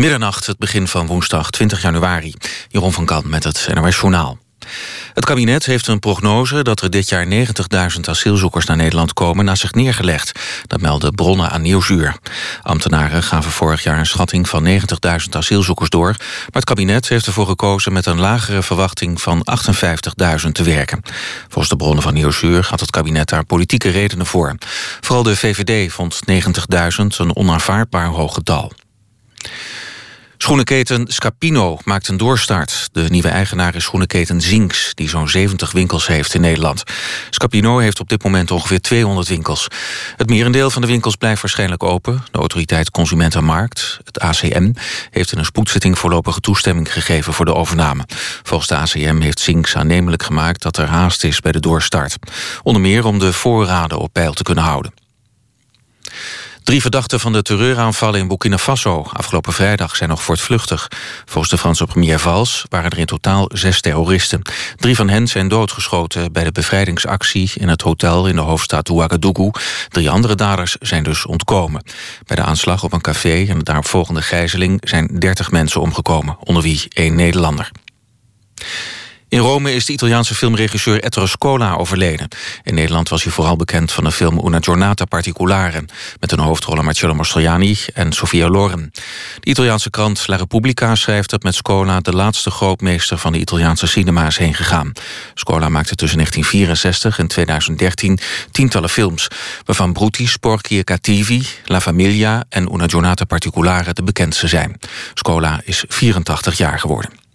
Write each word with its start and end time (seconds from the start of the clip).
Middernacht, 0.00 0.46
het 0.46 0.58
begin 0.58 0.88
van 0.88 1.06
woensdag 1.06 1.50
20 1.50 1.82
januari. 1.82 2.34
Jeroen 2.68 2.92
van 2.92 3.04
Kan 3.04 3.28
met 3.28 3.44
het 3.44 3.68
NOS 3.74 3.96
Journaal. 3.96 4.38
Het 5.14 5.24
kabinet 5.24 5.66
heeft 5.66 5.86
een 5.86 5.98
prognose 5.98 6.62
dat 6.62 6.80
er 6.80 6.90
dit 6.90 7.08
jaar 7.08 7.26
90.000 7.26 8.00
asielzoekers 8.04 8.66
naar 8.66 8.76
Nederland 8.76 9.12
komen 9.12 9.44
na 9.44 9.54
zich 9.54 9.72
neergelegd. 9.72 10.40
Dat 10.66 10.80
melden 10.80 11.14
bronnen 11.14 11.50
aan 11.50 11.62
Nieuwsuur. 11.62 12.16
Ambtenaren 12.62 13.22
gaven 13.22 13.50
vorig 13.50 13.82
jaar 13.82 13.98
een 13.98 14.06
schatting 14.06 14.48
van 14.48 14.66
90.000 14.66 14.80
asielzoekers 15.30 15.90
door. 15.90 16.14
Maar 16.18 16.48
het 16.50 16.64
kabinet 16.64 17.08
heeft 17.08 17.26
ervoor 17.26 17.46
gekozen 17.46 17.92
met 17.92 18.06
een 18.06 18.20
lagere 18.20 18.62
verwachting 18.62 19.20
van 19.20 19.46
58.000 20.44 20.48
te 20.52 20.62
werken. 20.62 21.02
Volgens 21.42 21.68
de 21.68 21.76
bronnen 21.76 22.02
van 22.02 22.14
Nieuwsuur 22.14 22.66
had 22.70 22.80
het 22.80 22.90
kabinet 22.90 23.28
daar 23.28 23.44
politieke 23.44 23.88
redenen 23.88 24.26
voor. 24.26 24.54
Vooral 25.00 25.22
de 25.22 25.36
VVD 25.36 25.92
vond 25.92 26.20
90.000 26.30 26.36
een 27.16 27.36
onaanvaardbaar 27.36 28.06
hoog 28.06 28.34
getal. 28.34 28.72
Schoenenketen 30.40 31.04
Scapino 31.08 31.78
maakt 31.84 32.08
een 32.08 32.16
doorstart. 32.16 32.88
De 32.92 33.06
nieuwe 33.08 33.28
eigenaar 33.28 33.74
is 33.74 33.84
schoenenketen 33.84 34.40
Zinks... 34.40 34.92
die 34.94 35.08
zo'n 35.08 35.28
70 35.28 35.72
winkels 35.72 36.06
heeft 36.06 36.34
in 36.34 36.40
Nederland. 36.40 36.82
Scapino 37.30 37.78
heeft 37.78 38.00
op 38.00 38.08
dit 38.08 38.22
moment 38.22 38.50
ongeveer 38.50 38.80
200 38.80 39.28
winkels. 39.28 39.68
Het 40.16 40.28
merendeel 40.28 40.70
van 40.70 40.82
de 40.82 40.88
winkels 40.88 41.16
blijft 41.16 41.42
waarschijnlijk 41.42 41.82
open. 41.82 42.24
De 42.30 42.38
autoriteit 42.38 42.90
Consumentenmarkt, 42.90 43.98
het 44.04 44.20
ACM... 44.20 44.72
heeft 45.10 45.32
in 45.32 45.38
een 45.38 45.44
spoedzitting 45.44 45.98
voorlopige 45.98 46.40
toestemming 46.40 46.92
gegeven 46.92 47.32
voor 47.32 47.44
de 47.44 47.54
overname. 47.54 48.04
Volgens 48.42 48.68
de 48.68 48.76
ACM 48.76 49.20
heeft 49.20 49.40
Zinks 49.40 49.76
aannemelijk 49.76 50.22
gemaakt... 50.22 50.62
dat 50.62 50.76
er 50.76 50.86
haast 50.86 51.24
is 51.24 51.40
bij 51.40 51.52
de 51.52 51.60
doorstart. 51.60 52.16
Onder 52.62 52.82
meer 52.82 53.04
om 53.04 53.18
de 53.18 53.32
voorraden 53.32 53.98
op 53.98 54.12
peil 54.12 54.32
te 54.32 54.42
kunnen 54.42 54.64
houden. 54.64 54.92
Drie 56.68 56.80
verdachten 56.80 57.20
van 57.20 57.32
de 57.32 57.42
terreuraanvallen 57.42 58.20
in 58.20 58.28
Burkina 58.28 58.58
Faso 58.58 59.06
afgelopen 59.12 59.52
vrijdag 59.52 59.96
zijn 59.96 60.08
nog 60.08 60.22
voortvluchtig. 60.22 60.88
Volgens 61.24 61.50
de 61.50 61.58
Franse 61.58 61.84
premier 61.84 62.18
Valls 62.18 62.64
waren 62.68 62.90
er 62.90 62.98
in 62.98 63.06
totaal 63.06 63.50
zes 63.52 63.80
terroristen. 63.80 64.42
Drie 64.76 64.96
van 64.96 65.08
hen 65.08 65.26
zijn 65.26 65.48
doodgeschoten 65.48 66.32
bij 66.32 66.44
de 66.44 66.52
bevrijdingsactie 66.52 67.50
in 67.54 67.68
het 67.68 67.82
hotel 67.82 68.26
in 68.26 68.34
de 68.34 68.40
hoofdstad 68.40 68.88
Ouagadougou. 68.88 69.50
Drie 69.88 70.10
andere 70.10 70.34
daders 70.34 70.76
zijn 70.80 71.02
dus 71.02 71.26
ontkomen. 71.26 71.82
Bij 72.26 72.36
de 72.36 72.42
aanslag 72.42 72.84
op 72.84 72.92
een 72.92 73.00
café 73.00 73.46
en 73.48 73.58
de 73.58 73.64
daaropvolgende 73.64 74.22
gijzeling 74.22 74.80
zijn 74.84 75.06
dertig 75.18 75.50
mensen 75.50 75.80
omgekomen, 75.80 76.36
onder 76.40 76.62
wie 76.62 76.86
één 76.88 77.14
Nederlander. 77.14 77.70
In 79.30 79.38
Rome 79.38 79.74
is 79.74 79.84
de 79.86 79.92
Italiaanse 79.92 80.34
filmregisseur 80.34 81.02
Ettore 81.02 81.26
Scola 81.26 81.74
overleden. 81.74 82.28
In 82.62 82.74
Nederland 82.74 83.08
was 83.08 83.22
hij 83.22 83.32
vooral 83.32 83.56
bekend 83.56 83.92
van 83.92 84.04
de 84.04 84.12
film 84.12 84.46
Una 84.46 84.58
giornata 84.60 85.04
particolare... 85.04 85.84
met 86.20 86.32
een 86.32 86.38
hoofdrollen 86.38 86.84
Marcello 86.84 87.14
Mastroianni 87.14 87.78
en 87.94 88.12
Sofia 88.12 88.48
Loren. 88.48 88.90
De 89.40 89.50
Italiaanse 89.50 89.90
krant 89.90 90.26
La 90.26 90.36
Repubblica 90.36 90.94
schrijft 90.94 91.30
dat 91.30 91.42
met 91.42 91.54
Scola... 91.54 92.00
de 92.00 92.12
laatste 92.12 92.50
grootmeester 92.50 93.18
van 93.18 93.32
de 93.32 93.38
Italiaanse 93.38 93.86
cinema 93.86 94.26
is 94.26 94.38
heen 94.38 94.54
gegaan. 94.54 94.92
Scola 95.34 95.68
maakte 95.68 95.94
tussen 95.94 96.18
1964 96.18 97.18
en 97.18 97.28
2013 97.28 98.18
tientallen 98.50 98.90
films... 98.90 99.28
waarvan 99.64 99.92
Brutti, 99.92 100.26
Sporchi 100.26 100.78
e 100.78 100.84
Cattivi, 100.84 101.46
La 101.64 101.80
Famiglia 101.80 102.44
en 102.48 102.72
Una 102.72 102.88
giornata 102.88 103.24
particolare 103.24 103.92
de 103.92 104.02
bekendste 104.02 104.48
zijn. 104.48 104.78
Scola 105.14 105.60
is 105.64 105.84
84 105.88 106.56
jaar 106.56 106.78
geworden. 106.78 107.27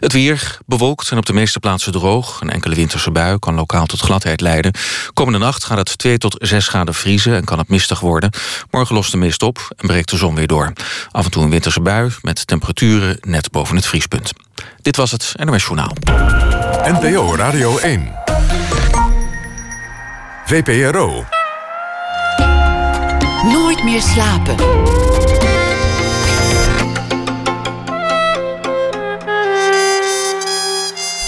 Het 0.00 0.12
weer 0.12 0.58
bewolkt 0.66 1.10
en 1.10 1.18
op 1.18 1.26
de 1.26 1.32
meeste 1.32 1.60
plaatsen 1.60 1.92
droog. 1.92 2.40
Een 2.40 2.50
enkele 2.50 2.74
winterse 2.74 3.10
bui 3.10 3.38
kan 3.38 3.54
lokaal 3.54 3.86
tot 3.86 4.00
gladheid 4.00 4.40
leiden. 4.40 4.72
Komende 5.12 5.38
nacht 5.38 5.64
gaat 5.64 5.78
het 5.78 5.98
2 5.98 6.18
tot 6.18 6.36
6 6.38 6.68
graden 6.68 6.94
vriezen 6.94 7.36
en 7.36 7.44
kan 7.44 7.58
het 7.58 7.68
mistig 7.68 8.00
worden. 8.00 8.30
Morgen 8.70 8.94
lost 8.94 9.10
de 9.10 9.16
mist 9.16 9.42
op 9.42 9.68
en 9.76 9.86
breekt 9.86 10.10
de 10.10 10.16
zon 10.16 10.34
weer 10.34 10.46
door. 10.46 10.72
Af 11.10 11.24
en 11.24 11.30
toe 11.30 11.42
een 11.42 11.50
winterse 11.50 11.80
bui 11.80 12.10
met 12.22 12.46
temperaturen 12.46 13.18
net 13.20 13.50
boven 13.50 13.76
het 13.76 13.86
vriespunt. 13.86 14.32
Dit 14.82 14.96
was 14.96 15.10
het 15.10 15.32
NOS 15.44 15.62
Journaal. 15.62 15.96
NPO 16.84 17.34
Radio 17.36 17.78
1. 17.78 18.12
VPRO. 20.44 21.24
Nooit 23.42 23.84
meer 23.84 24.02
slapen. 24.02 24.56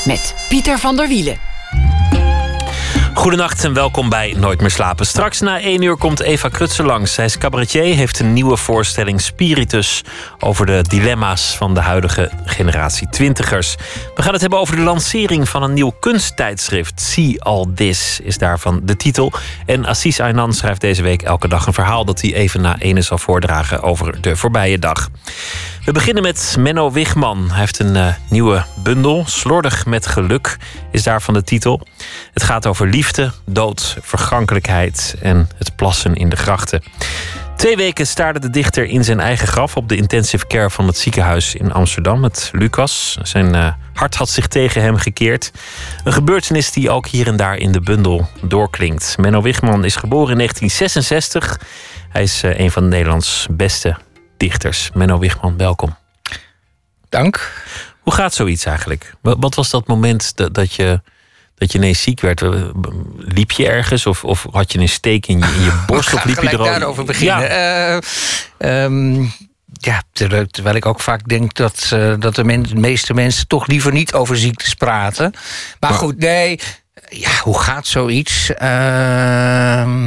Met 0.05 0.35
Pieter 0.49 0.79
van 0.79 0.97
der 0.97 1.09
Wielen. 1.09 1.37
Goedenacht 3.15 3.65
en 3.65 3.73
welkom 3.73 4.09
bij 4.09 4.35
Nooit 4.39 4.61
meer 4.61 4.71
slapen. 4.71 5.07
Straks 5.07 5.41
na 5.41 5.61
één 5.61 5.83
uur 5.83 5.97
komt 5.97 6.21
Eva 6.21 6.49
Krutsen 6.49 6.85
langs. 6.85 7.15
Zij 7.15 7.25
is 7.25 7.39
cabaretier, 7.39 7.95
heeft 7.95 8.19
een 8.19 8.33
nieuwe 8.33 8.57
voorstelling 8.57 9.21
Spiritus... 9.21 10.03
over 10.39 10.67
de 10.67 10.85
dilemma's 10.89 11.57
van 11.57 11.75
de 11.75 11.81
huidige 11.81 12.31
generatie 12.45 13.09
twintigers. 13.09 13.77
We 14.15 14.23
gaan 14.23 14.33
het 14.33 14.41
hebben 14.41 14.59
over 14.59 14.77
de 14.77 14.83
lancering 14.83 15.49
van 15.49 15.63
een 15.63 15.73
nieuw 15.73 15.93
kunsttijdschrift. 16.01 17.01
See 17.01 17.43
All 17.43 17.67
This 17.75 18.21
is 18.23 18.39
daarvan 18.39 18.81
de 18.85 18.97
titel. 18.97 19.33
En 19.67 19.85
Assis 19.85 20.21
Aynan 20.21 20.53
schrijft 20.53 20.81
deze 20.81 21.03
week 21.03 21.23
elke 21.23 21.49
dag 21.49 21.67
een 21.67 21.73
verhaal... 21.73 22.05
dat 22.05 22.21
hij 22.21 22.35
even 22.35 22.61
na 22.61 22.79
ene 22.79 23.03
zal 23.03 23.19
voordragen 23.19 23.83
over 23.83 24.21
de 24.21 24.37
voorbije 24.37 24.79
dag. 24.79 25.09
We 25.85 25.93
beginnen 25.93 26.23
met 26.23 26.57
Menno 26.59 26.91
Wigman. 26.91 27.49
Hij 27.51 27.59
heeft 27.59 27.79
een 27.79 27.95
uh, 27.95 28.15
nieuwe 28.29 28.65
bundel, 28.83 29.25
Slordig 29.27 29.87
met 29.87 30.07
geluk, 30.07 30.57
is 30.91 31.03
daarvan 31.03 31.35
de 31.35 31.43
titel. 31.43 31.81
Het 32.33 32.43
gaat 32.43 32.67
over 32.67 32.87
liefde, 32.87 33.33
dood, 33.47 33.97
vergankelijkheid 34.01 35.17
en 35.23 35.49
het 35.57 35.77
plassen 35.77 36.15
in 36.15 36.29
de 36.29 36.37
grachten. 36.37 36.83
Twee 37.57 37.77
weken 37.77 38.07
staarde 38.07 38.39
de 38.39 38.51
dichter 38.51 38.85
in 38.85 39.05
zijn 39.05 39.21
eigen 39.21 39.49
graf 39.49 39.77
op 39.77 39.89
de 39.89 39.97
intensive 39.97 40.47
care 40.47 40.71
van 40.71 40.87
het 40.87 40.99
ziekenhuis 40.99 41.55
in 41.55 41.73
Amsterdam 41.73 42.21
met 42.21 42.51
Lucas. 42.53 43.19
Zijn 43.23 43.55
uh, 43.55 43.73
hart 43.95 44.15
had 44.15 44.29
zich 44.29 44.47
tegen 44.47 44.83
hem 44.83 44.97
gekeerd. 44.97 45.51
Een 46.05 46.13
gebeurtenis 46.13 46.73
die 46.73 46.91
ook 46.91 47.07
hier 47.07 47.27
en 47.27 47.37
daar 47.37 47.57
in 47.57 47.73
de 47.73 47.81
bundel 47.81 48.29
doorklinkt. 48.43 49.17
Menno 49.19 49.43
Wigman 49.43 49.85
is 49.85 49.97
geboren 49.97 50.31
in 50.31 50.39
1966. 50.39 51.61
Hij 52.09 52.23
is 52.23 52.45
uh, 52.45 52.59
een 52.59 52.71
van 52.71 52.89
Nederlands 52.89 53.47
beste 53.51 53.97
dichters. 54.43 54.91
Menno 54.95 55.19
Wigman, 55.19 55.57
welkom. 55.57 55.97
Dank. 57.09 57.53
Hoe 58.01 58.13
gaat 58.13 58.35
zoiets 58.35 58.65
eigenlijk? 58.65 59.15
Wat 59.21 59.55
was 59.55 59.71
dat 59.71 59.87
moment 59.87 60.37
dat, 60.37 60.55
dat 60.55 60.75
je 60.75 61.01
dat 61.55 61.73
je 61.73 61.79
ineens 61.79 62.03
ziek 62.03 62.21
werd? 62.21 62.43
Liep 63.17 63.51
je 63.51 63.69
ergens 63.69 64.07
of, 64.07 64.25
of 64.25 64.47
had 64.51 64.73
je 64.73 64.79
een 64.79 64.89
steek 64.89 65.27
in 65.27 65.39
je, 65.39 65.45
in 65.45 65.63
je 65.63 65.83
borst? 65.87 66.15
of 66.15 66.25
liep 66.25 66.41
je 66.41 66.49
er 66.49 66.59
al... 66.59 66.65
daarover 66.65 67.05
beginnen. 67.05 67.43
Ja. 67.43 68.01
Uh, 68.59 68.83
um, 68.85 69.33
ja, 69.73 70.03
terwijl 70.13 70.77
ik 70.77 70.87
ook 70.87 71.01
vaak 71.01 71.29
denk 71.29 71.55
dat, 71.55 71.91
uh, 71.95 72.15
dat 72.19 72.35
de, 72.35 72.45
men, 72.45 72.63
de, 72.63 72.75
meeste 72.75 73.15
mensen 73.15 73.47
toch 73.47 73.67
liever 73.67 73.93
niet 73.93 74.13
over 74.13 74.37
ziektes 74.37 74.75
praten. 74.75 75.31
Maar, 75.31 75.91
maar 75.91 75.99
goed, 75.99 76.19
nee. 76.19 76.61
Ja, 77.09 77.31
hoe 77.43 77.59
gaat 77.59 77.87
zoiets? 77.87 78.51
Uh, 78.63 80.07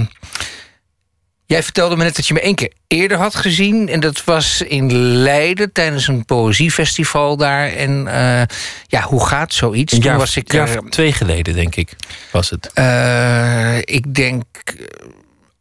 Jij 1.47 1.63
vertelde 1.63 1.95
me 1.95 2.03
net 2.03 2.15
dat 2.15 2.27
je 2.27 2.33
me 2.33 2.41
één 2.41 2.55
keer 2.55 2.71
eerder 2.87 3.17
had 3.17 3.35
gezien. 3.35 3.89
En 3.89 3.99
dat 3.99 4.23
was 4.23 4.61
in 4.61 4.93
Leiden 4.97 5.71
tijdens 5.71 6.07
een 6.07 6.25
poëziefestival 6.25 7.37
daar. 7.37 7.67
En 7.67 8.05
uh, 8.07 8.41
ja, 8.87 9.01
hoe 9.01 9.25
gaat 9.25 9.53
zoiets? 9.53 9.93
Een 9.93 9.99
jaar, 9.99 10.17
was 10.17 10.35
ik 10.35 10.51
jaar 10.51 10.79
twee 10.89 11.13
geleden, 11.13 11.53
denk 11.53 11.75
ik, 11.75 11.95
was 12.31 12.49
het. 12.49 12.71
Uh, 12.75 13.77
ik 13.77 14.13
denk. 14.13 14.43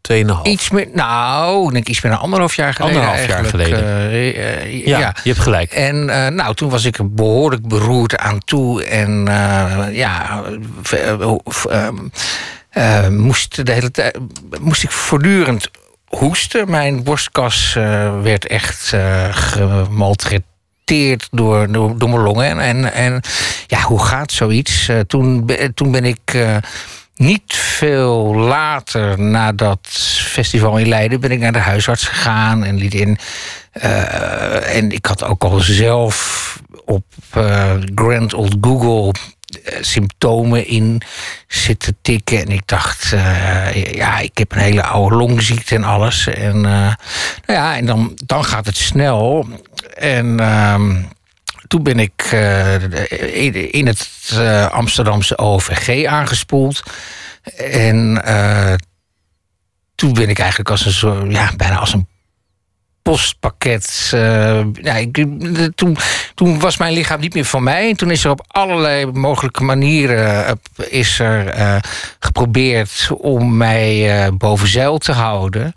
Tweeënhalf. 0.01 0.47
Iets 0.47 0.71
meer, 0.71 0.89
nou, 0.93 1.67
ik 1.67 1.73
denk 1.73 1.89
iets 1.89 2.01
meer 2.01 2.13
dan 2.13 2.21
anderhalf 2.21 2.57
jaar 2.57 2.75
geleden. 2.75 3.01
Anderhalf 3.01 3.27
jaar 3.27 3.45
geleden. 3.45 4.13
Uh, 4.13 4.87
ja, 4.87 4.99
ja, 4.99 5.17
je 5.23 5.31
hebt 5.31 5.43
gelijk. 5.43 5.73
En 5.73 6.05
nou, 6.35 6.55
toen 6.55 6.71
was 6.71 6.85
ik 6.85 6.99
er 6.99 7.15
behoorlijk 7.15 7.69
beroerd 7.69 8.17
aan 8.17 8.39
toe. 8.39 8.85
En 8.85 9.25
ja, 9.93 10.43
uh, 12.75 13.09
moest, 13.09 13.67
de 13.67 13.73
hele 13.73 13.91
tijd, 13.91 14.19
moest 14.61 14.83
ik 14.83 14.91
voortdurend 14.91 15.71
hoesten. 16.07 16.71
Mijn 16.71 17.03
borstkas 17.03 17.75
uh, 17.79 18.23
werd 18.23 18.47
echt 18.47 18.93
uh, 18.95 19.29
gemaltreteerd 19.31 21.29
door, 21.31 21.73
door, 21.73 21.99
door, 21.99 22.09
mijn 22.09 22.23
longen. 22.23 22.61
En, 22.61 22.93
en 22.93 23.21
ja, 23.67 23.81
hoe 23.81 24.05
gaat 24.05 24.33
zoiets? 24.33 24.91
Toen, 25.07 25.51
toen 25.75 25.91
ben 25.91 26.05
ik 26.05 26.47
niet 27.17 27.55
veel 27.55 28.35
later 28.35 29.21
na 29.21 29.53
dat 29.53 29.89
festival 30.21 30.79
in 30.79 30.89
Leiden... 30.89 31.21
ben 31.21 31.31
ik 31.31 31.39
naar 31.39 31.53
de 31.53 31.59
huisarts 31.59 32.09
gegaan 32.09 32.65
en 32.65 32.77
liet 32.77 32.95
in... 32.95 33.19
en 34.63 34.91
ik 34.91 35.07
had 35.07 35.25
ook 35.25 35.45
al 35.45 35.61
zelf 35.61 36.45
op 36.85 37.05
Grand 37.95 38.35
Old 38.35 38.57
Google 38.61 39.13
eh, 39.13 39.31
symptomen 39.81 40.67
in 40.67 41.03
zitten 41.47 41.97
tikken. 42.03 42.39
En 42.39 42.49
ik 42.49 42.67
dacht, 42.67 43.13
uh, 43.13 43.85
ja, 43.93 44.19
ik 44.19 44.39
heb 44.39 44.53
een 44.53 44.59
hele 44.59 44.83
oude 44.83 45.17
longziekte 45.17 45.75
en 45.75 45.85
alles. 45.85 46.27
En, 46.27 46.57
uh, 46.57 46.63
nou 46.63 46.97
ja, 47.47 47.77
en 47.77 47.87
dan, 47.87 48.19
dan 48.27 48.45
gaat 48.45 48.67
het 48.67 48.77
snel. 48.77 49.49
En 49.95 50.41
uh, 50.41 50.81
toen 51.67 51.83
ben 51.83 51.99
ik 51.99 52.23
in, 53.71 53.87
het 53.87 54.09
Amsterdamse 54.71 55.39
OVG 55.39 56.07
aangespoeld. 56.07 56.83
En 57.57 58.23
toen 59.95 60.13
ben 60.13 60.29
ik 60.29 60.39
eigenlijk 60.39 60.71
als 60.71 61.03
een 61.03 61.31
ja, 61.31 61.51
bijna 61.57 61.77
als 61.77 61.93
een 61.93 62.09
postpakket. 63.05 64.11
Uh, 64.15 64.65
ja, 64.73 64.95
ik, 64.95 65.27
toen, 65.75 65.97
toen 66.35 66.59
was 66.59 66.77
mijn 66.77 66.93
lichaam 66.93 67.21
niet 67.21 67.35
meer 67.35 67.45
van 67.45 67.63
mij. 67.63 67.89
En 67.89 67.97
toen 67.97 68.11
is 68.11 68.25
er 68.25 68.31
op 68.31 68.45
allerlei 68.47 69.07
mogelijke 69.07 69.63
manieren 69.63 70.59
is 70.89 71.19
er, 71.19 71.59
uh, 71.59 71.77
geprobeerd 72.19 73.09
om 73.19 73.57
mij 73.57 74.31
boven 74.33 74.69
zeil 74.69 74.99
te 74.99 75.13
houden. 75.13 75.73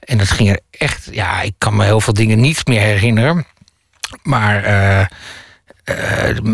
En 0.00 0.18
dat 0.18 0.30
ging 0.30 0.48
er 0.48 0.60
echt. 0.70 1.08
Ja, 1.10 1.40
ik 1.40 1.54
kan 1.58 1.76
me 1.76 1.84
heel 1.84 2.00
veel 2.00 2.14
dingen 2.14 2.40
niet 2.40 2.66
meer 2.66 2.80
herinneren. 2.80 3.46
Maar 4.22 4.62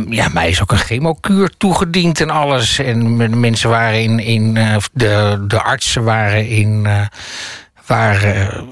ja, 0.08 0.28
mij 0.28 0.48
is 0.48 0.62
ook 0.62 0.72
een 0.72 0.78
chemokuur 0.78 1.50
toegediend 1.56 2.20
en 2.20 2.30
alles. 2.30 2.78
En 2.78 3.40
mensen 3.40 3.70
waren 3.70 4.02
in. 4.02 4.18
in 4.18 4.54
de, 4.92 5.44
de 5.48 5.62
artsen 5.62 6.04
waren 6.04 6.48
in. 6.48 6.86
Waren, 7.86 8.68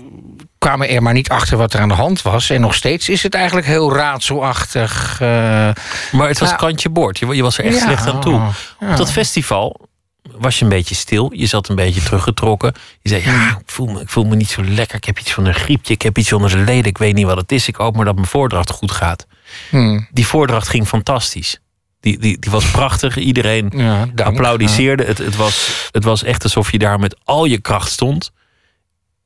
kwamen 0.63 0.89
er 0.89 1.03
maar 1.03 1.13
niet 1.13 1.29
achter 1.29 1.57
wat 1.57 1.75
er 1.75 1.81
aan 1.81 1.89
de 1.89 1.95
hand 1.95 2.23
was. 2.23 2.51
En 2.51 2.61
nog 2.61 2.75
steeds 2.75 3.09
is 3.09 3.23
het 3.23 3.35
eigenlijk 3.35 3.67
heel 3.67 3.95
raadselachtig. 3.95 5.21
maar 5.21 6.29
het 6.29 6.39
was 6.39 6.49
nou, 6.49 6.57
kantje 6.57 6.89
boord. 6.89 7.19
Je, 7.19 7.35
je 7.35 7.43
was 7.43 7.59
er 7.59 7.65
echt 7.65 7.79
ja, 7.79 7.83
slecht 7.83 8.07
aan 8.07 8.21
toe. 8.21 8.41
Ja. 8.81 8.91
Op 8.91 8.97
dat 8.97 9.13
festival 9.13 9.89
was 10.23 10.59
je 10.59 10.65
een 10.65 10.71
beetje 10.71 10.95
stil. 10.95 11.33
Je 11.35 11.47
zat 11.47 11.69
een 11.69 11.77
beetje 11.77 12.03
teruggetrokken. 12.03 12.73
Je 13.01 13.09
zei, 13.09 13.23
ja, 13.25 13.49
ik 13.49 13.71
voel, 13.71 13.87
me, 13.87 14.01
ik 14.01 14.09
voel 14.09 14.25
me 14.25 14.37
niet 14.37 14.49
zo 14.49 14.65
lekker. 14.65 14.97
Ik 14.97 15.05
heb 15.05 15.19
iets 15.19 15.33
van 15.33 15.47
een 15.47 15.55
griepje. 15.55 15.95
Ik 15.95 16.03
heb 16.03 16.19
iets 16.19 16.33
onder 16.33 16.51
de 16.51 16.57
leden. 16.57 16.85
Ik 16.85 16.99
weet 16.99 17.15
niet 17.15 17.27
wat 17.27 17.37
het 17.37 17.53
is. 17.53 17.69
Ik 17.69 17.77
hoop 17.77 17.97
maar 17.97 18.05
dat 18.05 18.15
mijn 18.15 18.27
voordracht 18.27 18.71
goed 18.71 18.91
gaat. 18.91 19.27
Hmm. 19.71 20.09
Die 20.11 20.27
voordracht 20.27 20.69
ging 20.69 20.87
fantastisch. 20.87 21.61
Die, 22.01 22.19
die, 22.19 22.39
die 22.39 22.51
was 22.51 22.71
prachtig. 22.71 23.17
Iedereen 23.17 23.73
ja, 23.77 24.09
applaudisseerde. 24.25 25.05
Het, 25.05 25.19
het, 25.19 25.37
was, 25.37 25.89
het 25.91 26.05
was 26.05 26.23
echt 26.23 26.43
alsof 26.43 26.73
je 26.73 26.79
daar 26.79 26.99
met 26.99 27.17
al 27.25 27.45
je 27.45 27.59
kracht 27.59 27.91
stond. 27.91 28.33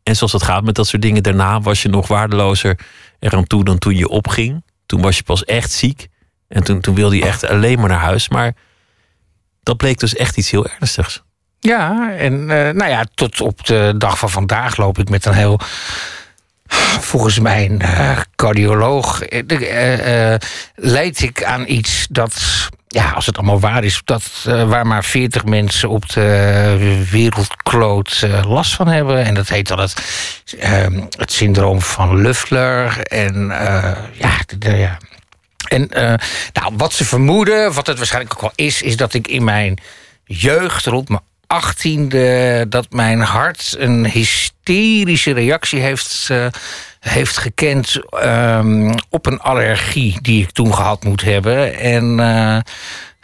En 0.07 0.17
zoals 0.17 0.33
het 0.33 0.43
gaat 0.43 0.65
met 0.65 0.75
dat 0.75 0.87
soort 0.87 1.03
dingen, 1.03 1.23
daarna 1.23 1.61
was 1.61 1.83
je 1.83 1.89
nog 1.89 2.09
waardelozer 2.09 2.79
eraan 3.19 3.47
toe 3.47 3.65
dan 3.65 3.79
toen 3.79 3.97
je 3.97 4.09
opging. 4.09 4.63
Toen 4.87 5.01
was 5.01 5.17
je 5.17 5.23
pas 5.23 5.45
echt 5.45 5.71
ziek. 5.71 6.09
En 6.49 6.65
toen, 6.65 6.81
toen 6.81 6.95
wilde 6.95 7.17
je 7.17 7.25
echt 7.25 7.49
alleen 7.49 7.79
maar 7.79 7.89
naar 7.89 7.99
huis. 7.99 8.29
Maar 8.29 8.55
dat 9.63 9.77
bleek 9.77 9.99
dus 9.99 10.15
echt 10.15 10.37
iets 10.37 10.51
heel 10.51 10.67
ernstigs. 10.67 11.23
Ja, 11.59 12.13
en 12.17 12.33
uh, 12.33 12.49
nou 12.49 12.87
ja, 12.89 13.05
tot 13.15 13.41
op 13.41 13.65
de 13.65 13.95
dag 13.99 14.19
van 14.19 14.31
vandaag 14.31 14.77
loop 14.77 14.99
ik 14.99 15.09
met 15.09 15.25
een 15.25 15.35
heel 15.35 15.61
volgens 17.01 17.39
mijn 17.39 17.83
uh, 17.83 18.19
cardioloog 18.37 19.23
uh, 19.29 20.35
leid 20.75 21.21
ik 21.21 21.45
aan 21.45 21.65
iets 21.67 22.07
dat, 22.11 22.69
ja, 22.97 23.11
als 23.11 23.27
het 23.27 23.37
allemaal 23.37 23.61
waar 23.61 23.85
is, 23.85 24.01
dat, 24.05 24.25
waar 24.45 24.87
maar 24.87 25.05
40 25.05 25.45
mensen 25.45 25.89
op 25.89 26.09
de 26.09 27.07
wereldkloot 27.11 28.27
last 28.47 28.75
van 28.75 28.89
hebben. 28.89 29.25
En 29.25 29.35
dat 29.35 29.49
heet 29.49 29.69
dan 29.69 29.79
het, 29.79 29.95
ehm, 30.59 31.01
het 31.19 31.33
syndroom 31.33 31.81
van 31.81 32.21
Luftler. 32.21 33.03
En 33.03 33.47
ja, 34.13 34.39
ja. 34.59 34.99
En 35.69 35.89
nou, 36.53 36.73
wat 36.77 36.93
ze 36.93 37.05
vermoeden, 37.05 37.73
wat 37.73 37.87
het 37.87 37.97
waarschijnlijk 37.97 38.35
ook 38.35 38.41
wel 38.41 38.67
is, 38.67 38.83
is 38.83 38.97
dat 38.97 39.15
ik 39.15 39.29
in 39.29 39.45
mijn 39.45 39.79
jeugd 40.25 40.87
rond 40.87 41.09
mijn 41.09 41.23
achttiende 41.47 42.67
dat 42.69 42.87
mijn 42.91 43.21
hart 43.21 43.75
een 43.79 44.07
hysterische 44.07 45.33
reactie 45.33 45.81
heeft, 45.81 46.31
heeft 47.09 47.37
gekend 47.37 48.01
um, 48.25 48.95
op 49.11 49.27
een 49.27 49.41
allergie 49.41 50.19
die 50.23 50.43
ik 50.43 50.51
toen 50.51 50.75
gehad 50.75 51.05
moet 51.05 51.23
hebben. 51.23 51.79
En, 51.79 52.05
uh, 52.05 52.59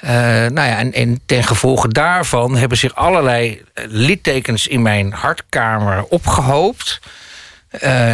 uh, 0.04 0.50
nou 0.50 0.68
ja, 0.68 0.78
en, 0.78 0.92
en 0.92 1.20
ten 1.26 1.44
gevolge 1.44 1.88
daarvan 1.88 2.56
hebben 2.56 2.78
zich 2.78 2.94
allerlei 2.94 3.62
littekens 3.74 4.66
in 4.66 4.82
mijn 4.82 5.12
hartkamer 5.12 6.04
opgehoopt. 6.04 7.00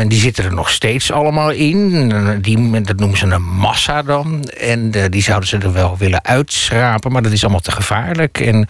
Die 0.06 0.20
zitten 0.20 0.44
er 0.44 0.54
nog 0.54 0.70
steeds 0.70 1.12
allemaal 1.12 1.50
in. 1.50 2.08
Die, 2.40 2.80
dat 2.80 2.96
noemen 2.96 3.18
ze 3.18 3.26
een 3.26 3.42
massa 3.42 4.02
dan. 4.02 4.44
En 4.44 4.90
die 4.90 5.22
zouden 5.22 5.48
ze 5.48 5.58
er 5.58 5.72
wel 5.72 5.96
willen 5.96 6.24
uitschrapen, 6.24 7.12
maar 7.12 7.22
dat 7.22 7.32
is 7.32 7.42
allemaal 7.42 7.60
te 7.60 7.72
gevaarlijk. 7.72 8.40
En 8.40 8.68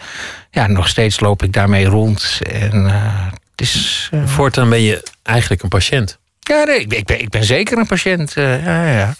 ja, 0.51 0.67
nog 0.67 0.87
steeds 0.87 1.19
loop 1.19 1.43
ik 1.43 1.53
daarmee 1.53 1.85
rond. 1.85 2.39
En 2.51 2.85
uh, 2.85 3.25
het 3.51 3.61
is. 3.61 4.09
Voortaan 4.25 4.69
ben 4.69 4.81
je 4.81 5.03
eigenlijk 5.23 5.63
een 5.63 5.69
patiënt. 5.69 6.19
Ja, 6.49 6.63
nee, 6.63 6.79
ik, 6.79 7.05
ben, 7.05 7.21
ik 7.21 7.29
ben 7.29 7.43
zeker 7.43 7.77
een 7.77 7.87
patiënt. 7.87 8.33
ja, 8.33 8.91
ja. 8.91 9.15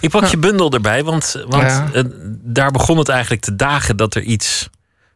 Ik 0.00 0.10
pak 0.10 0.24
je 0.24 0.36
bundel 0.36 0.70
erbij, 0.70 1.04
want, 1.04 1.42
want 1.48 1.62
ja. 1.62 2.02
daar 2.42 2.70
begon 2.70 2.98
het 2.98 3.08
eigenlijk 3.08 3.42
te 3.42 3.56
dagen 3.56 3.96
dat 3.96 4.14
er 4.14 4.22
iets 4.22 4.68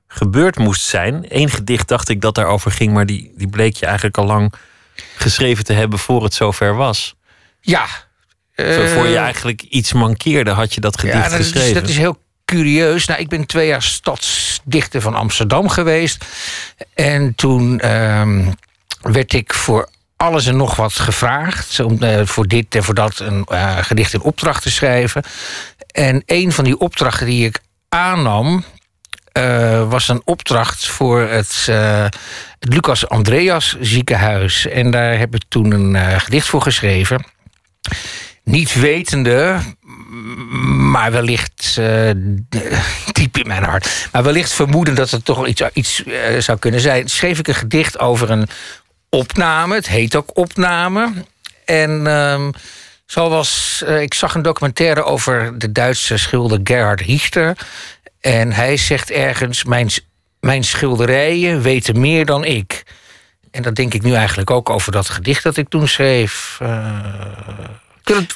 gebeurd 0.08 0.58
moest 0.58 0.82
zijn. 0.82 1.24
Eén 1.28 1.50
gedicht 1.50 1.88
dacht 1.88 2.08
ik 2.08 2.20
dat 2.20 2.34
daarover 2.34 2.70
ging, 2.70 2.92
maar 2.92 3.06
die, 3.06 3.32
die 3.36 3.48
bleek 3.48 3.76
je 3.76 3.86
eigenlijk 3.86 4.18
al 4.18 4.26
lang 4.26 4.52
geschreven 5.16 5.64
te 5.64 5.72
hebben 5.72 5.98
voor 5.98 6.22
het 6.22 6.34
zover 6.34 6.74
was. 6.74 7.14
Ja. 7.60 7.86
Voor 8.54 9.06
je 9.06 9.16
eigenlijk 9.16 9.62
iets 9.62 9.92
mankeerde, 9.92 10.50
had 10.50 10.74
je 10.74 10.80
dat 10.80 10.98
gedicht 10.98 11.16
ja, 11.16 11.28
dat 11.28 11.32
geschreven. 11.32 11.69
Is, 11.69 11.74
dat 11.74 11.88
is 11.88 11.96
heel 11.96 12.19
curieus. 12.44 13.06
Nou, 13.06 13.20
ik 13.20 13.28
ben 13.28 13.46
twee 13.46 13.66
jaar 13.66 13.82
stadsdichter 13.82 15.00
van 15.00 15.14
Amsterdam 15.14 15.69
geweest. 15.69 16.24
En 16.94 17.34
toen 17.34 17.80
uh, 17.84 18.46
werd 19.00 19.32
ik 19.32 19.54
voor 19.54 19.88
alles 20.16 20.46
en 20.46 20.56
nog 20.56 20.76
wat 20.76 20.92
gevraagd. 20.92 21.80
Om 21.80 22.02
uh, 22.02 22.20
voor 22.24 22.46
dit 22.46 22.74
en 22.74 22.84
voor 22.84 22.94
dat 22.94 23.18
een 23.18 23.46
uh, 23.52 23.76
gedicht 23.80 24.12
in 24.12 24.20
opdracht 24.20 24.62
te 24.62 24.70
schrijven. 24.70 25.22
En 25.86 26.22
een 26.26 26.52
van 26.52 26.64
die 26.64 26.78
opdrachten 26.78 27.26
die 27.26 27.46
ik 27.46 27.60
aannam. 27.88 28.64
Uh, 29.38 29.88
was 29.88 30.08
een 30.08 30.22
opdracht 30.24 30.86
voor 30.86 31.20
het, 31.20 31.66
het 32.58 32.72
Lucas 32.72 33.08
Andreas 33.08 33.76
ziekenhuis. 33.80 34.66
En 34.66 34.90
daar 34.90 35.18
heb 35.18 35.34
ik 35.34 35.42
toen 35.48 35.70
een 35.70 36.20
gedicht 36.20 36.46
voor 36.46 36.62
geschreven. 36.62 37.24
Niet 38.44 38.80
wetende, 38.80 39.58
maar 40.90 41.12
wellicht 41.12 41.74
diep 43.19 43.36
in 43.36 43.46
mijn 43.46 43.62
hart. 43.64 44.08
Maar 44.12 44.22
wellicht 44.22 44.52
vermoeden 44.52 44.94
dat 44.94 45.10
het 45.10 45.24
toch 45.24 45.46
iets, 45.46 45.62
iets 45.72 46.04
zou 46.38 46.58
kunnen 46.58 46.80
zijn. 46.80 47.08
Schreef 47.08 47.38
ik 47.38 47.48
een 47.48 47.54
gedicht 47.54 47.98
over 47.98 48.30
een 48.30 48.48
opname. 49.16 49.74
Het 49.74 49.88
heet 49.88 50.16
ook 50.16 50.30
opname. 50.36 51.12
En 51.64 52.06
ehm, 52.06 52.50
zoals 53.06 53.82
ik 54.00 54.14
zag 54.14 54.34
een 54.34 54.42
documentaire 54.42 55.04
over 55.04 55.58
de 55.58 55.72
Duitse 55.72 56.16
schilder 56.16 56.60
Gerhard 56.62 57.00
Richter. 57.00 57.56
En 58.20 58.52
hij 58.52 58.76
zegt 58.76 59.10
ergens: 59.10 59.64
Mijn, 59.64 59.88
mijn 60.40 60.64
schilderijen 60.64 61.62
weten 61.62 62.00
meer 62.00 62.26
dan 62.26 62.44
ik. 62.44 62.82
En 63.50 63.62
dat 63.62 63.74
denk 63.74 63.94
ik 63.94 64.02
nu 64.02 64.14
eigenlijk 64.14 64.50
ook 64.50 64.70
over 64.70 64.92
dat 64.92 65.08
gedicht 65.08 65.42
dat 65.42 65.56
ik 65.56 65.69
toen 65.69 65.88
schreef. 65.88 66.58
Uh, 66.62 66.96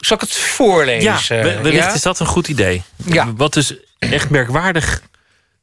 zal 0.01 0.17
ik 0.17 0.21
het 0.21 0.33
voorlezen? 0.33 1.37
Ja, 1.37 1.43
wellicht 1.63 1.85
ja? 1.85 1.95
is 1.95 2.03
dat 2.03 2.21
een 2.21 2.27
goed 2.27 2.49
idee. 2.49 2.83
Ja. 2.97 3.33
Wat 3.35 3.53
dus 3.53 3.75
echt 3.99 4.31
merkwaardig 4.31 5.03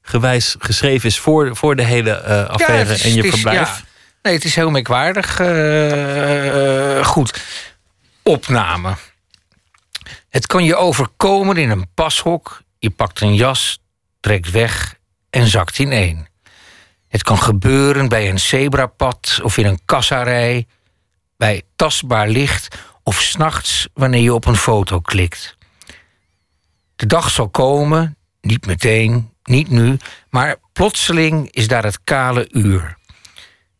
gewijs 0.01 0.55
geschreven 0.59 1.09
is 1.09 1.19
voor, 1.19 1.55
voor 1.55 1.75
de 1.75 1.83
hele 1.83 2.23
uh, 2.27 2.49
affaire 2.49 2.97
ja, 2.97 3.03
en 3.03 3.13
je 3.13 3.23
is, 3.23 3.29
verblijf. 3.29 3.83
Nee, 4.21 4.33
het 4.33 4.43
is 4.43 4.55
heel 4.55 4.69
merkwaardig. 4.69 5.39
Uh, 5.39 7.05
goed. 7.05 7.41
Opname. 8.23 8.95
Het 10.29 10.47
kan 10.47 10.63
je 10.63 10.75
overkomen 10.75 11.57
in 11.57 11.69
een 11.69 11.93
pashok. 11.93 12.61
Je 12.79 12.89
pakt 12.89 13.21
een 13.21 13.35
jas, 13.35 13.79
trekt 14.19 14.51
weg 14.51 14.95
en 15.29 15.47
zakt 15.47 15.79
ineen. 15.79 16.27
Het 17.07 17.23
kan 17.23 17.37
gebeuren 17.37 18.09
bij 18.09 18.29
een 18.29 18.39
zebrapad 18.39 19.39
of 19.43 19.57
in 19.57 19.65
een 19.65 19.79
kassarij, 19.85 20.67
bij 21.37 21.61
tastbaar 21.75 22.27
licht 22.27 22.75
of 23.03 23.21
s'nachts 23.21 23.87
wanneer 23.93 24.21
je 24.21 24.33
op 24.33 24.45
een 24.45 24.55
foto 24.55 24.99
klikt. 24.99 25.57
De 26.95 27.05
dag 27.05 27.29
zal 27.29 27.49
komen, 27.49 28.17
niet 28.41 28.65
meteen, 28.65 29.33
niet 29.43 29.69
nu, 29.69 29.97
maar 30.29 30.55
plotseling 30.73 31.51
is 31.51 31.67
daar 31.67 31.83
het 31.83 32.03
kale 32.03 32.47
uur. 32.51 32.96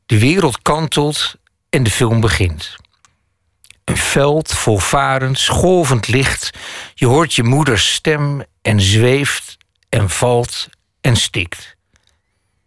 De 0.08 0.20
wereld 0.20 0.62
kantelt 0.62 1.36
en 1.70 1.84
de 1.84 1.92
film 1.92 2.20
begint. 2.20 2.76
Een 3.84 3.98
veld 3.98 4.54
vol 4.54 4.78
varend, 4.78 5.46
golvend 5.46 6.08
licht. 6.08 6.58
Je 6.94 7.06
hoort 7.06 7.34
je 7.34 7.44
moeders 7.44 7.94
stem 7.94 8.44
en 8.62 8.82
zweeft 8.82 9.58
en 9.90 10.10
valt 10.10 10.70
en 11.02 11.16
stikt. 11.16 11.76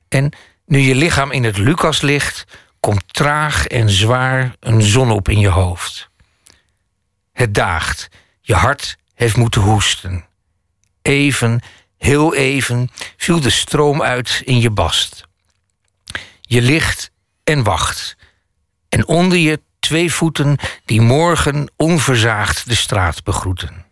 En 0.09 0.33
nu 0.67 0.79
je 0.79 0.95
lichaam 0.95 1.31
in 1.31 1.45
het 1.45 1.57
Lucas 1.57 2.01
ligt, 2.01 2.45
komt 2.81 3.15
traag 3.15 3.67
en 3.67 3.91
zwaar 3.91 4.57
een 4.61 4.83
zon 4.83 5.11
op 5.11 5.29
in 5.29 5.39
je 5.39 5.49
hoofd. 5.49 6.11
Het 7.33 7.55
daagt, 7.55 8.09
je 8.41 8.55
hart 8.55 8.97
heeft 9.15 9.37
moeten 9.37 9.61
hoesten. 9.61 10.25
Even, 11.03 11.61
heel 11.99 12.35
even, 12.35 12.91
viel 13.17 13.41
de 13.41 13.51
stroom 13.51 14.03
uit 14.03 14.43
in 14.45 14.61
je 14.61 14.71
bast. 14.71 15.29
Je 16.41 16.63
ligt 16.63 17.11
en 17.51 17.63
wacht. 17.63 18.17
En 18.89 19.07
onder 19.07 19.39
je 19.39 19.61
twee 19.81 20.13
voeten 20.13 20.57
die 20.85 21.01
morgen 21.01 21.73
onverzaagd 21.77 22.69
de 22.69 22.75
straat 22.75 23.25
begroeten. 23.25 23.85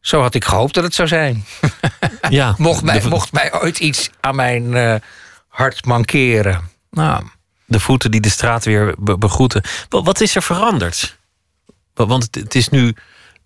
Zo 0.00 0.20
had 0.20 0.34
ik 0.34 0.44
gehoopt 0.44 0.74
dat 0.74 0.84
het 0.84 0.94
zou 0.94 1.08
zijn. 1.08 1.44
Ja, 2.28 2.54
mocht, 2.58 2.82
mij, 2.82 3.02
mocht 3.08 3.32
mij 3.32 3.52
ooit 3.62 3.78
iets 3.78 4.10
aan 4.20 4.36
mijn 4.36 4.72
uh, 4.72 4.94
hart 5.48 5.84
mankeren. 5.84 6.70
Nou. 6.90 7.24
De 7.64 7.80
voeten 7.80 8.10
die 8.10 8.20
de 8.20 8.28
straat 8.28 8.64
weer 8.64 8.94
be 8.98 9.18
begroeten. 9.18 9.62
Wat 9.88 10.20
is 10.20 10.34
er 10.36 10.42
veranderd? 10.42 11.18
Wa- 11.94 12.06
Want 12.06 12.28
het 12.30 12.54
is 12.54 12.68
nu. 12.68 12.94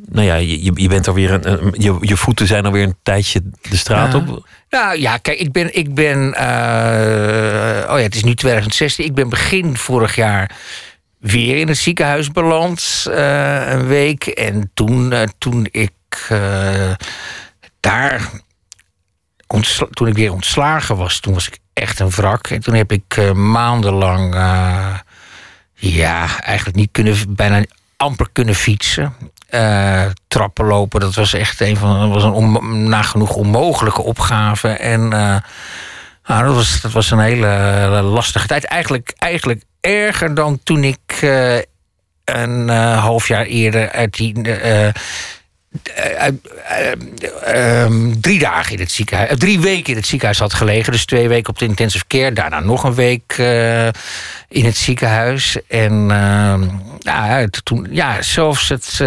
Nou 0.09 0.26
ja, 0.26 0.35
je, 0.35 0.64
je- 0.83 0.88
bent 0.88 1.09
alweer 1.09 1.30
een, 1.33 1.52
een- 1.52 1.75
je, 1.78 1.97
je 2.00 2.16
voeten 2.16 2.47
zijn 2.47 2.64
alweer 2.66 2.83
een 2.83 2.97
tijdje 3.02 3.42
de 3.69 3.76
straat 3.76 4.14
op. 4.14 4.49
Nou 4.71 4.99
ja, 4.99 5.16
kijk, 5.16 5.38
ik 5.38 5.52
ben. 5.52 5.76
Ik 5.76 5.95
ben 5.95 6.35
eh, 6.35 7.90
oh 7.92 7.97
ja, 7.99 8.02
het 8.02 8.14
is 8.14 8.25
nu 8.25 8.35
2016. 8.35 9.04
Ik 9.04 9.14
ben 9.14 9.28
begin 9.28 9.76
vorig 9.76 10.14
jaar 10.14 10.57
weer 11.19 11.57
in 11.57 11.69
het 11.69 11.76
ziekenhuis 11.78 12.30
beland. 12.30 13.07
eh, 13.11 13.71
een 13.71 13.87
week. 13.87 14.26
En 14.26 14.71
toen, 14.75 15.12
eh, 15.12 15.23
toen 15.38 15.69
ik 15.71 15.92
daar. 17.80 18.30
ontsla- 19.47 19.87
toen 19.90 20.07
ik 20.09 20.14
weer 20.14 20.33
ontslagen 20.33 20.97
was, 20.97 21.21
toen 21.21 21.35
was 21.35 21.47
ik 21.47 21.59
echt 21.73 22.00
een 22.00 22.11
wrak. 22.11 22.47
En 22.47 22.61
toen 22.61 22.75
heb 22.75 22.92
ik 22.92 23.33
maandenlang. 23.35 24.35
ja, 25.75 26.40
eigenlijk 26.40 26.76
niet 26.76 26.88
kunnen. 26.92 27.35
bijna 27.35 27.64
amper 27.97 28.28
kunnen 28.33 28.54
fietsen. 28.54 29.14
Eh, 29.50 30.04
trappen 30.28 30.66
lopen, 30.66 31.00
dat 31.00 31.14
was 31.14 31.33
echt 31.33 31.61
een 31.61 31.76
van 31.76 32.11
was 32.11 32.23
een 32.23 32.88
nagenoeg 32.88 33.35
onmogelijke 33.35 34.02
opgave. 34.02 34.69
En 34.69 35.12
eh, 35.12 35.37
nou, 36.25 36.45
dat, 36.45 36.54
was, 36.54 36.80
dat 36.80 36.92
was 36.92 37.11
een 37.11 37.19
hele 37.19 37.47
eh, 37.47 38.12
lastige 38.12 38.47
tijd. 38.47 38.64
Eigenlijk, 38.64 39.14
eigenlijk 39.19 39.62
erger 39.80 40.35
dan 40.35 40.61
toen 40.62 40.85
ik 40.85 41.23
een 42.25 42.69
half 42.95 43.28
jaar 43.28 43.45
eerder 43.45 43.90
uit 43.90 44.14
die. 44.14 44.33
Eh, 45.70 46.26
eh, 46.26 46.32
eh, 46.68 47.82
ehm, 47.82 48.20
drie 48.20 48.38
dagen 48.38 48.72
in 48.72 48.80
het 48.80 48.90
ziekenhuis, 48.90 49.38
drie 49.38 49.60
weken 49.60 49.90
in 49.90 49.96
het 49.96 50.06
ziekenhuis 50.06 50.38
had 50.38 50.54
gelegen. 50.54 50.92
Dus 50.92 51.04
twee 51.04 51.28
weken 51.28 51.48
op 51.48 51.58
de 51.58 51.64
intensive 51.64 52.04
care. 52.06 52.32
Daarna 52.32 52.60
nog 52.60 52.84
een 52.84 52.94
week 52.94 53.34
in 54.48 54.64
het 54.64 54.76
ziekenhuis. 54.76 55.58
En 55.68 55.92
ehm, 55.92 56.60
nou, 57.00 57.40
ja, 57.40 57.46
toen, 57.62 57.86
ja, 57.90 58.22
zelfs 58.22 58.68
het, 58.68 58.98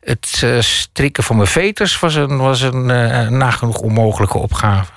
het 0.00 0.44
strikken 0.58 1.24
van 1.24 1.36
mijn 1.36 1.48
veters 1.48 1.98
was 1.98 2.14
een, 2.14 2.38
was 2.38 2.60
een 2.60 2.86
nagenoeg 3.36 3.78
onmogelijke 3.78 4.38
opgave. 4.38 4.92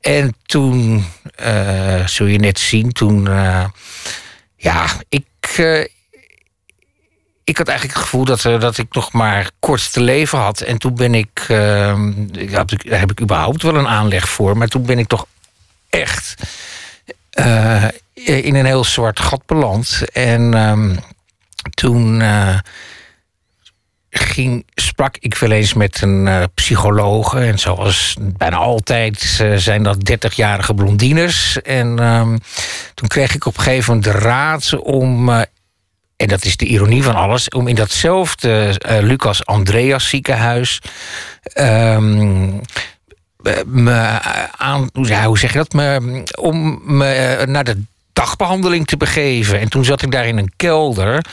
En 0.00 0.36
toen, 0.46 1.04
zul 2.06 2.26
je 2.26 2.38
net 2.38 2.58
zien, 2.58 2.92
toen, 2.92 3.28
ja, 4.56 4.86
ik, 5.08 5.24
ik 7.46 7.56
had 7.56 7.68
eigenlijk 7.68 7.98
het 7.98 8.08
gevoel 8.08 8.24
dat, 8.24 8.44
eh, 8.44 8.60
dat 8.60 8.78
ik 8.78 8.94
nog 8.94 9.12
maar 9.12 9.50
kort 9.58 9.92
te 9.92 10.00
leven 10.00 10.38
had. 10.38 10.60
En 10.60 10.78
toen 10.78 10.94
ben 10.94 11.14
ik, 11.14 11.44
had, 12.52 12.70
daar 12.70 12.98
heb 12.98 13.10
ik 13.10 13.20
überhaupt 13.20 13.62
wel 13.62 13.76
een 13.76 13.88
aanleg 13.88 14.28
voor, 14.28 14.56
maar 14.56 14.68
toen 14.68 14.86
ben 14.86 14.98
ik 14.98 15.06
toch 15.06 15.26
echt 15.90 16.34
eh, 17.30 17.84
in 18.14 18.54
een 18.54 18.64
heel 18.64 18.84
zwart 18.84 19.20
gat 19.20 19.46
beland. 19.46 20.02
En 20.12 20.54
ehm, 20.54 20.96
toen 21.74 22.20
eh, 22.20 22.58
ging, 24.10 24.66
sprak 24.74 25.16
ik 25.16 25.34
wel 25.34 25.50
eens 25.50 25.74
met 25.74 26.02
een 26.02 26.28
eh 26.28 26.42
psychologe. 26.54 27.38
En 27.38 27.58
zoals 27.58 28.16
bijna 28.20 28.56
altijd 28.56 29.44
zijn 29.56 29.82
dat 29.82 30.10
30-jarige 30.10 30.74
blondines. 30.74 31.62
En 31.62 31.98
ehm, 31.98 32.36
toen 32.94 33.08
kreeg 33.08 33.34
ik 33.34 33.46
op 33.46 33.56
een 33.56 33.62
gegeven 33.62 33.94
moment 33.94 34.12
de 34.12 34.18
raad 34.18 34.78
om. 34.78 35.30
En 36.16 36.28
dat 36.28 36.44
is 36.44 36.56
de 36.56 36.64
ironie 36.66 37.02
van 37.02 37.14
alles, 37.14 37.48
om 37.48 37.68
in 37.68 37.74
datzelfde 37.74 38.78
eh, 38.78 38.98
Lucas 39.00 39.46
Andreas 39.46 40.08
ziekenhuis. 40.08 40.80
eh, 41.42 41.98
me 43.66 44.18
aan, 44.56 44.88
hoe 44.92 45.38
zeg 45.38 45.52
je 45.52 45.58
dat? 45.58 45.72
Me, 45.72 46.22
om 46.40 46.80
me 46.84 47.12
eh, 47.12 47.46
naar 47.46 47.64
de 47.64 47.82
dagbehandeling 48.12 48.86
te 48.86 48.96
begeven. 48.96 49.60
En 49.60 49.68
toen 49.68 49.84
zat 49.84 50.02
ik 50.02 50.10
daar 50.10 50.26
in 50.26 50.38
een 50.38 50.52
kelder 50.56 51.24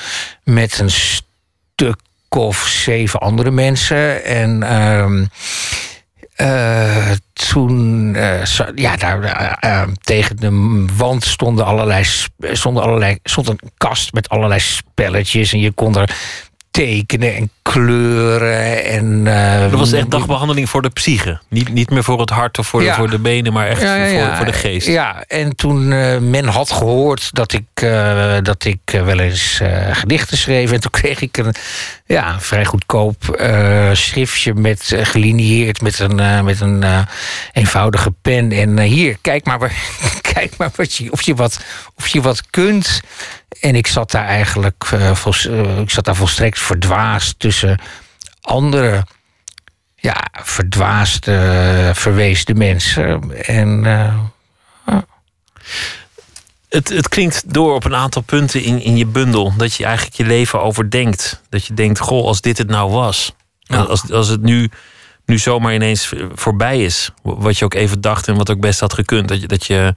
met 0.44 0.80
een 0.80 0.92
stuk 0.92 2.00
of 2.30 2.68
zeven 2.68 3.20
andere 3.20 3.52
mensen. 3.52 4.24
En 4.26 4.64
ehm, 4.64 5.26
eh, 6.36 7.12
toen, 7.34 8.16
eh, 8.16 8.46
ja, 8.76 8.96
daar 8.96 9.24
eh, 9.24 9.84
tegen 10.02 10.36
de 10.36 10.86
wand 10.98 11.24
stonden 11.24 11.66
allerlei, 11.66 12.06
stonden 12.40 12.84
allerlei, 12.84 13.18
stond 13.24 13.48
een 13.48 13.60
kast 13.78 14.14
met 14.14 14.30
allerlei 14.30 14.60
spelletjes. 14.60 15.54
En 15.54 15.60
je 15.60 15.72
kon 15.72 15.98
er 15.98 16.16
tekenen 16.74 17.36
en 17.36 17.50
kleuren. 17.62 18.84
En, 18.86 19.28
eh, 19.28 19.62
Dat 19.70 19.80
was 19.80 19.92
echt 19.92 20.12
dagbehandeling 20.12 20.70
voor 20.70 20.82
de 20.82 20.90
psyche. 20.90 21.40
Niet, 21.48 21.70
niet 21.74 21.90
meer 21.90 22.04
voor 22.04 22.20
het 22.20 22.30
hart 22.30 22.60
of 22.60 22.68
voor, 22.68 22.82
de, 22.82 22.94
voor 22.94 23.10
de 23.10 23.20
benen, 23.20 23.54
maar 23.54 23.68
echt 23.68 23.80
voor, 23.82 24.36
voor 24.36 24.46
de 24.46 24.54
geest. 24.54 24.88
Ja, 24.88 25.24
en 25.28 25.56
toen 25.56 25.92
eh, 25.92 26.18
men 26.18 26.46
had 26.46 26.72
gehoord 26.72 27.30
dat 27.36 27.54
ik, 27.54 27.64
eh, 27.74 28.38
dat 28.42 28.66
ik 28.66 28.80
wel 28.92 29.20
eens 29.20 29.60
gedichten 29.92 30.38
schreef. 30.38 30.72
En 30.72 30.80
toen 30.80 30.92
kreeg 30.92 31.22
ik 31.22 31.38
een 31.38 31.54
ja, 32.06 32.40
vrij 32.40 32.66
goedkoop 32.66 33.46
schriftje 33.94 34.54
met, 34.54 34.96
gelinieerd 35.02 35.82
met 35.82 36.00
een, 36.00 36.44
met 36.46 36.62
een 36.62 36.84
eenvoudige 37.52 38.14
pen. 38.22 38.52
En 38.52 38.80
hier, 38.80 39.18
kijk 39.22 39.46
maar, 39.46 39.60
waar- 39.60 39.84
kijk 40.34 40.58
maar 40.58 40.72
wat 40.76 40.96
je, 40.96 41.12
of, 41.12 41.22
je 41.22 41.36
wat, 41.36 41.60
of 41.96 42.08
je 42.08 42.22
wat 42.22 42.50
kunt. 42.50 43.02
En 43.60 43.76
ik 43.76 43.88
zat 43.88 44.12
daar 44.12 44.26
eigenlijk 44.26 44.90
eh, 44.92 45.26
ik 45.82 45.90
zat 45.90 46.06
daar 46.06 46.16
volstrekt 46.16 46.60
verdwaasd 46.60 47.40
tussen 47.40 47.80
andere 48.42 49.06
ja, 49.96 50.28
verdwaasde, 50.32 51.92
verweesde 51.94 52.54
mensen. 52.54 53.44
En 53.46 53.86
eh, 53.86 54.98
Het, 56.70 56.90
het 56.90 57.10
klinkt 57.10 57.54
door 57.54 57.76
op 57.76 57.84
een 57.84 57.96
aantal 57.96 58.22
punten 58.22 58.62
in, 58.62 58.82
in 58.82 58.98
je 58.98 59.06
bundel. 59.06 59.54
Dat 59.58 59.76
je 59.76 59.86
eigenlijk 59.86 60.16
je 60.16 60.26
leven 60.26 60.62
overdenkt. 60.62 61.42
Dat 61.50 61.66
je 61.66 61.74
denkt, 61.74 62.00
goh, 62.00 62.26
als 62.26 62.42
dit 62.42 62.58
het 62.58 62.70
nou 62.70 62.92
was. 62.92 63.34
Als, 63.68 64.12
als 64.12 64.28
het 64.28 64.42
nu, 64.42 64.70
nu 65.26 65.38
zomaar 65.38 65.74
ineens 65.74 66.14
voorbij 66.34 66.84
is. 66.84 67.12
Wat 67.22 67.58
je 67.58 67.66
ook 67.66 67.74
even 67.74 68.02
dacht 68.02 68.28
en 68.28 68.36
wat 68.36 68.52
ook 68.52 68.60
best 68.60 68.80
had 68.80 68.94
gekund. 68.94 69.28
Dat 69.28 69.42
je, 69.42 69.48
dat 69.48 69.66
je 69.66 69.94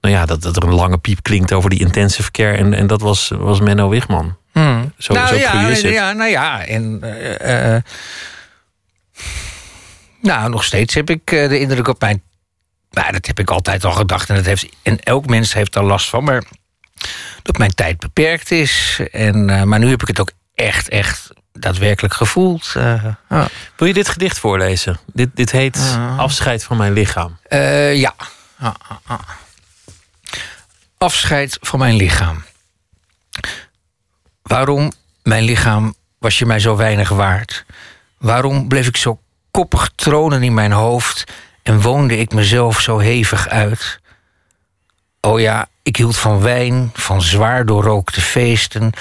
nou 0.00 0.14
ja, 0.14 0.26
dat, 0.26 0.42
dat 0.42 0.56
er 0.56 0.62
een 0.62 0.74
lange 0.74 0.98
piep 0.98 1.22
klinkt 1.22 1.52
over 1.52 1.70
die 1.70 1.80
intensive 1.80 2.30
care. 2.30 2.56
En, 2.56 2.74
en 2.74 2.86
dat 2.86 3.00
was, 3.00 3.32
was 3.36 3.60
Menno 3.60 3.88
Wigman. 3.88 4.36
hmm. 4.52 4.92
Zo, 4.98 5.12
nou, 5.12 5.26
zo 5.28 5.34
ja, 5.34 5.50
cru 5.50 5.70
is 5.70 5.82
het. 5.82 5.92
ja, 5.92 6.12
nou 6.12 6.30
ja, 6.30 6.64
en 6.64 6.98
eh, 7.02 7.74
eh, 7.74 7.82
nou, 10.20 10.50
nog 10.50 10.64
steeds 10.64 10.94
heb 10.94 11.10
ik 11.10 11.32
eh, 11.32 11.48
de 11.48 11.58
indruk 11.58 11.88
op 11.88 12.00
mijn. 12.00 12.22
Nou, 12.90 13.12
dat 13.12 13.26
heb 13.26 13.38
ik 13.38 13.50
altijd 13.50 13.84
al 13.84 13.92
gedacht 13.92 14.28
en 14.28 14.34
dat 14.34 14.44
heeft 14.44 14.66
en 14.82 15.00
elk 15.00 15.26
mens 15.26 15.52
heeft 15.52 15.72
daar 15.72 15.84
last 15.84 16.08
van, 16.08 16.24
maar 16.24 16.42
dat 17.42 17.58
mijn 17.58 17.74
tijd 17.74 17.98
beperkt 17.98 18.50
is. 18.50 19.00
En, 19.12 19.68
maar 19.68 19.78
nu 19.78 19.88
heb 19.88 20.02
ik 20.02 20.08
het 20.08 20.20
ook 20.20 20.30
echt, 20.54 20.88
echt 20.88 21.30
daadwerkelijk 21.52 22.14
gevoeld. 22.14 22.72
Wil 23.76 23.86
je 23.86 23.94
dit 23.94 24.08
gedicht 24.08 24.38
voorlezen? 24.38 24.98
Dit, 25.12 25.28
dit 25.34 25.50
heet 25.50 25.76
Ah. 25.76 26.18
Afscheid 26.18 26.64
van 26.64 26.76
mijn 26.76 26.92
lichaam. 26.92 27.38
Ja. 27.94 28.14
Afscheid 31.02 31.58
van 31.60 31.78
mijn 31.78 31.96
lichaam. 31.96 32.44
Waarom, 34.42 34.92
mijn 35.22 35.42
lichaam, 35.42 35.94
was 36.18 36.38
je 36.38 36.46
mij 36.46 36.58
zo 36.58 36.76
weinig 36.76 37.08
waard? 37.08 37.64
Waarom 38.18 38.68
bleef 38.68 38.86
ik 38.86 38.96
zo 38.96 39.20
koppig 39.50 39.90
tronen 39.94 40.42
in 40.42 40.54
mijn 40.54 40.72
hoofd 40.72 41.24
en 41.62 41.80
woonde 41.80 42.18
ik 42.18 42.32
mezelf 42.32 42.80
zo 42.80 42.98
hevig 42.98 43.48
uit? 43.48 44.00
Oh 45.20 45.40
ja, 45.40 45.68
ik 45.82 45.96
hield 45.96 46.16
van 46.16 46.40
wijn, 46.40 46.90
van 46.94 47.22
zwaar 47.22 47.66
doorrookte 47.66 48.20
feesten, 48.20 48.92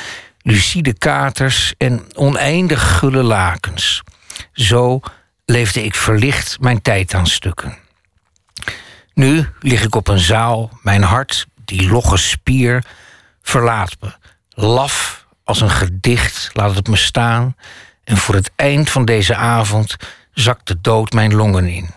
lucide 0.42 0.94
katers 0.94 1.74
en 1.78 2.06
oneindig 2.16 2.98
gulle 2.98 3.24
lakens. 3.24 4.04
Zo 4.54 5.00
leefde 5.46 5.84
ik 5.84 5.96
verlicht 5.96 6.60
mijn 6.60 6.82
tijd 6.82 7.14
aan 7.14 7.28
stukken. 7.28 7.78
Nu 9.14 9.50
lig 9.60 9.84
ik 9.84 9.96
op 9.96 10.08
een 10.08 10.20
zaal, 10.20 10.80
mijn 10.82 11.04
hart, 11.04 11.48
die 11.70 11.90
logge 11.90 12.18
spier, 12.18 12.86
verlaat 13.42 13.96
me. 14.00 14.14
Laf 14.50 15.26
als 15.44 15.62
een 15.62 15.70
gedicht 15.70 16.50
laat 16.54 16.76
het 16.76 16.88
me 16.88 16.96
staan. 16.96 17.56
En 18.04 18.18
voor 18.18 18.36
het 18.36 18.52
eind 18.56 18.90
van 18.90 19.06
deze 19.06 19.36
avond 19.36 19.96
zakt 20.34 20.68
de 20.68 20.82
dood 20.82 21.14
mijn 21.14 21.36
longen 21.36 21.68
in. 21.68 21.90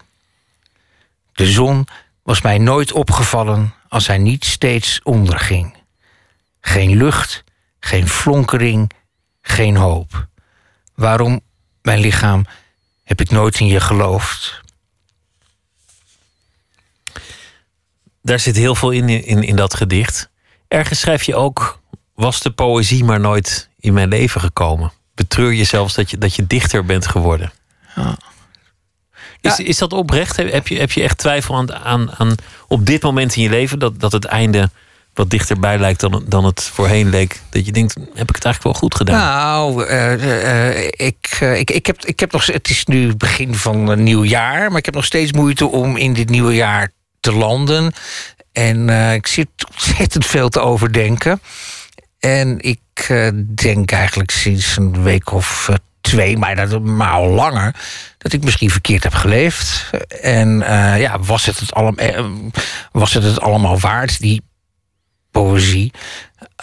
De 1.33 1.47
zon 1.47 1.87
was 2.23 2.41
mij 2.43 2.59
nooit 2.59 2.93
opgevallen 2.93 3.75
als 3.88 4.07
hij 4.07 4.19
niet 4.19 4.45
steeds 4.45 5.00
onderging. 5.02 5.76
Geen 6.61 6.97
lucht, 6.97 7.45
geen 7.81 8.09
flonkering, 8.09 8.91
geen 9.43 9.76
hoop. 9.76 10.26
Waarom, 10.95 11.41
mijn 11.83 11.99
lichaam, 11.99 12.47
heb 13.05 13.21
ik 13.21 13.31
nooit 13.31 13.61
in 13.61 13.67
je 13.67 13.81
geloofd? 13.81 14.62
Daar 18.23 18.41
zit 18.41 18.57
heel 18.57 18.75
veel 18.75 18.91
in, 18.91 19.09
in, 19.09 19.43
in 19.43 19.57
dat 19.57 19.75
gedicht. 19.75 20.31
Ergens 20.69 21.00
schrijf 21.00 21.23
je 21.23 21.35
ook... 21.35 21.81
Was 22.14 22.41
de 22.41 22.50
poëzie 22.50 23.05
maar 23.05 23.21
nooit 23.21 23.69
in 23.81 23.93
mijn 23.93 24.09
leven 24.09 24.41
gekomen? 24.41 24.93
Betreur 25.14 25.52
je 25.52 25.64
zelfs 25.64 25.95
dat 25.95 26.11
je, 26.11 26.19
dat 26.19 26.35
je 26.35 26.47
dichter 26.47 26.85
bent 26.85 27.07
geworden? 27.07 27.52
Is, 29.41 29.59
is 29.59 29.79
dat 29.79 29.93
oprecht? 29.93 30.37
Heb 30.37 30.69
je, 30.69 30.79
heb 30.79 30.93
je 30.93 31.02
echt 31.02 31.19
twijfel 31.19 31.57
aan, 31.57 31.75
aan, 31.75 32.14
aan 32.17 32.35
op 32.69 32.87
dit 32.87 33.02
moment 33.02 33.37
in 33.37 33.43
je 33.43 33.49
leven... 33.49 33.79
dat, 33.79 34.00
dat 34.00 34.12
het 34.12 34.25
einde 34.25 34.71
wat 35.14 35.31
dichterbij 35.31 35.79
lijkt 35.79 36.00
dan, 36.00 36.25
dan 36.26 36.45
het 36.45 36.62
voorheen 36.62 37.09
leek. 37.09 37.41
Dat 37.50 37.67
je 37.67 37.73
denkt, 37.73 37.95
heb 37.95 38.29
ik 38.29 38.35
het 38.35 38.45
eigenlijk 38.45 38.62
wel 38.62 38.75
goed 38.75 38.95
gedaan? 38.95 39.19
Nou, 39.19 39.87
uh, 39.87 40.25
uh, 40.25 40.87
ik, 40.87 41.38
ik, 41.41 41.71
ik, 41.71 41.87
heb, 41.87 42.05
ik 42.05 42.21
heb 42.21 42.33
nog. 42.33 42.47
Het 42.47 42.71
is 42.71 42.85
nu 42.85 43.17
begin 43.17 43.55
van 43.55 43.88
een 43.88 44.02
nieuw 44.02 44.25
jaar, 44.25 44.69
maar 44.69 44.79
ik 44.79 44.85
heb 44.85 44.95
nog 44.95 45.05
steeds 45.05 45.33
moeite 45.33 45.67
om 45.67 45.97
in 45.97 46.12
dit 46.12 46.29
nieuwe 46.29 46.55
jaar 46.55 46.91
te 47.23 47.33
landen. 47.33 47.93
En 48.52 48.88
ik 49.14 49.26
zit 49.26 49.49
ontzettend 49.71 50.26
veel 50.26 50.49
te 50.49 50.61
overdenken. 50.61 51.41
En 52.19 52.61
ik 52.61 52.81
denk 53.55 53.93
eigenlijk 53.93 54.31
sinds 54.31 54.76
een 54.76 55.02
week 55.02 55.33
of 55.33 55.71
twee, 56.00 56.38
maar, 56.38 56.69
dat, 56.69 56.83
maar 56.83 57.11
al 57.11 57.29
langer, 57.29 57.75
dat 58.19 58.33
ik 58.33 58.45
misschien 58.45 58.71
verkeerd 58.71 59.02
heb 59.02 59.14
geleefd. 59.14 59.91
En 60.23 60.59
ja, 60.99 61.19
was 61.19 61.47
het 61.47 61.59
het, 61.59 61.75
allemaal, 61.75 62.31
was 62.93 63.12
het 63.12 63.23
het 63.23 63.41
allemaal 63.41 63.81
waard, 63.81 64.21
die 64.21 64.43
poëzie. 65.33 65.93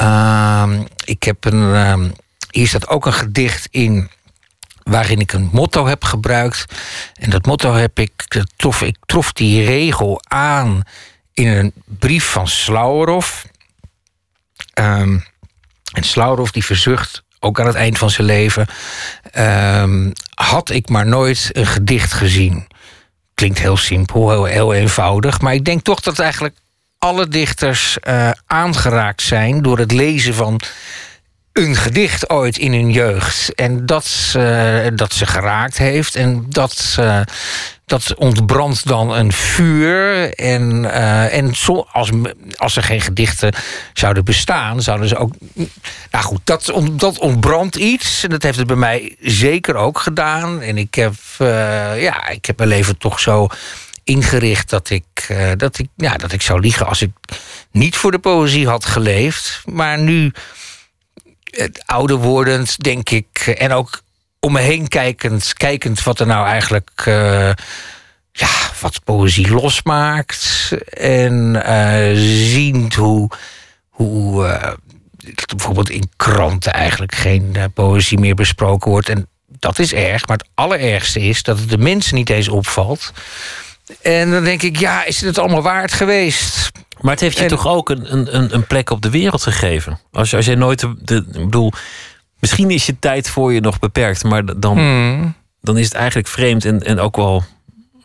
Uh, 0.01 0.80
ik 1.06 1.24
heb 1.24 1.46
een. 1.46 1.62
Uh, 1.62 2.10
hier 2.51 2.68
staat 2.68 2.88
ook 2.88 3.06
een 3.06 3.13
gedicht 3.13 3.68
in. 3.72 4.10
Waarin 4.89 5.19
ik 5.19 5.34
een 5.34 5.50
motto 5.51 5.88
heb 5.88 6.03
gebruikt. 6.03 6.65
En 7.13 7.29
dat 7.29 7.46
motto 7.46 7.74
heb 7.74 8.00
ik. 8.00 8.12
Trof, 8.55 8.81
ik 8.81 8.98
trof 9.05 9.34
die 9.34 9.65
regel 9.65 10.22
aan 10.27 10.81
in 11.34 11.48
een 11.48 11.74
brief 11.86 12.25
van 12.25 12.48
Slauerhoff. 12.48 13.48
Um, 14.74 15.24
en 15.93 16.03
Slauerhoff 16.03 16.51
die 16.51 16.65
verzucht 16.65 17.24
ook 17.39 17.60
aan 17.60 17.65
het 17.65 17.75
eind 17.75 17.98
van 17.98 18.10
zijn 18.10 18.27
leven. 18.27 18.67
Um, 19.38 20.13
had 20.34 20.69
ik 20.69 20.89
maar 20.89 21.05
nooit 21.05 21.50
een 21.51 21.67
gedicht 21.67 22.13
gezien. 22.13 22.67
Klinkt 23.34 23.60
heel 23.60 23.77
simpel, 23.77 24.29
heel, 24.29 24.43
heel 24.43 24.74
eenvoudig. 24.74 25.41
Maar 25.41 25.53
ik 25.53 25.65
denk 25.65 25.84
toch 25.84 26.00
dat 26.00 26.19
eigenlijk 26.19 26.55
alle 26.98 27.27
dichters 27.27 27.98
uh, 28.08 28.31
aangeraakt 28.48 29.22
zijn 29.22 29.62
door 29.62 29.77
het 29.77 29.91
lezen 29.91 30.34
van 30.34 30.62
een 31.60 31.75
gedicht 31.75 32.30
ooit 32.30 32.58
in 32.58 32.74
hun 32.74 32.92
jeugd. 32.92 33.54
En 33.56 33.86
dat, 33.86 34.34
uh, 34.38 34.88
dat 34.96 35.13
ze 35.13 35.25
geraakt 35.25 35.78
heeft. 35.78 36.16
En 36.16 36.46
dat, 36.50 36.96
uh, 37.00 37.22
dat 37.86 38.16
ontbrandt 38.16 38.88
dan 38.88 39.12
een 39.12 39.32
vuur. 39.32 40.34
En, 40.34 40.92
en 41.32 41.56
zo, 41.56 41.88
als, 41.92 42.10
als 42.56 42.75
er 42.75 42.84
geen 42.84 43.01
gedichten 43.01 43.54
zouden 43.94 44.25
bestaan, 44.25 44.82
zouden 44.82 45.08
ze 45.08 45.18
ook. 45.18 45.34
Nou 46.12 46.25
goed, 46.25 46.42
dat, 46.44 46.74
dat 46.92 47.20
ontbrandt 47.20 47.75
iets. 47.75 48.24
En 48.24 48.30
dat 48.30 48.44
heeft 48.44 48.58
het 48.58 48.68
bij 48.68 48.75
mij 48.75 49.16
zeker 49.20 49.75
ook 49.75 50.00
gedaan. 50.00 50.62
En 50.62 50.78
ik 50.78 50.96
heb, 50.96 51.13
ja, 51.98 52.28
ik 52.28 52.46
heb 52.46 52.58
mijn 52.58 52.70
leven 52.70 52.98
toch 52.98 53.20
zo 53.20 53.48
ingericht 54.04 54.70
dat 54.70 54.89
ik, 54.89 55.36
dat, 55.58 55.80
ik, 55.80 55.88
ja, 55.96 56.18
dat 56.18 56.32
ik 56.32 56.42
zou 56.42 56.60
liegen 56.60 56.88
als 56.88 57.01
ik 57.01 57.12
niet 57.72 57.98
voor 57.98 58.12
de 58.12 58.20
poëzie 58.20 58.68
had 58.68 58.86
geleefd. 58.86 59.62
Maar 59.66 60.00
nu, 60.00 60.32
het 61.50 61.84
ouder 61.86 62.18
wordend, 62.18 62.84
denk 62.84 63.10
ik, 63.10 63.38
en 63.58 63.72
ook 63.72 64.01
om 64.39 64.51
me 64.51 64.60
heen 64.60 64.88
kijkend, 64.88 65.53
kijkend 65.53 66.03
wat 66.03 66.20
er 66.20 66.27
nou 66.27 66.48
eigenlijk. 66.48 67.06
Uh, 67.08 67.51
ja, 68.32 68.50
wat 68.79 69.03
poëzie 69.03 69.50
losmaakt. 69.50 70.72
En 70.89 71.63
uh, 71.65 72.12
ziend 72.51 72.96
hoe. 72.96 73.29
hoe 73.89 74.77
bijvoorbeeld 75.48 75.89
in 75.89 76.10
kranten 76.15 76.74
eigenlijk 76.74 77.15
geen 77.15 77.56
poëzie 77.74 78.20
meer 78.20 78.36
besproken 78.36 78.91
wordt. 78.91 79.10
En 79.10 79.27
dat 79.48 79.79
is 79.79 79.94
erg, 79.94 80.27
maar 80.27 80.38
het 80.38 80.50
allerergste 80.53 81.20
is 81.20 81.44
dat 81.44 81.60
het 81.60 81.70
de 81.70 81.77
mensen 81.77 82.15
niet 82.15 82.29
eens 82.29 82.48
opvalt. 82.48 83.13
En 84.01 84.32
dan 84.32 84.44
denk 84.44 84.62
ik, 84.62 84.77
ja, 84.77 85.06
is 85.06 85.22
het 85.22 85.38
allemaal 85.38 85.62
waard 85.62 85.94
geweest? 85.94 86.72
Maar 87.01 87.12
het 87.12 87.22
heeft 87.22 87.38
je 87.38 87.46
toch 87.46 87.68
ook 87.68 87.89
een, 87.89 88.36
een, 88.36 88.53
een 88.53 88.68
plek 88.68 88.89
op 88.89 89.01
de 89.01 89.10
wereld 89.10 89.44
gegeven? 89.44 90.00
Als, 90.12 90.36
als 90.36 90.46
jij 90.46 90.56
nooit. 90.56 90.86
De, 91.00 91.15
ik 91.15 91.44
bedoel, 91.44 91.72
misschien 92.39 92.72
is 92.72 92.86
je 92.86 93.00
tijd 93.00 93.29
voor 93.29 93.53
je 93.53 93.62
nog 93.62 93.79
beperkt, 93.79 94.24
maar 94.24 94.60
dan, 94.60 94.77
hmm. 94.77 95.36
dan 95.62 95.77
is 95.77 95.86
het 95.86 95.94
eigenlijk 95.94 96.27
vreemd 96.27 96.65
en, 96.65 96.84
en 96.84 97.00
ook 97.00 97.15
wel 97.15 97.43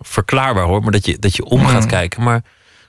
verklaarbaar 0.00 0.64
hoor. 0.64 0.82
Maar 0.82 0.92
dat 0.92 1.06
je, 1.06 1.18
dat 1.18 1.36
je 1.36 1.44
om 1.44 1.66
gaat 1.66 1.78
hmm. 1.78 1.90
kijken. 1.90 2.22
Maar 2.22 2.42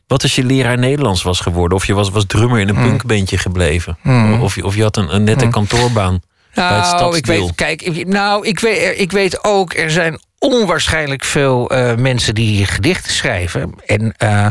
wat 0.07 0.23
als 0.23 0.35
je 0.35 0.43
leraar 0.43 0.77
Nederlands 0.77 1.23
was 1.23 1.39
geworden? 1.39 1.77
Of 1.77 1.85
je 1.85 1.93
was, 1.93 2.09
was 2.09 2.25
drummer 2.27 2.59
in 2.59 2.69
een 2.69 2.75
hmm. 2.75 2.87
punkbandje 2.87 3.37
gebleven? 3.37 3.97
Of, 4.41 4.55
je, 4.55 4.65
of 4.65 4.75
je 4.75 4.81
had 4.81 4.97
een, 4.97 5.15
een 5.15 5.23
nette 5.23 5.47
kantoorbaan. 5.47 6.21
Nou, 6.53 7.17
ik 7.17 7.25
weet, 7.25 7.55
kijk, 7.55 8.05
nou, 8.07 8.47
ik 8.47 8.59
weet, 8.59 8.99
ik 8.99 9.11
weet 9.11 9.43
ook, 9.43 9.73
er 9.73 9.91
zijn 9.91 10.19
onwaarschijnlijk 10.45 11.23
veel 11.23 11.73
uh, 11.73 11.95
mensen 11.95 12.35
die 12.35 12.65
gedichten 12.65 13.11
schrijven. 13.11 13.73
En 13.85 14.13
uh, 14.23 14.47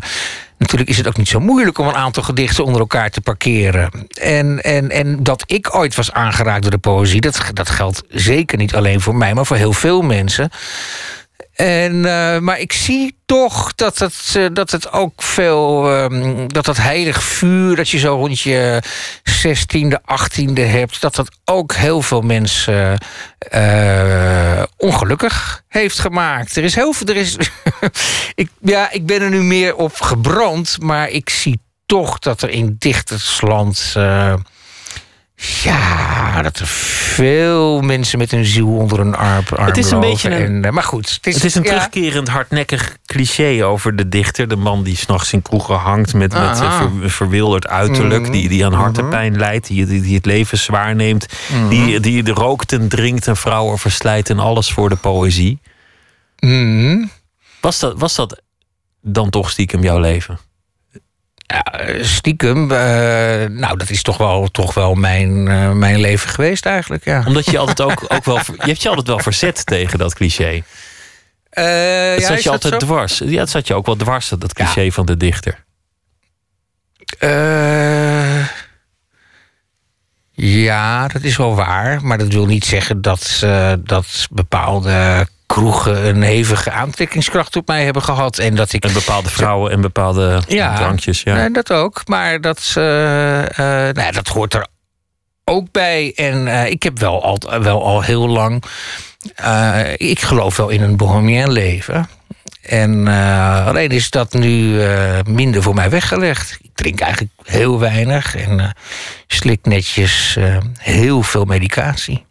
natuurlijk 0.59 0.90
is 0.90 0.96
het 0.96 1.07
ook 1.07 1.16
niet 1.16 1.28
zo 1.28 1.40
moeilijk 1.40 1.78
om 1.78 1.88
een 1.88 1.94
aantal 1.94 2.22
gedichten 2.22 2.64
onder 2.64 2.80
elkaar 2.80 3.11
te 3.11 3.20
parkeren. 3.20 4.07
En, 4.20 4.62
en, 4.62 4.90
en 4.90 5.22
dat 5.22 5.42
ik 5.46 5.74
ooit 5.74 5.94
was 5.94 6.12
aangeraakt 6.12 6.62
door 6.62 6.70
de 6.70 6.78
poëzie, 6.78 7.20
dat, 7.20 7.40
dat 7.52 7.70
geldt 7.70 8.02
zeker 8.09 8.59
niet 8.59 8.74
alleen 8.74 9.00
voor 9.00 9.14
mij, 9.14 9.35
maar 9.35 9.46
voor 9.46 9.57
heel 9.57 9.72
veel 9.72 10.02
mensen. 10.02 10.50
En, 11.54 11.94
uh, 11.94 12.38
maar 12.38 12.58
ik 12.58 12.72
zie 12.72 13.16
toch 13.26 13.74
dat 13.74 13.98
het, 13.98 14.34
uh, 14.36 14.46
dat 14.52 14.70
het 14.70 14.92
ook 14.92 15.22
veel. 15.22 15.92
Um, 15.92 16.52
dat 16.52 16.64
dat 16.64 16.76
heilig 16.76 17.22
vuur 17.22 17.76
dat 17.76 17.88
je 17.88 17.98
zo 17.98 18.14
rond 18.14 18.40
je 18.40 18.82
16e, 19.30 19.98
18e 19.98 20.52
hebt. 20.52 21.00
Dat 21.00 21.14
dat 21.14 21.28
ook 21.44 21.74
heel 21.74 22.02
veel 22.02 22.20
mensen 22.20 22.98
uh, 23.54 24.62
ongelukkig 24.76 25.62
heeft 25.68 25.98
gemaakt. 25.98 26.56
Er 26.56 26.64
is 26.64 26.74
heel 26.74 26.92
veel. 26.92 27.06
Er 27.06 27.16
is, 27.16 27.36
ik, 28.34 28.48
ja, 28.60 28.90
ik 28.90 29.06
ben 29.06 29.22
er 29.22 29.30
nu 29.30 29.42
meer 29.42 29.74
op 29.74 30.00
gebrand. 30.00 30.76
Maar 30.80 31.08
ik 31.08 31.30
zie 31.30 31.60
toch 31.86 32.18
dat 32.18 32.42
er 32.42 32.50
in 32.50 32.76
dichtersland 32.78 33.94
ja, 35.62 36.42
dat 36.42 36.59
er 36.59 36.66
veel 36.66 37.80
mensen 37.80 38.18
met 38.18 38.33
een 38.33 38.44
ziel 38.44 38.68
onder 38.68 39.00
een 39.00 39.14
arm, 39.14 39.44
arm 39.50 39.66
Het 39.66 39.76
is 39.76 39.90
een 39.90 40.00
beetje 40.00 40.30
een, 40.30 40.64
en, 40.64 40.74
maar 40.74 40.83
goed, 40.83 41.11
het 41.11 41.26
is, 41.26 41.35
het 41.35 41.44
is 41.44 41.54
een 41.54 41.62
terugkerend 41.62 42.28
hardnekkig 42.28 42.96
cliché 43.07 43.64
over 43.64 43.96
de 43.96 44.09
dichter. 44.09 44.48
De 44.48 44.57
man 44.57 44.83
die 44.83 44.96
s'nachts 44.96 45.33
in 45.33 45.42
kroegen 45.42 45.76
hangt 45.76 46.14
met, 46.14 46.33
met 46.33 46.59
ver, 46.59 46.90
verwilderd 47.11 47.66
uiterlijk. 47.66 48.22
Mhm. 48.22 48.33
Die, 48.33 48.48
die 48.48 48.64
aan 48.64 48.72
hartepijn 48.72 49.33
mm 49.33 49.38
leidt. 49.38 49.66
Die, 49.66 49.87
die, 49.87 50.00
die, 50.00 50.14
het 50.14 50.26
leven 50.26 50.59
zwaar 50.59 50.94
neemt. 50.94 51.26
Die, 51.68 52.00
die 52.00 52.22
de 52.22 52.33
rookt 52.33 52.72
en 52.72 52.88
drinkt 52.88 53.26
en 53.26 53.37
vrouwen 53.37 53.78
verslijt 53.78 54.30
en 54.30 54.38
alles 54.38 54.72
voor 54.72 54.88
de 54.88 54.96
poëzie. 54.96 55.61
Was, 57.61 57.78
dat, 57.78 57.98
was 57.98 58.14
dat 58.14 58.42
dan 59.00 59.30
toch 59.30 59.50
stiekem 59.50 59.83
jouw 59.83 59.98
leven? 59.98 60.38
Ja, 61.46 61.64
stiekem, 62.00 62.62
uh, 62.62 62.68
nou, 63.48 63.76
dat 63.76 63.90
is 63.90 64.02
toch 64.02 64.16
wel, 64.16 64.48
toch 64.50 64.74
wel 64.74 64.94
mijn, 64.94 65.46
uh, 65.46 65.70
mijn 65.70 66.00
leven 66.00 66.28
geweest 66.28 66.66
eigenlijk, 66.66 67.04
ja. 67.04 67.22
Omdat 67.26 67.50
je 67.50 67.59
altijd 67.59 67.80
ook, 67.80 68.04
ook 68.09 68.24
wel... 68.24 68.37
Je 68.37 68.54
hebt 68.59 68.83
je 68.83 68.88
altijd 68.88 69.07
wel 69.07 69.18
verzet 69.18 69.66
tegen 69.66 69.98
dat 69.98 70.14
cliché. 70.14 70.52
Uh, 70.52 70.62
het 72.11 72.20
ja, 72.20 72.26
zat 72.26 72.42
je 72.42 72.50
altijd 72.50 72.80
dwars. 72.80 73.18
Ja, 73.18 73.40
het 73.40 73.50
zat 73.50 73.66
je 73.66 73.74
ook 73.74 73.87
wel 73.87 73.96
dwars, 73.96 74.28
dat 74.28 74.52
cliché 74.52 74.80
ja. 74.80 74.90
van 74.90 75.07
de 75.07 75.16
dichter. 75.16 75.64
ja, 80.33 81.09
dat 81.09 81.22
is 81.22 81.37
wel 81.37 81.54
waar. 81.54 82.04
Maar 82.04 82.18
dat 82.18 82.33
wil 82.33 82.46
niet 82.46 82.64
zeggen 82.64 83.02
dat, 83.02 83.42
dat 83.85 84.26
bepaalde 84.30 85.26
kroegen 85.54 86.06
een 86.06 86.22
hevige 86.22 86.70
aantrekkingskracht 86.70 87.56
op 87.56 87.66
mij 87.66 87.84
hebben 87.84 88.02
gehad. 88.02 88.38
En 88.38 88.54
dat 88.54 88.72
ik. 88.72 88.84
En 88.84 88.92
bepaalde 88.92 89.28
vrouwen 89.28 89.70
en 89.72 89.80
bepaalde 89.80 90.42
ja, 90.48 90.76
drankjes. 90.76 91.22
Ja, 91.22 91.34
nee, 91.34 91.50
dat 91.50 91.72
ook. 91.72 92.08
Maar 92.08 92.40
dat, 92.40 92.74
uh, 92.78 92.84
uh, 92.84 93.46
nou, 93.92 94.12
dat 94.12 94.28
hoort 94.28 94.54
er 94.54 94.66
ook 95.44 95.70
bij. 95.70 96.12
En 96.14 96.46
uh, 96.46 96.70
ik 96.70 96.82
heb 96.82 96.98
wel 96.98 97.22
al, 97.22 97.38
wel 97.62 97.84
al 97.84 98.02
heel 98.02 98.28
lang. 98.28 98.64
ik 99.96 100.20
geloof 100.20 100.56
wel 100.56 100.68
in 100.68 100.82
een 100.82 100.96
bohemien 100.96 101.52
leven. 101.52 102.08
En 102.62 103.06
alleen 103.66 103.90
is 103.90 104.10
dat 104.10 104.32
nu 104.32 104.80
minder 105.26 105.62
voor 105.62 105.74
mij 105.74 105.90
weggelegd. 105.90 106.58
Ik 106.62 106.70
drink 106.74 107.00
eigenlijk 107.00 107.32
heel 107.42 107.78
weinig 107.78 108.36
en 108.36 108.76
slik 109.26 109.60
netjes 109.62 110.38
heel 110.78 111.22
veel 111.22 111.44
medicatie. 111.44 112.26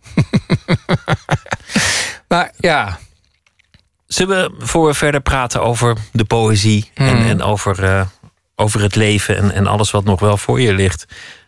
maar 2.28 2.52
ja, 2.58 3.00
Zullen 4.14 4.52
we, 4.58 4.66
voor 4.66 4.88
we 4.88 4.94
verder 4.94 5.22
praten 5.22 5.62
over 5.62 5.98
de 6.12 6.24
poëzie 6.24 6.92
en, 6.94 7.18
hmm. 7.18 7.30
en 7.30 7.42
over, 7.42 7.84
uh, 7.84 8.02
over 8.56 8.82
het 8.82 8.96
leven 8.96 9.38
en, 9.38 9.52
en 9.52 9.68
alles 9.68 9.92
wat 9.92 10.04
nog 10.04 10.20
wel 10.20 10.38
voor 10.38 10.62
je 10.62 10.74
ligt, 10.74 11.06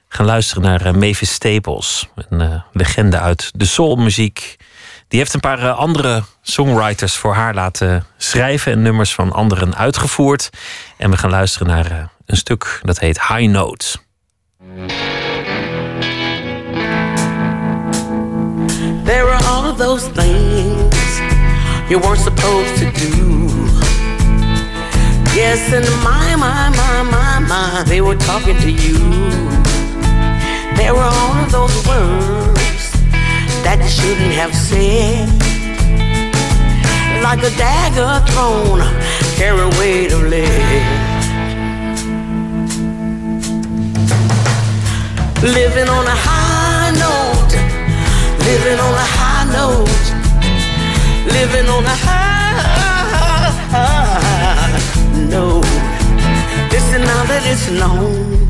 gaan 0.08 0.25
luisteren 0.25 0.63
naar 0.63 0.86
uh, 0.86 0.93
Mavis 0.93 1.34
Staples, 1.34 2.08
een 2.15 2.41
uh, 2.41 2.62
legende 2.71 3.19
uit 3.19 3.51
de 3.56 3.65
soulmuziek. 3.65 4.56
Die 5.08 5.19
heeft 5.19 5.34
een 5.34 5.39
paar 5.39 5.71
andere 5.71 6.23
songwriters 6.41 7.15
voor 7.15 7.34
haar 7.34 7.54
laten 7.54 8.06
schrijven 8.17 8.71
en 8.71 8.82
nummers 8.82 9.13
van 9.13 9.32
anderen 9.32 9.75
uitgevoerd. 9.75 10.49
En 10.97 11.10
we 11.10 11.17
gaan 11.17 11.30
luisteren 11.30 11.67
naar 11.67 12.10
een 12.25 12.38
stuk 12.38 12.80
dat 12.84 12.99
heet 12.99 13.28
High 13.28 13.49
Note. 13.49 13.97
There 19.04 19.32
are 19.32 19.43
all 19.43 19.69
of 19.69 19.78
those 19.78 20.12
things 20.12 20.94
you 21.89 22.00
weren't 22.00 22.19
supposed 22.19 22.76
to 22.78 22.91
do. 22.91 23.48
Yes, 25.36 25.71
and 25.71 25.86
my, 26.04 26.36
my, 26.36 26.69
my, 26.69 27.04
my, 27.12 27.39
my, 27.48 27.84
they 27.88 28.02
were 28.02 28.15
talking 28.15 28.58
to 28.58 28.71
you. 28.71 28.98
There 30.76 30.93
were 30.93 31.02
all 31.04 31.36
of 31.43 31.52
those 31.52 31.76
words 31.86 32.91
that 33.63 33.78
you 33.84 33.89
shouldn't 33.89 34.34
have 34.34 34.56
said. 34.56 35.30
Like 37.21 37.39
a 37.43 37.52
dagger 37.58 38.26
thrown, 38.32 38.82
carry 39.36 39.67
weight 39.78 40.12
of 40.12 40.24
lead. 40.24 41.06
Living 45.43 45.89
on 45.89 46.06
a 46.08 46.17
high 46.17 46.91
note, 46.98 47.54
living 48.45 48.80
on 48.80 48.93
a 48.93 49.08
high 49.19 49.45
note, 49.54 50.14
living 51.25 51.67
on 51.69 51.83
a 51.83 51.95
high, 52.07 52.61
note. 55.29 55.65
Listen 56.71 57.01
now 57.01 57.23
that 57.25 57.43
it's 57.45 57.69
known, 57.69 58.47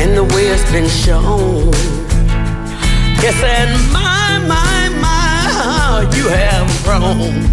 and 0.00 0.16
the 0.16 0.24
way 0.34 0.48
it's 0.48 0.70
been 0.70 0.88
shown. 0.88 1.72
Yes, 3.22 3.38
and 3.42 3.70
my, 3.92 4.38
my, 4.46 4.88
my, 5.00 6.08
you 6.16 6.28
have 6.28 6.68
grown. 6.84 7.46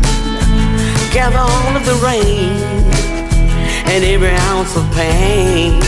Gather 1.12 1.40
all 1.40 1.76
of 1.76 1.86
the 1.86 1.96
rain 2.06 2.58
and 3.90 4.04
every 4.04 4.36
ounce 4.50 4.76
of 4.76 4.86
pain. 4.94 5.80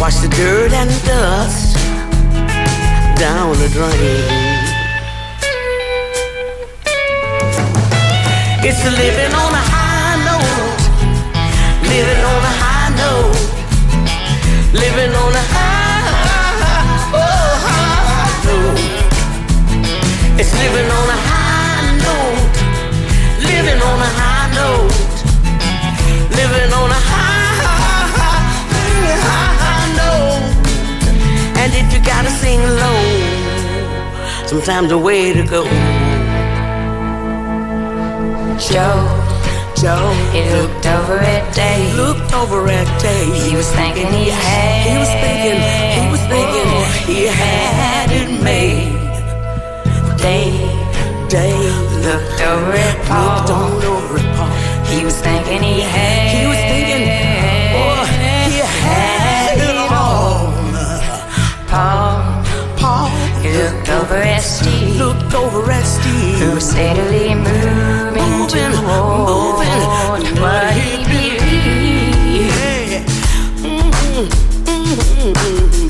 Wash 0.00 0.16
the 0.16 0.28
dirt 0.28 0.72
and 0.72 0.90
dust 1.04 1.76
down 3.18 3.56
the 3.58 3.68
drain. 3.68 4.45
It's 8.68 8.82
living 8.82 9.32
on 9.32 9.52
a 9.54 9.62
high 9.72 10.16
note, 10.26 10.82
living 11.86 12.22
on 12.32 12.42
a 12.42 12.54
high 12.62 12.90
note, 12.98 13.38
living 14.74 15.14
on 15.14 15.32
a 15.32 15.44
high, 15.54 16.10
oh, 17.14 17.50
high 17.62 18.26
note. 18.46 18.82
It's 20.40 20.52
living 20.58 20.90
on 20.98 21.08
a 21.14 21.18
high 21.30 21.94
note, 22.06 22.58
living 23.46 23.80
on 23.80 23.98
a 24.02 24.10
high 24.18 24.50
note, 24.58 24.90
living 26.34 26.70
on 26.74 26.90
a 26.90 27.00
high, 27.10 27.54
high, 27.62 28.34
high, 29.26 29.54
high 29.62 29.88
note. 30.02 30.42
And 31.60 31.70
if 31.72 31.86
you 31.94 32.00
gotta 32.04 32.30
sing 32.42 32.58
low, 32.82 33.06
sometimes 34.48 34.88
the 34.88 34.98
way 34.98 35.32
to 35.32 35.44
go. 35.44 35.95
Joe, 38.58 39.04
Joe, 39.76 40.12
he 40.32 40.42
looked 40.56 40.86
over 40.86 41.18
at 41.18 41.54
Dave. 41.54 41.94
looked 41.94 42.32
over 42.34 42.68
at 42.68 42.88
Dave. 43.00 43.34
He 43.48 43.56
was 43.56 43.70
thinking 43.72 44.08
he 44.08 44.30
had. 44.30 44.86
He 44.88 44.96
was 44.98 45.12
thinking, 45.22 45.60
he 45.98 46.10
was 46.10 46.22
thinking 46.32 46.68
he 47.06 47.26
had 47.26 48.10
it 48.10 48.42
made. 48.42 48.96
Dave 50.18 50.76
Dave 51.28 51.92
looked 52.06 52.40
over 52.40 52.72
at 52.72 53.04
Paul. 53.06 53.38
looked 53.38 53.50
on 53.50 53.84
over 53.84 54.18
at 54.18 54.36
Paul. 54.36 54.86
He 54.86 55.04
was 55.04 55.20
thinking 55.20 55.60
he 55.60 55.80
had. 55.80 56.30
He 56.36 56.46
was 56.46 56.60
thinking, 56.70 57.04
boy, 57.74 58.06
he 58.48 58.58
had 58.62 59.58
it 59.58 59.76
all. 59.90 60.54
Paul. 61.66 62.44
Paul 62.78 63.08
He 63.42 63.50
looked 63.58 63.88
over 63.88 64.14
at 64.14 64.40
Steve. 64.40 64.75
Looked 64.98 65.34
over 65.34 65.70
at 65.70 65.84
Steve. 65.84 66.38
Who 66.38 66.54
was 66.54 66.70
steadily 66.70 67.34
moving, 67.34 68.14
Moving, 68.14 68.72
toward 68.72 69.28
moving 69.28 70.40
what 70.40 70.72
he 70.72 71.04
believed. 71.04 71.44
Yeah. 72.48 73.04
Mm-hmm, 73.60 74.26
mm-hmm. 74.64 75.88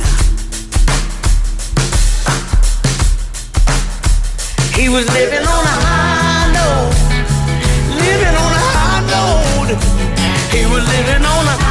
He 4.74 4.88
was 4.88 5.06
living 5.12 5.46
on 5.46 5.64
a 5.64 5.76
high 5.86 6.46
note, 6.56 6.94
living 8.02 8.36
on 8.44 8.52
a 8.52 8.62
high 8.74 9.02
note. 9.14 9.70
He 10.52 10.62
was 10.66 10.84
living 10.88 11.24
on 11.24 11.44
a 11.46 11.65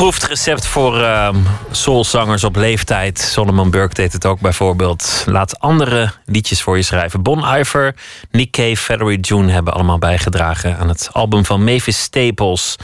beproefd 0.00 0.26
recept 0.26 0.66
voor 0.66 1.02
ehm, 1.02 1.36
soulzangers 1.70 2.44
op 2.44 2.56
leeftijd. 2.56 3.18
Solomon 3.18 3.70
Burke 3.70 3.94
deed 3.94 4.12
het 4.12 4.26
ook 4.26 4.40
bijvoorbeeld. 4.40 5.24
Laat 5.26 5.58
andere 5.58 6.12
liedjes 6.24 6.62
voor 6.62 6.76
je 6.76 6.82
schrijven. 6.82 7.22
Bon 7.22 7.58
Iver, 7.58 7.94
Nick 8.30 8.50
Cave, 8.50 8.76
Valerie 8.76 9.20
June 9.20 9.52
hebben 9.52 9.74
allemaal 9.74 9.98
bijgedragen 9.98 10.78
aan 10.78 10.88
het 10.88 11.08
album 11.12 11.44
van 11.44 11.64
Mavis 11.64 12.02
Staples. 12.02 12.76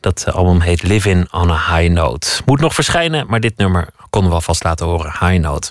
Dat 0.00 0.24
eh, 0.26 0.34
album 0.34 0.60
heet 0.60 0.82
Living 0.82 1.32
on 1.32 1.50
a 1.50 1.76
High 1.76 1.92
Note. 1.92 2.28
Moet 2.44 2.60
nog 2.60 2.74
verschijnen, 2.74 3.26
maar 3.28 3.40
dit 3.40 3.56
nummer 3.56 3.88
konden 4.10 4.30
we 4.30 4.36
alvast 4.36 4.64
laten 4.64 4.86
horen. 4.86 5.12
High 5.20 5.40
Note. 5.40 5.70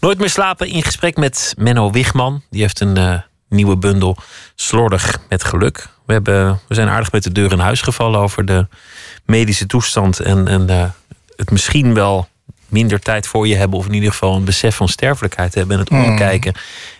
Nooit 0.00 0.18
meer 0.18 0.30
slapen 0.30 0.68
in 0.68 0.82
gesprek 0.82 1.16
met 1.16 1.54
Menno 1.56 1.90
Wigman. 1.90 2.42
Die 2.50 2.60
heeft 2.60 2.80
een 2.80 2.96
eh, 2.96 3.14
nieuwe 3.48 3.76
bundel 3.76 4.16
Slordig 4.54 5.18
met 5.28 5.44
geluk. 5.44 5.88
We, 6.06 6.12
hebben, 6.12 6.60
we 6.68 6.74
zijn 6.74 6.88
aardig 6.88 7.12
met 7.12 7.22
de 7.22 7.32
deur 7.32 7.52
in 7.52 7.58
huis 7.58 7.80
gevallen 7.80 8.20
over 8.20 8.44
de 8.44 8.66
medische 9.28 9.66
toestand. 9.66 10.20
En, 10.20 10.48
en 10.48 10.68
eh, 10.70 10.84
het 11.36 11.50
misschien 11.50 11.94
wel 11.94 12.28
minder 12.66 13.00
tijd 13.00 13.26
voor 13.26 13.46
je 13.48 13.56
hebben. 13.56 13.78
Of 13.78 13.86
in 13.86 13.94
ieder 13.94 14.10
geval 14.10 14.36
een 14.36 14.44
besef 14.44 14.76
van 14.76 14.88
sterfelijkheid 14.88 15.54
hebben. 15.54 15.74
En 15.74 15.82
het 15.82 15.90
omkijken 15.90 16.54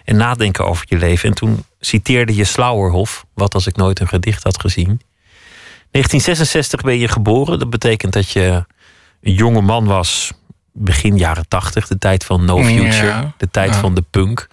en 0.05 0.17
nadenken 0.17 0.67
over 0.67 0.85
je 0.89 0.97
leven. 0.97 1.29
En 1.29 1.35
toen 1.35 1.65
citeerde 1.81 2.35
je 2.35 2.45
Slauerhof. 2.45 3.25
Wat 3.35 3.55
als 3.55 3.67
ik 3.67 3.77
nooit 3.77 4.01
een 4.01 4.09
gedicht 4.09 4.43
had 4.43 4.61
gezien. 4.61 5.01
1966 5.91 6.81
ben 6.81 6.99
je 6.99 7.09
geboren. 7.09 7.59
Dat 7.59 7.71
betekent 7.71 8.13
dat 8.13 8.31
je 8.31 8.65
een 9.23 9.33
jonge 9.33 9.61
man 9.61 9.85
was. 9.85 10.33
Begin 10.73 11.17
jaren 11.17 11.49
80. 11.49 11.87
De 11.87 11.99
tijd 11.99 12.25
van 12.25 12.45
No 12.45 12.63
Future. 12.63 13.07
Ja. 13.07 13.35
De 13.37 13.51
tijd 13.51 13.71
Ja. 13.75 13.81
van 13.81 13.95
de 13.95 14.05
punk. 14.11 14.49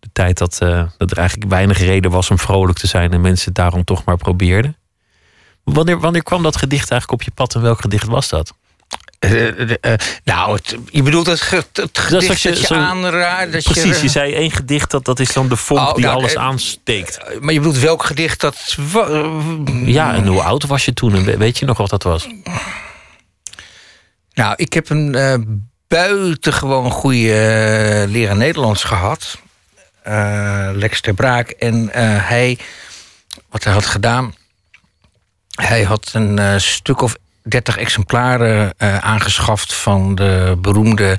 De 0.00 0.08
tijd 0.12 0.38
dat, 0.38 0.58
eh, 0.60 0.84
dat 0.96 1.10
er 1.10 1.18
eigenlijk 1.18 1.50
weinig 1.50 1.78
reden 1.78 2.10
was 2.10 2.30
om 2.30 2.38
vrolijk 2.38 2.78
te 2.78 2.86
zijn. 2.86 3.12
En 3.12 3.20
mensen 3.20 3.44
het 3.46 3.54
daarom 3.54 3.84
toch 3.84 4.04
maar 4.04 4.16
probeerden. 4.16 4.76
Wanneer, 5.64 6.00
wanneer 6.00 6.22
kwam 6.22 6.42
dat 6.42 6.56
gedicht 6.56 6.90
eigenlijk 6.90 7.12
op 7.20 7.22
je 7.22 7.30
pad 7.34 7.54
en 7.54 7.62
welk 7.62 7.80
gedicht 7.80 8.06
was 8.06 8.28
dat? 8.28 8.54
Eh, 9.18 9.48
eh, 9.60 9.70
eh, 9.80 9.98
nou, 10.24 10.54
het, 10.54 10.76
je 10.90 11.02
bedoelt 11.02 11.26
het, 11.26 11.40
ge- 11.40 11.64
het 11.72 11.98
gedicht 11.98 12.12
als 12.14 12.26
dat 12.26 12.40
je 12.40 12.48
je, 12.48 12.66
zo- 12.66 12.74
aanraakt. 12.74 13.52
Dat 13.52 13.62
Precies, 13.62 13.96
je, 13.96 14.02
je 14.02 14.08
zei 14.08 14.34
één 14.34 14.50
gedicht, 14.50 14.90
dat, 14.90 15.04
dat 15.04 15.20
is 15.20 15.32
dan 15.32 15.48
de 15.48 15.56
vonk 15.56 15.80
Oh, 15.80 15.94
die 15.94 16.04
nou, 16.04 16.16
alles 16.16 16.36
aansteekt. 16.36 17.18
Maar 17.40 17.52
je 17.52 17.58
bedoelt 17.58 17.78
welk 17.78 18.04
gedicht 18.04 18.40
dat... 18.40 18.76
Ja, 19.84 20.14
en 20.14 20.26
hoe 20.26 20.42
oud 20.42 20.66
was 20.66 20.84
je 20.84 20.92
toen? 20.92 21.14
En 21.14 21.24
we- 21.24 21.36
weet 21.36 21.58
je 21.58 21.66
nog 21.66 21.76
wat 21.78 21.90
dat 21.90 22.02
was? 22.02 22.26
Nou, 24.34 24.52
ik 24.56 24.72
heb 24.72 24.90
een 24.90 25.68
buitengewoon 25.88 26.90
goede 26.90 28.04
leraar 28.08 28.36
Nederlands 28.36 28.84
gehad. 28.84 29.38
Eh, 30.02 30.68
Lex 30.72 31.00
ter 31.00 31.14
Braak. 31.14 31.50
En 31.50 31.88
hij, 32.22 32.58
wat 33.50 33.64
hij 33.64 33.72
had 33.72 33.86
gedaan... 33.86 34.34
Hij 35.54 35.82
had 35.82 36.10
een 36.12 36.38
eh, 36.38 36.58
stuk 36.58 37.00
of 37.00 37.16
dertig 37.42 37.76
exemplaren 37.76 38.74
eh, 38.76 38.98
aangeschaft... 38.98 39.74
van 39.74 40.14
de 40.14 40.56
beroemde 40.58 41.18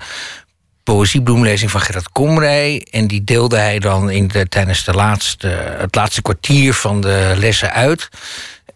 poëziebloemlezing 0.83 1.71
van 1.71 1.81
Gerard 1.81 2.09
Komrij. 2.09 2.87
En 2.91 3.07
die 3.07 3.23
deelde 3.23 3.57
hij 3.57 3.79
dan 3.79 4.09
in 4.09 4.27
de, 4.27 4.47
tijdens 4.47 4.83
de 4.83 4.93
laatste, 4.93 5.47
het 5.77 5.95
laatste 5.95 6.21
kwartier 6.21 6.73
van 6.73 7.01
de 7.01 7.33
lessen 7.37 7.71
uit. 7.71 8.09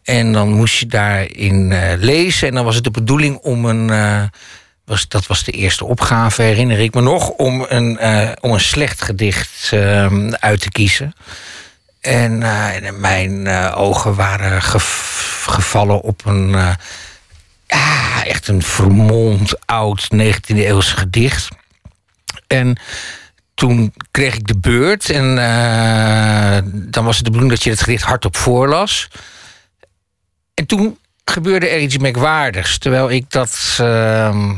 En 0.04 0.32
dan 0.32 0.54
moest 0.54 0.80
je 0.80 0.86
daarin 0.86 1.72
eh, 1.72 1.98
lezen. 1.98 2.48
En 2.48 2.54
dan 2.54 2.66
was 2.66 2.76
het 2.76 2.84
de 2.84 2.92
bedoeling 2.92 3.38
om 3.38 3.66
een, 3.66 4.30
Was, 4.86 5.08
dat 5.08 5.28
was 5.28 5.44
de 5.44 5.52
eerste 5.52 5.86
opgave, 5.86 6.42
herinner 6.42 6.80
ik 6.80 6.94
me 6.94 7.02
nog, 7.02 7.30
om 7.30 7.66
een, 7.68 8.00
om 8.42 8.52
een 8.52 8.60
slecht 8.60 9.02
gedicht 9.02 9.70
ehm, 9.72 10.34
uit 10.40 10.62
te 10.62 10.70
kiezen. 10.70 11.14
En, 12.02 12.44
eh, 12.44 12.86
en 12.86 13.00
mijn 13.00 13.48
eh, 13.48 13.74
ogen 13.78 14.16
waren 14.16 14.62
gevallen 14.62 16.02
op 16.02 16.26
een. 16.26 16.56
eh, 16.56 16.74
ja, 17.68 18.26
echt 18.26 18.48
een 18.48 18.62
vermomd 18.62 19.66
oud 19.66 20.08
19e 20.14 20.66
eeuws 20.66 20.92
gedicht. 20.92 21.48
En 22.48 22.78
toen 23.54 23.94
kreeg 24.12 24.36
ik 24.36 24.48
de 24.48 24.58
beurt. 24.58 25.10
En 25.10 25.36
dan 26.92 27.06
was 27.06 27.16
het 27.16 27.26
de 27.26 27.32
bedoeling 27.32 27.50
dat 27.50 27.64
je 27.64 27.70
het 27.70 27.82
gedicht 27.82 28.04
hardop 28.04 28.38
voorlas. 28.38 29.08
En 30.54 30.66
toen 30.66 31.00
gebeurde 31.24 31.68
er 31.68 31.80
iets 31.80 31.98
merkwaardigs. 31.98 32.78
Terwijl 32.78 33.10
ik 33.10 33.32
dat. 33.32 33.78
ehm, 33.78 34.54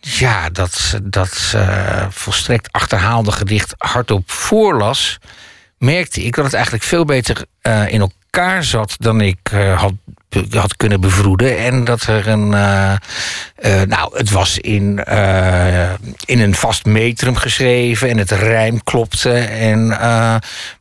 ja, 0.00 0.50
dat, 0.50 0.98
dat 1.02 1.54
volstrekt 2.10 2.72
achterhaalde 2.72 3.32
gedicht 3.32 3.74
hardop 3.78 4.30
voorlas. 4.30 5.18
Merkte 5.78 6.22
ik 6.22 6.34
dat 6.34 6.44
het 6.44 6.54
eigenlijk 6.54 6.84
veel 6.84 7.04
beter 7.04 7.44
eh, 7.60 7.88
in 7.88 8.00
elkaar 8.00 8.64
zat 8.64 8.96
dan 8.98 9.20
ik 9.20 9.38
eh, 9.42 9.80
had, 9.80 9.92
had 10.50 10.76
kunnen 10.76 11.00
bevroeden. 11.00 11.58
En 11.58 11.84
dat 11.84 12.02
er 12.02 12.28
een. 12.28 12.54
eh, 12.54 13.82
nou, 13.82 14.18
het 14.18 14.30
was 14.30 14.58
in, 14.58 14.98
in 16.24 16.40
een 16.40 16.54
vast 16.54 16.84
metrum 16.84 17.36
geschreven 17.36 18.08
en 18.08 18.18
het 18.18 18.30
rijm 18.30 18.82
klopte. 18.82 19.32
En, 19.38 19.86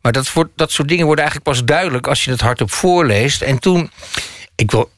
maar 0.01 0.11
dat, 0.11 0.33
wordt, 0.33 0.51
dat 0.55 0.71
soort 0.71 0.87
dingen 0.87 1.05
worden 1.05 1.25
eigenlijk 1.25 1.55
pas 1.55 1.65
duidelijk 1.65 2.07
als 2.07 2.23
je 2.23 2.31
het 2.31 2.41
hardop 2.41 2.71
voorleest. 2.71 3.41
En 3.41 3.59
toen. 3.59 3.91
Ik 4.55 4.71
wil 4.71 4.89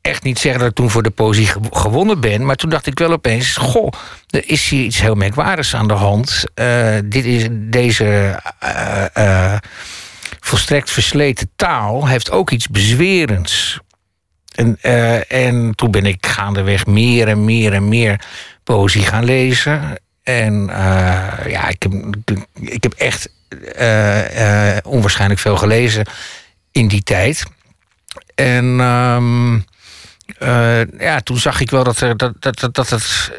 echt 0.00 0.22
niet 0.22 0.38
zeggen 0.38 0.60
dat 0.60 0.70
ik 0.70 0.76
toen 0.76 0.90
voor 0.90 1.02
de 1.02 1.10
poëzie 1.10 1.46
ge- 1.46 1.60
gewonnen 1.70 2.20
ben. 2.20 2.46
Maar 2.46 2.56
toen 2.56 2.70
dacht 2.70 2.86
ik 2.86 2.98
wel 2.98 3.12
opeens: 3.12 3.56
Goh, 3.56 3.92
er 4.30 4.48
is 4.48 4.68
hier 4.68 4.84
iets 4.84 5.00
heel 5.00 5.14
merkwaardigs 5.14 5.74
aan 5.74 5.88
de 5.88 5.94
hand. 5.94 6.44
Eh, 6.54 6.96
dit 7.04 7.24
is, 7.24 7.46
deze 7.50 8.40
eh, 8.58 9.06
eh, 9.52 9.58
volstrekt 10.40 10.90
versleten 10.90 11.50
taal 11.56 12.06
heeft 12.08 12.30
ook 12.30 12.50
iets 12.50 12.68
bezwerends. 12.68 13.78
En, 14.54 14.78
en 15.28 15.74
toen 15.74 15.90
ben 15.90 16.06
ik 16.06 16.26
gaandeweg 16.26 16.86
meer 16.86 17.28
en 17.28 17.44
meer 17.44 17.72
en 17.72 17.88
meer 17.88 18.20
poëzie 18.64 19.02
gaan 19.02 19.24
lezen. 19.24 20.00
En 20.22 20.66
ja, 21.46 21.68
ik 21.68 21.82
heb, 21.82 21.92
ik 22.60 22.82
heb 22.82 22.92
echt 22.92 23.28
onwaarschijnlijk 24.84 25.40
veel 25.40 25.56
gelezen 25.56 26.06
in 26.72 26.88
die 26.88 27.02
tijd. 27.02 27.44
En 28.34 28.80
ehm, 28.80 29.54
eh, 29.54 29.60
ja, 30.98 31.20
toen 31.20 31.38
zag 31.38 31.60
ik 31.60 31.70
wel 31.70 31.84
dat, 31.84 31.98
dat, 31.98 32.34
dat, 32.38 32.58
dat, 32.60 32.74
dat 32.74 32.90
het. 32.90 33.30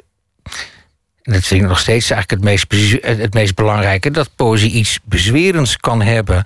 En 1.22 1.34
dat 1.34 1.44
vind 1.44 1.68
nog 1.68 1.80
steeds 1.80 2.10
eigenlijk 2.10 2.44
het 2.44 2.50
meest, 2.50 3.02
het 3.20 3.34
meest 3.34 3.56
belangrijke: 3.56 4.12
dat 4.12 4.36
poëzie 4.36 4.72
iets 4.72 5.00
bezwerends 5.04 5.78
kan 5.78 6.02
hebben. 6.02 6.42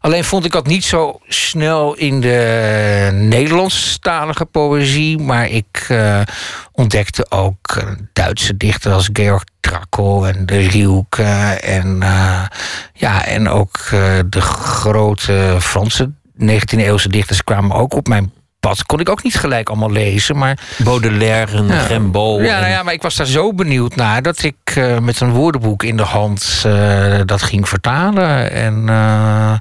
Alleen 0.00 0.24
vond 0.24 0.44
ik 0.44 0.52
dat 0.52 0.66
niet 0.66 0.84
zo 0.84 1.20
snel 1.26 1.94
in 1.94 2.20
de 2.20 3.10
Nederlandstalige 3.12 4.44
poëzie. 4.44 5.18
Maar 5.18 5.48
ik 5.48 5.86
eh, 5.88 6.20
ontdekte 6.72 7.30
ook 7.30 7.76
eh, 7.76 7.88
Duitse 8.12 8.56
dichters 8.56 8.94
als 8.94 9.08
Georg 9.12 9.44
Trakl 9.60 10.26
en 10.26 10.46
de 10.46 10.58
Rielke. 10.58 11.22
En, 11.62 12.02
eh, 12.02 12.42
ja, 12.92 13.24
en 13.24 13.48
ook 13.48 13.76
eh, 13.76 14.18
de 14.26 14.40
grote 14.40 15.56
Franse 15.60 16.12
19e-eeuwse 16.38 17.08
dichters 17.08 17.44
kwamen 17.44 17.76
ook 17.76 17.94
op 17.94 18.08
mijn 18.08 18.32
Kon 18.86 19.00
ik 19.00 19.08
ook 19.08 19.22
niet 19.22 19.34
gelijk 19.38 19.68
allemaal 19.68 19.90
lezen, 19.90 20.36
maar... 20.38 20.58
Baudelaire 20.84 21.56
en 21.56 21.66
Ja. 21.66 21.86
Rimbaud. 21.86 22.40
Ja, 22.40 22.58
nou 22.60 22.70
ja, 22.70 22.82
maar 22.82 22.92
ik 22.92 23.02
was 23.02 23.14
daar 23.14 23.26
zo 23.26 23.52
benieuwd 23.54 23.96
naar 23.96 24.22
dat 24.22 24.42
ik 24.42 24.56
eh, 24.64 24.98
met 24.98 25.20
een 25.20 25.30
woordenboek 25.30 25.82
in 25.82 25.96
de 25.96 26.02
hand 26.02 26.62
eh, 26.66 27.20
dat 27.24 27.42
ging 27.42 27.68
vertalen. 27.68 28.50
En, 28.52 28.74
eh, 28.78 28.86
Maar 28.86 29.60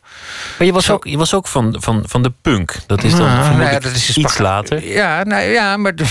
je 0.66 0.74
was 0.74 0.86
Zo- 0.86 0.94
ook, 0.94 1.06
je 1.08 1.18
was 1.18 1.34
ook 1.34 1.48
van, 1.48 1.76
van, 1.80 2.04
van 2.08 2.24
de 2.24 2.34
punk. 2.42 2.76
Dat 2.88 3.04
is 3.04 3.12
dan 3.12 3.20
nou, 3.20 3.32
vermoedelijk 3.32 3.72
nou 3.72 3.74
ja, 3.84 3.90
dat 3.90 3.96
is 3.96 4.18
iets 4.18 4.38
later. 4.38 4.88
Ja, 4.88 5.24
nou 5.24 5.44
ja, 5.44 5.78
maar. 5.78 5.94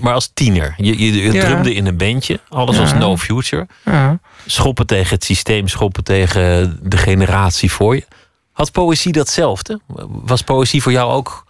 Maar 0.00 0.14
als 0.14 0.30
tiener. 0.34 0.74
Je, 0.76 0.98
je, 0.98 1.22
je 1.22 1.32
Ja. 1.32 1.40
drumde 1.44 1.74
in 1.74 1.86
een 1.86 1.96
bandje. 1.96 2.40
Alles 2.48 2.78
was 2.78 2.94
no 2.94 3.16
future. 3.16 3.66
ja. 3.84 4.18
Schoppen 4.46 4.86
tegen 4.86 5.14
het 5.14 5.24
systeem, 5.24 5.68
schoppen 5.68 6.04
tegen 6.04 6.78
de 6.82 6.96
generatie 6.96 7.72
voor 7.72 7.94
je. 7.94 8.04
Had 8.52 8.72
poëzie 8.72 9.12
datzelfde? 9.12 9.80
Was 10.08 10.42
poëzie 10.42 10.82
voor 10.82 10.92
jou 10.92 11.12
ook 11.12 11.43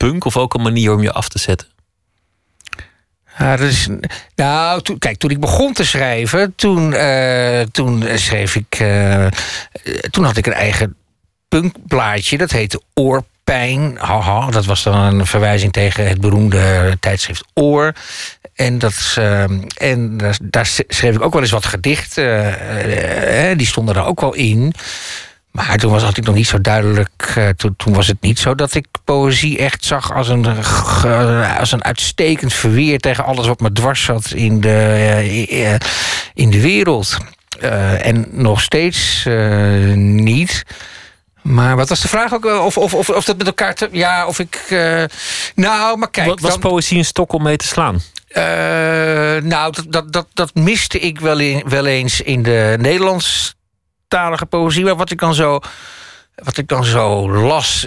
punk 0.00 0.24
of 0.24 0.36
ook 0.36 0.54
een 0.54 0.62
manier 0.62 0.92
om 0.92 1.02
je 1.02 1.12
af 1.12 1.28
te 1.28 1.38
zetten? 1.38 1.68
Nou, 4.34 4.98
kijk, 4.98 5.18
toen 5.18 5.30
ik 5.30 5.40
begon 5.40 5.72
te 5.72 5.84
schrijven, 5.84 6.52
toen, 6.56 6.92
eh, 6.94 7.60
toen 7.72 8.04
schreef 8.14 8.56
ik. 8.56 8.74
eh, 8.78 9.26
toen 10.10 10.24
had 10.24 10.36
ik 10.36 10.46
een 10.46 10.52
eigen 10.52 10.96
punkblaadje, 11.48 12.38
dat 12.38 12.50
heette 12.50 12.80
Oorpijn. 12.94 13.96
Haha, 13.98 14.50
dat 14.50 14.64
was 14.64 14.82
dan 14.82 14.94
een 14.94 15.26
verwijzing 15.26 15.72
tegen 15.72 16.08
het 16.08 16.20
beroemde 16.20 16.96
tijdschrift 17.00 17.44
Oor. 17.54 17.92
En, 18.54 18.78
dat, 18.78 19.14
eh, 19.16 19.44
en 19.76 20.18
daar, 20.42 20.66
schreef 20.88 21.14
ik 21.14 21.22
ook 21.22 21.32
wel 21.32 21.42
eens 21.42 21.50
wat 21.50 21.66
gedichten. 21.66 22.58
eh, 23.50 23.56
die 23.56 23.66
stonden 23.66 23.94
er 23.94 24.04
ook 24.04 24.20
wel 24.20 24.34
in. 24.34 24.72
Maar 25.52 25.76
toen 25.78 25.90
was, 25.90 26.02
ik 26.16 26.24
nog 26.24 26.34
niet 26.34 26.46
zo 26.46 26.60
duidelijk. 26.60 27.32
eh, 27.36 27.48
toen, 27.48 27.74
toen 27.76 27.94
was 27.94 28.06
het 28.06 28.20
niet 28.20 28.38
zo 28.38 28.54
dat 28.54 28.74
ik 28.74 28.86
poëzie 29.04 29.58
echt 29.58 29.84
zag 29.84 30.14
als 30.14 30.28
een, 30.28 30.64
ge- 30.64 31.56
als 31.58 31.72
een 31.72 31.84
uitstekend 31.84 32.52
verweer 32.52 32.98
tegen 32.98 33.24
alles 33.24 33.46
wat 33.46 33.60
me 33.60 33.72
dwars 33.72 34.02
zat 34.04 34.30
in 34.30 34.60
de, 34.60 34.68
eh, 34.68 35.72
eh, 35.74 35.80
in 36.34 36.50
de 36.50 36.60
wereld. 36.60 37.16
Eh, 37.60 38.06
en 38.06 38.26
nog 38.30 38.60
steeds 38.60 39.24
eh, 39.26 39.92
niet. 39.94 40.64
Maar 41.42 41.76
wat 41.76 41.88
was 41.88 42.00
de 42.00 42.08
vraag 42.08 42.32
ook? 42.34 42.44
Of, 42.44 42.78
of, 42.78 42.94
of, 42.94 43.08
of 43.10 43.24
dat 43.24 43.36
met 43.38 43.46
elkaar 43.46 43.74
te. 43.74 43.88
Ja, 43.92 44.26
of 44.26 44.38
ik. 44.38 44.54
eh, 44.68 45.04
nou, 45.54 45.96
maar 45.98 46.10
kijk. 46.10 46.26
Wat 46.28 46.40
was 46.40 46.50
dan- 46.50 46.60
poëzie 46.60 46.98
een 46.98 47.04
stok 47.04 47.32
om 47.32 47.42
mee 47.42 47.56
te 47.56 47.66
slaan? 47.66 48.00
eh, 48.28 48.42
nou, 49.42 49.72
dat, 49.72 49.84
dat, 49.88 50.12
dat, 50.12 50.26
dat 50.34 50.54
miste 50.54 50.98
ik 50.98 51.20
wel, 51.20 51.38
in, 51.38 51.62
wel 51.68 51.86
eens 51.86 52.20
in 52.20 52.42
de 52.42 52.76
Nederlandstalige 54.10 54.46
poëzie. 54.46 54.84
Maar 54.84 54.96
wat 54.96 55.10
ik 55.10 55.18
dan 55.18 55.34
zo, 55.34 55.60
wat 56.34 56.56
ik 56.56 56.68
dan 56.68 56.84
zo 56.84 57.30
las 57.30 57.86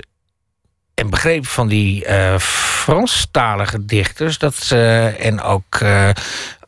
en 0.94 1.10
begreep 1.10 1.48
van 1.48 1.68
die 1.68 2.06
eh 2.06 2.38
Franstalige 2.84 3.86
dichters... 3.86 4.38
Dat, 4.38 4.68
eh, 4.70 5.26
en 5.26 5.42
ook, 5.42 5.76
eh, 5.80 6.10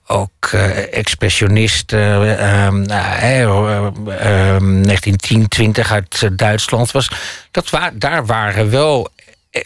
ook 0.07 0.45
eh, 0.51 0.93
expressionisten... 0.97 2.37
eh, 2.39 2.69
nou, 2.69 3.05
hè, 3.05 3.43
eh, 3.45 4.55
eh, 4.55 4.61
1910, 4.61 5.47
20 5.47 5.91
uit 5.91 6.37
Duitsland... 6.37 6.91
Was, 6.91 7.09
dat 7.51 7.69
wa 7.69 7.91
daar 7.93 8.25
waren 8.25 8.69
wel 8.69 9.07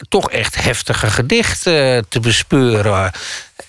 toch 0.08 0.30
echt 0.30 0.62
heftige 0.62 1.06
gedichten 1.10 2.08
te 2.08 2.20
bespeuren... 2.20 3.10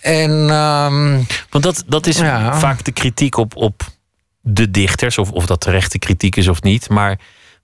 En 0.02 0.50
ehm, 0.50 1.22
Want 1.50 1.64
dat, 1.64 1.84
dat 1.88 2.08
is 2.08 2.18
Ja. 2.18 2.54
vaak 2.60 2.84
de 2.84 2.92
kritiek 2.92 3.38
op, 3.38 3.56
op 3.56 3.82
de 4.42 4.72
dichters. 4.72 5.18
Of, 5.18 5.32
of 5.32 5.46
dat 5.46 5.62
terechte 5.62 6.00
kritiek 6.00 6.36
is 6.36 6.48
of 6.48 6.62
niet. 6.62 6.90
Maar 6.90 7.20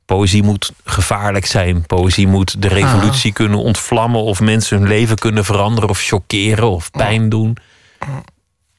poëzie 0.06 0.44
moet 0.44 0.72
gevaarlijk 0.84 1.46
zijn. 1.46 1.86
Poëzie 1.86 2.28
moet 2.28 2.62
de 2.62 2.68
revolutie 2.68 3.34
kunnen 3.34 3.60
ontvlammen. 3.60 4.22
Of 4.22 4.40
mensen 4.40 4.78
hun 4.78 4.88
leven 4.88 5.18
kunnen 5.18 5.46
veranderen. 5.46 5.90
Of 5.90 6.00
chockeren 6.02 6.70
of 6.70 6.92
pijn 6.92 7.30
doen. 7.30 7.58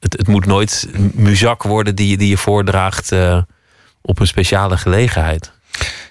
Het, 0.00 0.12
het 0.12 0.28
moet 0.28 0.46
nooit 0.46 0.88
muzak 1.12 1.62
worden 1.62 1.94
die, 1.94 2.08
je- 2.08 2.16
die 2.16 2.28
je 2.28 2.36
voordraagt 2.36 3.12
eh, 3.12 3.42
op 4.02 4.18
een 4.20 4.26
speciale 4.26 4.76
gelegenheid. 4.76 5.52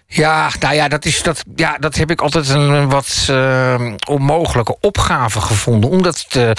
Ja, 0.08 0.50
nou 0.60 0.76
ja, 0.76 0.88
dat, 0.88 1.06
is, 1.06 1.24
dat, 1.24 1.44
ja, 1.56 1.78
dat 1.78 1.96
heb 1.96 2.12
ik 2.12 2.22
altijd 2.22 2.50
een, 2.50 2.90
wat 2.90 3.28
eh, 3.30 3.94
onmogelijke 4.10 4.78
opgave 4.80 5.42
gevonden. 5.42 5.90
Omdat 5.90 6.26
eh, 6.32 6.52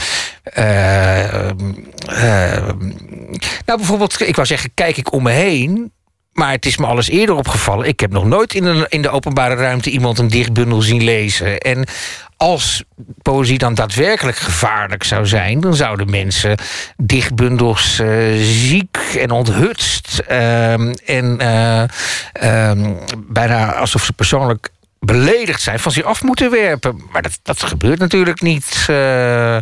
nou, 3.66 3.78
bijvoorbeeld, 3.78 4.20
ik 4.20 4.34
wou 4.34 4.46
zeggen, 4.46 4.70
kijk 4.74 4.96
ik 4.96 5.12
om 5.12 5.22
me 5.22 5.30
heen. 5.30 5.92
Maar 6.32 6.50
het 6.50 6.66
is 6.66 6.76
me 6.76 6.86
alles 6.86 7.08
eerder 7.08 7.34
opgevallen. 7.34 7.88
Ik 7.88 8.00
heb 8.00 8.12
nog 8.12 8.24
nooit 8.24 8.54
in, 8.54 8.64
een, 8.64 8.86
in 8.88 9.02
de 9.02 9.10
openbare 9.10 9.54
ruimte 9.54 9.90
iemand 9.90 10.18
een 10.18 10.28
dichtbundel 10.28 10.82
zien 10.82 11.04
lezen. 11.04 11.58
En 11.58 11.86
als 12.38 12.84
poëzie 13.22 13.58
dan 13.58 13.74
daadwerkelijk 13.74 14.36
gevaarlijk 14.36 15.04
zou 15.04 15.26
zijn, 15.26 15.60
dan 15.60 15.74
zouden 15.74 16.10
mensen 16.10 16.58
dichtbundels 16.96 17.98
eh, 17.98 18.08
ziek 18.40 18.96
en 19.18 19.30
onthutst 19.30 20.18
ehm, 20.18 20.94
en 21.04 21.38
eh, 21.40 21.82
ehm, 22.32 22.92
bijna 23.18 23.74
alsof 23.74 24.04
ze 24.04 24.12
persoonlijk 24.12 24.68
beledigd 25.00 25.62
zijn 25.62 25.78
van 25.78 25.92
zich 25.92 26.04
af 26.04 26.22
moeten 26.22 26.50
werpen. 26.50 27.02
Maar 27.12 27.22
dat, 27.22 27.38
dat 27.42 27.62
gebeurt 27.62 27.98
natuurlijk 27.98 28.40
niet. 28.40 28.86
eh, 28.86 29.58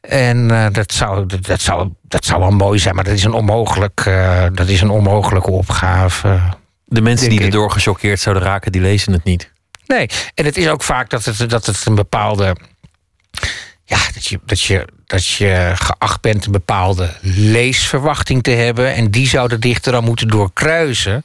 en 0.00 0.48
dat, 0.72 0.92
zou, 0.92 1.26
dat, 1.40 1.60
zou, 1.60 1.88
dat 2.02 2.24
zou 2.24 2.40
wel 2.40 2.50
mooi 2.50 2.78
zijn, 2.78 2.94
maar 2.94 3.04
dat 3.04 3.14
is 3.14 3.24
een, 3.24 3.32
onmogelijk, 3.32 4.10
dat 4.52 4.68
is 4.68 4.80
een 4.80 4.90
onmogelijke 4.90 5.50
opgave. 5.50 6.40
De 6.84 7.00
mensen 7.00 7.28
die 7.28 7.40
erdoor 7.40 7.70
gechoqueerd 7.70 8.20
zouden 8.20 8.44
raken, 8.44 8.72
die 8.72 8.80
lezen 8.80 9.12
het 9.12 9.24
niet. 9.24 9.52
Nee, 9.96 10.08
en 10.34 10.44
het 10.44 10.56
is 10.56 10.68
ook 10.68 10.82
vaak 10.82 11.10
dat 11.10 11.24
het, 11.24 11.50
dat 11.50 11.66
het 11.66 11.86
een 11.86 11.94
bepaalde. 11.94 12.56
ja, 13.84 13.98
dat, 14.14 14.26
je, 14.26 14.40
dat, 14.46 14.60
je, 14.60 14.88
dat 15.06 15.26
je 15.26 15.72
geacht 15.74 16.20
bent 16.20 16.46
een 16.46 16.52
bepaalde 16.52 17.16
leesverwachting 17.20 18.42
te 18.42 18.50
hebben. 18.50 18.94
En 18.94 19.10
die 19.10 19.28
zou 19.28 19.48
de 19.48 19.58
dichter 19.58 19.92
dan 19.92 20.04
moeten 20.04 20.28
doorkruisen. 20.28 21.24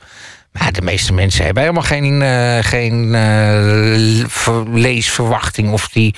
Maar 0.52 0.72
de 0.72 0.82
meeste 0.82 1.14
mensen 1.14 1.46
hebben 1.46 1.64
helemaal 1.64 1.84
geen, 1.84 2.22
eh, 2.22 2.58
geen 2.64 3.16
eh, 3.16 4.26
ver- 4.28 4.70
leesverwachting. 4.70 5.72
Of 5.72 5.88
die. 5.90 6.16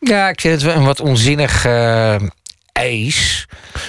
Ja, 0.00 0.28
ik 0.28 0.40
vind 0.40 0.54
het 0.54 0.62
wel 0.62 0.74
een 0.76 0.84
wat 0.84 1.00
onzinnig 1.00 1.64
eh, 1.64 2.16
eis. 2.72 3.46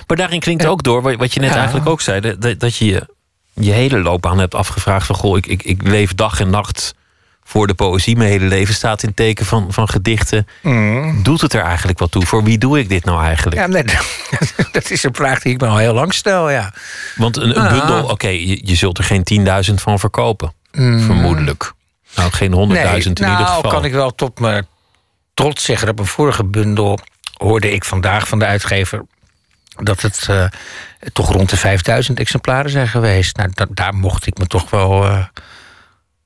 Maar 0.07 0.17
daarin 0.17 0.39
klinkt 0.39 0.65
ook 0.65 0.83
door, 0.83 1.17
wat 1.17 1.33
je 1.33 1.39
net 1.39 1.49
Ja. 1.49 1.55
eigenlijk 1.55 1.87
ook 1.89 2.01
zei, 2.01 2.37
dat, 2.37 2.59
dat 2.59 2.75
je 2.75 2.85
je 2.85 3.07
je 3.53 3.71
hele 3.71 3.99
loopbaan 3.99 4.39
hebt 4.39 4.55
afgevraagd 4.55 5.05
van 5.05 5.15
goh, 5.15 5.37
ik, 5.37 5.47
ik, 5.47 5.63
ik 5.63 5.81
leef 5.83 6.15
dag 6.15 6.39
en 6.39 6.49
nacht 6.49 6.93
voor 7.49 7.67
de 7.67 7.73
poëzie. 7.73 8.17
Mijn 8.17 8.29
hele 8.29 8.45
leven 8.45 8.73
staat 8.73 9.03
in 9.03 9.13
teken 9.13 9.45
van, 9.45 9.73
van 9.73 9.89
gedichten. 9.89 10.47
Doet 11.23 11.41
het 11.41 11.53
er 11.53 11.61
eigenlijk 11.61 11.99
wat 11.99 12.11
toe? 12.11 12.25
Voor 12.25 12.43
wie 12.43 12.57
doe 12.57 12.79
ik 12.79 12.89
dit 12.89 13.05
nou 13.05 13.23
eigenlijk? 13.23 13.57
Ja, 13.57 13.67
nee, 13.67 13.83
dat 14.71 14.89
is 14.89 15.03
een 15.03 15.13
vraag 15.15 15.41
die 15.41 15.53
ik 15.53 15.61
me 15.61 15.67
al 15.67 15.77
heel 15.77 15.93
lang 15.93 16.13
stel, 16.13 16.49
ja. 16.49 16.73
Want 17.15 17.37
een, 17.37 17.49
een 17.57 17.65
Ah. 17.65 17.71
bundel, 17.71 18.09
oké, 18.09 18.27
je, 18.27 18.67
je 18.67 18.75
zult 18.75 18.97
er 18.97 19.03
geen 19.03 19.23
10.000 19.69 19.73
van 19.73 19.99
verkopen. 19.99 20.53
Vermoedelijk. 20.71 21.73
Nou, 22.15 22.31
geen 22.31 22.51
100.000 22.51 22.55
in 22.57 22.67
nou, 22.73 23.31
ieder 23.31 23.45
geval. 23.45 23.61
kan 23.71 23.85
ik 23.85 23.91
wel 23.93 24.15
tot 24.15 24.39
mijn 24.39 24.67
trots 25.33 25.63
zeggen 25.63 25.87
dat 25.87 25.95
mijn 25.95 26.07
vorige 26.07 26.43
bundel 26.43 26.99
hoorde 27.33 27.71
ik 27.71 27.85
vandaag 27.85 28.27
van 28.27 28.39
de 28.39 28.45
uitgever 28.45 29.05
dat 29.83 30.01
het 30.01 30.25
eh, 30.29 30.45
toch 31.13 31.31
rond 31.31 31.49
de 31.49 31.57
5000 31.57 32.19
exemplaren 32.19 32.71
zijn 32.71 32.87
geweest. 32.87 33.37
Nou, 33.37 33.49
da- 33.53 33.65
daar 33.69 33.93
mocht 33.93 34.25
ik 34.27 34.37
me 34.37 34.47
toch 34.47 34.69
wel 34.69 35.05
eh, 35.05 35.25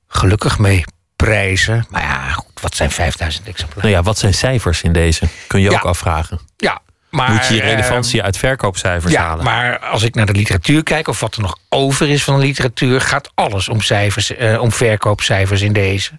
gelukkig 0.08 0.58
mee 0.60 0.84
prijzen. 1.24 1.86
Maar 1.90 2.02
ja, 2.02 2.32
goed, 2.32 2.62
wat 2.62 2.76
zijn 2.76 2.92
5000 2.92 3.48
exemplaren? 3.48 3.84
Nou 3.84 3.94
ja, 3.96 4.04
wat 4.04 4.18
zijn 4.18 4.34
cijfers 4.34 4.82
in 4.82 4.94
deze? 4.94 5.28
Kun 5.48 5.62
je 5.62 5.70
Ja. 5.70 5.76
ook 5.76 5.84
afvragen. 5.86 6.40
Ja, 6.58 6.80
maar, 7.10 7.32
Moet 7.32 7.46
je 7.48 7.54
je 7.56 7.62
eh, 7.62 7.70
relevantie 7.70 8.24
uit 8.24 8.38
verkoopcijfers 8.38 9.14
ja, 9.14 9.22
halen? 9.22 9.44
maar 9.44 9.80
als 9.80 10.04
ik 10.04 10.16
naar 10.16 10.26
de 10.26 10.34
literatuur 10.34 10.84
kijk, 10.84 11.08
of 11.08 11.20
wat 11.20 11.36
er 11.36 11.42
nog 11.42 11.58
over 11.70 12.10
is 12.10 12.24
van 12.24 12.40
de 12.40 12.46
literatuur, 12.46 13.02
gaat 13.02 13.32
alles 13.34 13.70
om 13.70 13.82
cijfers, 13.82 14.36
eh, 14.36 14.62
om 14.62 14.72
verkoopcijfers 14.72 15.62
in 15.62 15.74
deze. 15.74 16.12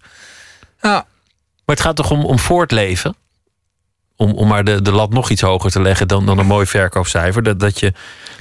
Ja, 0.80 0.90
Maar 1.66 1.76
het 1.76 1.80
gaat 1.80 1.96
toch 1.96 2.10
om, 2.10 2.24
om 2.24 2.38
voortleven? 2.38 3.16
Om, 4.16 4.32
om 4.32 4.48
maar 4.48 4.64
de, 4.64 4.82
de 4.82 4.92
lat 4.92 5.10
nog 5.10 5.30
iets 5.30 5.40
hoger 5.40 5.70
te 5.70 5.80
leggen 5.80 6.08
dan, 6.08 6.26
dan 6.26 6.38
een 6.38 6.46
mooi 6.46 6.66
verkoopcijfer. 6.66 7.42
Dat, 7.42 7.60
dat, 7.60 7.78
je, 7.80 7.92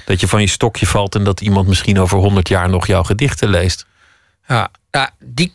dat 0.05 0.19
je 0.19 0.27
van 0.27 0.41
je 0.41 0.47
stokje 0.47 0.87
valt 0.87 1.15
en 1.15 1.23
dat 1.23 1.41
iemand 1.41 1.67
misschien 1.67 1.99
over 1.99 2.17
100 2.17 2.47
jaar 2.47 2.69
nog 2.69 2.87
jouw 2.87 3.03
gedichten 3.03 3.49
leest. 3.49 3.85
Ja, 4.47 4.69
nou, 4.91 5.09
die 5.19 5.53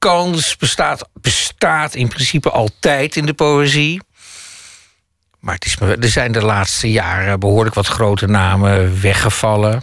kans 0.00 0.56
bestaat, 0.56 1.08
bestaat 1.20 1.94
in 1.94 2.08
principe 2.08 2.50
altijd 2.50 3.16
in 3.16 3.26
de 3.26 3.34
poëzie. 3.34 4.00
Maar 5.40 5.54
het 5.54 5.64
is, 5.64 5.78
me- 5.78 5.96
er 5.96 6.08
zijn 6.08 6.32
de 6.32 6.44
laatste 6.44 6.90
jaren 6.90 7.40
behoorlijk 7.40 7.74
wat 7.74 7.86
grote 7.86 8.26
namen 8.26 9.00
weggevallen. 9.00 9.82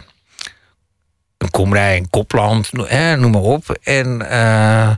Een 1.38 1.52
Komrij, 1.52 1.98
een 1.98 2.10
Kopland, 2.10 2.72
noem 2.74 3.32
maar 3.32 3.42
op. 3.42 3.78
En 3.84 4.30
eh, 4.30 4.90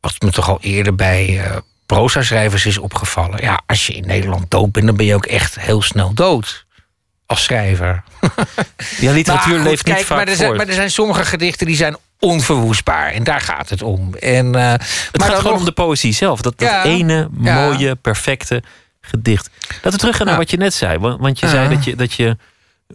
wat 0.00 0.14
me 0.18 0.30
toch 0.30 0.48
al 0.48 0.58
eerder 0.60 0.94
bij 0.94 1.40
eh 1.44 1.56
proza-schrijvers 1.86 2.66
is 2.66 2.78
opgevallen. 2.78 3.42
Ja, 3.42 3.60
als 3.66 3.86
je 3.86 3.92
in 3.92 4.06
Nederland 4.06 4.50
dood 4.50 4.72
bent, 4.72 4.86
dan 4.86 4.96
ben 4.96 5.06
je 5.06 5.14
ook 5.14 5.26
echt 5.26 5.60
heel 5.60 5.82
snel 5.82 6.14
dood. 6.14 6.66
Als 7.26 7.42
schrijver. 7.42 8.02
Ja, 8.98 9.12
literatuur 9.12 9.58
leeft 9.58 9.84
niet 9.86 9.94
kijk, 9.94 10.06
vaak 10.06 10.16
maar 10.18 10.28
er, 10.28 10.36
zijn, 10.36 10.56
maar 10.56 10.68
er 10.68 10.74
zijn 10.74 10.90
sommige 10.90 11.24
gedichten 11.24 11.66
die 11.66 11.76
zijn 11.76 11.96
onverwoestbaar. 12.18 13.10
En 13.12 13.24
daar 13.24 13.40
gaat 13.40 13.70
het 13.70 13.82
om. 13.82 14.14
En, 14.14 14.54
eh, 14.54 14.70
Het 14.70 14.80
maar 15.18 15.26
gaat 15.28 15.36
gewoon 15.36 15.52
nog- 15.52 15.60
om 15.60 15.64
de 15.66 15.72
poëzie 15.72 16.12
zelf. 16.12 16.40
Dat, 16.40 16.58
dat 16.58 16.68
Ja. 16.68 16.84
ene 16.84 17.28
Ja. 17.40 17.54
mooie, 17.54 17.94
perfecte 17.96 18.62
gedicht. 19.00 19.50
Laten 19.68 19.90
we 19.90 19.96
teruggaan 19.96 20.24
naar 20.26 20.34
Ja. 20.34 20.40
wat 20.40 20.50
je 20.50 20.56
net 20.56 20.74
zei. 20.74 20.98
Want, 20.98 21.20
want 21.20 21.38
je 21.38 21.48
zei 21.48 21.68
dat 21.68 21.84
je, 21.84 21.96
dat 21.96 22.12
je 22.12 22.36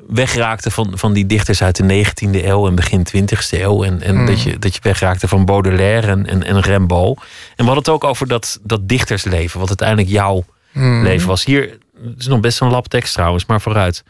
wegraakte 0.08 0.72
van, 0.72 0.92
van 0.96 1.14
die 1.14 1.26
dichters 1.26 1.64
uit 1.64 1.76
de 1.76 1.84
19e 1.84 2.46
eeuw 2.48 2.68
en 2.68 2.76
begin 2.76 3.04
20e 3.04 3.62
eeuw. 3.62 3.84
En, 3.84 4.02
en 4.02 4.16
Hmm. 4.16 4.26
dat, 4.26 4.42
je, 4.42 4.60
dat 4.60 4.74
je 4.74 4.80
wegraakte 4.84 5.28
van 5.28 5.46
Baudelaire 5.46 6.08
en, 6.08 6.26
en, 6.28 6.44
en 6.44 6.60
Rimbaud. 6.60 7.18
En 7.18 7.24
we 7.56 7.64
hadden 7.64 7.78
het 7.84 7.90
ook 7.90 8.04
over 8.04 8.28
dat, 8.28 8.60
dat 8.64 8.88
dichtersleven. 8.90 9.60
Wat 9.60 9.68
uiteindelijk 9.68 10.10
jouw 10.10 10.46
Hmm. 10.72 11.04
leven 11.04 11.28
was. 11.28 11.46
Hier 11.46 11.78
het 12.04 12.20
is 12.20 12.28
nog 12.28 12.40
best 12.40 12.62
een 12.62 12.70
labtekst 12.70 13.14
trouwens, 13.14 13.46
maar 13.46 13.62
vooruit. 13.62 14.04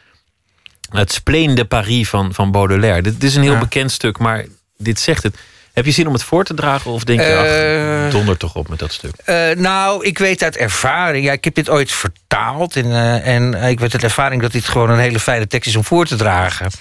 Het 0.90 1.12
Spleen 1.12 1.56
de 1.56 1.66
Paris 1.66 2.10
van, 2.10 2.34
van 2.34 2.52
Baudelaire. 2.52 3.02
Dit, 3.02 3.14
dit 3.14 3.30
is 3.30 3.36
een 3.36 3.42
heel 3.42 3.58
bekend 3.58 3.92
stuk, 3.92 4.18
maar 4.20 4.46
dit 4.84 5.00
zegt 5.00 5.24
het. 5.24 5.36
Heb 5.74 5.86
je 5.86 5.92
zin 5.92 6.08
om 6.08 6.14
het 6.14 6.24
voor 6.24 6.44
te 6.44 6.54
dragen 6.54 6.92
of 6.92 7.04
denk 7.04 7.20
je, 7.20 8.06
ach, 8.06 8.12
donder 8.12 8.38
toch 8.38 8.56
op 8.56 8.70
met 8.70 8.80
dat 8.80 8.94
stuk? 8.94 9.14
Eh, 9.26 9.50
nou, 9.56 10.06
ik 10.06 10.18
weet 10.18 10.44
uit 10.44 10.58
ervaring. 10.58 11.26
Ja, 11.26 11.32
ik 11.32 11.44
heb 11.44 11.56
dit 11.56 11.70
ooit 11.70 11.92
vertaald. 11.92 12.76
En, 12.76 12.86
eh, 12.86 13.28
en 13.36 13.54
ik 13.54 13.80
weet 13.80 13.94
uit 13.94 14.04
ervaring 14.04 14.42
dat 14.42 14.52
dit 14.52 14.68
gewoon 14.68 14.90
een 14.90 15.00
hele 15.00 15.20
fijne 15.20 15.48
tekst 15.48 15.70
is 15.70 15.76
om 15.76 15.84
voor 15.84 16.06
te 16.06 16.16
dragen. 16.16 16.72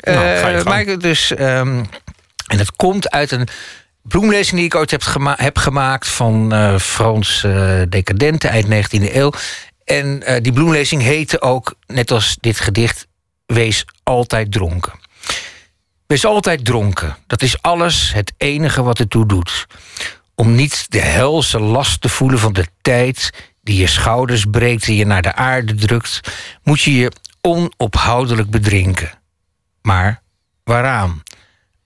Nou, 0.00 0.16
ga 0.38 0.48
je 0.48 0.60
gang. 0.60 0.64
maar 0.86 0.98
dus, 0.98 1.34
ehm, 1.34 1.84
en 2.46 2.58
het 2.58 2.76
komt 2.76 3.10
uit 3.10 3.30
een 3.30 3.48
bloemlezing 4.02 4.56
die 4.56 4.64
ik 4.64 4.74
ooit 4.74 4.90
heb, 4.90 5.02
gema- 5.02 5.36
heb 5.38 5.58
gemaakt 5.58 6.08
van 6.08 6.52
Frans 6.80 7.46
decadenten 7.88 8.50
eind 8.50 8.68
19e 8.68 9.16
eeuw. 9.16 9.32
En 9.84 10.22
die 10.42 10.52
bloemlezing 10.52 11.02
heette 11.02 11.40
ook, 11.40 11.74
net 11.86 12.10
als 12.10 12.36
dit 12.40 12.60
gedicht, 12.60 13.06
Wees 13.46 13.84
altijd 14.02 14.52
dronken. 14.52 14.92
Wees 16.14 16.24
altijd 16.24 16.64
dronken. 16.64 17.16
Dat 17.26 17.42
is 17.42 17.62
alles 17.62 18.12
het 18.12 18.32
enige 18.36 18.82
wat 18.82 18.98
ertoe 18.98 19.26
doet. 19.26 19.66
Om 20.34 20.54
niet 20.54 20.86
de 20.90 21.00
helse 21.00 21.60
last 21.60 22.00
te 22.00 22.08
voelen 22.08 22.38
van 22.38 22.52
de 22.52 22.66
tijd 22.80 23.30
die 23.62 23.76
je 23.76 23.86
schouders 23.86 24.44
breekt 24.50 24.86
en 24.86 24.94
je 24.94 25.06
naar 25.06 25.22
de 25.22 25.34
aarde 25.34 25.74
drukt, 25.74 26.20
moet 26.62 26.80
je 26.80 26.94
je 26.94 27.12
onophoudelijk 27.40 28.50
bedrinken. 28.50 29.10
Maar 29.82 30.22
waaraan? 30.64 31.22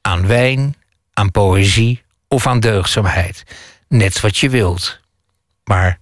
Aan 0.00 0.26
wijn, 0.26 0.76
aan 1.12 1.30
poëzie 1.30 2.02
of 2.28 2.46
aan 2.46 2.60
deugdzaamheid. 2.60 3.42
Net 3.88 4.20
wat 4.20 4.38
je 4.38 4.48
wilt. 4.48 5.00
Maar 5.64 5.98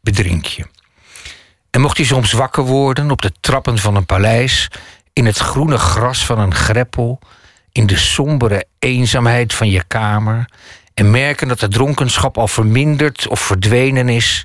bedrink 0.00 0.44
je. 0.44 0.66
En 1.70 1.80
mocht 1.80 1.96
je 1.96 2.04
soms 2.04 2.32
wakker 2.32 2.64
worden 2.64 3.10
op 3.10 3.22
de 3.22 3.32
trappen 3.40 3.78
van 3.78 3.96
een 3.96 4.06
paleis, 4.06 4.70
in 5.12 5.26
het 5.26 5.38
groene 5.38 5.78
gras 5.78 6.26
van 6.26 6.38
een 6.38 6.54
greppel, 6.54 7.20
in 7.72 7.86
de 7.86 7.96
sombere 7.96 8.64
eenzaamheid 8.78 9.54
van 9.54 9.68
je 9.68 9.84
kamer, 9.86 10.48
en 10.94 11.10
merken 11.10 11.48
dat 11.48 11.60
de 11.60 11.68
dronkenschap 11.68 12.38
al 12.38 12.48
verminderd 12.48 13.28
of 13.28 13.40
verdwenen 13.40 14.08
is, 14.08 14.44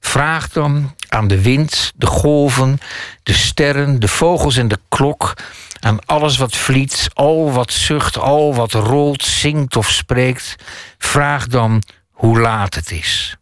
vraag 0.00 0.48
dan 0.48 0.94
aan 1.08 1.28
de 1.28 1.42
wind, 1.42 1.92
de 1.96 2.06
golven, 2.06 2.78
de 3.22 3.32
sterren, 3.32 4.00
de 4.00 4.08
vogels 4.08 4.56
en 4.56 4.68
de 4.68 4.78
klok, 4.88 5.34
aan 5.80 6.06
alles 6.06 6.36
wat 6.36 6.56
vliet, 6.56 7.08
al 7.12 7.52
wat 7.52 7.72
zucht, 7.72 8.18
al 8.18 8.54
wat 8.54 8.72
rolt, 8.72 9.22
zingt 9.22 9.76
of 9.76 9.90
spreekt, 9.90 10.56
vraag 10.98 11.46
dan 11.46 11.82
hoe 12.10 12.40
laat 12.40 12.74
het 12.74 12.90
is. 12.90 13.36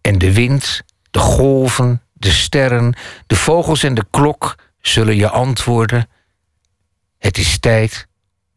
En 0.00 0.18
de 0.18 0.32
wind, 0.32 0.82
de 1.10 1.18
golven, 1.18 2.02
de 2.12 2.30
sterren, 2.30 2.94
de 3.26 3.36
vogels 3.36 3.82
en 3.82 3.94
de 3.94 4.06
klok 4.10 4.54
zullen 4.80 5.16
je 5.16 5.28
antwoorden: 5.28 6.08
Het 7.18 7.38
is 7.38 7.58
tijd 7.58 8.06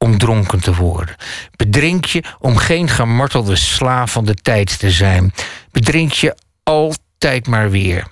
om 0.05 0.17
dronken 0.17 0.59
te 0.59 0.75
worden. 0.75 1.15
Bedrink 1.55 2.05
je 2.05 2.23
om 2.39 2.57
geen 2.57 2.89
gemartelde 2.89 3.55
slaaf 3.55 4.11
van 4.11 4.25
de 4.25 4.33
tijd 4.33 4.79
te 4.79 4.91
zijn. 4.91 5.33
Bedrink 5.71 6.11
je 6.11 6.35
altijd 6.63 7.47
maar 7.47 7.69
weer. 7.69 8.07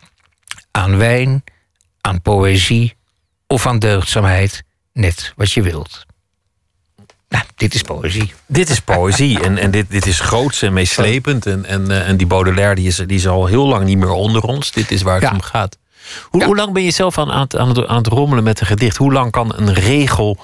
Aan 0.71 0.97
wijn, 0.97 1.43
aan 2.01 2.21
poëzie 2.21 2.95
of 3.47 3.65
aan 3.67 3.79
deugdzaamheid, 3.79 4.63
net 4.93 5.33
wat 5.35 5.51
je 5.51 5.61
wilt. 5.61 6.05
Nou, 7.29 7.43
dit 7.55 7.73
is 7.73 7.81
poëzie. 7.81 8.33
Dit 8.47 8.69
is 8.69 8.79
poëzie 8.79 9.39
en, 9.45 9.57
en 9.57 9.71
dit, 9.71 9.85
dit 9.89 10.05
is 10.05 10.19
groots 10.19 10.61
en 10.61 10.73
meeslepend. 10.73 11.45
En, 11.45 11.65
en, 11.65 11.91
eh, 11.91 12.07
en 12.07 12.17
die 12.17 12.27
Baudelaire 12.27 12.75
die 12.75 12.87
is, 12.87 12.95
die 12.95 13.07
is 13.17 13.27
al 13.27 13.45
heel 13.45 13.67
lang 13.67 13.85
niet 13.85 13.97
meer 13.97 14.11
onder 14.11 14.41
ons. 14.41 14.71
Dit 14.71 14.91
is 14.91 15.01
waar 15.01 15.13
het 15.13 15.23
Ja. 15.23 15.31
om 15.31 15.41
gaat. 15.41 15.77
Hoe, 16.29 16.39
Ja. 16.39 16.45
hoe 16.45 16.55
lang 16.55 16.73
ben 16.73 16.83
je 16.83 16.91
zelf 16.91 17.17
aan, 17.17 17.31
aan, 17.31 17.41
het, 17.41 17.57
aan, 17.57 17.67
het, 17.67 17.87
aan 17.87 17.97
het 17.97 18.07
rommelen 18.07 18.43
met 18.43 18.59
een 18.59 18.65
gedicht? 18.67 18.97
Hoe 18.97 19.13
lang 19.13 19.31
kan 19.31 19.53
een 19.55 19.73
regel 19.73 20.37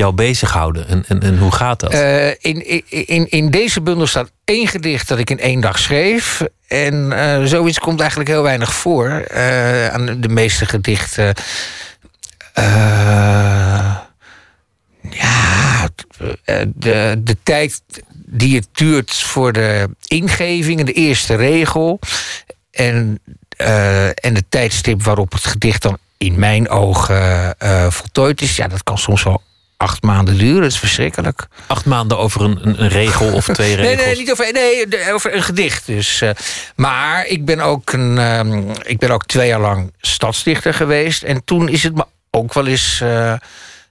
jou 0.00 0.14
bezighouden? 0.14 0.88
En, 0.88 1.04
en, 1.08 1.22
en 1.22 1.38
hoe 1.38 1.52
gaat 1.52 1.80
dat? 1.80 1.92
Eh, 1.92 2.28
in, 2.28 2.88
in, 2.88 3.30
in, 3.30 3.50
deze 3.50 3.80
bundel 3.80 4.06
staat 4.06 4.30
één 4.44 4.66
gedicht 4.66 5.08
dat 5.08 5.18
ik 5.18 5.30
in 5.30 5.40
één 5.40 5.60
dag 5.60 5.78
schreef. 5.78 6.42
En 6.68 7.12
eh, 7.12 7.44
zoiets 7.44 7.78
komt 7.78 8.00
eigenlijk 8.00 8.30
heel 8.30 8.42
weinig 8.42 8.74
voor. 8.74 9.08
eh, 9.08 9.88
aan 9.88 10.20
de 10.20 10.28
meeste 10.28 10.66
gedichten. 10.66 11.34
ja, 15.10 15.88
de, 16.74 17.14
de 17.18 17.36
tijd 17.42 17.82
die 18.12 18.56
het 18.56 18.68
duurt 18.72 19.12
voor 19.14 19.52
de 19.52 19.88
ingeving 20.06 20.84
de 20.84 20.92
eerste 20.92 21.34
regel. 21.34 21.98
En, 22.70 23.20
en 24.14 24.34
de 24.34 24.44
tijdstip 24.48 25.02
waarop 25.02 25.32
het 25.32 25.44
gedicht 25.44 25.82
dan 25.82 25.98
in 26.18 26.38
mijn 26.38 26.68
ogen 26.68 27.54
voltooid 27.88 28.40
is. 28.40 28.56
Ja, 28.56 28.68
dat 28.68 28.82
kan 28.82 28.98
soms 28.98 29.22
wel 29.22 29.42
acht 29.80 30.02
maanden 30.02 30.38
duren. 30.38 30.60
Dat 30.62 30.70
is 30.70 30.78
verschrikkelijk. 30.78 31.46
Acht 31.66 31.84
maanden 31.84 32.18
over 32.18 32.40
een, 32.40 32.58
een, 32.62 32.82
een 32.82 32.88
regel 32.88 33.32
of 33.32 33.46
twee 33.52 33.76
Nee, 33.76 33.86
regels. 33.86 34.04
nee, 34.06 34.16
niet 34.16 34.30
over, 34.30 34.52
nee, 34.52 35.12
over 35.12 35.34
een 35.34 35.42
gedicht. 35.42 35.86
Dus, 35.86 36.20
eh, 36.20 36.30
maar 36.76 37.26
ik 37.26 37.44
ben, 37.44 37.60
ook 37.60 37.92
een, 37.92 38.18
ehm, 38.18 38.62
ik 38.82 38.98
ben 38.98 39.10
ook 39.10 39.26
twee 39.26 39.48
jaar 39.48 39.60
lang 39.60 39.92
stadsdichter 40.00 40.74
geweest. 40.74 41.22
En 41.22 41.44
toen 41.44 41.68
is 41.68 41.82
het 41.82 41.94
me 41.94 42.04
ook 42.30 42.54
wel 42.54 42.66
eens 42.66 43.00
eh, 43.00 43.32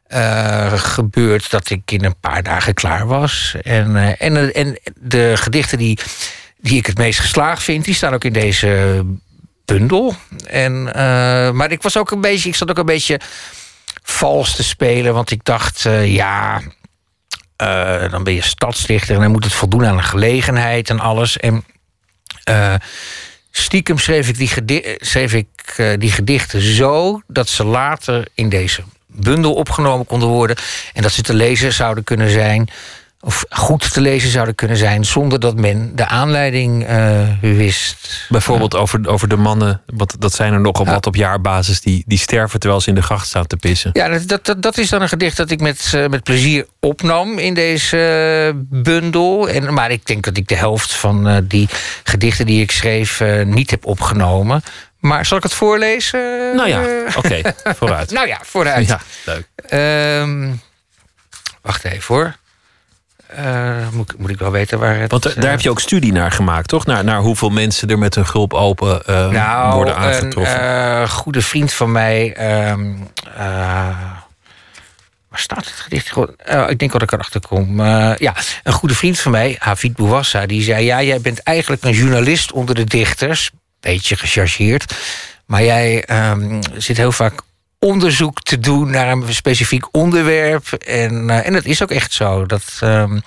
eh, 0.08 0.74
gebeurd 0.74 1.50
dat 1.52 1.70
ik 1.70 1.92
in 1.92 2.04
een 2.04 2.20
paar 2.20 2.44
dagen 2.44 2.74
klaar 2.74 3.08
was. 3.08 3.56
En, 3.62 4.18
en, 4.18 4.54
en 4.54 4.80
de 4.96 5.32
gedichten 5.36 5.78
die, 5.78 6.00
die 6.58 6.78
ik 6.78 6.86
het 6.86 6.98
meest 6.98 7.20
geslaagd 7.20 7.64
vind, 7.64 7.86
die 7.86 7.96
staan 7.96 8.14
ook 8.14 8.24
in 8.24 8.34
deze 8.34 9.02
bundel. 9.66 10.16
En, 10.48 10.84
maar 11.56 11.72
ik 11.72 11.82
was 11.82 11.98
ook 11.98 12.12
een 12.12 12.22
beetje, 12.22 12.50
ik 12.50 12.56
zat 12.56 12.70
ook 12.70 12.78
een 12.78 12.86
beetje 12.86 13.20
vals 14.10 14.56
te 14.56 14.64
spelen, 14.64 15.14
want 15.14 15.32
ik 15.32 15.44
dacht, 15.44 15.86
eh, 15.86 16.14
ja. 16.14 16.62
Eh, 17.56 18.12
dan 18.12 18.24
ben 18.24 18.34
je 18.34 18.42
stadsdichter 18.42 19.16
en 19.16 19.22
dan 19.22 19.32
moet 19.32 19.44
het 19.44 19.54
voldoen 19.54 19.86
aan 19.86 19.98
een 19.98 20.04
gelegenheid 20.04 20.90
en 20.90 21.00
alles. 21.00 21.38
En 21.38 21.64
eh, 22.44 22.74
stiekem 23.52 23.98
schreef 23.98 24.30
ik, 24.30 24.68
die, 24.68 24.96
schreef 24.98 25.34
ik 25.34 25.48
die 25.98 26.12
gedichten 26.12 26.62
zo 26.62 27.22
dat 27.28 27.50
ze 27.50 27.64
later 27.64 28.28
in 28.34 28.50
deze 28.50 28.84
bundel 29.08 29.54
opgenomen 29.54 30.06
konden 30.06 30.30
worden. 30.30 30.56
En 30.94 31.02
dat 31.02 31.12
ze 31.12 31.22
te 31.22 31.34
lezen 31.34 31.74
zouden 31.74 32.04
kunnen 32.04 32.30
zijn, 32.30 32.70
of 33.22 33.46
goed 33.50 33.94
te 33.94 34.02
lezen 34.02 34.30
zouden 34.30 34.56
kunnen 34.56 34.78
zijn, 34.78 35.06
zonder 35.06 35.40
dat 35.40 35.56
men 35.56 35.96
de 35.96 36.06
aanleiding 36.08 36.86
eh, 36.86 37.28
wist. 37.42 38.26
Bijvoorbeeld 38.30 38.76
over, 38.76 39.08
over 39.10 39.28
de 39.28 39.36
mannen, 39.36 39.82
want 39.86 40.22
dat 40.22 40.34
zijn 40.34 40.54
er 40.54 40.60
nogal 40.60 40.86
Ja. 40.86 40.92
wat 40.92 41.06
op 41.06 41.16
jaarbasis, 41.16 41.82
die, 41.82 42.04
die 42.08 42.18
sterven 42.18 42.60
terwijl 42.60 42.82
ze 42.82 42.90
in 42.90 42.96
de 42.96 43.02
gracht 43.02 43.28
staan 43.28 43.48
te 43.48 43.58
pissen. 43.58 43.90
Ja, 43.94 44.20
dat, 44.20 44.46
dat- 44.46 44.62
dat, 44.62 44.78
is 44.78 44.90
dan 44.90 45.02
een 45.02 45.10
gedicht 45.10 45.38
dat 45.38 45.52
ik 45.52 45.60
met, 45.62 45.92
eh, 45.94 46.08
met 46.08 46.24
plezier 46.24 46.66
opnam 46.80 47.38
in 47.38 47.54
deze 47.54 47.98
eh, 48.54 48.60
bundel. 48.84 49.50
En, 49.50 49.74
maar 49.74 49.92
ik 49.92 50.06
denk 50.06 50.24
dat 50.24 50.38
ik 50.38 50.48
de 50.48 50.56
helft 50.56 50.94
van 50.94 51.46
die 51.48 51.70
gedichten 52.04 52.46
die 52.46 52.62
ik 52.62 52.72
schreef 52.72 53.22
niet 53.46 53.70
heb 53.72 53.86
opgenomen. 53.86 54.62
Maar 55.00 55.26
zal 55.26 55.38
ik 55.38 55.44
het 55.44 55.54
voorlezen? 55.54 56.20
Nou 56.56 56.70
ja, 56.70 56.82
oké, 57.16 57.42
vooruit. 57.80 58.12
nou 58.12 58.28
ja, 58.28 58.40
vooruit. 58.44 58.88
Ja, 58.88 59.00
leuk. 59.26 59.48
Ehm, 59.56 60.52
wacht 61.62 61.84
even 61.84 62.16
hoor. 62.16 62.36
Eh, 63.36 63.88
moet, 63.92 64.12
ik- 64.12 64.20
moet 64.20 64.30
ik 64.30 64.40
wel 64.40 64.52
weten 64.52 64.80
waar 64.80 65.00
het... 65.00 65.12
Want 65.12 65.24
daar 65.24 65.44
eh, 65.44 65.50
heb 65.50 65.62
je 65.62 65.70
ook 65.70 65.80
studie 65.80 66.12
naar 66.12 66.32
gemaakt, 66.32 66.68
toch? 66.68 66.86
Naar, 66.86 67.04
naar 67.04 67.20
hoeveel 67.20 67.50
mensen 67.50 67.90
er 67.90 67.98
met 68.00 68.16
hun 68.16 68.26
gulp 68.28 68.54
open 68.54 69.06
eh, 69.06 69.30
nou, 69.30 69.74
worden 69.76 69.96
een 69.96 70.02
aangetroffen. 70.02 70.60
eh, 71.02 71.10
goede 71.10 71.42
vriend 71.42 71.74
van 71.74 71.92
mij. 71.92 72.34
ehm, 72.34 72.92
eh, 73.38 73.44
waar 75.30 75.40
staat 75.40 75.66
het 75.66 75.74
gedicht? 75.80 76.16
Ik 76.68 76.80
denk 76.80 76.92
dat 76.92 77.02
ik 77.02 77.12
erachter 77.12 77.42
kom. 77.48 77.82
Ja, 78.18 78.34
een 78.64 78.74
goede 78.74 78.96
vriend 78.96 79.20
van 79.20 79.32
mij, 79.32 79.56
Havid 79.60 79.96
Bouwassa, 79.96 80.46
die 80.46 80.62
zei: 80.62 80.86
Ja, 80.86 81.02
jij 81.02 81.22
bent 81.22 81.40
eigenlijk 81.44 81.84
een 81.84 81.94
journalist 81.94 82.52
onder 82.52 82.76
de 82.76 82.84
dichters. 82.84 83.52
Beetje 83.80 84.16
gechargeerd. 84.16 84.96
Maar 85.46 85.64
jij 85.64 86.04
ehm, 86.06 86.62
zit 86.78 86.98
heel 86.98 87.12
vaak 87.12 87.42
onderzoek 87.80 88.42
te 88.42 88.60
doen 88.60 88.90
naar 88.90 89.12
een 89.12 89.34
specifiek 89.34 89.88
onderwerp. 89.92 90.74
En, 90.74 91.30
eh, 91.30 91.46
en 91.46 91.54
dat 91.54 91.66
is 91.66 91.84
ook 91.84 91.92
echt 91.92 92.14
zo. 92.14 92.46
Dat, 92.46 92.64
ehm, 92.80 93.20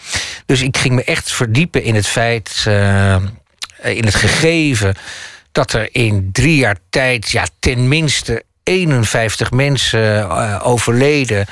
dus 0.47 0.63
ik 0.63 0.77
ging 0.77 0.95
me 0.95 1.05
echt 1.05 1.33
verdiepen 1.33 1.83
in 1.83 1.95
het 1.95 2.07
feit, 2.07 2.63
eh, 2.67 3.17
in 3.83 4.05
het 4.05 4.15
gegeven, 4.15 4.95
dat 5.53 5.73
er 5.73 5.89
in 5.93 6.29
drie 6.33 6.57
jaar 6.57 6.77
tijd 6.91 7.31
ja, 7.31 7.45
tenminste 7.59 8.43
51 8.63 9.51
mensen 9.51 10.21
eh, 10.31 10.61
overleden. 10.63 11.47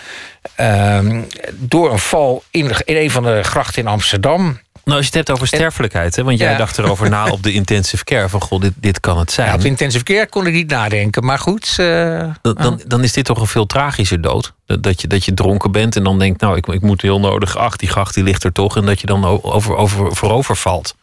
ehm, 0.54 1.22
door 1.52 1.92
een 1.92 1.98
val 1.98 2.44
in, 2.50 2.72
in 2.84 2.96
een 2.96 3.10
van 3.10 3.22
de 3.22 3.42
grachten 3.42 3.82
in 3.82 3.88
Amsterdam. 3.88 4.60
Nou, 4.84 4.96
als 4.96 5.06
je 5.10 5.16
het 5.18 5.26
hebt 5.26 5.30
over 5.30 5.46
sterfelijkheid, 5.46 6.16
hè, 6.16 6.22
want 6.24 6.38
jij 6.38 6.50
Ja. 6.52 6.58
dacht 6.58 6.78
erover 6.78 7.08
na 7.10 7.26
op 7.26 7.42
de 7.42 7.52
intensive 7.52 8.04
care 8.04 8.28
van 8.28 8.40
goh, 8.40 8.60
dit, 8.60 8.72
dit 8.76 9.00
kan 9.00 9.18
het 9.18 9.32
zijn. 9.32 9.48
Ja, 9.48 9.54
op 9.54 9.64
intensive 9.64 10.04
care 10.04 10.26
kon 10.28 10.46
ik 10.46 10.52
niet 10.52 10.70
nadenken. 10.70 11.24
Maar 11.24 11.38
goed. 11.38 11.74
eh, 11.78 12.24
Dan, 12.42 12.54
dan, 12.54 12.80
dan 12.86 13.02
is 13.02 13.12
dit 13.12 13.24
toch 13.24 13.40
een 13.40 13.46
veel 13.46 13.66
tragischer 13.66 14.20
dood. 14.20 14.52
Dat, 14.66 15.00
je, 15.00 15.06
dat 15.08 15.24
je 15.24 15.34
dronken 15.34 15.72
bent 15.72 15.96
en 15.96 16.04
dan 16.04 16.18
denkt, 16.18 16.40
nou, 16.40 16.56
ik, 16.56 16.66
ik 16.66 16.80
moet 16.80 17.02
heel 17.02 17.20
nodig. 17.20 17.56
Ach, 17.56 17.76
die 17.76 17.88
gracht 17.88 18.14
die 18.14 18.24
ligt 18.24 18.44
er 18.44 18.52
toch. 18.52 18.76
En 18.76 18.84
dat 18.84 19.00
je 19.00 19.06
dan 19.06 19.24
over, 19.42 19.76
over, 19.76 20.16
voorover 20.16 20.56
valt. 20.56 20.94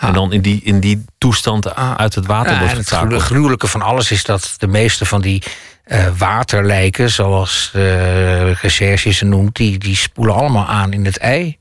Ja. 0.00 0.08
En 0.08 0.12
dan 0.14 0.32
in 0.32 0.40
die, 0.40 0.60
in 0.64 0.80
die 0.80 1.04
toestand 1.18 1.74
uit 1.76 2.14
het 2.14 2.26
water 2.26 2.58
wordt 2.58 2.76
het 2.76 2.88
getakeld. 2.88 3.08
gruw- 3.10 3.18
gruwelijke 3.20 3.66
van 3.66 3.82
alles 3.82 4.10
is 4.10 4.24
dat 4.24 4.54
de 4.58 4.66
meeste 4.66 5.06
van 5.06 5.20
die 5.20 5.42
eh, 5.84 6.06
waterlijken, 6.18 7.10
zoals 7.10 7.70
de 7.72 8.52
recherche 8.52 9.10
ze 9.10 9.24
noemt, 9.24 9.56
die, 9.56 9.78
die 9.78 9.96
spoelen 9.96 10.34
allemaal 10.34 10.66
aan 10.66 10.92
in 10.92 11.04
het 11.04 11.18
ei. 11.18 11.58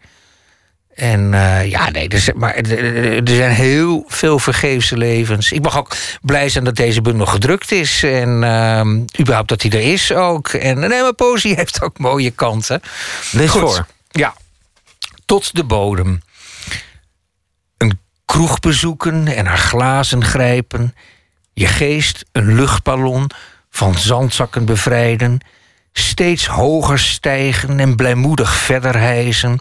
En 1.02 1.34
eh, 1.34 1.70
ja, 1.70 1.90
nee, 1.90 2.08
er 2.08 2.20
zijn, 2.20 2.38
maar 2.38 2.56
er- 2.56 3.22
zijn 3.24 3.52
heel 3.52 4.04
veel 4.08 4.40
vergeefse 4.40 4.98
levens. 4.98 5.52
Ik 5.52 5.62
mag 5.62 5.78
ook 5.78 5.96
blij 6.22 6.50
zijn 6.50 6.64
dat 6.64 6.76
deze 6.76 7.02
bundel 7.02 7.26
gedrukt 7.26 7.72
is. 7.72 8.04
En 8.04 8.44
ehm, 8.44 9.00
überhaupt 9.20 9.50
dat 9.50 9.62
hij 9.62 9.72
er 9.72 9.92
is 9.94 10.12
ook. 10.14 10.48
En 10.48 10.80
nee, 10.80 11.02
maar 11.02 11.14
poëzie 11.14 11.56
heeft 11.62 11.82
ook 11.82 11.98
mooie 12.00 12.32
kanten. 12.32 12.82
Lees 13.32 13.50
Goed. 13.50 13.62
voor. 13.62 13.86
Ja. 14.10 14.34
Tot 15.26 15.56
de 15.56 15.64
bodem. 15.64 16.22
Een 17.78 18.00
kroeg 18.26 18.60
bezoeken 18.60 19.28
en 19.28 19.46
haar 19.46 19.58
glazen 19.58 20.24
grijpen. 20.26 20.96
Je 21.54 21.68
geest 21.68 22.26
een 22.32 22.56
luchtballon 22.56 23.30
van 23.70 23.98
zandzakken 23.98 24.66
bevrijden. 24.66 25.40
Steeds 25.94 26.46
hoger 26.48 27.00
stijgen 27.00 27.80
en 27.80 27.96
blijmoedig 27.96 28.54
verder 28.54 28.98
hijzen. 29.00 29.60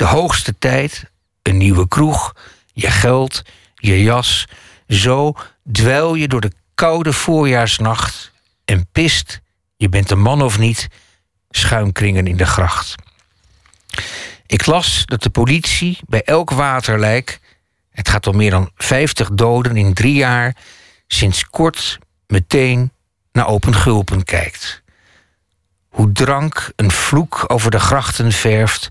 De 0.00 0.06
hoogste 0.06 0.58
tijd, 0.58 1.10
een 1.42 1.56
nieuwe 1.56 1.88
kroeg, 1.88 2.34
je 2.72 2.90
geld, 2.90 3.42
je 3.74 4.02
jas. 4.02 4.46
Zo 4.88 5.34
dweil 5.72 6.14
je 6.14 6.28
door 6.28 6.40
de 6.40 6.52
koude 6.74 7.12
voorjaarsnacht 7.12 8.32
en 8.64 8.88
pist, 8.92 9.40
je 9.76 9.88
bent 9.88 10.10
een 10.10 10.20
man 10.20 10.42
of 10.42 10.58
niet, 10.58 10.88
schuimkringen 11.50 12.26
in 12.26 12.36
de 12.36 12.46
gracht. 12.46 12.94
Ik 14.46 14.66
las 14.66 15.02
dat 15.06 15.22
de 15.22 15.30
politie 15.30 15.98
bij 16.06 16.22
elk 16.22 16.50
waterlijk, 16.50 17.40
het 17.90 18.08
gaat 18.08 18.26
om 18.26 18.36
meer 18.36 18.50
dan 18.50 18.70
50 18.76 19.30
doden 19.30 19.76
in 19.76 19.94
drie 19.94 20.14
jaar, 20.14 20.56
sinds 21.06 21.46
kort 21.46 21.98
meteen 22.26 22.92
naar 23.32 23.46
open 23.46 23.74
gulpen 23.74 24.24
kijkt. 24.24 24.82
Hoe 25.88 26.12
drank 26.12 26.72
een 26.76 26.90
vloek 26.90 27.44
over 27.46 27.70
de 27.70 27.80
grachten 27.80 28.32
verft, 28.32 28.88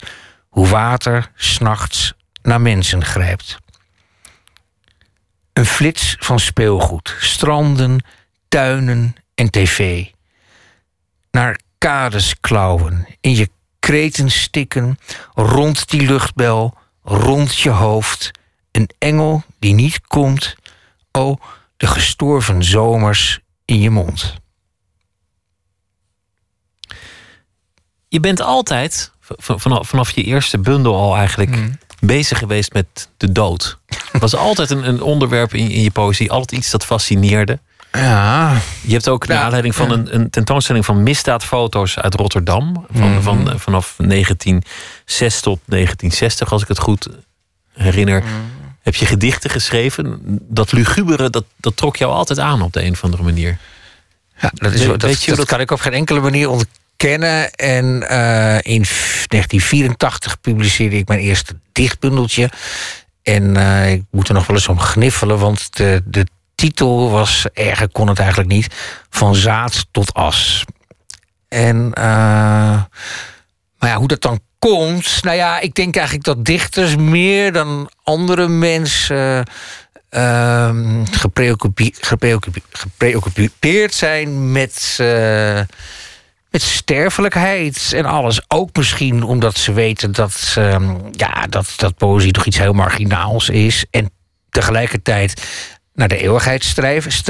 hoe 0.50 0.68
water 0.68 1.32
s'nachts 1.36 2.14
naar 2.41 2.62
mensen 2.62 3.06
grijpt. 3.06 3.58
Een 5.54 5.66
flits 5.66 6.16
van 6.20 6.39
speelgoed, 6.39 7.16
stranden, 7.20 8.04
tuinen 8.47 9.16
en 9.36 9.50
tv. 9.50 10.06
Naar 11.32 11.60
kades 11.78 12.39
klauwen, 12.39 13.08
in 13.22 13.36
je 13.36 13.50
kreten 13.80 14.32
stikken, 14.32 14.97
rond 15.34 15.89
die 15.89 16.02
luchtbel, 16.02 16.78
rond 17.04 17.58
je 17.58 17.70
hoofd. 17.70 18.32
Een 18.72 18.89
engel 18.97 19.43
die 19.60 19.74
niet 19.74 20.02
komt, 20.08 20.56
o, 21.12 21.38
de 21.78 21.88
gestorven 21.88 22.64
zomers 22.64 23.39
in 23.66 23.82
je 23.82 23.89
mond. 23.89 24.36
Je 28.08 28.20
bent 28.20 28.41
altijd, 28.41 29.12
vanaf, 29.38 29.88
vanaf 29.88 30.11
je 30.11 30.23
eerste 30.23 30.57
bundel 30.57 30.95
al 30.95 31.15
eigenlijk, 31.15 31.55
Mm. 31.55 31.77
bezig 31.99 32.38
geweest 32.38 32.73
met 32.73 33.09
de 33.17 33.32
dood. 33.32 33.77
Het 34.11 34.21
was 34.21 34.36
altijd 34.36 34.69
een, 34.69 34.88
een 34.88 35.01
onderwerp 35.01 35.53
in, 35.53 35.69
in 35.71 35.82
je 35.82 35.91
poëzie, 35.91 36.32
altijd 36.32 36.59
iets 36.61 36.71
dat 36.71 36.86
fascineerde. 36.86 37.59
Ja, 37.91 38.57
Je 38.82 38.91
hebt 38.93 39.07
ook 39.09 39.27
naar 39.27 39.38
Ja, 39.38 39.43
aanleiding 39.43 39.75
van 39.75 39.88
ja. 39.88 39.93
een, 39.93 40.15
een 40.15 40.30
tentoonstelling 40.30 40.86
van 40.86 41.03
misdaadfoto's 41.03 41.97
uit 41.97 42.13
Rotterdam. 42.15 42.86
Van, 42.91 43.11
Mhm. 43.11 43.21
van, 43.21 43.59
vanaf 43.59 43.95
1906 43.97 45.41
tot 45.41 45.59
1960, 45.65 46.51
als 46.51 46.61
ik 46.61 46.67
het 46.67 46.80
goed 46.80 47.07
herinner. 47.73 48.21
Mhm. 48.23 48.32
Heb 48.82 48.95
je 48.95 49.05
gedichten 49.05 49.49
geschreven? 49.49 50.19
Dat 50.41 50.71
lugubere, 50.71 51.30
dat, 51.30 51.43
dat 51.55 51.77
trok 51.77 51.95
jou 51.95 52.11
altijd 52.13 52.39
aan 52.39 52.61
op 52.61 52.73
de 52.73 52.84
een 52.84 52.91
of 52.91 53.03
andere 53.03 53.23
manier. 53.23 53.57
Ja, 54.38 54.51
dat, 54.53 54.71
is, 54.73 54.80
dat, 54.86 54.99
dat 54.99 55.25
dat- 55.36 55.45
kan 55.45 55.59
ik 55.59 55.71
op 55.71 55.80
geen 55.80 55.93
enkele 55.93 56.19
manier 56.19 56.49
ontkennen. 57.04 57.52
En 57.54 58.10
eh, 58.10 58.74
in 58.74 58.86
f- 58.86 59.26
1984 59.28 60.41
publiceerde 60.41 60.97
ik 60.97 61.08
mijn 61.08 61.20
eerste 61.20 61.60
dichtbundeltje. 61.72 62.50
En 63.24 63.58
eh, 63.58 63.91
ik 63.91 64.04
moet 64.12 64.28
er 64.28 64.34
nog 64.34 64.47
wel 64.47 64.56
eens 64.56 64.68
om 64.68 64.80
gniffelen, 64.80 65.39
want 65.39 65.78
de, 65.78 66.02
de 66.06 66.26
titel 66.56 67.10
was, 67.10 67.45
erger 67.54 67.89
kon 67.89 68.08
het 68.08 68.20
eigenlijk 68.20 68.50
niet, 68.50 68.76
van 69.10 69.36
zaad 69.36 69.86
tot 69.91 70.14
as. 70.14 70.66
En, 71.47 71.91
eh, 71.93 72.04
maar 73.78 73.89
ja, 73.89 73.95
hoe 73.95 74.08
dat 74.08 74.22
dan 74.22 74.39
komt, 74.60 75.24
nou 75.24 75.36
ja, 75.38 75.60
ik 75.60 75.74
denk 75.74 75.95
eigenlijk 75.95 76.26
dat 76.26 76.45
dichters 76.45 76.95
meer 76.95 77.52
dan 77.54 77.89
andere 78.04 78.47
mensen 78.47 79.45
gepreoccupi- 81.12 81.93
gepreoccupeerd 82.72 83.93
zijn 83.93 84.52
met, 84.52 84.97
met 86.50 86.62
sterfelijkheid 86.62 87.91
en 87.95 88.06
alles. 88.06 88.41
Ook 88.47 88.76
misschien 88.76 89.24
omdat 89.24 89.58
ze 89.58 89.74
weten 89.74 90.12
dat, 90.12 90.54
ehm, 90.58 90.95
ja, 91.12 91.47
dat, 91.50 91.74
dat 91.76 91.95
poëzie 91.95 92.32
toch 92.32 92.45
iets 92.45 92.58
heel 92.58 92.74
marginaals 92.74 93.50
is. 93.50 93.86
En 93.91 94.12
tegelijkertijd 94.50 95.41
naar 95.93 96.08
de 96.08 96.18
eeuwigheid 96.18 96.64
streeft, 96.64 97.24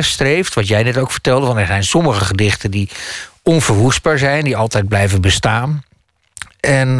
streeft. 0.00 0.54
Wat 0.54 0.68
jij 0.68 0.82
net 0.82 0.98
ook 0.98 1.10
vertelde, 1.10 1.46
want 1.46 1.58
er 1.58 1.66
zijn 1.66 1.84
sommige 1.84 2.24
gedichten 2.24 2.70
die 2.70 2.88
onverwoestbaar 3.42 4.18
zijn, 4.18 4.44
die 4.44 4.56
altijd 4.56 4.88
blijven 4.88 5.20
bestaan. 5.20 5.84
En 6.60 6.88
uh, 6.88 6.98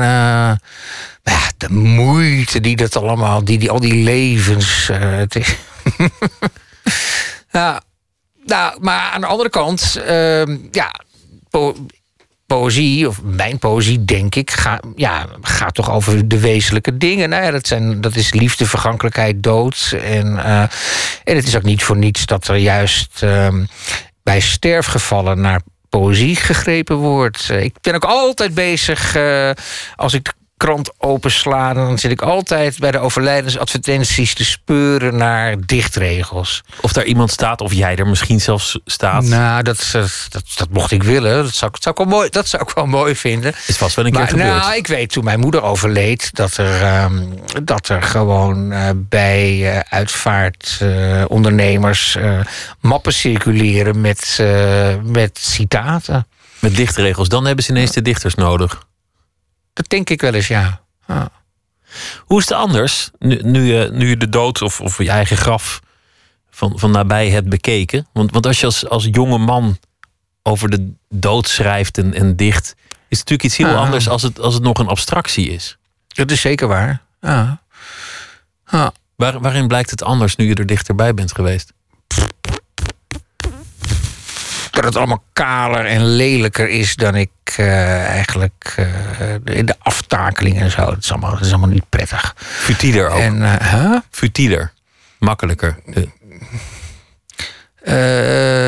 ja, 1.23 1.51
de 1.57 1.71
moeite 1.71 2.61
die 2.61 2.77
dat 2.77 2.97
allemaal, 2.97 3.45
die, 3.45 3.59
die, 3.59 3.71
al 3.71 3.81
die 3.81 4.03
levens. 4.03 4.89
Uh, 4.91 4.99
het 5.01 5.37
is 5.37 5.57
nou, 7.51 7.81
nou, 8.45 8.81
maar 8.81 9.11
aan 9.11 9.21
de 9.21 9.27
andere 9.27 9.51
kant, 9.51 10.01
uh, 10.09 10.47
ja, 10.71 10.95
poëzie, 12.47 13.09
of 13.09 13.23
mijn 13.23 13.59
poëzie, 13.59 14.05
denk 14.05 14.35
ik, 14.35 14.51
ga, 14.51 14.81
ja, 14.97 15.27
gaat 15.41 15.75
toch 15.75 15.91
over 15.91 16.29
de 16.29 16.41
wezenlijke 16.41 16.97
dingen. 16.97 17.29
Nou 17.29 17.45
ja, 17.45 17.51
dat, 17.51 17.67
zijn, 17.67 18.01
dat 18.01 18.15
is 18.15 18.33
liefde, 18.33 18.67
vergankelijkheid, 18.67 19.43
dood. 19.43 19.97
En, 20.03 20.27
uh, 20.27 20.61
en 21.25 21.37
het 21.37 21.47
is 21.47 21.57
ook 21.57 21.63
niet 21.63 21.83
voor 21.83 21.97
niets 21.97 22.27
dat 22.27 22.49
er 22.49 22.57
juist 22.57 23.23
uh, 23.23 23.49
bij 24.23 24.41
sterfgevallen 24.41 25.41
naar 25.41 25.61
poëzie 25.89 26.37
gegrepen 26.37 26.97
wordt. 26.97 27.51
Ik 27.51 27.75
ben 27.81 27.95
ook 27.95 28.05
altijd 28.05 28.55
bezig, 28.55 29.17
uh, 29.17 29.51
als 29.97 30.15
ik 30.15 30.33
krant 30.57 30.91
openslaan... 30.99 31.75
dan 31.75 31.99
zit 31.99 32.11
ik 32.11 32.23
altijd 32.23 32.79
bij 32.79 32.91
de 32.91 32.99
overlijdensadvertenties 32.99 34.35
te 34.35 34.45
speuren 34.45 35.17
naar 35.17 35.67
dichtregels. 35.67 36.63
Of 36.81 36.93
daar 36.93 37.05
iemand 37.05 37.31
staat, 37.31 37.61
of 37.61 37.73
jij 37.73 37.97
er 37.97 38.07
misschien 38.07 38.41
zelfs 38.41 38.79
staat. 38.85 39.25
Nou, 39.25 39.63
dat, 39.63 39.89
dat, 39.93 40.29
dat, 40.57 40.69
mocht 40.71 40.91
ik 40.91 41.03
willen. 41.03 41.43
Dat 41.43 41.55
zou, 41.55 41.71
dat, 41.71 41.83
zou 41.83 41.95
ik 41.99 42.07
wel 42.07 42.19
mooi, 42.19 42.31
dat 42.31 42.49
zou 42.49 42.63
ik 42.63 42.71
wel 42.75 42.87
mooi 42.87 43.17
vinden. 43.17 43.55
Is 43.67 43.77
vast 43.77 43.97
wel 43.97 44.05
een 44.05 44.11
keer 44.11 44.21
maar, 44.21 44.31
gebeurd. 44.31 44.49
Nou, 44.49 44.77
ik 44.77 44.87
weet 44.87 45.13
toen 45.13 45.25
mijn 45.25 45.41
moeder 45.41 45.63
overleed... 45.63 46.35
dat 46.35 46.57
er, 46.57 47.03
um, 47.05 47.35
dat 47.65 47.89
er 47.89 48.03
gewoon 48.03 48.73
uh, 48.73 48.89
bij 48.95 49.57
uh, 49.57 49.79
uitvaartondernemers 49.89 52.17
uh, 52.17 52.41
mappen 52.81 53.13
circuleren 53.13 54.01
met, 54.01 54.43
met 55.03 55.39
citaten. 55.39 56.27
Met 56.59 56.77
dichtregels. 56.77 57.29
Dan 57.29 57.47
hebben 57.47 57.65
ze 57.65 57.71
ineens 57.71 57.93
de 57.93 58.03
dichters 58.03 58.35
nodig. 58.35 58.87
Dat 59.77 59.89
denk 59.89 60.11
ik 60.11 60.21
wel 60.21 60.35
eens, 60.35 60.47
ja. 60.47 60.81
ja. 61.07 61.31
Hoe 62.19 62.39
is 62.39 62.49
het 62.49 62.59
anders, 62.59 63.11
nu, 63.19 63.41
nu, 63.43 63.63
je, 63.63 63.91
nu 63.93 64.09
je 64.09 64.17
de 64.17 64.29
dood 64.29 64.63
of, 64.63 64.81
of 64.81 64.99
je 64.99 65.11
eigen 65.11 65.37
graf 65.37 65.81
van, 66.51 66.79
van 66.79 66.91
nabij 66.91 67.31
hebt 67.31 67.49
bekeken? 67.49 68.07
Want, 68.13 68.33
want 68.33 68.47
als 68.47 68.61
je 68.61 68.67
als, 68.67 68.89
als 68.89 69.09
jonge 69.11 69.39
man 69.39 69.79
over 70.43 70.71
de 70.71 70.93
dood 71.09 71.49
schrijft 71.49 71.99
en, 71.99 72.15
en 72.15 72.37
dicht... 72.37 72.75
is 73.09 73.19
het 73.19 73.29
natuurlijk 73.29 73.43
iets 73.43 73.57
heel 73.57 73.69
Ja. 73.69 73.75
anders 73.75 74.09
als 74.09 74.23
het, 74.23 74.41
als 74.41 74.55
het 74.55 74.63
nog 74.63 74.79
een 74.79 74.89
abstractie 74.89 75.49
is. 75.49 75.77
Dat 76.07 76.31
is 76.31 76.41
zeker 76.41 76.69
waar. 76.69 77.03
Ja. 77.21 77.61
Ja. 78.71 78.93
Waar, 79.17 79.41
waarin 79.41 79.69
blijkt 79.69 79.91
het 79.91 80.03
anders 80.03 80.37
nu 80.37 80.47
je 80.47 80.55
er 80.55 80.67
dichterbij 80.67 81.15
bent 81.15 81.33
geweest? 81.33 81.73
Het 84.87 84.97
allemaal 84.97 85.25
kaler 85.33 85.85
en 85.87 86.05
lelijker 86.05 86.69
is 86.69 86.97
dan 86.97 87.15
ik 87.15 87.31
eh, 87.57 88.05
eigenlijk 88.05 88.75
in 89.45 89.67
de 89.67 89.75
aftakeling 89.79 90.61
en 90.61 90.71
zo. 90.71 90.91
Het 90.91 91.05
is 91.05 91.11
allemaal, 91.11 91.33
het 91.33 91.45
is 91.45 91.51
allemaal 91.51 91.69
niet 91.69 91.89
prettig. 91.89 92.35
Futieler 92.39 93.09
ook. 93.09 93.21
En, 93.21 93.43
eh, 93.59 93.73
huh? 93.73 93.97
Futieler. 94.11 94.73
Makkelijker. 95.19 95.79
De- 95.87 96.09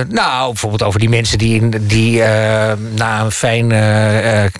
nou, 0.09 0.47
bijvoorbeeld 0.49 0.83
over 0.83 1.01
die 1.01 1.09
mensen 1.09 1.39
die, 1.39 1.61
in- 1.61 1.87
die 1.87 2.19
na 2.95 3.21
een 3.21 3.31
fijne 3.31 4.51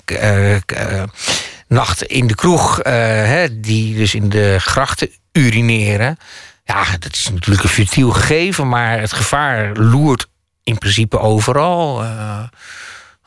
nacht 1.67 2.03
in 2.03 2.27
de 2.27 2.35
kroeg, 2.35 2.79
hè, 2.83 3.59
die 3.59 3.95
dus 3.95 4.15
in 4.15 4.29
de 4.29 4.55
grachten 4.59 5.09
urineren. 5.31 6.17
Ja, 6.63 6.83
dat 6.99 7.13
is 7.13 7.29
natuurlijk 7.31 7.63
een 7.63 7.69
futiel 7.69 8.11
gegeven, 8.11 8.67
maar 8.69 8.99
het 8.99 9.13
gevaar 9.13 9.71
loert 9.77 10.27
in 10.63 10.77
principe 10.77 11.19
overal. 11.19 12.03
eh. 12.03 12.43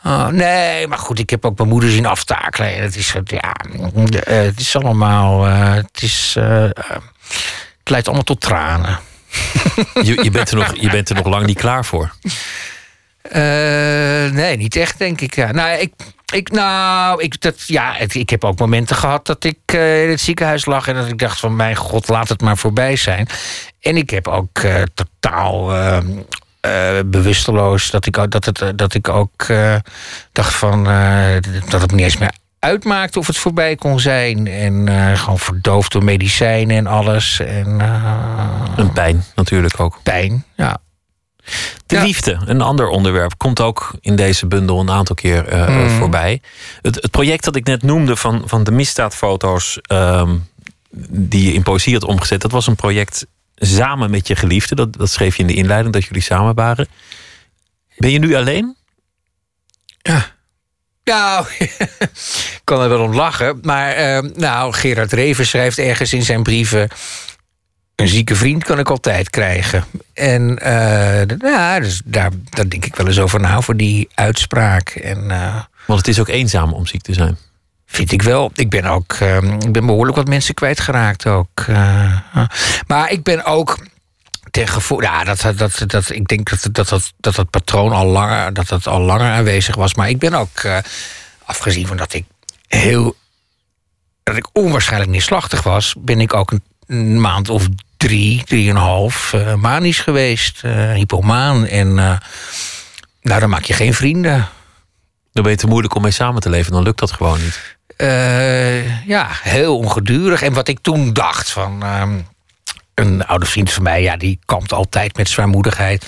Oh, 0.04 0.26
nee, 0.26 0.86
maar 0.86 0.98
goed, 0.98 1.18
ik 1.18 1.30
heb 1.30 1.44
ook 1.44 1.56
mijn 1.58 1.68
moeder 1.68 1.90
zien 1.90 2.06
aftakelen. 2.06 2.74
En 2.74 2.82
Het 2.82 2.96
is, 2.96 3.14
eh, 3.14 3.20
ja, 3.24 3.52
eh, 4.24 4.36
het 4.42 4.60
is 4.60 4.76
allemaal. 4.76 5.46
eh, 5.46 5.72
het, 5.74 6.02
is, 6.02 6.34
eh, 6.36 6.64
eh, 6.64 6.70
het 7.78 7.90
leidt 7.90 8.06
allemaal 8.06 8.24
tot 8.24 8.40
tranen. 8.40 8.98
je, 10.02 10.22
je, 10.24 10.30
bent 10.30 10.50
er 10.50 10.56
nog, 10.56 10.74
je 10.76 10.90
bent 10.90 11.08
er 11.08 11.14
nog 11.14 11.26
lang 11.26 11.46
niet 11.46 11.58
klaar 11.58 11.84
voor. 11.84 12.14
Eh, 13.22 14.30
nee, 14.32 14.56
niet 14.56 14.76
echt, 14.76 14.98
denk 14.98 15.20
ik. 15.20 15.34
Ja. 15.34 15.52
Nou, 15.52 15.78
ik, 15.78 15.92
ik, 16.32 16.50
nou, 16.50 17.22
ik, 17.22 17.40
dat, 17.40 17.66
ja, 17.66 17.98
ik, 17.98 18.30
heb 18.30 18.44
ook 18.44 18.58
momenten 18.58 18.96
gehad 18.96 19.26
dat 19.26 19.44
ik 19.44 19.58
eh, 19.66 20.02
in 20.04 20.10
het 20.10 20.20
ziekenhuis 20.20 20.64
lag 20.66 20.88
en 20.88 20.94
dat 20.94 21.08
ik 21.08 21.18
dacht 21.18 21.40
van 21.40 21.56
mijn 21.56 21.76
god, 21.76 22.08
laat 22.08 22.28
het 22.28 22.40
maar 22.40 22.56
voorbij 22.56 22.96
zijn. 22.96 23.26
En 23.80 23.96
ik 23.96 24.10
heb 24.10 24.28
ook 24.28 24.58
eh, 24.58 24.82
totaal 24.94 25.74
eh, 25.74 25.98
eh, 26.62 26.98
bewusteloos 27.06 27.90
dat 27.90 28.06
ik, 28.06 28.18
ook- 28.18 28.30
dat 28.30 28.44
het, 28.44 28.60
eh, 28.60 28.68
dat 28.76 28.94
ik 28.94 29.08
ook 29.08 29.42
eh, 29.42 29.74
dacht 30.32 30.54
van 30.54 30.84
dat 31.68 31.80
het 31.80 31.90
niet 31.92 32.00
eens 32.00 32.16
meer 32.18 32.32
uitmaakte 32.58 33.18
of 33.18 33.26
het 33.26 33.36
voorbij 33.36 33.76
kon 33.76 34.00
zijn. 34.00 34.46
En 34.46 34.88
gewoon 35.18 35.38
verdoofd 35.38 35.92
door 35.92 36.04
medicijnen 36.04 36.76
en 36.76 36.86
alles. 36.86 37.40
En 37.40 37.80
Een 38.76 38.92
pijn 38.92 39.24
natuurlijk 39.34 39.80
ook. 39.80 40.00
pijn, 40.02 40.44
ja. 40.56 40.78
De 41.86 41.96
Ja. 41.96 42.02
liefde, 42.02 42.38
een 42.44 42.60
ander 42.60 42.88
onderwerp, 42.88 43.38
komt 43.38 43.60
ook 43.60 43.94
in 44.00 44.16
deze 44.16 44.46
bundel 44.46 44.80
een 44.80 44.90
aantal 44.90 45.14
keer 45.14 45.44
Mhm. 45.50 45.88
voorbij. 45.88 46.40
Het, 46.82 46.94
het 46.94 47.10
project 47.10 47.44
dat 47.44 47.56
ik 47.56 47.64
net 47.66 47.82
noemde 47.82 48.16
van, 48.16 48.42
van 48.46 48.64
de 48.64 48.70
misdaadfoto's 48.70 49.78
ehm, 49.82 50.36
die 51.10 51.44
je 51.46 51.52
in 51.52 51.62
poëzie 51.62 51.92
had 51.92 52.04
omgezet, 52.04 52.40
dat 52.40 52.50
was 52.50 52.66
een 52.66 52.76
project 52.76 53.26
samen 53.66 54.10
met 54.10 54.26
je 54.26 54.36
geliefde. 54.36 54.74
Dat, 54.74 54.96
dat 54.96 55.10
schreef 55.10 55.36
je 55.36 55.42
in 55.42 55.48
de 55.48 55.54
inleiding, 55.54 55.94
dat 55.94 56.04
jullie 56.04 56.22
samen 56.22 56.54
waren. 56.54 56.86
Ben 57.96 58.10
je 58.10 58.18
nu 58.18 58.34
alleen? 58.34 58.76
Nou, 61.04 61.46
ik 61.58 62.60
kan 62.64 62.80
er 62.80 62.88
wel 62.88 63.02
om 63.02 63.14
lachen. 63.14 63.58
Maar 63.62 63.92
eh, 63.92 64.22
nou, 64.34 64.72
Gerard 64.72 65.12
Reven 65.12 65.46
schrijft 65.46 65.78
ergens 65.78 66.12
in 66.12 66.22
zijn 66.22 66.42
brieven... 66.42 66.88
een 67.96 68.08
zieke 68.08 68.36
vriend 68.36 68.64
kan 68.64 68.78
ik 68.78 68.90
altijd 68.90 69.30
krijgen. 69.30 69.84
En 70.14 70.58
ja, 71.38 71.80
dus 71.80 72.02
daar, 72.04 72.30
daar 72.50 72.68
denk 72.68 72.84
ik 72.84 72.96
wel 72.96 73.06
eens 73.06 73.18
over 73.18 73.40
na, 73.40 73.60
voor 73.60 73.76
die 73.76 74.08
uitspraak. 74.14 74.88
En 74.88 75.30
eh, 75.30 75.62
Want 75.86 75.98
het 75.98 76.08
is 76.08 76.20
ook 76.20 76.28
eenzaam 76.28 76.72
om 76.72 76.86
ziek 76.86 77.02
te 77.02 77.12
zijn. 77.12 77.38
Vind 77.92 78.12
ik 78.12 78.22
wel. 78.22 78.50
Ik 78.54 78.70
ben 78.70 78.84
ook 78.84 79.12
eh, 79.12 79.36
ik 79.42 79.72
ben 79.72 79.86
behoorlijk 79.86 80.16
wat 80.16 80.28
mensen 80.28 80.54
kwijtgeraakt 80.54 81.26
ook. 81.26 81.60
eh. 81.66 82.18
maar 82.86 83.10
ik 83.10 83.22
ben 83.22 83.44
ook 83.44 83.78
ten. 84.50 84.66
Ja, 84.98 85.24
dat, 85.24 85.52
dat, 85.56 85.84
dat, 85.86 86.10
ik 86.10 86.26
denk 86.26 86.50
dat 86.50 86.68
dat, 86.72 87.12
dat, 87.16 87.34
dat 87.34 87.50
patroon 87.50 87.92
al 87.92 88.06
langer, 88.06 88.52
dat 88.54 88.68
dat 88.68 88.86
al 88.86 89.00
langer 89.00 89.30
aanwezig 89.30 89.74
was. 89.74 89.94
Maar 89.94 90.08
ik 90.08 90.18
ben 90.18 90.34
ook, 90.34 90.58
eh, 90.58 90.78
afgezien 91.44 91.86
van 91.86 91.96
dat 91.96 92.12
ik 92.14 92.24
heel... 92.68 93.16
dat 94.22 94.36
ik 94.36 94.48
onwaarschijnlijk 94.52 95.10
neerslachtig 95.10 95.62
was... 95.62 95.94
ben 95.98 96.20
ik 96.20 96.34
ook 96.34 96.52
een, 96.86 97.20
maand 97.20 97.48
of 97.48 97.66
drie, 97.96 98.44
drieënhalf 98.44 99.32
uh, 99.32 99.54
manisch 99.54 100.00
geweest. 100.00 100.64
eh 100.64 100.92
hypomaan. 100.92 101.66
En 101.66 101.98
eh, 101.98 102.16
nou, 103.22 103.40
dan 103.40 103.50
maak 103.50 103.64
je 103.64 103.72
geen 103.72 103.94
vrienden. 103.94 104.48
Dan 105.32 105.42
ben 105.42 105.52
je 105.52 105.58
te 105.58 105.66
moeilijk 105.66 105.94
om 105.94 106.02
mee 106.02 106.10
samen 106.10 106.40
te 106.40 106.50
leven, 106.50 106.72
dan 106.72 106.82
lukt 106.82 106.98
dat 106.98 107.12
gewoon 107.12 107.40
niet. 107.40 107.76
Eh, 108.02 109.06
ja, 109.06 109.28
heel 109.42 109.78
ongedurig. 109.78 110.42
En 110.42 110.52
wat 110.52 110.68
ik 110.68 110.78
toen 110.82 111.12
dacht 111.12 111.50
van... 111.50 111.82
ehm, 111.82 112.18
een 112.94 113.26
oude 113.26 113.46
vriend 113.46 113.72
van 113.72 113.82
mij, 113.82 114.02
ja, 114.02 114.16
die 114.16 114.38
kampt 114.44 114.72
altijd 114.72 115.16
met 115.16 115.28
zwaarmoedigheid. 115.28 116.06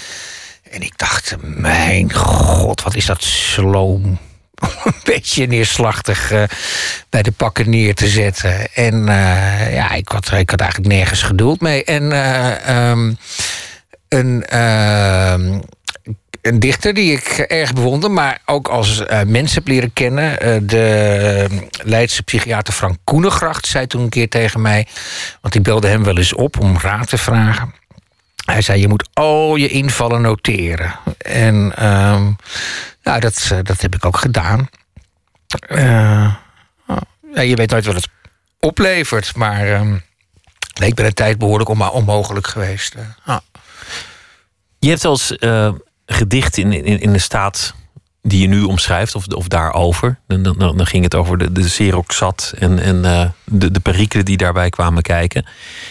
En 0.70 0.82
ik 0.82 0.98
dacht, 0.98 1.36
mijn 1.40 2.12
god, 2.12 2.82
wat 2.82 2.94
is 2.94 3.06
dat 3.06 3.22
sloom. 3.22 4.18
Een 4.84 4.94
beetje 5.04 5.46
neerslachtig 5.46 6.30
eh, 6.30 6.42
bij 7.10 7.22
de 7.22 7.32
pakken 7.32 7.70
neer 7.70 7.94
te 7.94 8.08
zetten. 8.08 8.72
En 8.74 9.08
eh, 9.08 9.74
ja, 9.74 9.92
ik 9.92 10.08
had, 10.08 10.32
ik 10.32 10.50
had 10.50 10.60
eigenlijk 10.60 10.92
nergens 10.92 11.22
geduld 11.22 11.60
mee. 11.60 11.84
En 11.84 12.12
eh, 12.12 12.68
ehm, 12.68 13.12
een, 14.08 14.44
ehm, 14.46 15.60
een 16.44 16.60
dichter 16.60 16.94
die 16.94 17.12
ik 17.12 17.28
erg 17.38 17.72
bewonder, 17.72 18.10
maar 18.10 18.38
ook 18.44 18.68
als 18.68 19.06
eh, 19.06 19.22
mens 19.22 19.54
heb 19.54 19.66
leren 19.66 19.92
kennen. 19.92 20.40
Eh, 20.40 20.56
de 20.62 21.46
Leidse 21.82 22.22
psychiater 22.22 22.74
Frank 22.74 22.96
Koenengracht 23.04 23.66
zei 23.66 23.86
toen 23.86 24.02
een 24.02 24.08
keer 24.08 24.28
tegen 24.28 24.60
mij... 24.60 24.86
want 25.40 25.54
ik 25.54 25.62
belde 25.62 25.88
hem 25.88 26.04
wel 26.04 26.16
eens 26.16 26.34
op 26.34 26.60
om 26.60 26.78
raad 26.78 27.08
te 27.08 27.18
vragen. 27.18 27.74
Hij 28.44 28.62
zei, 28.62 28.80
je 28.80 28.88
moet 28.88 29.08
al 29.12 29.56
je 29.56 29.68
invallen 29.68 30.20
noteren. 30.20 30.98
En 31.18 31.72
ehm, 31.76 32.30
nou, 33.02 33.20
dat, 33.20 33.48
eh, 33.52 33.58
dat 33.62 33.80
heb 33.80 33.94
ik 33.94 34.04
ook 34.04 34.16
gedaan. 34.16 34.68
Eh, 35.68 36.34
ja, 37.34 37.40
je 37.42 37.56
weet 37.56 37.70
nooit 37.70 37.86
wat 37.86 37.94
het 37.94 38.08
oplevert, 38.60 39.36
maar... 39.36 39.66
ehm, 39.72 39.90
nee, 40.74 40.88
ik 40.88 40.94
ben 40.94 41.06
een 41.06 41.14
tijd 41.14 41.38
behoorlijk 41.38 41.70
onmo- 41.70 41.88
onmogelijk 41.88 42.46
geweest. 42.46 42.94
eh. 42.94 43.02
Ah. 43.24 43.38
Je 44.78 44.88
hebt 44.88 45.04
als 45.04 45.36
eh, 45.36 45.72
gedicht 46.14 46.56
in, 46.56 46.72
in, 46.72 47.00
in 47.00 47.12
de 47.12 47.18
staat 47.18 47.74
die 48.22 48.40
je 48.40 48.46
nu 48.46 48.62
omschrijft, 48.62 49.14
of, 49.14 49.26
of 49.26 49.48
daarover. 49.48 50.18
Dan, 50.26 50.42
dan, 50.42 50.58
dan 50.58 50.86
ging 50.86 51.04
het 51.04 51.14
over 51.14 51.38
de, 51.38 51.52
de 51.52 51.64
Xeroxat 51.64 52.54
en, 52.58 52.78
en 52.78 53.04
eh, 53.04 53.28
de, 53.44 53.70
de 53.70 53.80
perikelen 53.80 54.24
die 54.24 54.36
daarbij 54.36 54.70
kwamen 54.70 55.02
kijken. 55.02 55.44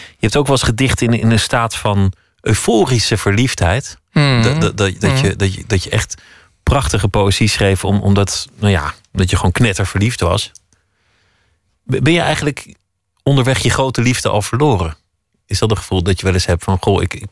Je 0.08 0.30
hebt 0.30 0.36
ook 0.36 0.46
wel 0.46 0.56
eens 0.56 0.64
gedicht 0.64 1.00
in, 1.00 1.12
in 1.12 1.30
een 1.30 1.40
staat 1.40 1.76
van 1.76 2.12
euforische 2.40 3.16
verliefdheid. 3.16 3.98
Mhm. 4.12 4.42
Dat, 4.42 4.60
dat, 4.60 4.76
dat, 4.76 5.00
dat, 5.00 5.20
je, 5.20 5.36
dat, 5.36 5.54
je, 5.54 5.64
dat 5.66 5.82
je 5.82 5.90
echt 5.90 6.22
prachtige 6.62 7.08
poëzie 7.08 7.48
schreef, 7.48 7.84
om, 7.84 8.00
omdat 8.00 8.48
nou 8.58 8.72
ja, 8.72 8.94
dat 9.12 9.30
je 9.30 9.36
gewoon 9.36 9.52
knetter 9.52 9.86
verliefd 9.86 10.20
was. 10.20 10.52
Ben 11.84 12.12
je 12.12 12.20
eigenlijk 12.20 12.74
onderweg 13.22 13.58
je 13.58 13.70
grote 13.70 14.02
liefde 14.02 14.28
al 14.28 14.42
verloren? 14.42 14.96
Is 15.46 15.58
dat 15.58 15.70
een 15.70 15.76
gevoel 15.76 16.02
dat 16.02 16.18
je 16.18 16.24
wel 16.24 16.34
eens 16.34 16.46
hebt 16.46 16.64
van: 16.64 16.76
Goh, 16.80 17.02
ik, 17.02 17.14
ik, 17.14 17.26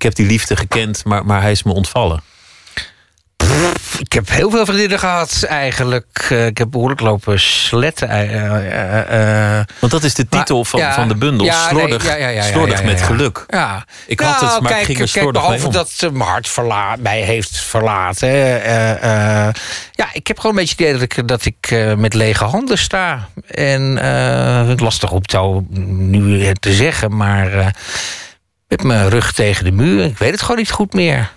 ik 0.00 0.06
heb 0.06 0.14
die 0.14 0.26
liefde 0.26 0.56
gekend, 0.56 1.04
maar, 1.04 1.26
maar 1.26 1.40
hij 1.42 1.50
is 1.50 1.62
me 1.62 1.72
ontvallen? 1.72 2.22
Ik 3.98 4.12
heb 4.12 4.28
heel 4.30 4.50
veel 4.50 4.64
vriendinnen 4.64 4.98
gehad, 4.98 5.44
eigenlijk. 5.48 6.26
Eh, 6.30 6.46
ik 6.46 6.58
heb 6.58 6.70
behoorlijk 6.70 7.00
lopen 7.00 7.40
sletten. 7.40 8.08
eh, 8.08 9.58
eh. 9.58 9.66
Want 9.78 9.92
dat 9.92 10.04
is 10.04 10.14
de 10.14 10.28
titel 10.28 10.56
Maar- 10.56 10.64
van, 10.66 10.80
ja, 10.80 10.94
van 10.94 11.08
de 11.08 11.14
bundel. 11.14 11.46
ja, 11.46 11.68
slordig 11.68 12.18
ja, 12.18 12.42
slordig 12.42 12.84
met 12.84 13.02
geluk. 13.02 13.44
Ja. 13.48 13.84
Ik 14.06 14.20
had 14.20 14.40
het, 14.40 14.60
maar 14.60 14.70
ik 14.70 14.76
kijk, 14.76 14.84
ging 14.84 14.88
er 14.88 14.94
kijk, 14.96 15.08
slordig 15.08 15.42
mee 15.42 15.58
behalve 15.58 15.66
om. 15.66 15.72
dat 15.72 16.12
mijn 16.12 16.28
hart 16.30 16.48
verla 16.48 16.96
mij 16.98 17.20
heeft 17.20 17.56
verlaten. 17.58 18.28
ja, 19.92 20.08
ik 20.12 20.26
heb 20.26 20.36
gewoon 20.38 20.56
een 20.58 20.64
beetje 20.64 20.84
het 20.86 20.86
idee 20.86 20.92
dat 20.92 21.02
ik, 21.02 21.28
dat 21.28 21.44
ik 21.44 21.96
met 21.96 22.14
lege 22.14 22.44
handen 22.44 22.78
sta. 22.78 23.28
En 23.46 24.00
lastig 24.76 25.10
op 25.12 25.26
touw 25.26 25.66
nu 25.70 26.52
te 26.52 26.72
zeggen, 26.72 27.16
maar 27.16 27.74
met 28.70 28.82
mijn 28.82 29.08
rug 29.08 29.32
tegen 29.32 29.64
de 29.64 29.72
muur. 29.72 30.04
Ik 30.04 30.18
weet 30.18 30.30
het 30.30 30.42
gewoon 30.42 30.56
niet 30.56 30.70
goed 30.70 30.92
meer. 30.92 31.30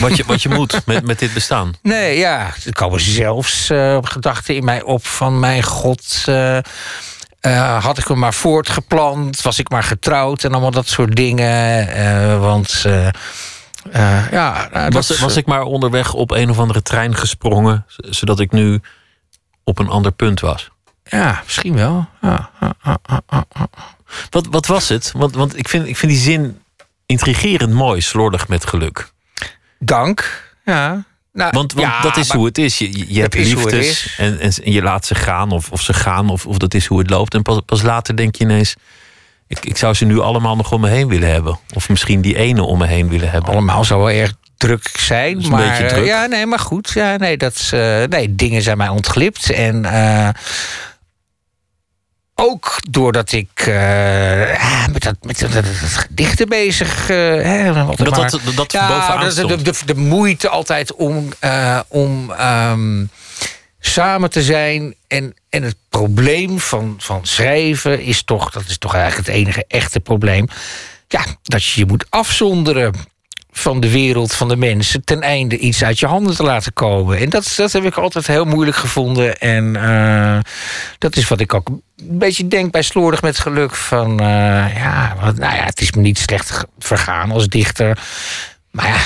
Wat 0.00 0.16
je, 0.16 0.24
wat 0.26 0.42
je 0.42 0.48
moet 0.48 0.86
met, 0.86 1.06
met 1.06 1.18
dit 1.18 1.34
bestaan. 1.34 1.74
Nee, 1.82 2.18
ja, 2.18 2.52
er 2.64 2.72
komen 2.72 3.00
zelfs 3.00 3.70
eh, 3.70 3.98
gedachten 4.02 4.54
in 4.54 4.64
mij 4.64 4.82
op 4.82 5.06
van 5.06 5.38
mijn 5.40 5.62
god. 5.62 6.22
eh, 6.26 6.56
eh, 6.56 7.84
had 7.84 7.98
ik 7.98 8.06
hem 8.06 8.18
maar 8.18 8.34
voortgeplant? 8.34 9.42
Was 9.42 9.58
ik 9.58 9.68
maar 9.70 9.82
getrouwd 9.82 10.44
en 10.44 10.52
allemaal 10.52 10.70
dat 10.70 10.88
soort 10.88 11.16
dingen? 11.16 12.40
want 12.40 12.84
ja, 14.30 14.68
nou, 14.72 14.90
Was, 14.90 15.06
dat, 15.06 15.18
was 15.18 15.36
ik 15.36 15.46
maar 15.46 15.62
onderweg 15.62 16.14
op 16.14 16.30
een 16.30 16.50
of 16.50 16.58
andere 16.58 16.82
trein 16.82 17.16
gesprongen, 17.16 17.86
zodat 17.96 18.40
ik 18.40 18.52
nu 18.52 18.80
op 19.64 19.78
een 19.78 19.88
ander 19.88 20.12
punt 20.12 20.40
was. 20.40 20.70
Ja, 21.04 21.40
misschien 21.44 21.74
wel. 21.74 22.08
Ja. 22.20 22.50
Wat, 24.30 24.46
wat 24.50 24.66
was 24.66 24.88
het? 24.88 25.12
Want, 25.16 25.34
want 25.34 25.58
ik, 25.58 25.68
vind, 25.68 25.86
ik 25.86 25.96
vind 25.96 26.12
die 26.12 26.20
zin 26.20 26.60
intrigerend 27.10 27.72
mooi, 27.72 28.00
slordig 28.00 28.48
met 28.48 28.66
geluk. 28.66 29.10
Dank. 29.78 30.48
Ja. 30.64 31.04
Nou, 31.32 31.50
Want, 31.52 31.72
want 31.72 31.86
ja, 31.86 32.00
dat 32.02 32.16
is 32.16 32.32
hoe 32.32 32.46
het 32.46 32.58
is. 32.58 32.78
Je, 32.78 32.98
je- 32.98 33.14
je 33.14 33.20
hebt 33.20 33.34
liefdes 33.34 34.14
en, 34.18 34.40
en, 34.40 34.52
en 34.64 34.72
je 34.72 34.82
laat 34.82 35.06
ze 35.06 35.14
gaan, 35.14 35.50
of, 35.50 35.70
of 35.70 35.80
ze 35.82 35.92
gaan, 35.92 36.28
of, 36.30 36.46
of 36.46 36.56
dat 36.56 36.74
is 36.74 36.86
hoe 36.86 36.98
het 36.98 37.10
loopt. 37.10 37.34
En 37.34 37.42
pas, 37.42 37.60
pas 37.66 37.82
later 37.82 38.16
denk 38.16 38.34
je 38.36 38.44
ineens, 38.44 38.74
ik, 39.46 39.64
ik 39.64 39.76
zou 39.76 39.94
ze 39.94 40.04
nu 40.04 40.20
allemaal 40.20 40.56
nog 40.56 40.72
om 40.72 40.80
me 40.80 40.88
heen 40.88 41.08
willen 41.08 41.30
hebben. 41.30 41.58
Of 41.74 41.88
misschien 41.88 42.20
die 42.20 42.36
ene 42.36 42.62
om 42.62 42.78
me 42.78 42.86
heen 42.86 43.08
willen 43.08 43.30
hebben. 43.30 43.50
allemaal 43.52 43.84
zou 43.84 44.00
wel 44.00 44.10
erg 44.10 44.34
druk 44.56 44.88
zijn. 44.98 45.48
maar, 45.48 45.88
druk. 45.88 46.04
Ja, 46.06 46.26
nee, 46.26 46.46
maar 46.46 46.58
goed. 46.58 46.90
Ja, 46.94 47.16
nee, 47.16 47.36
dat, 47.36 47.70
eh, 47.72 48.02
nee, 48.04 48.34
dingen 48.34 48.62
zijn 48.62 48.76
mij 48.76 48.88
ontglipt. 48.88 49.50
En 49.50 49.84
eh, 49.84 50.28
ook 52.40 52.76
doordat 52.90 53.32
ik 53.32 53.50
eh, 53.54 54.64
ah, 54.64 54.86
met, 54.92 55.02
dat, 55.02 55.16
met 55.22 55.52
dat, 55.52 55.64
gedichten 55.94 56.48
bezig... 56.48 57.06
hè, 57.06 57.14
er 57.14 57.74
Dat 57.74 57.98
dat, 57.98 58.30
dat, 58.30 58.40
dat 58.54 58.72
ja, 58.72 58.88
bovenaan 58.88 59.18
de, 59.18 59.24
de, 59.24 59.30
stond. 59.30 59.64
de, 59.64 59.94
de 59.94 60.00
moeite 60.00 60.48
altijd 60.48 60.94
om, 60.94 61.28
eh, 61.38 61.80
om 61.88 62.30
ehm, 62.30 63.04
samen 63.80 64.30
te 64.30 64.42
zijn. 64.42 64.94
En, 65.06 65.34
en 65.48 65.62
het 65.62 65.76
probleem 65.88 66.58
van, 66.58 66.94
van 66.98 67.26
schrijven 67.26 68.00
is 68.00 68.22
toch, 68.22 68.50
dat 68.50 68.64
is 68.68 68.78
toch 68.78 68.94
eigenlijk 68.94 69.26
het 69.26 69.36
enige 69.36 69.64
echte 69.68 70.00
probleem. 70.00 70.46
Ja, 71.08 71.24
dat 71.42 71.64
je 71.64 71.80
je 71.80 71.86
moet 71.86 72.06
afzonderen 72.08 72.94
van 73.60 73.80
de 73.80 73.90
wereld, 73.90 74.32
van 74.32 74.48
de 74.48 74.56
mensen, 74.56 75.04
ten 75.04 75.20
einde 75.20 75.58
iets 75.58 75.84
uit 75.84 75.98
je 75.98 76.06
handen 76.06 76.36
te 76.36 76.42
laten 76.42 76.72
komen. 76.72 77.18
En 77.18 77.28
dat, 77.28 77.52
dat 77.56 77.72
heb 77.72 77.84
ik 77.84 77.94
altijd 77.94 78.26
heel 78.26 78.44
moeilijk 78.44 78.76
gevonden. 78.76 79.38
En 79.38 79.76
eh, 79.76 80.38
dat 80.98 81.16
is 81.16 81.28
wat 81.28 81.40
ik 81.40 81.54
ook 81.54 81.68
een 81.68 81.82
beetje 81.96 82.48
denk 82.48 82.72
bij 82.72 82.82
Slordig 82.82 83.22
met 83.22 83.38
Geluk. 83.38 83.74
Van 83.74 84.20
eh, 84.20 84.74
ja, 84.74 85.16
wat, 85.20 85.36
nou 85.36 85.54
ja, 85.54 85.64
het 85.64 85.80
is 85.80 85.92
me 85.92 86.00
niet 86.00 86.18
slecht 86.18 86.64
vergaan 86.78 87.30
als 87.30 87.46
dichter. 87.46 87.98
Maar 88.70 88.86
ja, 88.86 89.00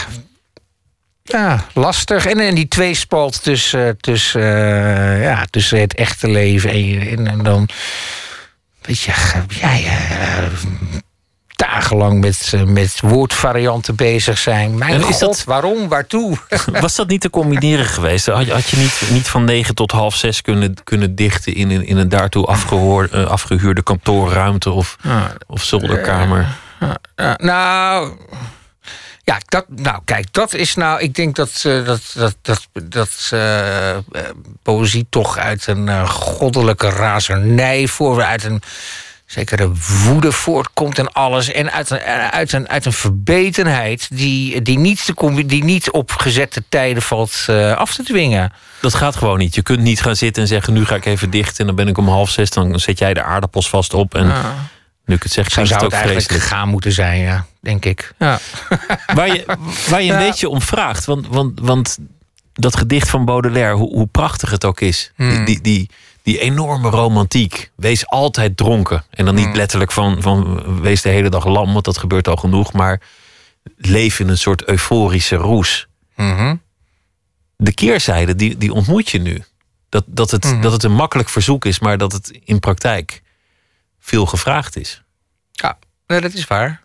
ja 1.22 1.64
lastig. 1.72 2.26
En, 2.26 2.38
en 2.38 2.54
die 2.54 2.68
tweespalt 2.68 3.42
tussen, 3.42 3.96
tussen, 4.00 4.42
eh, 4.42 5.22
ja, 5.22 5.44
tussen 5.50 5.80
het 5.80 5.94
echte 5.94 6.28
leven 6.28 6.70
en, 6.70 7.26
en, 7.26 7.42
dan. 7.42 7.68
Weet 8.80 9.00
je, 9.00 9.12
ja, 9.48 9.70
dagenlang 11.74 12.20
met, 12.20 12.50
eh, 12.54 12.62
met 12.62 13.00
woordvarianten 13.00 13.94
bezig 13.94 14.38
zijn. 14.38 14.78
Mijn 14.78 15.02
god, 15.02 15.18
dat- 15.18 15.44
waarom, 15.44 15.88
waartoe? 15.88 16.36
Was 16.80 16.94
dat 16.94 17.08
niet 17.08 17.20
te 17.20 17.30
combineren 17.30 17.84
geweest? 17.86 18.26
Had 18.26 18.46
je, 18.46 18.52
had 18.52 18.68
je 18.68 18.76
niet, 18.76 19.02
niet 19.10 19.28
van 19.28 19.44
negen 19.44 19.74
tot 19.74 19.90
half 19.90 20.14
zes 20.16 20.40
kunnen, 20.42 20.74
kunnen 20.84 21.14
dichten 21.14 21.54
in, 21.54 21.70
een- 21.70 21.86
in 21.86 21.96
een 21.96 22.08
daartoe 22.08 22.46
afgehoor, 22.46 23.08
eh, 23.12 23.24
afgehuurde 23.26 23.82
kantoorruimte 23.82 24.70
of, 24.70 24.96
of 25.46 25.62
zolderkamer? 25.62 26.46
Nou, 27.36 28.12
ja, 29.24 29.38
dat, 29.48 29.64
nou, 29.68 30.00
kijk, 30.04 30.32
dat 30.32 30.52
is 30.54 30.74
nou. 30.74 31.00
Ik 31.00 31.14
denk 31.14 31.36
dat, 31.36 31.62
eh, 31.66 31.84
dat, 31.84 32.00
dat, 32.14 32.36
dat, 32.42 32.68
dat 32.84 33.32
poëzie 34.62 35.06
toch 35.10 35.38
uit 35.38 35.66
een 35.66 36.08
goddelijke 36.08 36.88
razernij 36.88 37.86
voor, 37.88 38.22
uit 38.22 38.44
een 38.44 38.62
zekere 39.26 39.70
woede 40.04 40.32
voortkomt 40.32 40.98
en 40.98 41.12
alles. 41.12 41.52
En 41.52 41.72
uit 41.72 41.90
een, 41.90 42.00
uit 42.30 42.52
een, 42.52 42.68
uit 42.68 42.84
een 42.86 42.92
verbetenheid 42.92 44.08
die, 44.10 44.62
die, 44.62 44.78
niet 44.78 45.04
te, 45.04 45.44
die 45.46 45.64
niet 45.64 45.90
op 45.90 46.12
gezette 46.12 46.62
tijden 46.68 47.02
valt 47.02 47.44
eh, 47.46 47.72
af 47.72 47.94
te 47.94 48.02
dwingen. 48.02 48.52
Dat 48.80 48.94
gaat 48.94 49.16
gewoon 49.16 49.38
niet. 49.38 49.54
Je 49.54 49.62
kunt 49.62 49.80
niet 49.80 50.00
gaan 50.00 50.16
zitten 50.16 50.42
en 50.42 50.48
zeggen: 50.48 50.72
nu 50.72 50.84
ga 50.84 50.94
ik 50.94 51.04
even 51.04 51.30
dicht 51.30 51.60
en 51.60 51.66
dan 51.66 51.74
ben 51.74 51.88
ik 51.88 51.98
om 51.98 52.08
half 52.08 52.30
zes. 52.30 52.50
Dan 52.50 52.80
zet 52.80 52.98
jij 52.98 53.14
de 53.14 53.22
aardappels 53.22 53.68
vast 53.68 53.94
op. 53.94 54.14
En 54.14 54.32
nu 55.04 55.14
ik 55.14 55.22
het 55.22 55.32
zeg, 55.32 55.50
zou 55.50 55.66
het 55.66 55.74
het 55.74 55.84
ook 55.84 55.92
eigenlijk 55.92 56.26
vreselijk. 56.26 56.52
gaan 56.52 56.68
moeten 56.68 56.92
zijn, 56.92 57.20
ja, 57.20 57.46
denk 57.60 57.84
ik. 57.84 58.12
Ja. 58.18 58.38
Waar 59.14 59.26
je, 59.26 59.44
waar 59.88 60.02
je 60.02 60.12
een 60.12 60.20
Ja. 60.20 60.26
beetje 60.26 60.48
om 60.48 60.62
vraagt. 60.62 61.04
Want, 61.04 61.26
want, 61.28 61.60
want 61.60 61.98
dat 62.52 62.76
gedicht 62.76 63.08
van 63.10 63.24
Baudelaire, 63.24 63.74
hoe, 63.74 63.94
hoe 63.94 64.06
prachtig 64.06 64.50
het 64.50 64.64
ook 64.64 64.80
is. 64.80 65.12
Hmm. 65.16 65.44
Die, 65.44 65.60
die, 65.60 65.90
die, 66.24 66.38
enorme 66.38 66.90
romantiek. 66.90 67.70
Wees 67.76 68.06
altijd 68.06 68.56
dronken. 68.56 69.04
En 69.10 69.24
dan 69.24 69.34
niet 69.34 69.44
Hmm. 69.44 69.54
letterlijk 69.56 69.92
van, 69.92 70.22
van 70.22 70.62
wees 70.80 71.02
de 71.02 71.08
hele 71.08 71.28
dag 71.28 71.44
lam, 71.46 71.72
want 71.72 71.84
dat 71.84 71.98
gebeurt 71.98 72.28
al 72.28 72.36
genoeg. 72.36 72.72
Maar 72.72 73.00
leef 73.76 74.20
in 74.20 74.28
een 74.28 74.38
soort 74.38 74.68
euforische 74.68 75.36
roes. 75.36 75.86
Mhm. 76.16 76.56
De 77.56 77.72
keerzijde, 77.74 78.34
die, 78.36 78.56
die 78.58 78.72
ontmoet 78.72 79.08
je 79.10 79.18
nu. 79.20 79.42
Dat, 79.88 80.04
dat, 80.06 80.30
het, 80.30 80.44
Mhm. 80.44 80.60
dat 80.60 80.72
het 80.72 80.82
een 80.82 80.92
makkelijk 80.94 81.28
verzoek 81.28 81.64
is, 81.64 81.78
maar 81.78 81.98
dat 81.98 82.12
het 82.12 82.38
in 82.44 82.58
praktijk 82.58 83.22
veel 84.00 84.26
gevraagd 84.26 84.76
is. 84.76 85.02
Ja, 85.52 85.78
nee, 86.06 86.20
dat 86.20 86.32
is 86.32 86.46
waar. 86.46 86.82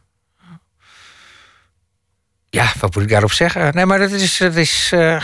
Ja, 2.49 2.71
wat 2.79 2.93
moet 2.95 3.03
ik 3.03 3.09
daarop 3.09 3.31
zeggen? 3.31 3.73
Nee, 3.75 3.85
maar 3.85 3.99
dat 3.99 4.11
is. 4.11 4.37
Dat 4.37 4.55
is 4.55 4.89
eh, 4.93 5.23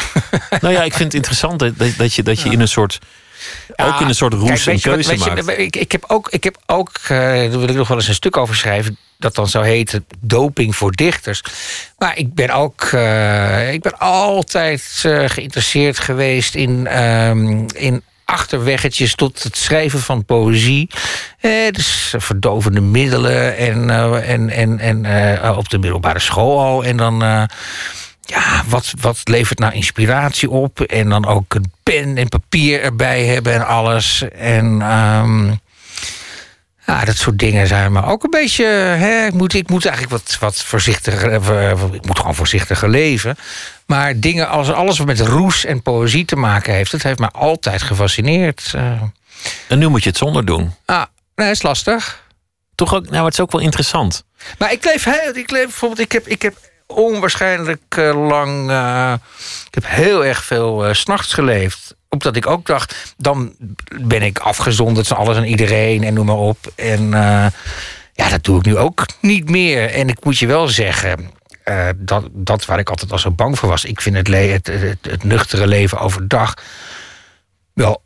Nou 0.61 0.73
ja, 0.73 0.83
ik 0.83 0.91
vind 0.99 1.03
het 1.03 1.13
interessant 1.13 1.59
dat, 1.59 1.77
dat 1.97 2.13
je, 2.13 2.23
dat 2.23 2.41
je 2.41 2.49
in 2.49 2.59
een 2.59 2.67
soort. 2.67 2.99
Ook 3.75 3.99
in 3.99 4.07
een 4.07 4.15
soort 4.15 4.33
roes 4.33 4.63
kijk, 4.63 4.83
wat- 4.83 4.93
keuze 4.93 5.11
je, 5.11 5.43
maakt. 5.43 5.57
ik, 5.59 5.75
ik 5.75 5.91
heb 5.91 6.03
ook, 6.07 6.29
ik 6.29 6.43
heb 6.43 6.57
ook 6.65 6.91
eh, 7.03 7.17
daar 7.17 7.49
wil 7.49 7.69
ik 7.69 7.75
nog 7.75 7.87
wel 7.87 7.97
eens 7.97 8.07
een 8.07 8.13
stuk 8.13 8.37
over 8.37 8.55
schrijven. 8.55 8.97
Dat 9.17 9.35
dan 9.35 9.47
zou 9.47 9.65
heten 9.65 10.05
doping 10.19 10.75
voor 10.75 10.91
dichters. 10.91 11.43
Maar 11.97 12.17
ik 12.17 12.33
ben 12.33 12.49
ook, 12.49 12.81
eh, 12.81 13.73
ik 13.73 13.81
ben 13.81 13.99
altijd 13.99 15.01
eh, 15.03 15.23
geïnteresseerd 15.29 15.99
geweest 15.99 16.55
in, 16.55 16.87
ehm, 16.87 17.65
in 17.73 18.03
achterweggetjes 18.25 19.15
tot 19.15 19.43
het 19.43 19.57
schrijven 19.57 19.99
van 19.99 20.25
poëzie. 20.25 20.89
Eh, 21.39 21.51
dus 21.71 22.13
verdovende 22.17 22.81
middelen 22.81 23.57
en, 23.57 23.89
en, 24.23 24.49
en, 24.49 24.79
en 25.05 25.55
op 25.57 25.69
de 25.69 25.77
middelbare 25.77 26.19
school 26.19 26.59
al. 26.59 26.83
En 26.83 26.97
dan. 26.97 27.47
Ja, 28.25 28.63
wat, 28.67 28.93
wat 29.01 29.19
levert 29.23 29.59
nou 29.59 29.73
inspiratie 29.73 30.49
op? 30.49 30.81
En 30.81 31.09
dan 31.09 31.25
ook 31.25 31.53
een 31.53 31.71
pen 31.83 32.17
en 32.17 32.29
papier 32.29 32.81
erbij 32.81 33.25
hebben 33.25 33.53
en 33.53 33.65
alles. 33.67 34.23
En 34.29 34.81
ehm, 34.81 35.47
ja, 36.85 37.05
dat 37.05 37.17
soort 37.17 37.39
dingen 37.39 37.67
zijn 37.67 37.91
me 37.91 38.03
ook 38.03 38.23
een 38.23 38.29
beetje. 38.29 38.65
Hè, 38.65 39.25
ik, 39.25 39.33
moet, 39.33 39.53
ik 39.53 39.69
moet 39.69 39.85
eigenlijk 39.85 40.21
wat, 40.23 40.37
wat 40.39 40.63
voorzichtiger. 40.63 41.31
eh, 41.51 41.71
Ik 41.93 42.05
moet 42.05 42.19
gewoon 42.19 42.35
voorzichtiger 42.35 42.89
leven. 42.89 43.35
Maar 43.85 44.19
dingen 44.19 44.49
als 44.49 44.71
alles 44.71 44.97
wat 44.97 45.07
met 45.07 45.19
roes 45.19 45.65
en 45.65 45.81
poëzie 45.81 46.25
te 46.25 46.35
maken 46.35 46.73
heeft, 46.73 46.91
dat 46.91 47.01
heeft 47.01 47.19
me 47.19 47.29
altijd 47.31 47.81
gefascineerd. 47.81 48.71
Eh, 48.75 49.01
En 49.67 49.79
nu 49.79 49.87
moet 49.87 50.03
je 50.03 50.09
het 50.09 50.17
zonder 50.17 50.45
doen. 50.45 50.73
ah, 50.85 51.03
nee, 51.35 51.49
is 51.49 51.61
lastig. 51.61 52.23
Toch 52.75 52.93
ook, 52.95 53.09
nou, 53.09 53.25
het 53.25 53.33
is 53.33 53.39
ook 53.39 53.51
wel 53.51 53.61
interessant. 53.61 54.23
Maar 54.57 54.71
ik 54.71 54.85
leef, 54.85 55.03
heel- 55.03 55.35
ik 55.35 55.51
leef 55.51 55.63
bijvoorbeeld, 55.63 55.99
ik 56.01 56.11
heb, 56.11 56.27
ik 56.27 56.41
heb 56.41 56.55
onwaarschijnlijk 56.87 57.81
eh, 57.97 58.27
lang. 58.27 58.69
eh, 58.69 59.13
ik 59.67 59.73
heb 59.73 59.85
heel 59.87 60.25
erg 60.25 60.43
veel 60.43 60.85
eh, 60.85 60.93
's 60.93 60.99
s'nachts 60.99 61.33
geleefd. 61.33 61.95
Omdat 62.09 62.35
ik 62.35 62.47
ook 62.47 62.65
dacht, 62.65 63.13
dan 63.17 63.53
ben 64.01 64.21
ik 64.21 64.39
afgezonderd 64.39 65.07
van 65.07 65.17
alles 65.17 65.37
en 65.37 65.45
iedereen 65.45 66.03
en 66.03 66.13
noem 66.13 66.25
maar 66.25 66.35
op. 66.35 66.57
En 66.75 67.13
eh, 67.13 67.45
ja, 68.13 68.29
dat 68.29 68.43
doe 68.43 68.59
ik 68.59 68.65
nu 68.65 68.77
ook 68.77 69.05
niet 69.21 69.49
meer. 69.49 69.89
En 69.89 70.09
ik 70.09 70.23
moet 70.23 70.37
je 70.37 70.47
wel 70.47 70.67
zeggen, 70.67 71.29
eh, 71.63 71.89
dat, 71.95 72.27
dat 72.31 72.65
waar 72.65 72.79
ik 72.79 72.89
altijd 72.89 73.11
al 73.11 73.19
zo 73.19 73.31
bang 73.31 73.59
voor 73.59 73.69
was. 73.69 73.85
Ik 73.85 74.01
vind 74.01 74.15
het, 74.15 74.27
het, 74.67 74.97
het, 75.01 75.23
nuchtere 75.23 75.67
leven 75.67 75.99
overdag 75.99 76.53
wel 77.73 78.03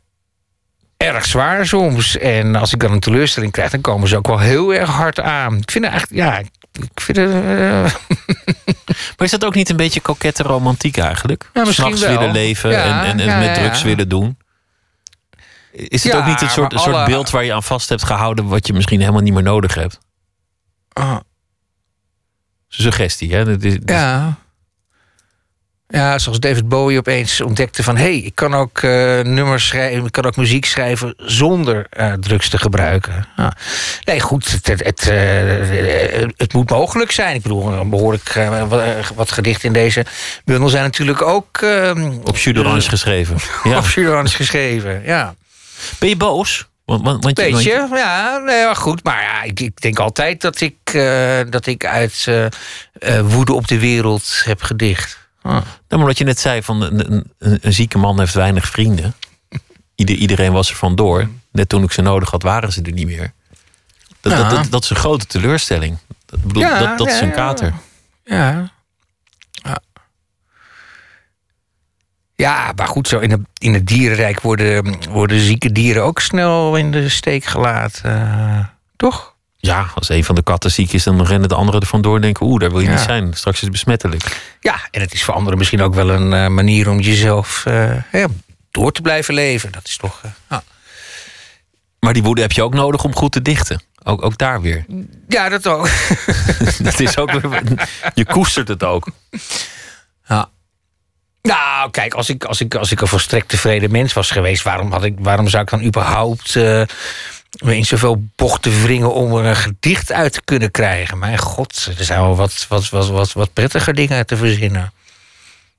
erg 0.96 1.26
zwaar 1.26 1.66
soms. 1.66 2.16
En 2.18 2.54
als 2.56 2.72
ik 2.72 2.80
dan 2.80 2.92
een 2.92 3.00
teleurstelling 3.00 3.52
krijg, 3.52 3.70
dan 3.70 3.80
komen 3.80 4.08
ze 4.08 4.16
ook 4.16 4.26
wel 4.26 4.38
heel 4.38 4.74
erg 4.74 4.90
hard 4.90 5.20
aan. 5.20 5.56
Ik 5.56 5.70
vind 5.70 5.84
het 5.84 5.92
eigenlijk, 5.92 6.22
ja, 6.22 6.38
ik 6.82 7.00
vind 7.00 7.16
het. 7.18 7.30
eh, 7.30 7.84
Maar 9.16 9.26
is 9.26 9.30
dat 9.30 9.44
ook 9.44 9.54
niet 9.54 9.68
een 9.70 9.76
beetje 9.76 10.00
kokette 10.00 10.42
romantiek 10.42 10.96
eigenlijk? 10.96 11.50
Ja, 11.54 11.64
S'nachts 11.64 12.00
willen 12.00 12.32
leven 12.32 12.70
Ja, 12.70 13.04
en, 13.04 13.20
en, 13.20 13.28
en 13.28 13.38
met 13.38 13.54
drugs 13.54 13.82
willen 13.82 14.08
doen. 14.08 14.38
Is 15.72 16.04
het 16.04 16.14
ook 16.14 16.26
niet 16.26 16.40
een 16.42 16.50
soort, 16.50 16.72
maar 16.72 16.80
soort 16.82 16.94
alle- 16.94 17.06
beeld 17.06 17.30
waar 17.30 17.44
je 17.44 17.52
aan 17.54 17.62
vast 17.62 17.88
hebt 17.88 18.04
gehouden... 18.04 18.46
wat 18.46 18.66
je 18.66 18.72
misschien 18.72 19.00
helemaal 19.00 19.20
niet 19.22 19.32
meer 19.34 19.42
nodig 19.42 19.74
hebt? 19.74 19.98
ah, 20.92 21.16
Suggestie, 22.68 23.34
hè? 23.34 23.44
Dat 23.44 23.62
is- 23.62 23.78
ja. 23.84 24.38
Ja, 25.92 26.18
zoals 26.18 26.40
David 26.40 26.68
Bowie 26.68 26.98
opeens 26.98 27.40
ontdekte 27.40 27.82
van... 27.82 27.96
hé, 27.96 28.02
hey, 28.02 28.16
ik 28.16 28.34
kan 28.34 28.54
ook 28.54 28.78
eh, 28.78 29.20
nummers 29.20 29.66
schrijven, 29.66 30.04
ik 30.04 30.12
kan 30.12 30.24
ook 30.26 30.36
muziek 30.36 30.64
schrijven... 30.64 31.14
zonder 31.16 31.86
eh, 31.90 32.12
drugs 32.12 32.48
te 32.48 32.58
gebruiken. 32.58 33.26
Ja. 33.36 33.52
Nee, 34.04 34.20
goed, 34.20 34.50
het, 34.50 34.66
het, 34.66 34.84
het, 34.84 35.08
eh, 35.08 36.26
het 36.36 36.52
moet 36.52 36.70
mogelijk 36.70 37.10
zijn. 37.10 37.34
Ik 37.34 37.42
bedoel, 37.42 37.72
een 37.72 37.90
behoorlijk 37.90 38.28
eh, 38.28 38.62
wat, 39.14 39.32
gedichten 39.32 39.66
in 39.66 39.72
deze 39.72 40.04
bundel... 40.44 40.68
zijn 40.68 40.82
natuurlijk 40.84 41.22
ook 41.22 41.58
eh, 41.62 41.92
Op 42.24 42.36
jus 42.36 42.54
d'orange 42.54 42.88
geschreven. 42.88 43.36
Ja. 43.70 43.78
op 43.78 43.86
Jurans 43.86 44.34
geschreven. 44.34 45.02
Ja. 45.04 45.34
Ben 45.98 46.08
je 46.08 46.16
boos? 46.16 46.68
Want, 46.84 47.04
want, 47.04 47.24
want 47.24 47.38
je- 47.38 47.50
want 47.50 47.62
je- 47.64 47.78
Beetje, 47.80 47.96
ja, 47.96 48.38
nee, 48.38 48.56
ja, 48.58 48.74
goed. 48.74 49.04
Maar 49.04 49.22
ja, 49.22 49.42
ik, 49.42 49.60
ik 49.60 49.80
denk 49.80 49.98
altijd 49.98 50.40
dat 50.40 50.60
ik, 50.60 50.76
dat 51.50 51.66
ik 51.66 51.84
uit 51.86 52.26
woede 53.22 53.52
op 53.52 53.68
de 53.68 53.78
wereld 53.78 54.42
heb 54.44 54.62
gedicht. 54.62 55.18
Ah. 55.42 55.62
Nou, 55.88 56.04
wat 56.04 56.18
je 56.18 56.24
net 56.24 56.40
zei, 56.40 56.62
van 56.62 56.82
een, 56.82 57.12
een, 57.12 57.32
een, 57.60 57.72
zieke 57.72 57.98
man 57.98 58.18
heeft 58.18 58.34
weinig 58.34 58.66
vrienden. 58.68 59.14
Ieder, 59.94 60.16
iedereen 60.16 60.52
was 60.52 60.70
er 60.70 60.76
vandoor. 60.76 61.28
Net 61.52 61.68
toen 61.68 61.82
ik 61.82 61.92
ze 61.92 62.02
nodig 62.02 62.30
had, 62.30 62.42
waren 62.42 62.72
ze 62.72 62.82
er 62.82 62.92
niet 62.92 63.06
meer. 63.06 63.32
Dat, 64.20 64.32
dat, 64.32 64.40
Ja. 64.40 64.48
dat, 64.48 64.70
dat 64.70 64.82
is 64.84 64.90
een 64.90 64.96
grote 64.96 65.26
teleurstelling. 65.26 65.98
Dat, 66.26 66.42
bedoel, 66.42 66.62
Ja, 66.62 66.78
dat, 66.78 66.98
dat 66.98 67.06
is 67.08 67.20
een 67.20 67.32
kater. 67.32 67.74
Ja. 68.24 68.70
ja. 69.50 69.80
Ja, 72.34 72.72
maar 72.76 72.86
goed, 72.88 73.08
zo 73.08 73.18
in, 73.18 73.30
het 73.30 73.40
in 73.58 73.74
het 73.74 73.86
dierenrijk 73.86 74.40
worden, 74.40 74.96
worden 75.10 75.40
zieke 75.40 75.72
dieren 75.72 76.02
ook 76.04 76.20
snel 76.20 76.76
in 76.76 76.90
de 76.90 77.08
steek 77.08 77.44
gelaten. 77.44 78.04
eh, 78.04 78.64
toch? 78.96 79.29
Ja, 79.62 79.90
als 79.94 80.08
een 80.08 80.24
van 80.24 80.34
de 80.34 80.42
katten 80.42 80.70
ziek 80.70 80.92
is, 80.92 81.04
dan 81.04 81.26
rennen 81.26 81.48
de 81.48 81.54
anderen 81.54 81.80
er 81.80 81.86
vandoor 81.86 82.14
en 82.16 82.20
denken... 82.20 82.46
oeh, 82.46 82.60
daar 82.60 82.70
wil 82.70 82.80
je 82.80 82.86
Ja. 82.86 82.92
niet 82.92 83.00
zijn. 83.00 83.34
Straks 83.34 83.56
is 83.56 83.62
het 83.62 83.72
besmettelijk. 83.72 84.40
Ja, 84.60 84.80
en 84.90 85.00
het 85.00 85.12
is 85.12 85.22
voor 85.24 85.34
anderen 85.34 85.58
misschien 85.58 85.80
ook 85.82 85.94
wel 85.94 86.10
een 86.10 86.32
eh, 86.32 86.46
manier 86.46 86.88
om 86.88 87.00
jezelf 87.00 87.66
eh, 87.66 87.96
ja, 88.12 88.26
door 88.70 88.92
te 88.92 89.02
blijven 89.02 89.34
leven. 89.34 89.72
Dat 89.72 89.86
is 89.86 89.96
toch. 89.96 90.20
eh, 90.22 90.30
ja. 90.50 90.62
Maar 92.00 92.12
die 92.12 92.22
woede 92.22 92.40
heb 92.40 92.52
je 92.52 92.62
ook 92.62 92.74
nodig 92.74 93.04
om 93.04 93.14
goed 93.14 93.32
te 93.32 93.42
dichten. 93.42 93.82
Ook, 94.02 94.24
ook 94.24 94.38
daar 94.38 94.60
weer. 94.60 94.84
ja, 95.28 95.48
dat 95.48 95.66
ook. 95.66 95.88
Dat 96.78 97.00
is 97.00 97.16
ook 97.18 97.30
weer 97.30 97.88
je 98.14 98.24
koestert 98.26 98.68
het 98.68 98.84
ook. 98.84 99.08
Ja. 100.26 100.48
Nou, 101.42 101.90
kijk, 101.90 102.14
als 102.14 102.28
ik, 102.28 102.44
als, 102.44 102.60
ik, 102.60 102.74
als 102.74 102.92
ik 102.92 103.00
een 103.00 103.06
volstrekt 103.06 103.48
tevreden 103.48 103.90
mens 103.90 104.12
was 104.12 104.30
geweest, 104.30 104.62
waarom, 104.62 104.92
had 104.92 105.04
ik, 105.04 105.14
waarom 105.18 105.48
zou 105.48 105.62
ik 105.62 105.70
dan 105.70 105.82
überhaupt 105.84 106.56
me 107.58 107.76
in 107.76 107.86
zoveel 107.86 108.24
bochten 108.36 108.82
wringen 108.82 109.14
om 109.14 109.36
er 109.36 109.44
een 109.44 109.56
gedicht 109.56 110.12
uit 110.12 110.32
te 110.32 110.42
kunnen 110.44 110.70
krijgen? 110.70 111.18
Mijn 111.18 111.38
god, 111.38 111.88
er 111.98 112.04
zijn 112.04 112.20
wel 112.20 112.36
wat, 112.36 112.66
wat, 112.68 112.88
wat, 112.88 113.08
wat, 113.08 113.32
wat 113.32 113.52
prettiger 113.52 113.94
dingen 113.94 114.26
te 114.26 114.36
verzinnen. 114.36 114.92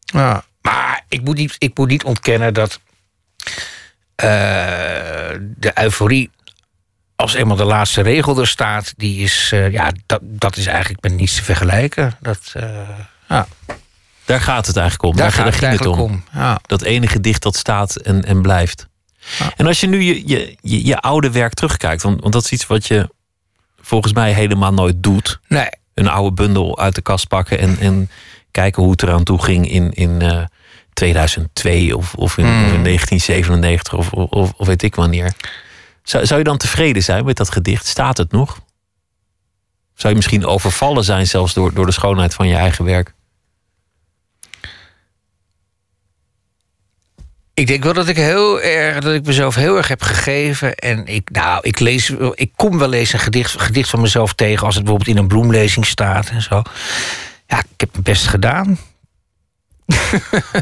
Ja. 0.06 0.44
Maar 0.62 1.04
ik 1.08 1.22
moet 1.22 1.38
niet, 1.38 1.56
ik 1.58 1.78
moet 1.78 1.88
niet 1.88 2.04
ontkennen 2.04 2.54
dat 2.54 2.80
eh, 4.16 4.28
de 5.40 5.72
euforie. 5.74 6.30
Als 7.16 7.34
eenmaal 7.34 7.56
de 7.56 7.64
laatste 7.64 8.02
regel 8.02 8.40
er 8.40 8.48
staat, 8.48 8.94
die 8.98 9.24
is, 9.24 9.50
eh, 9.54 9.72
ja, 9.72 9.92
dat, 10.06 10.20
dat 10.24 10.58
is 10.58 10.66
eigenlijk 10.66 11.04
met 11.04 11.14
niets 11.14 11.36
te 11.36 11.44
vergelijken. 11.44 12.18
Dat, 12.20 12.52
eh, 12.54 12.64
ja. 13.30 13.48
Daar 14.26 14.42
gaat 14.42 14.68
het 14.68 14.78
eigenlijk 14.78 15.12
om. 15.12 15.16
Daar 15.16 15.26
Daar, 15.26 15.36
gaat 15.36 15.44
daar 15.44 15.54
het 15.54 15.64
ging 15.64 15.72
het 15.72 16.00
eigenlijk 16.00 16.12
om. 16.12 16.24
om. 16.34 16.42
Ja. 16.42 16.60
Dat 16.66 16.82
ene 16.82 17.08
gedicht 17.08 17.42
dat 17.42 17.56
staat 17.56 17.96
en, 17.96 18.26
en 18.26 18.42
blijft. 18.42 18.88
En 19.56 19.68
als 19.68 19.80
je 19.80 19.88
nu 19.88 20.02
je, 20.02 20.28
je, 20.28 20.56
je, 20.62 20.86
je 20.86 21.00
oude 21.00 21.32
werk 21.32 21.54
terugkijkt... 21.54 22.02
Want, 22.02 22.22
want 22.22 22.34
dat 22.34 22.44
is 22.44 22.52
iets 22.52 22.68
wat 22.68 22.88
je 22.88 23.10
volgens 23.82 24.14
mij 24.14 24.34
helemaal 24.34 24.74
nooit 24.74 25.04
doet. 25.04 25.40
Nee, 25.48 25.70
Een 25.94 26.08
oude 26.10 26.36
bundel 26.36 26.80
uit 26.80 26.96
de 26.96 27.02
kast 27.02 27.28
pakken... 27.28 27.60
en, 27.60 27.78
en 27.80 28.10
kijken 28.52 28.82
hoe 28.84 28.92
het 28.92 29.04
eraan 29.04 29.24
toe 29.24 29.42
ging 29.42 29.70
in, 29.72 29.92
in 29.92 30.22
eh, 30.22 30.44
2002 30.94 31.98
of, 31.98 32.14
of, 32.14 32.38
in, 32.38 32.46
Hmm. 32.46 32.66
of 32.66 32.74
in 32.74 32.84
1997 32.84 33.94
of, 33.94 34.12
of, 34.12 34.54
of 34.58 34.68
weet 34.68 34.84
ik 34.84 34.96
wanneer. 34.96 35.34
Zou, 36.04 36.26
zou 36.26 36.40
je 36.40 36.46
dan 36.46 36.58
tevreden 36.58 37.04
zijn 37.04 37.26
met 37.26 37.38
dat 37.38 37.52
gedicht? 37.52 37.86
Staat 37.86 38.18
het 38.18 38.32
nog? 38.32 38.60
Zou 39.96 40.14
je 40.14 40.16
misschien 40.16 40.46
overvallen 40.46 41.04
zijn 41.04 41.28
zelfs 41.28 41.54
door, 41.54 41.74
door 41.74 41.86
de 41.86 41.92
schoonheid 41.92 42.34
van 42.34 42.48
je 42.48 42.56
eigen 42.56 42.86
werk? 42.86 43.14
Ik 47.54 47.68
denk 47.68 47.84
wel 47.84 47.94
dat 47.94 48.08
ik 48.08 48.16
heel 48.16 48.62
erg, 48.62 49.00
dat 49.00 49.14
ik 49.14 49.26
mezelf 49.26 49.56
heel 49.56 49.78
erg 49.78 49.88
heb 49.88 50.02
gegeven. 50.02 50.76
En 50.76 51.06
ik, 51.06 51.30
nou, 51.32 51.60
ik 51.62 51.80
lees, 51.80 52.10
ik 52.34 52.52
kom 52.56 52.78
wel 52.78 52.94
eens 52.94 53.14
een 53.14 53.20
gedicht, 53.20 53.62
gedicht 53.62 53.90
van 53.90 54.02
mezelf 54.02 54.34
tegen 54.34 54.66
als 54.66 54.76
het 54.76 54.84
bijvoorbeeld 54.84 55.16
in 55.18 55.22
een 55.24 55.28
bloemlezing 55.28 55.86
staat 55.86 56.30
en 56.30 56.42
zo. 56.42 56.62
Ja, 57.48 57.60
ik 57.60 57.66
heb 57.80 57.90
mijn 57.92 58.04
best 58.04 58.28
gedaan. 58.28 58.78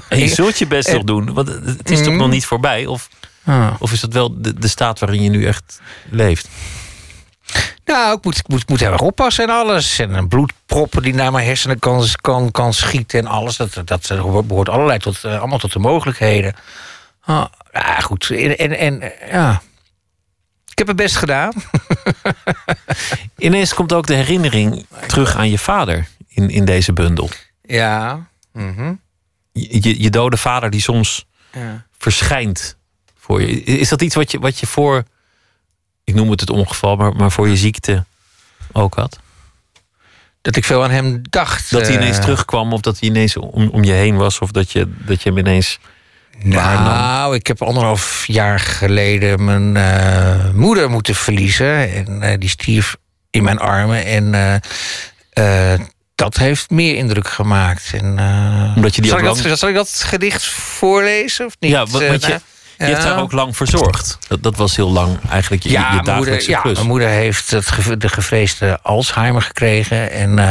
En 0.10 0.20
je 0.26 0.28
zult 0.28 0.58
je 0.60 0.68
best 0.68 0.92
nog 0.92 1.04
doen, 1.04 1.34
want 1.34 1.48
het 1.48 1.90
is 1.92 1.98
toch 2.04 2.12
Mm. 2.14 2.18
nog 2.18 2.30
niet 2.30 2.46
voorbij? 2.46 2.86
Of, 2.86 3.10
Ah. 3.44 3.74
of 3.80 3.92
is 3.92 4.00
dat 4.00 4.14
wel 4.14 4.42
de, 4.42 4.54
de 4.54 4.68
staat 4.68 5.00
waarin 5.00 5.22
je 5.24 5.30
nu 5.30 5.46
echt 5.46 5.82
leeft? 6.10 6.48
Nou, 7.86 8.18
ik 8.18 8.24
moet, 8.24 8.38
ik 8.38 8.48
moet, 8.48 8.62
ik 8.62 8.70
moet 8.70 8.80
heel 8.80 8.92
erg 8.92 9.02
oppassen 9.02 9.44
en 9.44 9.56
alles. 9.56 10.00
En 10.00 10.14
een 10.14 10.28
bloedproppen 10.28 11.02
die 11.02 11.14
naar 11.14 11.32
mijn 11.32 11.46
hersenen 11.46 11.80
kan, 11.80 12.06
kan, 12.22 12.52
kan 12.52 12.74
schieten 12.74 13.20
en 13.20 13.26
alles. 13.26 13.58
Dat, 13.58 13.82
dat 13.86 14.08
behoort 14.48 14.70
allerlei 14.70 15.00
tot, 15.00 15.24
eh, 15.24 15.40
allemaal 15.40 15.60
tot 15.60 15.74
de 15.74 15.80
mogelijkheden. 15.80 16.56
Ah, 17.22 17.46
ja, 17.74 18.00
goed. 18.00 18.30
En, 18.30 18.58
en, 18.58 18.78
en 18.78 19.14
ja. 19.32 19.62
Ik 20.70 20.88
heb 20.88 20.98
het 20.98 21.06
best 21.06 21.16
gedaan. 21.16 21.54
Ineens 23.38 23.74
komt 23.74 23.94
ook 23.94 24.08
de 24.08 24.14
herinnering 24.14 24.86
terug 25.08 25.36
aan 25.36 25.50
je 25.50 25.60
vader 25.60 26.08
in, 26.28 26.50
in 26.50 26.66
deze 26.66 26.94
bundel. 26.94 27.30
Ja. 27.62 28.28
Je, 29.52 29.82
je, 29.82 30.02
je 30.02 30.10
dode 30.10 30.38
vader 30.38 30.70
die 30.70 30.82
soms 30.82 31.26
ja. 31.54 31.86
verschijnt 31.98 32.78
voor 33.18 33.42
je. 33.42 33.64
Is 33.64 33.90
dat 33.90 34.02
iets 34.02 34.16
wat 34.16 34.32
je, 34.32 34.40
wat 34.40 34.60
je 34.60 34.68
voor, 34.68 35.04
ik 36.10 36.16
noem 36.16 36.30
het 36.32 36.40
het 36.40 36.50
ongeval, 36.50 36.96
maar, 36.96 37.16
maar 37.16 37.32
voor 37.32 37.48
je 37.50 37.58
ziekte 37.58 38.06
ook 38.72 38.96
had? 38.96 39.20
Dat 40.42 40.56
ik 40.56 40.66
veel 40.66 40.84
aan 40.84 40.92
hem 40.92 41.22
dacht. 41.30 41.72
Dat 41.72 41.88
hij 41.88 41.96
ineens 41.96 42.18
eh, 42.18 42.22
terugkwam 42.24 42.74
of 42.74 42.82
dat 42.82 43.00
hij 43.00 43.10
ineens 43.10 43.38
om, 43.38 43.70
om 43.70 43.84
je 43.84 43.92
heen 43.92 44.16
was 44.16 44.40
of 44.40 44.52
dat 44.52 44.72
je, 44.72 44.94
dat 45.06 45.22
je 45.24 45.30
hem 45.30 45.38
ineens? 45.38 45.80
Nou, 46.44 47.36
ik 47.36 47.48
heb 47.48 47.62
anderhalf 47.62 48.24
jaar 48.28 48.60
geleden 48.60 49.44
mijn 49.46 49.78
eh, 49.78 50.52
moeder 50.54 50.90
moeten 50.90 51.16
verliezen. 51.16 51.94
En 51.94 52.22
eh, 52.22 52.38
die 52.40 52.50
stierf 52.50 52.96
in 53.30 53.44
mijn 53.44 53.60
armen. 53.60 54.06
En 54.06 54.62
dat 56.16 56.38
heeft 56.38 56.70
meer 56.70 56.96
indruk 56.96 57.28
gemaakt. 57.28 57.92
En, 57.94 58.06
Omdat 58.76 58.96
je 58.96 59.02
die 59.02 59.10
zal, 59.10 59.20
ik 59.20 59.26
lang- 59.26 59.42
dat, 59.42 59.60
zal 59.60 59.70
ik 59.70 59.76
dat 59.76 59.90
gedicht 60.06 60.46
voorlezen 60.46 61.46
of 61.46 61.56
niet? 61.60 61.72
Ja, 61.72 61.86
want, 61.86 62.06
want 62.06 62.26
je, 62.26 62.34
Eh, 62.34 62.40
je 62.88 62.94
hebt 62.94 63.04
ja. 63.04 63.10
haar 63.10 63.22
ook 63.22 63.32
lang 63.32 63.56
verzorgd. 63.58 64.18
Dat, 64.28 64.44
dat 64.44 64.56
was 64.56 64.76
heel 64.76 64.92
lang 64.92 65.18
eigenlijk 65.30 65.64
je, 65.64 65.70
ja, 65.70 65.78
je 65.80 65.84
mijn 65.86 65.96
moeder, 65.98 66.14
dagelijkse 66.16 66.50
ja, 66.50 66.62
klus. 66.62 66.76
mijn 66.76 66.88
moeder 66.88 67.08
heeft 67.08 67.52
het, 67.52 67.68
ge- 67.68 67.98
de 67.98 68.10
gevreesde 68.10 68.80
Alzheimer 68.82 69.42
gekregen. 69.42 70.12
En 70.12 70.40
eh, 70.40 70.46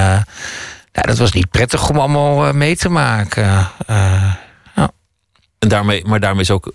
ja, 0.93 1.03
dat 1.03 1.19
was 1.19 1.33
niet 1.33 1.51
prettig 1.51 1.89
om 1.89 1.99
allemaal 1.99 2.47
eh, 2.47 2.53
mee 2.53 2.77
te 2.77 2.89
maken. 2.89 3.69
Eh, 3.87 4.33
En 5.59 5.69
daarmee, 5.69 6.05
maar 6.07 6.21
daarmee 6.21 6.43
is 6.43 6.51
ook 6.51 6.73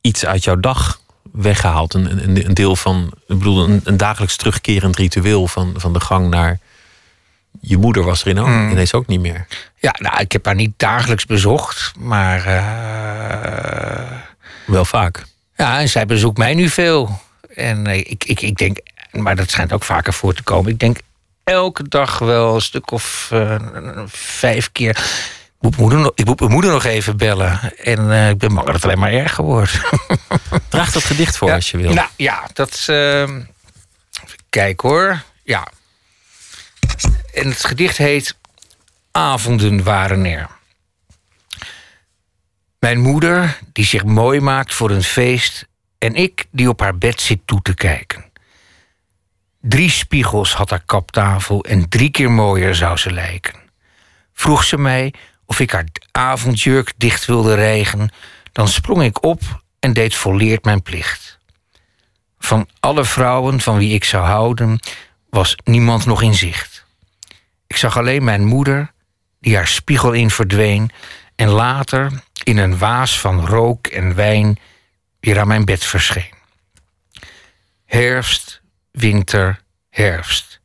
iets 0.00 0.26
uit 0.26 0.44
jouw 0.44 0.60
dag 0.60 1.00
weggehaald. 1.32 1.94
Een, 1.94 2.22
een, 2.28 2.46
een 2.46 2.54
deel 2.54 2.76
van, 2.76 3.12
ik 3.26 3.38
bedoel, 3.38 3.64
een, 3.64 3.80
een 3.84 3.96
dagelijks 3.96 4.36
terugkerend 4.36 4.96
ritueel 4.96 5.48
van, 5.48 5.74
van 5.76 5.92
de 5.92 6.00
gang 6.00 6.28
naar 6.30 6.58
je 7.60 7.76
moeder 7.76 8.02
was 8.04 8.20
er 8.22 8.26
in 8.28 8.38
ook, 8.40 8.46
Hmm. 8.46 8.70
ineens 8.70 8.94
ook 8.94 9.06
niet 9.06 9.20
meer. 9.20 9.46
ja, 9.76 9.94
nou, 9.98 10.20
ik 10.20 10.32
heb 10.32 10.44
haar 10.44 10.54
niet 10.54 10.72
dagelijks 10.76 11.26
bezocht. 11.26 11.92
Maar 11.98 12.46
Wel 14.64 14.84
vaak. 14.84 15.24
ja, 15.56 15.80
en 15.80 15.88
zij 15.88 16.06
bezoekt 16.06 16.38
mij 16.38 16.54
nu 16.54 16.68
veel. 16.68 17.20
En 17.54 17.86
eh, 17.86 17.98
ik, 17.98 18.24
ik, 18.24 18.40
ik 18.40 18.56
denk, 18.56 18.78
maar 19.10 19.36
dat 19.36 19.50
schijnt 19.50 19.72
ook 19.72 19.82
vaker 19.84 20.12
voor 20.12 20.34
te 20.34 20.42
komen. 20.42 20.70
Ik 20.72 20.78
denk 20.78 20.96
elke 21.44 21.88
dag 21.88 22.18
wel 22.18 22.54
een 22.54 22.60
stuk 22.60 22.90
of 22.90 23.28
eh, 23.32 23.56
vijf 24.06 24.72
keer. 24.72 24.90
Ik 24.90 25.68
moet, 25.68 25.76
moeder 25.76 26.12
ik 26.14 26.24
moet 26.24 26.40
mijn 26.40 26.52
moeder 26.52 26.70
nog 26.70 26.84
even 26.84 27.16
bellen. 27.16 27.76
En 27.76 28.12
eh, 28.12 28.28
ik 28.28 28.38
ben 28.38 28.54
bang 28.54 28.66
dat 28.66 28.74
het 28.74 28.84
alleen 28.84 28.98
maar 28.98 29.12
erger 29.12 29.44
wordt. 29.44 29.80
Draag 30.68 30.92
dat 30.92 31.04
gedicht 31.04 31.36
voor 31.36 31.48
Ja, 31.48 31.54
als 31.54 31.70
je 31.70 31.76
wil. 31.76 31.92
Nou 31.92 32.08
ja, 32.16 32.48
dat 32.52 32.70
is. 32.72 32.88
ehm, 32.88 33.36
even 34.24 34.38
kijken 34.48 34.88
hoor. 34.88 35.22
Ja. 35.44 35.66
En 37.34 37.48
het 37.48 37.64
gedicht 37.64 37.96
heet 37.96 38.36
Avonden 39.12 39.82
waren 39.82 40.24
er. 40.24 40.48
Mijn 42.82 43.00
moeder, 43.00 43.58
die 43.72 43.84
zich 43.84 44.04
mooi 44.04 44.40
maakt 44.40 44.74
voor 44.74 44.90
een 44.90 45.02
feest. 45.02 45.66
En 45.98 46.14
ik, 46.14 46.46
die 46.50 46.68
op 46.68 46.80
haar 46.80 46.98
bed 46.98 47.20
zit 47.20 47.40
toe 47.44 47.62
te 47.62 47.74
kijken. 47.74 48.24
Drie 49.60 49.90
spiegels 49.90 50.54
had 50.54 50.70
haar 50.70 50.82
kaptafel 50.86 51.64
en 51.64 51.88
drie 51.88 52.10
keer 52.10 52.30
mooier 52.30 52.74
zou 52.74 52.96
ze 52.96 53.12
lijken. 53.12 53.54
Vroeg 54.32 54.64
ze 54.64 54.78
mij 54.78 55.14
of 55.46 55.60
ik 55.60 55.70
haar 55.70 55.86
avondjurk 56.10 56.92
dicht 56.96 57.24
wilde 57.24 57.54
rijgen, 57.54 58.10
dan 58.52 58.68
sprong 58.68 59.02
ik 59.02 59.24
op 59.24 59.62
en 59.78 59.92
deed 59.92 60.14
volleerd 60.14 60.64
mijn 60.64 60.82
plicht. 60.82 61.38
Van 62.38 62.68
alle 62.80 63.04
vrouwen 63.04 63.60
van 63.60 63.78
wie 63.78 63.94
ik 63.94 64.04
zou 64.04 64.24
houden, 64.24 64.80
was 65.30 65.56
niemand 65.64 66.06
nog 66.06 66.22
in 66.22 66.34
zicht. 66.34 66.84
Ik 67.66 67.76
zag 67.76 67.96
alleen 67.96 68.24
mijn 68.24 68.44
moeder, 68.44 68.92
die 69.40 69.56
haar 69.56 69.68
spiegel 69.68 70.12
in 70.12 70.30
verdween, 70.30 70.90
en 71.36 71.48
later 71.48 72.22
in 72.42 72.58
een 72.58 72.78
waas 72.78 73.20
van 73.20 73.46
rook 73.46 73.86
en 73.86 74.14
wijn 74.14 74.58
weer 75.20 75.40
aan 75.40 75.46
mijn 75.46 75.64
bed 75.64 75.84
verscheen. 75.84 76.34
Herfst, 77.84 78.62
winter, 78.90 79.62
herfst. 79.90 80.60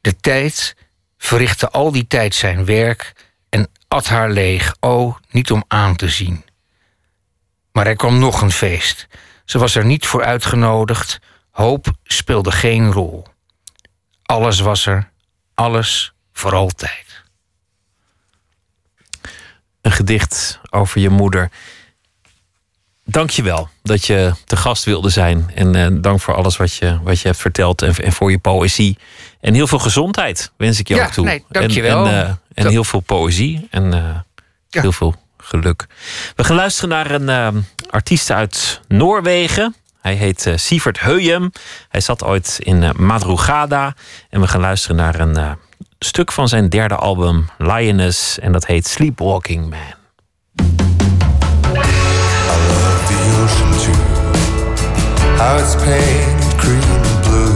De 0.00 0.16
tijd 0.16 0.76
verrichtte 1.18 1.70
al 1.70 1.92
die 1.92 2.06
tijd 2.06 2.34
zijn 2.34 2.64
werk 2.64 3.12
en 3.48 3.68
at 3.88 4.08
haar 4.08 4.30
leeg, 4.30 4.76
o, 4.80 5.18
niet 5.30 5.50
om 5.50 5.64
aan 5.68 5.96
te 5.96 6.08
zien. 6.08 6.44
Maar 7.72 7.86
er 7.86 7.96
kwam 7.96 8.18
nog 8.18 8.40
een 8.40 8.52
feest. 8.52 9.06
Ze 9.44 9.58
was 9.58 9.74
er 9.74 9.84
niet 9.84 10.06
voor 10.06 10.24
uitgenodigd. 10.24 11.18
Hoop 11.50 11.86
speelde 12.04 12.52
geen 12.52 12.92
rol. 12.92 13.26
Alles 14.22 14.60
was 14.60 14.86
er, 14.86 15.10
alles 15.54 16.14
voor 16.32 16.54
altijd. 16.54 17.03
Een 19.84 19.92
gedicht 19.92 20.60
over 20.70 21.00
je 21.00 21.08
moeder. 21.10 21.50
Dank 23.04 23.30
je 23.30 23.42
wel 23.42 23.68
dat 23.82 24.04
je 24.06 24.32
te 24.44 24.56
gast 24.56 24.84
wilde 24.84 25.08
zijn. 25.10 25.50
En 25.54 25.74
eh, 25.74 25.86
dank 25.92 26.20
voor 26.20 26.34
alles 26.34 26.56
wat 26.56 26.74
je, 26.74 26.98
wat 27.02 27.20
je 27.20 27.28
hebt 27.28 27.40
verteld. 27.40 27.82
En, 27.82 27.94
en 27.96 28.12
voor 28.12 28.30
je 28.30 28.38
poëzie. 28.38 28.98
En 29.40 29.54
heel 29.54 29.66
veel 29.66 29.78
gezondheid 29.78 30.52
wens 30.56 30.78
ik 30.78 30.88
je 30.88 30.94
Ja, 30.94 31.04
ook 31.04 31.10
toe. 31.12 31.24
nee, 31.24 31.44
dank 31.48 31.70
je 31.70 31.82
En, 31.82 31.86
wel. 31.94 32.06
en, 32.06 32.12
eh, 32.12 32.28
en 32.28 32.38
Dat- 32.54 32.72
heel 32.72 32.84
veel 32.84 33.00
poëzie. 33.00 33.66
En 33.70 33.92
eh, 33.94 34.00
Ja. 34.68 34.80
heel 34.80 34.92
veel 34.92 35.14
geluk. 35.38 35.86
We 36.36 36.44
gaan 36.44 36.56
luisteren 36.56 36.88
naar 36.90 37.10
een 37.10 37.28
eh, 37.28 37.48
artiest 37.90 38.30
uit 38.30 38.80
Noorwegen. 38.88 39.74
Hij 40.00 40.14
heet 40.14 40.52
Sievert 40.54 41.00
Heuyem. 41.00 41.52
Hij 41.88 42.00
zat 42.00 42.24
ooit 42.24 42.58
in 42.62 42.92
Madrugada. 42.96 43.94
En 44.30 44.40
we 44.40 44.46
gaan 44.46 44.60
luisteren 44.60 44.96
naar 44.96 45.20
een 45.20 45.56
stuk 45.98 46.32
van 46.32 46.48
zijn 46.48 46.68
derde 46.68 46.96
album, 46.96 47.48
Lioness. 47.58 48.38
En 48.38 48.52
dat 48.52 48.66
heet 48.66 48.86
Sleepwalking 48.86 49.70
Man. 49.70 50.02
love 52.68 53.02
the 53.08 53.18
ocean 53.42 53.70
too. 53.82 54.00
How 55.36 55.58
it's 55.58 55.74
painted 55.74 56.60
green 56.60 56.82
and 56.82 57.24
blue. 57.24 57.54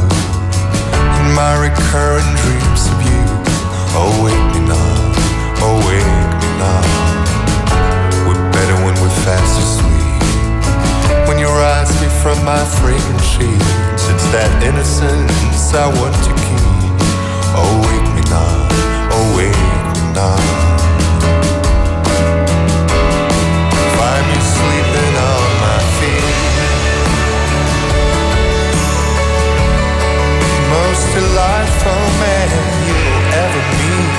My 1.34 1.70
dreams 2.42 2.82
of 2.92 2.98
you. 3.06 3.22
Oh, 3.94 4.10
wake 4.24 4.46
me 4.54 4.60
now, 4.66 5.64
oh, 5.64 5.76
wake 5.86 6.04
me 6.40 6.50
now. 6.58 6.82
We're 8.26 8.44
better 8.52 8.76
when 8.84 8.94
we're 9.00 9.18
fast 9.24 9.54
asleep. 9.58 9.88
When 11.28 11.38
you 11.38 11.48
rise 11.48 11.92
me 12.00 12.08
from 12.22 12.38
my 12.44 12.62
fragrant 12.78 13.22
sheets, 13.22 14.02
it's 14.12 14.26
that 14.34 14.50
innocence 14.62 15.74
I 15.74 15.86
want 16.00 16.16
to 16.26 16.32
keep. 16.44 16.98
Oh, 17.60 17.87
oh, 18.32 19.40
eh, 19.40 19.52
now. 20.14 20.36
Find 23.96 24.24
me 24.30 24.38
sleeping 24.56 25.14
on 25.32 25.50
my 25.64 25.78
feet. 25.98 26.36
Most 30.76 31.04
delightful 31.14 32.02
man 32.22 32.48
you'll 32.86 33.24
ever 33.44 33.62
meet. 33.78 34.14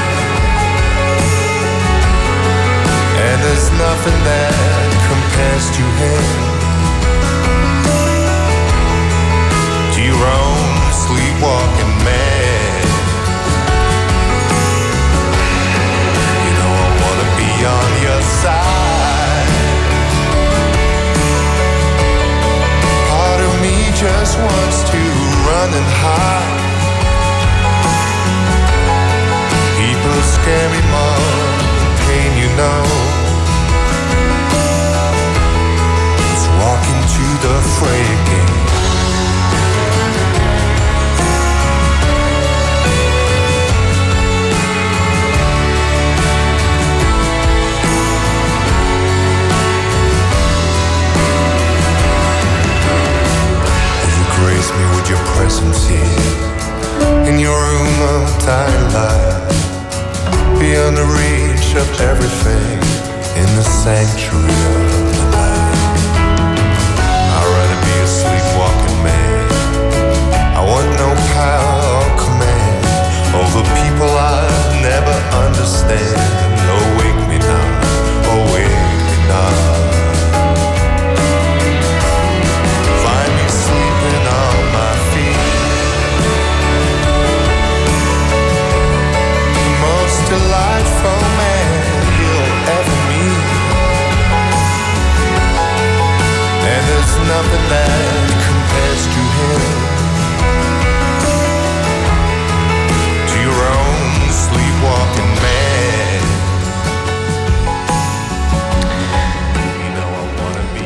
And 3.28 3.38
there's 3.44 3.70
nothing 3.86 4.20
that 4.30 4.54
compares 5.10 5.66
to 5.78 5.84
him. 6.02 6.24
To 9.94 10.00
your 10.02 10.24
own 10.24 10.70
sleepwalking 10.92 11.89
wants 24.48 24.80
to 24.92 25.02
run 25.48 25.70
and 25.80 25.90
hide. 26.04 26.68
People 29.80 30.20
scare 30.36 30.70
me 30.76 30.82
more 30.96 31.60
than 31.80 31.92
pain, 32.06 32.32
you 32.42 32.50
know. 32.58 32.99
Your 55.10 55.18
presence 55.34 55.88
here 55.88 56.06
In 57.26 57.40
your 57.40 57.58
room 57.58 57.98
of 58.14 58.30
tiny 58.46 58.84
light 58.94 59.50
Beyond 60.62 60.98
the 60.98 61.08
reach 61.18 61.74
of 61.74 61.90
everything 62.00 62.78
In 63.42 63.50
the 63.58 63.64
sanctuary 63.64 64.54
of 64.54 65.06
the 65.18 65.26
night. 65.34 65.98
I'd 67.34 67.48
rather 67.58 67.80
be 67.90 67.96
a 68.06 68.10
sleepwalking 68.22 69.00
man. 69.02 69.50
I 70.54 70.62
want 70.62 70.90
no 71.02 71.10
power 71.34 71.82
or 71.98 72.10
command 72.22 72.86
Over 73.34 73.66
people 73.82 74.12
I 74.14 74.46
never 74.86 75.16
understand. 75.42 76.22
Oh, 76.70 76.86
wake 77.02 77.22
me 77.30 77.38
now, 77.40 77.68
oh, 78.30 78.54
wake 78.54 78.70
me 78.70 79.28
now 79.28 79.89
nothing 97.42 97.68
that 97.70 98.20
to 103.32 103.38
your 103.48 103.60
own 103.78 104.32
sleepwalking 104.44 105.34
man. 105.44 106.22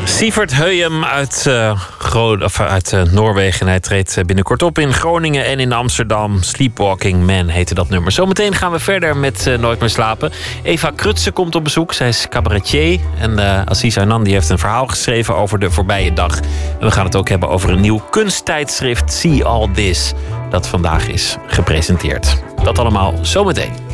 Sievert 0.06 0.54
Heuyem 0.56 1.04
uit, 1.04 1.46
eh, 1.48 1.80
Uit 2.14 2.94
eh, 2.94 3.04
Noorwegen. 3.04 3.62
En 3.62 3.68
hij 3.68 3.80
treedt 3.80 4.18
eh, 4.18 4.24
binnenkort 4.24 4.64
op 4.64 4.78
in 4.78 4.94
Groningen 4.94 5.46
en 5.46 5.60
in 5.60 5.74
Amsterdam. 5.74 6.44
Sleepwalking 6.44 7.26
Man 7.26 7.48
heette 7.48 7.74
dat 7.74 7.90
nummer. 7.90 8.12
Zometeen 8.12 8.56
gaan 8.56 8.72
we 8.72 8.80
verder 8.80 9.18
met 9.18 9.48
eh, 9.48 9.58
Nooit 9.58 9.80
meer 9.80 9.90
slapen. 9.90 10.32
Eva 10.64 10.92
Krutsen 10.96 11.34
komt 11.34 11.56
op 11.56 11.64
bezoek. 11.64 11.94
Zij 11.94 12.08
is 12.08 12.28
cabaretier. 12.30 13.00
En 13.20 13.40
Aziz 13.70 13.98
Anand 13.98 14.26
die 14.26 14.34
heeft 14.34 14.50
een 14.50 14.60
verhaal 14.60 14.88
geschreven 14.88 15.36
over 15.36 15.60
de 15.60 15.72
voorbije 15.72 16.14
dag. 16.14 16.40
En 16.80 16.86
we 16.86 16.92
gaan 16.92 17.06
het 17.06 17.16
ook 17.16 17.30
hebben 17.30 17.50
over 17.50 17.70
een 17.70 17.82
nieuw 17.82 18.02
kunsttijdschrift 18.10 19.14
See 19.14 19.44
All 19.44 19.70
This. 19.74 20.14
Dat 20.50 20.68
vandaag 20.68 21.08
is 21.08 21.38
gepresenteerd. 21.48 22.44
Dat 22.64 22.80
allemaal 22.80 23.14
zometeen. 23.22 23.93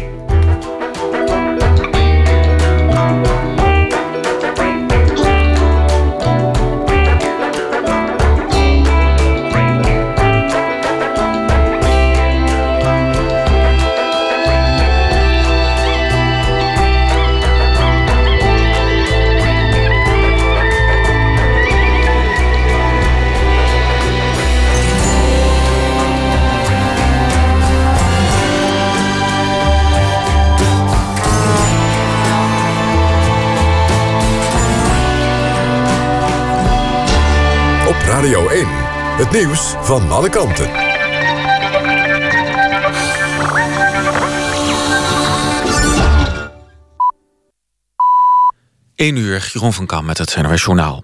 Het 39.19 39.31
nieuws 39.31 39.73
van 39.81 40.11
alle 40.11 40.29
kanten. 40.29 40.69
1 48.95 49.15
uur, 49.15 49.49
Jeroen 49.53 49.73
van 49.73 49.85
Kam 49.85 50.05
met 50.05 50.17
het 50.17 50.35
NRS 50.35 50.63
Journaal. 50.63 51.03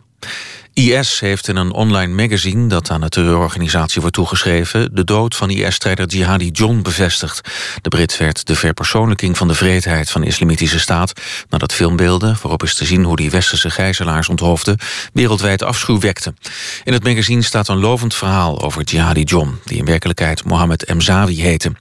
IS 0.75 1.19
heeft 1.19 1.47
in 1.47 1.55
een 1.55 1.71
online 1.71 2.13
magazine 2.13 2.67
dat 2.67 2.89
aan 2.89 3.01
de 3.01 3.09
terreurorganisatie 3.09 4.01
wordt 4.01 4.15
toegeschreven... 4.15 4.95
de 4.95 5.03
dood 5.03 5.35
van 5.35 5.49
IS-strijder 5.49 6.07
Jihadi 6.07 6.49
John 6.49 6.81
bevestigd. 6.81 7.49
De 7.81 7.89
Brit 7.89 8.17
werd 8.17 8.45
de 8.45 8.55
verpersoonlijking 8.55 9.37
van 9.37 9.47
de 9.47 9.55
vreedheid 9.55 10.09
van 10.09 10.21
de 10.21 10.27
Islamitische 10.27 10.79
Staat... 10.79 11.21
nadat 11.49 11.73
filmbeelden, 11.73 12.37
waarop 12.41 12.63
is 12.63 12.75
te 12.75 12.85
zien 12.85 13.03
hoe 13.03 13.15
die 13.15 13.29
westerse 13.29 13.69
gijzelaars 13.69 14.29
onthoofden... 14.29 14.77
wereldwijd 15.13 15.63
afschuw 15.63 15.99
wekten. 15.99 16.37
In 16.83 16.93
het 16.93 17.03
magazine 17.03 17.41
staat 17.41 17.67
een 17.67 17.79
lovend 17.79 18.15
verhaal 18.15 18.61
over 18.61 18.83
Jihadi 18.83 19.23
John... 19.23 19.59
die 19.65 19.77
in 19.77 19.85
werkelijkheid 19.85 20.43
Mohammed 20.43 20.93
Mzawi 20.93 21.41
heette. 21.41 21.71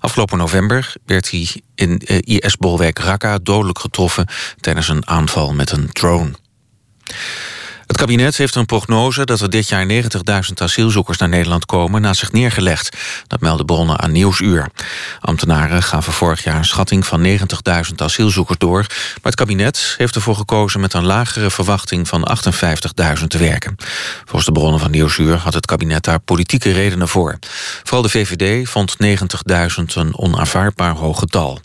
Afgelopen 0.00 0.38
november 0.38 0.92
werd 1.06 1.30
hij 1.30 1.48
in 1.74 1.98
eh, 1.98 2.18
IS-bolwerk 2.20 2.98
Raqqa 2.98 3.38
dodelijk 3.42 3.78
getroffen... 3.78 4.26
tijdens 4.60 4.88
een 4.88 5.08
aanval 5.08 5.52
met 5.52 5.70
een 5.70 5.92
drone. 5.92 6.30
Het 7.92 8.00
kabinet 8.00 8.36
heeft 8.36 8.54
een 8.54 8.66
prognose 8.66 9.24
dat 9.24 9.40
er 9.40 9.50
dit 9.50 9.68
jaar 9.68 9.86
90.000 9.86 9.98
asielzoekers 10.54 11.18
naar 11.18 11.28
Nederland 11.28 11.66
komen 11.66 12.00
na 12.00 12.12
zich 12.12 12.32
neergelegd. 12.32 12.96
Dat 13.26 13.40
melden 13.40 13.66
bronnen 13.66 14.00
aan 14.00 14.12
Nieuwsuur. 14.12 14.68
Ambtenaren 15.20 15.82
gaven 15.82 16.12
vorig 16.12 16.44
jaar 16.44 16.56
een 16.56 16.64
schatting 16.64 17.06
van 17.06 17.24
90.000 17.24 17.36
asielzoekers 17.96 18.58
door. 18.58 18.78
Maar 18.78 19.18
het 19.22 19.34
kabinet 19.34 19.94
heeft 19.96 20.14
ervoor 20.14 20.36
gekozen 20.36 20.80
met 20.80 20.92
een 20.92 21.04
lagere 21.04 21.50
verwachting 21.50 22.08
van 22.08 22.38
58.000 23.18 23.26
te 23.26 23.38
werken. 23.38 23.76
Volgens 24.24 24.44
de 24.44 24.52
bronnen 24.52 24.80
van 24.80 24.90
Nieuwsuur 24.90 25.36
had 25.36 25.54
het 25.54 25.66
kabinet 25.66 26.04
daar 26.04 26.20
politieke 26.20 26.72
redenen 26.72 27.08
voor. 27.08 27.38
Vooral 27.82 28.02
de 28.02 28.08
VVD 28.08 28.68
vond 28.68 28.96
90.000 29.04 29.94
een 29.94 30.18
onaanvaardbaar 30.18 30.94
hoog 30.94 31.18
getal. 31.18 31.60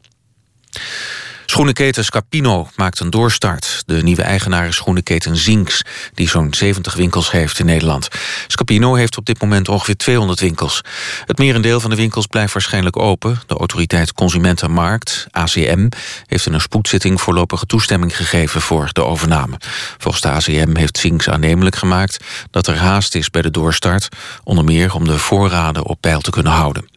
Schoenenketen 1.50 2.06
Scapino 2.06 2.70
maakt 2.76 3.00
een 3.00 3.10
doorstart. 3.10 3.84
De 3.86 4.04
nieuwe 4.04 4.22
eigenaar 4.22 4.68
is 4.68 4.76
schoenenketen 4.76 5.38
Zinks, 5.38 5.82
die 6.14 6.30
zo'n 6.30 6.54
70 6.54 6.93
winkels 6.93 7.32
heeft 7.32 7.60
in 7.60 7.66
Nederland. 7.66 8.08
Scapino 8.48 8.93
heeft 8.93 9.18
op 9.18 9.26
dit 9.26 9.41
moment 9.41 9.70
ongeveer 9.70 9.98
200 9.98 10.39
winkels. 10.39 10.82
Het 11.26 11.38
merendeel 11.38 11.80
van 11.80 11.89
de 11.89 11.95
winkels 11.95 12.26
blijft 12.26 12.54
waarschijnlijk 12.54 12.98
open. 12.98 13.39
De 13.45 13.56
autoriteit 13.56 14.14
Consumentenmarkt, 14.14 15.28
ACM, 15.32 15.89
heeft 16.26 16.45
in 16.45 16.54
een 16.54 16.62
spoedzitting 16.62 17.22
voorlopige 17.22 17.66
toestemming 17.66 18.16
gegeven 18.18 18.62
voor 18.62 18.89
de 18.91 19.04
overname. 19.04 19.60
Volgens 19.98 20.24
de 20.24 20.30
ACM 20.30 20.76
heeft 20.78 20.98
Zinks 20.98 21.30
aannemelijk 21.30 21.76
gemaakt 21.76 22.18
dat 22.52 22.68
er 22.68 22.78
haast 22.78 23.16
is 23.16 23.30
bij 23.30 23.41
de 23.41 23.52
doorstart, 23.52 24.08
onder 24.43 24.64
meer 24.64 24.93
om 24.93 25.06
de 25.06 25.18
voorraden 25.18 25.86
op 25.86 26.02
peil 26.02 26.20
te 26.20 26.30
kunnen 26.30 26.52
houden. 26.52 26.97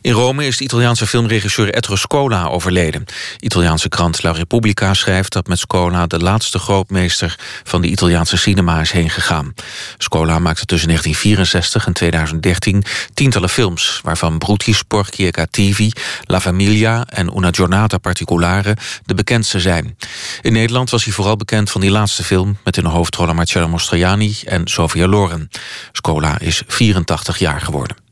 In 0.00 0.12
Rome 0.12 0.46
is 0.46 0.56
de 0.56 0.64
Italiaanse 0.64 1.06
filmregisseur 1.06 1.70
Ettore 1.70 1.96
Scola 1.96 2.46
overleden. 2.46 3.04
Italiaanse 3.38 3.88
krant 3.88 4.22
La 4.22 4.32
Repubblica 4.32 4.94
schrijft 4.94 5.32
dat 5.32 5.46
met 5.46 5.58
Scola... 5.58 6.06
de 6.06 6.18
laatste 6.18 6.58
grootmeester 6.58 7.38
van 7.64 7.82
de 7.82 7.88
Italiaanse 7.88 8.36
cinema 8.36 8.80
is 8.80 8.90
heen 8.90 9.10
gegaan. 9.10 9.54
Scola 9.98 10.38
maakte 10.38 10.64
tussen 10.64 10.88
1964 10.88 11.86
en 11.86 11.92
2013 11.92 12.84
tientallen 13.14 13.48
films... 13.48 14.00
waarvan 14.02 14.38
Brutti 14.38 14.72
Sporchi 14.72 15.26
e 15.26 15.30
Cattivi, 15.30 15.90
La 16.24 16.40
Famiglia 16.40 17.04
en 17.08 17.36
Una 17.36 17.48
Giornata 17.50 17.98
Particolare... 17.98 18.76
de 19.04 19.14
bekendste 19.14 19.60
zijn. 19.60 19.96
In 20.42 20.52
Nederland 20.52 20.90
was 20.90 21.04
hij 21.04 21.12
vooral 21.12 21.36
bekend 21.36 21.70
van 21.70 21.80
die 21.80 21.90
laatste 21.90 22.24
film... 22.24 22.58
met 22.64 22.76
in 22.76 22.82
de 22.82 22.88
hoofdrollen 22.88 23.36
Marcello 23.36 23.68
Mastroianni 23.68 24.36
en 24.44 24.68
Sofia 24.68 25.06
Loren. 25.06 25.50
Scola 25.92 26.38
is 26.38 26.62
84 26.66 27.38
jaar 27.38 27.60
geworden. 27.60 28.07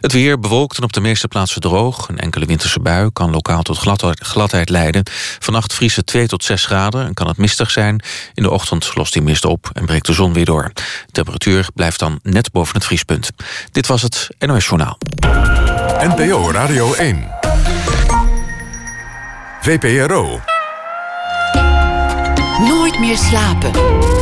Het 0.00 0.12
weer 0.12 0.38
bewolkt 0.38 0.76
en 0.76 0.82
op 0.82 0.92
de 0.92 1.00
meeste 1.00 1.28
plaatsen 1.28 1.60
droog. 1.60 2.08
Een 2.08 2.18
enkele 2.18 2.46
winterse 2.46 2.80
bui 2.80 3.10
kan 3.12 3.30
lokaal 3.30 3.62
tot 3.62 3.78
gladheid 4.18 4.68
leiden. 4.68 5.02
Vannacht 5.38 5.72
vriest 5.74 5.96
het 5.96 6.06
2 6.06 6.26
tot 6.26 6.44
6 6.44 6.64
graden 6.64 7.06
en 7.06 7.14
kan 7.14 7.26
het 7.26 7.36
mistig 7.36 7.70
zijn. 7.70 8.02
In 8.34 8.42
de 8.42 8.50
ochtend 8.50 8.94
lost 8.94 9.12
die 9.12 9.22
mist 9.22 9.44
op 9.44 9.70
en 9.72 9.86
breekt 9.86 10.06
de 10.06 10.12
zon 10.12 10.32
weer 10.32 10.44
door. 10.44 10.70
De 11.06 11.12
temperatuur 11.12 11.68
blijft 11.74 11.98
dan 11.98 12.18
net 12.22 12.52
boven 12.52 12.74
het 12.74 12.84
vriespunt. 12.84 13.30
Dit 13.70 13.86
was 13.86 14.02
het 14.02 14.28
NOS 14.38 14.66
Journaal. 14.66 14.98
NPO 15.98 16.50
Radio 16.50 16.94
1. 16.94 17.28
VPRO. 19.60 20.40
Nooit 22.58 22.98
meer 22.98 23.16
slapen. 23.16 24.21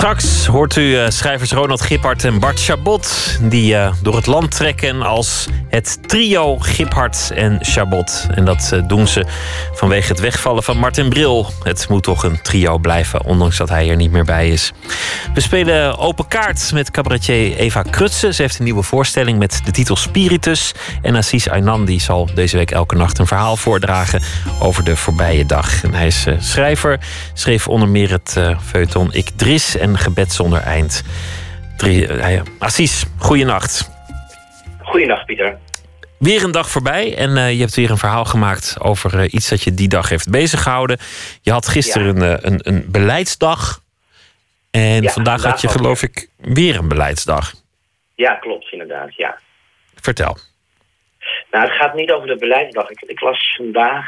Straks 0.00 0.46
hoort 0.46 0.76
u 0.76 0.82
uh, 0.82 1.08
schrijvers 1.08 1.52
Ronald 1.52 1.80
Giphart 1.80 2.24
en 2.24 2.38
Bart 2.38 2.62
Chabot... 2.62 3.38
die 3.42 3.74
uh, 3.74 3.92
door 4.02 4.16
het 4.16 4.26
land 4.26 4.50
trekken 4.50 5.02
als 5.02 5.46
het 5.68 6.08
trio 6.08 6.58
Giphart 6.58 7.30
en 7.34 7.58
Chabot. 7.60 8.26
En 8.34 8.44
dat 8.44 8.70
uh, 8.74 8.88
doen 8.88 9.08
ze 9.08 9.24
vanwege 9.72 10.08
het 10.08 10.20
wegvallen 10.20 10.62
van 10.62 10.76
Martin 10.76 11.08
Bril. 11.08 11.46
Het 11.62 11.88
moet 11.88 12.02
toch 12.02 12.24
een 12.24 12.42
trio 12.42 12.78
blijven, 12.78 13.24
ondanks 13.24 13.56
dat 13.56 13.68
hij 13.68 13.90
er 13.90 13.96
niet 13.96 14.10
meer 14.10 14.24
bij 14.24 14.48
is. 14.48 14.72
We 15.34 15.40
spelen 15.40 15.98
open 15.98 16.28
kaart 16.28 16.70
met 16.72 16.90
cabaretier 16.90 17.56
Eva 17.56 17.82
Krutse. 17.82 18.32
Ze 18.32 18.42
heeft 18.42 18.58
een 18.58 18.64
nieuwe 18.64 18.82
voorstelling 18.82 19.38
met 19.38 19.60
de 19.64 19.70
titel 19.70 19.96
Spiritus. 19.96 20.74
En 21.02 21.16
Assis 21.16 21.48
Aynandi 21.48 22.00
zal 22.00 22.28
deze 22.34 22.56
week 22.56 22.70
elke 22.70 22.96
nacht 22.96 23.18
een 23.18 23.26
verhaal 23.26 23.56
voordragen... 23.56 24.22
over 24.60 24.84
de 24.84 24.96
voorbije 24.96 25.46
dag. 25.46 25.82
En 25.84 25.94
hij 25.94 26.06
is 26.06 26.26
schrijver, 26.38 26.98
schreef 27.34 27.68
onder 27.68 27.88
meer 27.88 28.10
het 28.10 28.36
feuilleton 28.64 29.08
Ik 29.12 29.30
Dris... 29.36 29.76
en 29.76 29.89
Gebed 29.98 30.32
zonder 30.32 30.60
eind. 30.60 31.02
Drie, 31.76 32.08
uh, 32.08 32.40
Assis, 32.58 33.04
goeienacht. 33.18 33.90
Goeienacht, 34.82 35.26
Pieter. 35.26 35.58
Weer 36.18 36.44
een 36.44 36.50
dag 36.50 36.70
voorbij 36.70 37.16
en 37.16 37.30
uh, 37.30 37.52
je 37.52 37.60
hebt 37.60 37.74
weer 37.74 37.90
een 37.90 37.96
verhaal 37.96 38.24
gemaakt 38.24 38.76
over 38.80 39.14
uh, 39.14 39.32
iets 39.32 39.48
dat 39.48 39.62
je 39.62 39.74
die 39.74 39.88
dag 39.88 40.08
heeft 40.08 40.30
bezig 40.30 40.62
gehouden. 40.62 40.98
Je 41.42 41.52
had 41.52 41.68
gisteren 41.68 42.20
ja. 42.20 42.38
een, 42.42 42.52
een, 42.52 42.60
een, 42.62 42.84
beleidsdag. 42.90 43.80
En 44.70 45.02
ja, 45.02 45.10
vandaag 45.10 45.42
had 45.42 45.60
je, 45.60 45.68
geloof 45.68 46.02
ik, 46.02 46.28
weer 46.36 46.78
een 46.78 46.88
beleidsdag. 46.88 47.52
Ja, 48.14 48.34
klopt, 48.34 48.72
inderdaad, 48.72 49.14
ja. 49.14 49.38
Vertel. 49.94 50.36
Nou, 51.50 51.64
het 51.64 51.76
gaat 51.76 51.94
niet 51.94 52.10
over 52.10 52.26
de 52.26 52.36
beleidsdag. 52.36 52.90
Ik, 52.90 53.00
ik 53.00 53.20
las 53.20 53.54
vandaag 53.56 54.06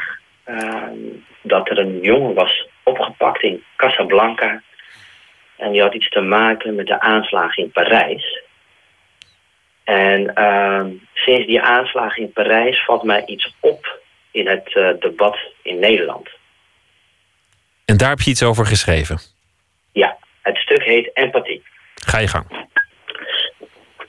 dat 1.41 1.69
er 1.69 1.77
een 1.77 1.99
jongen 2.01 2.33
was 2.33 2.67
opgepakt 2.83 3.43
in 3.43 3.63
Casablanca 3.75 4.61
en 5.57 5.71
die 5.71 5.81
had 5.81 5.93
iets 5.93 6.09
te 6.09 6.21
maken 6.21 6.75
met 6.75 6.87
de 6.87 6.99
aanslagen 6.99 7.63
in 7.63 7.71
Parijs. 7.71 8.41
En 9.83 10.31
uh, 10.35 10.85
sinds 11.13 11.47
die 11.47 11.61
aanslagen 11.61 12.23
in 12.23 12.31
Parijs 12.31 12.83
valt 12.85 13.03
mij 13.03 13.25
iets 13.25 13.53
op 13.59 14.01
in 14.31 14.47
het 14.47 14.75
uh, 14.75 14.89
debat 14.99 15.37
in 15.61 15.79
Nederland. 15.79 16.29
En 17.85 17.97
daar 17.97 18.09
heb 18.09 18.19
je 18.19 18.29
iets 18.29 18.43
over 18.43 18.65
geschreven? 18.65 19.17
Ja, 19.91 20.17
het 20.41 20.57
stuk 20.57 20.83
heet 20.83 21.09
Empathie. 21.13 21.63
Ga 21.95 22.17
je 22.17 22.27
gang. 22.27 22.67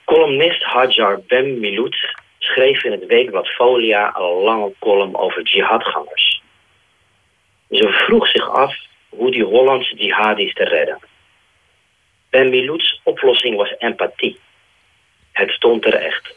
Columnist 0.05 0.63
Hajar 0.63 1.19
Ben 1.27 1.59
Miloud 1.59 1.95
schreef 2.39 2.83
in 2.83 2.91
het 2.91 3.05
weekblad 3.05 3.47
Folia 3.47 4.15
een 4.15 4.43
lange 4.43 4.73
column 4.79 5.15
over 5.15 5.41
jihadgangers. 5.41 6.41
Ze 7.69 7.89
vroeg 7.89 8.27
zich 8.27 8.49
af 8.49 8.75
hoe 9.09 9.31
die 9.31 9.43
Hollandse 9.43 9.95
jihadis 9.95 10.53
te 10.53 10.63
redden. 10.63 10.99
Ben 12.35 12.49
Milouds 12.49 12.99
oplossing 13.03 13.55
was 13.55 13.75
empathie. 13.77 14.39
Het 15.31 15.51
stond 15.51 15.81
terecht. 15.81 16.35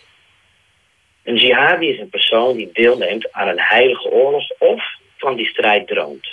Een 1.24 1.36
jihadi 1.36 1.88
is 1.88 1.98
een 1.98 2.08
persoon 2.08 2.56
die 2.56 2.70
deelneemt 2.72 3.32
aan 3.32 3.48
een 3.48 3.60
heilige 3.60 4.08
oorlog 4.08 4.50
of 4.58 4.84
van 5.16 5.36
die 5.36 5.46
strijd 5.46 5.86
droomt. 5.86 6.28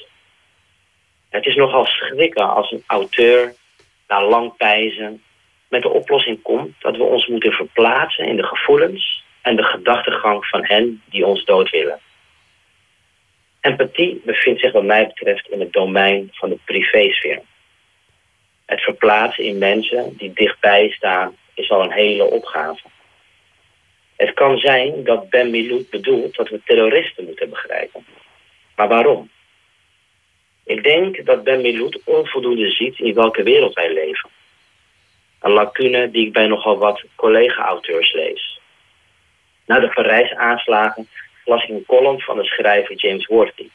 Het 1.30 1.46
is 1.46 1.56
nogal 1.56 1.86
schrikken 1.86 2.50
als 2.50 2.72
een 2.72 2.84
auteur 2.88 3.54
na 4.08 4.24
lang 4.24 4.58
pijzen 4.58 5.24
met 5.68 5.82
de 5.82 5.90
oplossing 5.90 6.42
komt 6.42 6.82
dat 6.82 6.98
we 6.98 7.04
ons 7.04 7.28
moeten 7.28 7.52
verplaatsen 7.52 8.26
in 8.26 8.36
de 8.36 8.44
gevoelens 8.44 9.24
en 9.42 9.56
de 9.56 9.64
gedachtegang 9.64 10.46
van 10.46 10.66
hen 10.66 11.02
die 11.10 11.26
ons 11.26 11.46
dood 11.46 11.70
willen. 11.70 12.00
Empathie 13.62 14.22
bevindt 14.26 14.60
zich 14.60 14.72
wat 14.72 14.84
mij 14.84 15.08
betreft 15.08 15.50
in 15.50 15.60
het 15.60 15.74
domein 15.74 16.30
van 16.32 16.50
de 16.50 16.58
privésfeer. 16.66 17.42
Het 18.66 18.82
verplaatsen 18.82 19.44
in 19.44 19.58
mensen 19.58 20.14
die 20.18 20.34
dichtbij 20.34 20.90
staan 20.90 21.36
is 21.54 21.70
al 21.70 21.84
een 21.84 21.92
hele 21.92 22.24
opgave. 22.24 22.88
Het 24.16 24.34
kan 24.34 24.58
zijn 24.58 25.04
dat 25.04 25.30
Ben 25.30 25.50
Miloud 25.50 25.90
bedoelt 25.90 26.36
dat 26.36 26.50
we 26.50 26.62
terroristen 26.66 27.26
moeten 27.26 27.50
begrijpen. 27.50 28.06
Maar 28.76 28.88
waarom? 28.88 29.30
Ik 30.64 30.84
denk 30.84 31.26
dat 31.26 31.44
Ben 31.44 31.62
Miloud 31.62 32.00
onvoldoende 32.04 32.72
ziet 32.72 33.00
in 33.00 33.14
welke 33.14 33.44
wereld 33.44 33.74
wij 33.74 33.94
leven. 33.94 34.30
Een 35.40 35.52
lacune 35.52 36.12
die 36.12 36.26
ik 36.26 36.34
bij 36.34 36.48
nogal 36.48 36.78
wat 36.78 37.04
collega-auteurs 37.16 38.14
lees. 38.14 38.60
Na 39.66 39.80
de 39.80 39.90
Parijs-aanslagen 39.90 41.08
las 41.46 41.64
ik 41.64 41.70
een 41.70 41.86
column 41.88 42.22
van 42.22 42.38
de 42.38 42.44
schrijver 42.44 42.96
James 42.96 43.26
Worthy. 43.26 43.70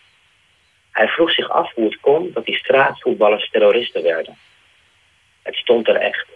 Hij 0.93 1.09
vroeg 1.09 1.33
zich 1.33 1.51
af 1.51 1.75
hoe 1.75 1.85
het 1.85 2.01
kon 2.01 2.31
dat 2.33 2.45
die 2.45 2.57
straatvoetballers 2.57 3.51
terroristen 3.51 4.03
werden. 4.03 4.37
Het 5.43 5.55
stond 5.55 5.89
er 5.89 5.97
echt. 5.97 6.27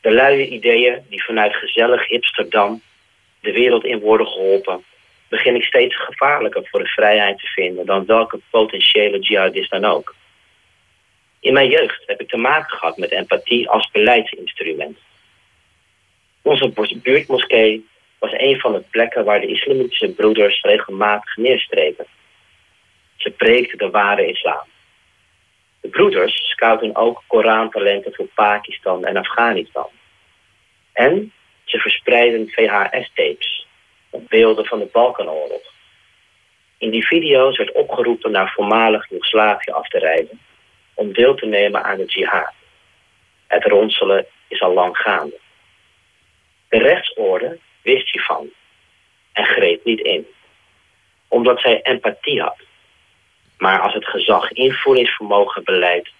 De 0.00 0.10
luie 0.12 0.48
ideeën 0.48 1.04
die 1.08 1.24
vanuit 1.24 1.54
gezellig 1.54 2.08
Hipsterdam 2.08 2.82
de 3.40 3.52
wereld 3.52 3.84
in 3.84 3.98
worden 3.98 4.26
geholpen, 4.26 4.84
begin 5.28 5.54
ik 5.54 5.64
steeds 5.64 5.96
gevaarlijker 5.96 6.68
voor 6.70 6.80
de 6.80 6.88
vrijheid 6.88 7.38
te 7.38 7.46
vinden 7.46 7.86
dan 7.86 8.06
welke 8.06 8.40
potentiële 8.50 9.18
jihadist 9.18 9.70
dan 9.70 9.84
ook. 9.84 10.14
In 11.40 11.52
mijn 11.52 11.68
jeugd 11.68 12.02
heb 12.06 12.20
ik 12.20 12.28
te 12.28 12.36
maken 12.36 12.78
gehad 12.78 12.96
met 12.96 13.10
empathie 13.10 13.68
als 13.68 13.90
beleidsinstrument. 13.90 14.98
Onze 16.42 16.98
buurtmoskee 17.02 17.86
was 18.18 18.32
een 18.32 18.60
van 18.60 18.72
de 18.72 18.82
plekken 18.90 19.24
waar 19.24 19.40
de 19.40 19.46
islamitische 19.46 20.08
broeders 20.08 20.62
regelmatig 20.62 21.36
neerstreken. 21.36 22.06
Ze 23.16 23.30
preekten 23.30 23.78
de 23.78 23.90
ware 23.90 24.26
islam. 24.26 24.62
De 25.80 25.88
broeders 25.88 26.50
scouten 26.50 26.96
ook 26.96 27.22
Korantalenten 27.26 28.14
voor 28.14 28.26
Pakistan 28.34 29.04
en 29.04 29.16
Afghanistan. 29.16 29.88
En 30.92 31.32
ze 31.64 31.78
verspreiden 31.78 32.48
VHS-tapes 32.48 33.66
met 34.10 34.28
beelden 34.28 34.64
van 34.64 34.78
de 34.78 34.88
Balkanoorlog. 34.92 35.62
In 36.78 36.90
die 36.90 37.06
video's 37.06 37.56
werd 37.56 37.72
opgeroepen 37.72 38.30
naar 38.30 38.52
voormalig 38.52 39.08
Joegoslavië 39.08 39.70
af 39.70 39.88
te 39.88 39.98
reizen 39.98 40.40
om 40.94 41.12
deel 41.12 41.34
te 41.34 41.46
nemen 41.46 41.84
aan 41.84 41.96
de 41.96 42.04
jihad. 42.04 42.52
Het 43.46 43.64
ronselen 43.64 44.26
is 44.48 44.60
al 44.60 44.72
lang 44.72 44.96
gaande. 44.96 45.38
De 46.68 46.78
rechtsorde 46.78 47.58
wist 47.82 48.12
hiervan 48.12 48.50
en 49.32 49.44
greep 49.44 49.84
niet 49.84 50.00
in, 50.00 50.26
omdat 51.28 51.60
zij 51.60 51.82
empathie 51.82 52.40
had. 52.40 52.58
Maar 53.60 53.80
als 53.80 53.94
het 53.94 54.06
gezag 54.06 54.52
invoeringsvermogen 54.52 55.64
beleid 55.64 56.10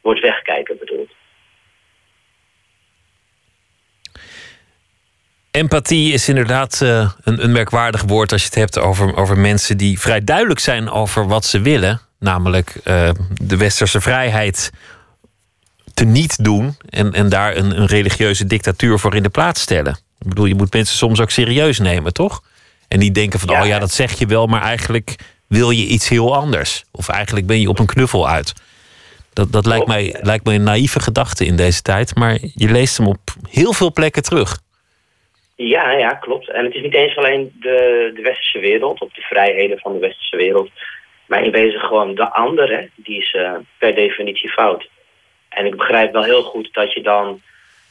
wordt 0.00 0.20
wegkijken 0.20 0.76
bedoeld. 0.78 1.10
Empathie 5.50 6.12
is 6.12 6.28
inderdaad 6.28 6.80
uh, 6.82 7.10
een, 7.22 7.42
een, 7.44 7.52
merkwaardig 7.52 8.02
woord 8.02 8.32
als 8.32 8.40
je 8.40 8.46
het 8.46 8.56
hebt 8.56 8.78
over, 8.78 9.16
over 9.16 9.38
mensen 9.38 9.76
die 9.76 10.00
vrij 10.00 10.24
duidelijk 10.24 10.60
zijn 10.60 10.90
over 10.90 11.26
wat 11.26 11.44
ze 11.44 11.60
willen. 11.60 12.00
Namelijk 12.18 12.74
uh, 12.84 13.10
de 13.42 13.56
westerse 13.56 14.00
vrijheid 14.00 14.70
te 15.94 16.04
niet 16.04 16.44
doen 16.44 16.76
en, 16.88 17.12
en 17.12 17.28
daar 17.28 17.56
een, 17.56 17.80
een 17.80 17.86
religieuze 17.86 18.46
dictatuur 18.46 18.98
voor 18.98 19.14
in 19.14 19.22
de 19.22 19.28
plaats 19.28 19.60
stellen. 19.60 19.92
Ik 20.18 20.28
bedoel, 20.28 20.44
je 20.44 20.54
moet 20.54 20.72
mensen 20.72 20.96
soms 20.96 21.20
ook 21.20 21.30
serieus 21.30 21.78
nemen, 21.78 22.12
toch? 22.12 22.42
En 22.88 22.98
niet 22.98 23.14
denken 23.14 23.40
van, 23.40 23.54
ja. 23.54 23.60
oh 23.60 23.66
ja, 23.66 23.78
dat 23.78 23.92
zeg 23.92 24.18
je 24.18 24.26
wel, 24.26 24.46
maar 24.46 24.62
eigenlijk 24.62 25.16
wil 25.58 25.70
je 25.70 25.86
iets 25.86 26.08
heel 26.08 26.34
anders. 26.34 26.84
Of 26.92 27.08
eigenlijk 27.08 27.46
ben 27.46 27.60
je 27.60 27.68
op 27.68 27.78
een 27.78 27.86
knuffel 27.94 28.28
uit. 28.28 28.52
Dat, 29.32 29.52
dat 29.52 29.66
lijkt, 29.66 29.86
mij, 29.86 30.16
lijkt 30.20 30.44
mij 30.44 30.54
een 30.54 30.62
naïeve 30.62 31.00
gedachte 31.00 31.44
in 31.44 31.56
deze 31.56 31.82
tijd, 31.82 32.14
maar 32.14 32.38
je 32.54 32.70
leest 32.70 32.96
hem 32.96 33.06
op 33.06 33.20
heel 33.50 33.72
veel 33.72 33.92
plekken 33.92 34.22
terug. 34.22 34.58
Ja, 35.56 35.90
ja, 35.90 36.14
klopt. 36.14 36.50
En 36.50 36.64
het 36.64 36.74
is 36.74 36.82
niet 36.82 36.94
eens 36.94 37.16
alleen 37.16 37.52
de, 37.60 38.10
de 38.14 38.22
westerse 38.22 38.58
wereld, 38.58 39.00
of 39.00 39.12
de 39.12 39.20
vrijheden 39.20 39.78
van 39.78 39.92
de 39.92 39.98
westerse 39.98 40.36
wereld. 40.36 40.70
Maar 41.26 41.44
in 41.44 41.50
wezen 41.50 41.80
gewoon 41.80 42.14
de 42.14 42.32
andere, 42.32 42.90
die 42.94 43.18
is 43.18 43.32
uh, 43.32 43.52
per 43.78 43.94
definitie 43.94 44.50
fout. 44.50 44.88
En 45.48 45.66
ik 45.66 45.76
begrijp 45.76 46.12
wel 46.12 46.22
heel 46.22 46.42
goed 46.42 46.68
dat 46.72 46.92
je 46.92 47.02
dan 47.02 47.40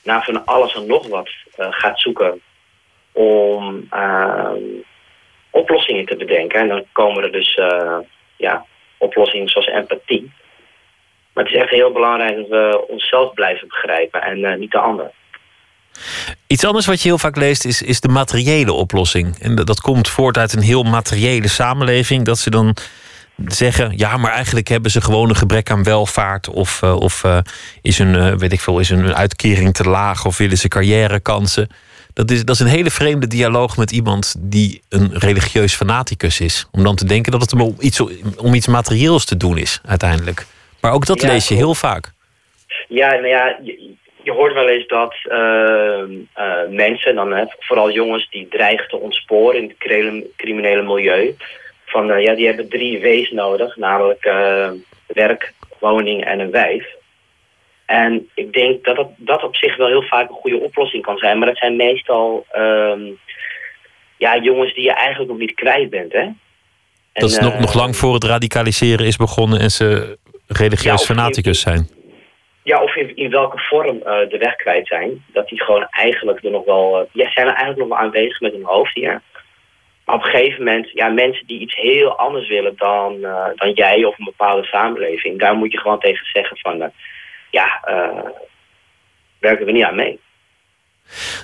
naar 0.03 0.23
van 0.23 0.45
alles 0.45 0.75
en 0.75 0.85
nog 0.85 1.07
wat 1.07 1.29
uh, 1.59 1.67
gaat 1.69 1.99
zoeken 1.99 2.41
om 3.11 3.87
uh, 3.93 4.51
oplossingen 5.51 6.05
te 6.05 6.15
bedenken. 6.15 6.59
En 6.59 6.67
dan 6.67 6.85
komen 6.91 7.23
er 7.23 7.31
dus 7.31 7.57
uh, 7.57 7.97
ja, 8.35 8.65
oplossingen 8.97 9.49
zoals 9.49 9.67
empathie. 9.67 10.31
Maar 11.33 11.43
het 11.43 11.53
is 11.53 11.61
echt 11.61 11.69
heel 11.69 11.91
belangrijk 11.91 12.35
dat 12.35 12.47
we 12.47 12.85
onszelf 12.87 13.33
blijven 13.33 13.67
begrijpen 13.67 14.21
en 14.21 14.59
niet 14.59 14.71
de 14.71 14.79
ander. 14.79 15.11
Iets 16.47 16.65
anders 16.65 16.85
wat 16.85 17.01
je 17.01 17.07
heel 17.07 17.17
vaak 17.17 17.35
leest 17.35 17.65
is, 17.65 17.81
is 17.81 18.01
de 18.01 18.07
materiële 18.07 18.73
oplossing. 18.73 19.37
En 19.39 19.55
dat, 19.55 19.81
komt 19.81 20.09
voort 20.09 20.37
uit 20.37 20.53
een 20.53 20.61
heel 20.61 20.83
materiële 20.83 21.47
samenleving. 21.47 22.25
Dat 22.25 22.37
ze 22.37 22.49
dan 22.49 22.75
zeggen: 23.45 23.97
ja, 23.97 24.17
maar 24.17 24.31
eigenlijk 24.31 24.67
hebben 24.67 24.91
ze 24.91 25.01
gewoon 25.01 25.29
een 25.29 25.35
gebrek 25.35 25.71
aan 25.71 25.83
welvaart. 25.83 26.49
Of, 26.49 26.81
uh, 26.81 26.95
of 26.95 27.23
is, 27.81 27.99
uh, 27.99 28.33
weet 28.33 28.53
ik 28.53 28.61
veel, 28.61 28.79
is 28.79 28.89
een 28.89 29.15
uitkering 29.15 29.73
te 29.73 29.89
laag 29.89 30.25
of 30.25 30.37
willen 30.37 30.57
ze 30.57 30.67
carrièrekansen. 30.67 31.69
Dat 32.13 32.31
is, 32.31 32.45
dat 32.45 32.55
is 32.55 32.61
een 32.61 32.67
hele 32.67 32.89
vreemde 32.89 33.27
dialoog 33.27 33.77
met 33.77 33.91
iemand 33.91 34.35
die 34.39 34.81
een 34.89 35.11
religieus 35.13 35.75
fanaticus 35.75 36.39
is. 36.39 36.67
Om 36.71 36.83
dan 36.83 36.95
te 36.95 37.05
denken 37.05 37.31
dat 37.31 37.41
het 37.41 37.53
om 37.53 37.75
iets, 37.79 37.99
om 38.37 38.53
iets 38.53 38.67
materieels 38.67 39.25
te 39.25 39.37
doen 39.37 39.57
is, 39.57 39.81
uiteindelijk. 39.85 40.45
Maar 40.81 40.93
ook 40.93 41.05
dat 41.05 41.21
ja, 41.21 41.27
lees 41.27 41.47
je 41.47 41.55
heel 41.55 41.75
vaak. 41.75 42.11
Ja, 42.87 43.11
nou 43.11 43.27
ja, 43.27 43.59
je, 43.63 43.93
je 44.23 44.31
hoort 44.31 44.53
wel 44.53 44.69
eens 44.69 44.87
dat 44.87 45.15
mensen, 46.69 47.15
dan, 47.15 47.49
vooral 47.59 47.91
jongens, 47.91 48.29
die 48.29 48.47
dreigen 48.47 48.87
te 48.87 48.97
ontsporen 48.97 49.61
in 49.61 49.67
het 49.67 49.77
criminele 50.35 50.81
milieu 50.81 51.35
van 51.91 52.11
uh, 52.11 52.23
ja, 52.23 52.35
die 52.35 52.47
hebben 52.47 52.69
drie 52.69 52.99
W's 53.01 53.31
nodig, 53.31 53.75
namelijk 53.75 54.25
uh, 54.25 54.69
werk, 55.07 55.53
woning 55.79 56.25
en 56.25 56.39
een 56.39 56.51
wijf. 56.51 56.85
En 57.91 58.29
ik 58.33 58.53
denk 58.53 58.83
dat, 58.83 58.95
dat 58.95 59.09
dat 59.17 59.43
op 59.43 59.55
zich 59.55 59.77
wel 59.77 59.87
heel 59.87 60.01
vaak 60.03 60.29
een 60.29 60.35
goede 60.35 60.59
oplossing 60.59 61.03
kan 61.03 61.17
zijn. 61.17 61.37
Maar 61.37 61.47
dat 61.47 61.57
zijn 61.57 61.75
meestal 61.75 62.45
um, 62.55 63.19
ja, 64.17 64.37
jongens 64.37 64.73
die 64.73 64.83
je 64.83 64.93
eigenlijk 64.93 65.29
nog 65.29 65.39
niet 65.39 65.53
kwijt 65.53 65.89
bent. 65.89 66.13
Hè? 66.13 66.19
En, 66.19 66.35
dat 67.13 67.29
is 67.29 67.39
nog, 67.39 67.53
uh, 67.53 67.59
nog 67.59 67.73
lang 67.73 67.95
voor 67.95 68.13
het 68.13 68.23
radicaliseren 68.23 69.05
is 69.05 69.15
begonnen 69.15 69.59
en 69.59 69.69
ze 69.69 70.17
religieus 70.47 71.07
ja, 71.07 71.13
fanaticus 71.13 71.61
zijn. 71.61 71.89
Ja, 72.63 72.83
of 72.83 72.95
in, 72.95 73.15
in 73.15 73.29
welke 73.29 73.57
vorm 73.57 73.99
de 74.29 74.37
weg 74.39 74.55
kwijt 74.55 74.87
zijn. 74.87 75.25
Dat 75.33 75.47
die 75.47 75.61
gewoon 75.61 75.87
eigenlijk 75.89 76.43
er 76.43 76.51
nog 76.51 76.65
wel... 76.65 77.07
ja, 77.11 77.31
zijn 77.31 77.47
er 77.47 77.53
eigenlijk 77.53 77.79
nog 77.79 77.87
wel 77.87 78.07
aanwezig 78.07 78.39
met 78.39 78.51
hun 78.51 78.63
hoofd 78.63 78.93
hier 78.93 79.21
op 80.05 80.23
een 80.23 80.29
gegeven 80.29 80.63
moment, 80.63 80.89
ja, 80.93 81.07
mensen 81.07 81.47
die 81.47 81.59
iets 81.59 81.75
heel 81.75 82.17
anders 82.17 82.47
willen 82.47 82.73
dan, 82.75 83.15
uh, 83.21 83.45
dan 83.55 83.71
jij 83.71 84.03
of 84.03 84.19
een 84.19 84.25
bepaalde 84.25 84.65
samenleving, 84.65 85.39
daar 85.39 85.55
moet 85.55 85.71
je 85.71 85.79
gewoon 85.79 85.99
tegen 85.99 86.25
zeggen 86.25 86.57
van, 86.57 86.81
uh, 86.81 86.87
ja, 87.51 87.81
uh, 87.87 88.29
werken 89.39 89.65
we 89.65 89.71
niet 89.71 89.83
aan 89.83 89.95
mee. 89.95 90.19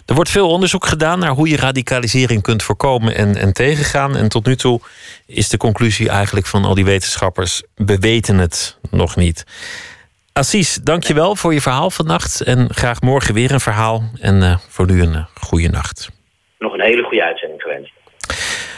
Er 0.05 0.15
wordt 0.15 0.29
veel 0.29 0.49
onderzoek 0.49 0.85
gedaan 0.85 1.19
naar 1.19 1.31
hoe 1.31 1.49
je 1.49 1.57
radicalisering 1.57 2.41
kunt 2.41 2.63
voorkomen 2.63 3.15
en, 3.15 3.35
en 3.35 3.53
tegengaan. 3.53 4.15
En 4.15 4.29
tot 4.29 4.45
nu 4.45 4.55
toe 4.55 4.79
is 5.25 5.49
de 5.49 5.57
conclusie 5.57 6.09
eigenlijk 6.09 6.45
van 6.45 6.65
al 6.65 6.75
die 6.75 6.85
wetenschappers: 6.85 7.63
we 7.75 7.97
weten 7.97 8.37
het 8.37 8.79
nog 8.91 9.15
niet. 9.15 9.45
Assis, 10.33 10.75
dankjewel 10.75 11.35
voor 11.35 11.53
je 11.53 11.61
verhaal 11.61 11.89
vannacht. 11.89 12.41
En 12.41 12.73
graag 12.73 13.01
morgen 13.01 13.33
weer 13.33 13.51
een 13.51 13.59
verhaal. 13.59 14.03
En 14.21 14.59
voor 14.69 14.85
nu 14.85 15.01
een 15.01 15.27
goede 15.33 15.69
nacht. 15.69 16.09
Nog 16.59 16.73
een 16.73 16.81
hele 16.81 17.03
goede 17.03 17.23
uitzending 17.23 17.61
gewenst. 17.61 17.96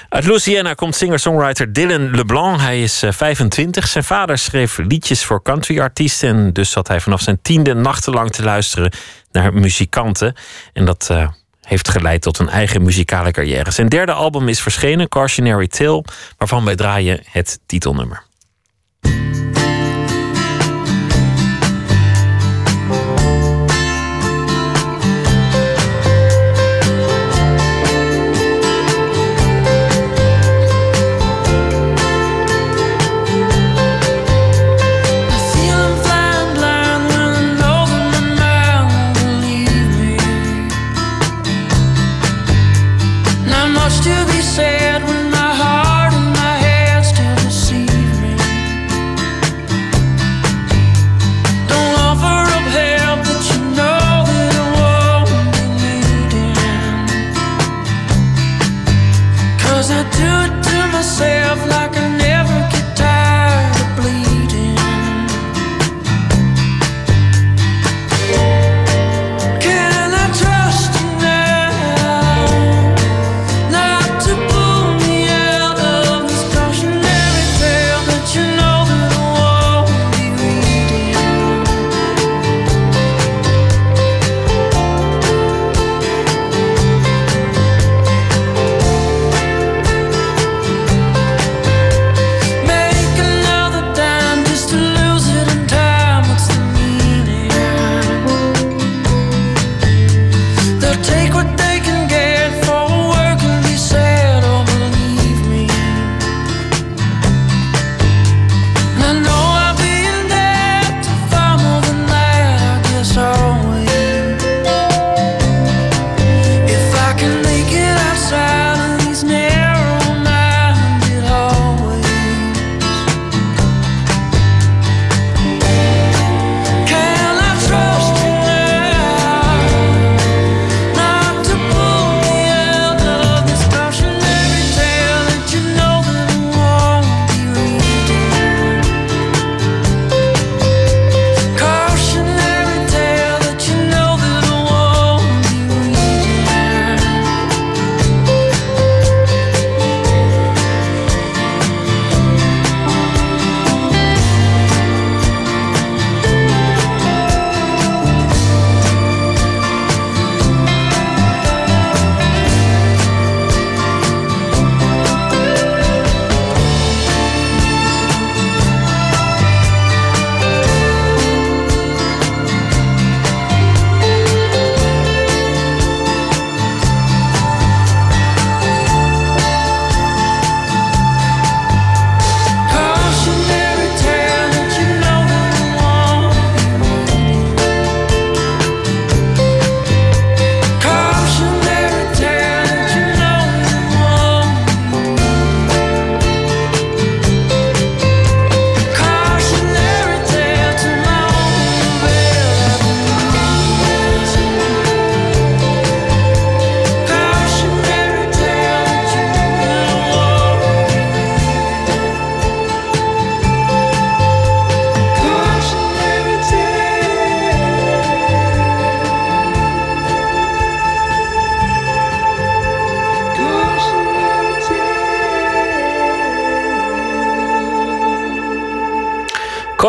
Uit 0.10 0.26
Louisiana 0.26 0.74
komt 0.74 0.96
singer-songwriter 0.96 1.74
Dylan 1.74 2.16
LeBlanc. 2.16 2.60
Hij 2.60 2.84
is 2.84 3.04
25. 3.10 3.88
Zijn 3.88 4.04
vader 4.04 4.38
schreef 4.38 4.78
liedjes 4.78 5.24
voor 5.24 5.42
countryartiesten. 5.42 6.30
En 6.30 6.54
dus 6.54 6.72
zat 6.72 6.88
hij 6.88 7.00
vanaf 7.00 7.22
zijn 7.22 7.40
tiende 7.42 7.74
nachtenlang 7.74 8.32
te 8.32 8.44
luisteren 8.44 8.92
naar 9.32 9.54
muzikanten. 9.54 10.36
En 10.74 10.86
dat 10.86 11.08
uh, 11.12 11.28
heeft 11.62 11.90
geleid 11.90 12.22
tot 12.22 12.40
een 12.40 12.50
eigen 12.50 12.84
muzikale 12.84 13.32
carrière. 13.32 13.72
Zijn 13.72 13.90
derde 13.90 14.12
album 14.12 14.48
is 14.48 14.62
verschenen, 14.62 15.10
Cautionary 15.10 15.68
Tale, 15.68 16.04
waarvan 16.38 16.66
wij 16.66 16.76
draaien 16.76 17.20
het 17.32 17.60
titelnummer. 17.66 18.24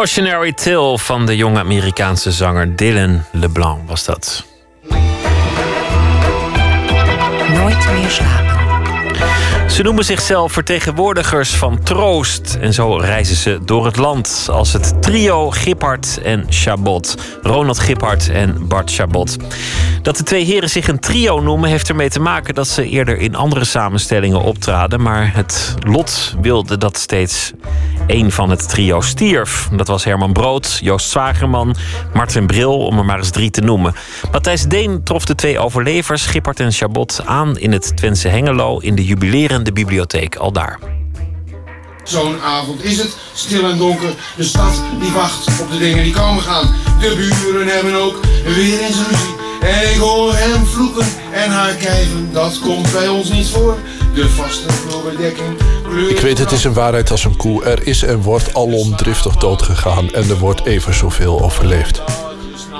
Cautionary 0.00 0.52
Tale 0.52 0.98
van 0.98 1.26
de 1.26 1.36
jonge 1.36 1.58
Amerikaanse 1.58 2.32
zanger 2.32 2.76
Dylan 2.76 3.24
LeBlanc 3.32 3.88
was 3.88 4.04
dat. 4.04 4.44
Nooit 7.52 7.92
meer 7.92 8.10
slapen. 8.10 8.50
Ze 9.70 9.82
noemen 9.82 10.04
zichzelf 10.04 10.52
vertegenwoordigers 10.52 11.50
van 11.50 11.82
troost. 11.82 12.58
En 12.60 12.72
zo 12.74 12.96
reizen 12.96 13.36
ze 13.36 13.58
door 13.64 13.84
het 13.84 13.96
land 13.96 14.48
als 14.50 14.72
het 14.72 15.02
trio 15.02 15.50
Giphart 15.50 16.20
en 16.22 16.46
Chabot. 16.48 17.14
Ronald 17.42 17.78
Giphart 17.78 18.30
en 18.30 18.68
Bart 18.68 18.94
Chabot. 18.94 19.36
Dat 20.02 20.16
de 20.16 20.22
twee 20.22 20.44
heren 20.44 20.70
zich 20.70 20.88
een 20.88 20.98
trio 20.98 21.40
noemen 21.40 21.70
heeft 21.70 21.88
ermee 21.88 22.10
te 22.10 22.20
maken 22.20 22.54
dat 22.54 22.68
ze 22.68 22.88
eerder 22.88 23.18
in 23.18 23.34
andere 23.34 23.64
samenstellingen 23.64 24.40
optraden. 24.40 25.02
Maar 25.02 25.34
het 25.34 25.74
lot 25.86 26.34
wilde 26.40 26.78
dat 26.78 26.98
steeds 26.98 27.52
één 28.10 28.30
van 28.30 28.50
het 28.50 28.68
trio 28.68 29.00
stierf. 29.00 29.68
Dat 29.72 29.86
was 29.86 30.04
Herman 30.04 30.32
Brood, 30.32 30.78
Joost 30.82 31.10
Zwagerman, 31.10 31.74
Martin 32.14 32.46
Bril, 32.46 32.78
om 32.78 32.98
er 32.98 33.04
maar 33.04 33.18
eens 33.18 33.30
drie 33.30 33.50
te 33.50 33.60
noemen. 33.60 33.94
Matthijs 34.32 34.62
Deen 34.62 35.02
trof 35.04 35.24
de 35.24 35.34
twee 35.34 35.58
overlevers, 35.58 36.26
Gippert 36.26 36.60
en 36.60 36.72
Chabot, 36.72 37.22
aan 37.24 37.58
in 37.58 37.72
het 37.72 37.96
Twentse 37.96 38.28
Hengelo 38.28 38.78
in 38.78 38.94
de 38.94 39.04
jubilerende 39.04 39.72
bibliotheek 39.72 40.36
aldaar. 40.36 40.78
Zo'n 42.04 42.40
avond 42.40 42.84
is 42.84 42.98
het, 42.98 43.16
stil 43.34 43.70
en 43.70 43.78
donker. 43.78 44.14
De 44.36 44.44
stad 44.44 44.82
die 45.00 45.10
wacht 45.10 45.60
op 45.60 45.70
de 45.70 45.78
dingen 45.78 46.04
die 46.04 46.12
komen 46.12 46.42
gaan. 46.42 46.74
De 47.00 47.14
buren 47.16 47.66
hebben 47.66 47.94
ook 47.94 48.18
weer 48.44 48.80
eens 48.80 48.96
ruzie. 49.10 49.34
En 49.60 49.90
ik 49.90 49.96
hoor 49.96 50.34
hem 50.34 50.66
vloeken 50.66 51.06
en 51.32 51.50
haar 51.50 51.74
kijven. 51.74 52.32
Dat 52.32 52.58
komt 52.58 52.92
bij 52.92 53.08
ons 53.08 53.30
niet 53.30 53.48
voor. 53.48 53.76
De 54.14 54.28
vaste 54.28 54.72
vloerbedekking. 54.72 55.58
Ik 56.08 56.20
weet, 56.20 56.38
het 56.38 56.52
is 56.52 56.64
een 56.64 56.72
waarheid 56.72 57.10
als 57.10 57.24
een 57.24 57.36
koe. 57.36 57.64
Er 57.64 57.86
is 57.86 58.02
en 58.02 58.22
wordt 58.22 58.54
alom 58.54 58.96
driftig 58.96 59.36
doodgegaan 59.36 60.12
en 60.12 60.30
er 60.30 60.38
wordt 60.38 60.64
even 60.64 60.94
zoveel 60.94 61.42
overleefd. 61.42 62.02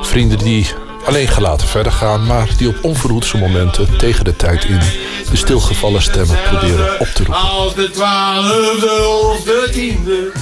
Vrienden 0.03 0.39
die 0.39 0.67
alleen 1.05 1.29
gelaten 1.29 1.69
verder 1.69 1.93
gaan, 1.93 2.27
maar 2.27 2.49
die 2.57 2.69
op 2.69 2.79
onverhoedse 2.83 3.39
momenten 3.39 3.99
tegen 3.99 4.25
de 4.25 4.37
tijd 4.37 4.65
in 4.65 4.81
de 5.31 5.37
stilgevallen 5.37 6.03
stemmen 6.03 6.37
proberen 6.51 7.01
op 7.01 7.07
te 7.07 7.25
roepen. 7.25 7.43
Als 7.43 7.75
de 7.75 7.91
twaalfde 7.91 9.09
of 9.23 9.43
de 9.43 9.69
tiende. 9.73 10.33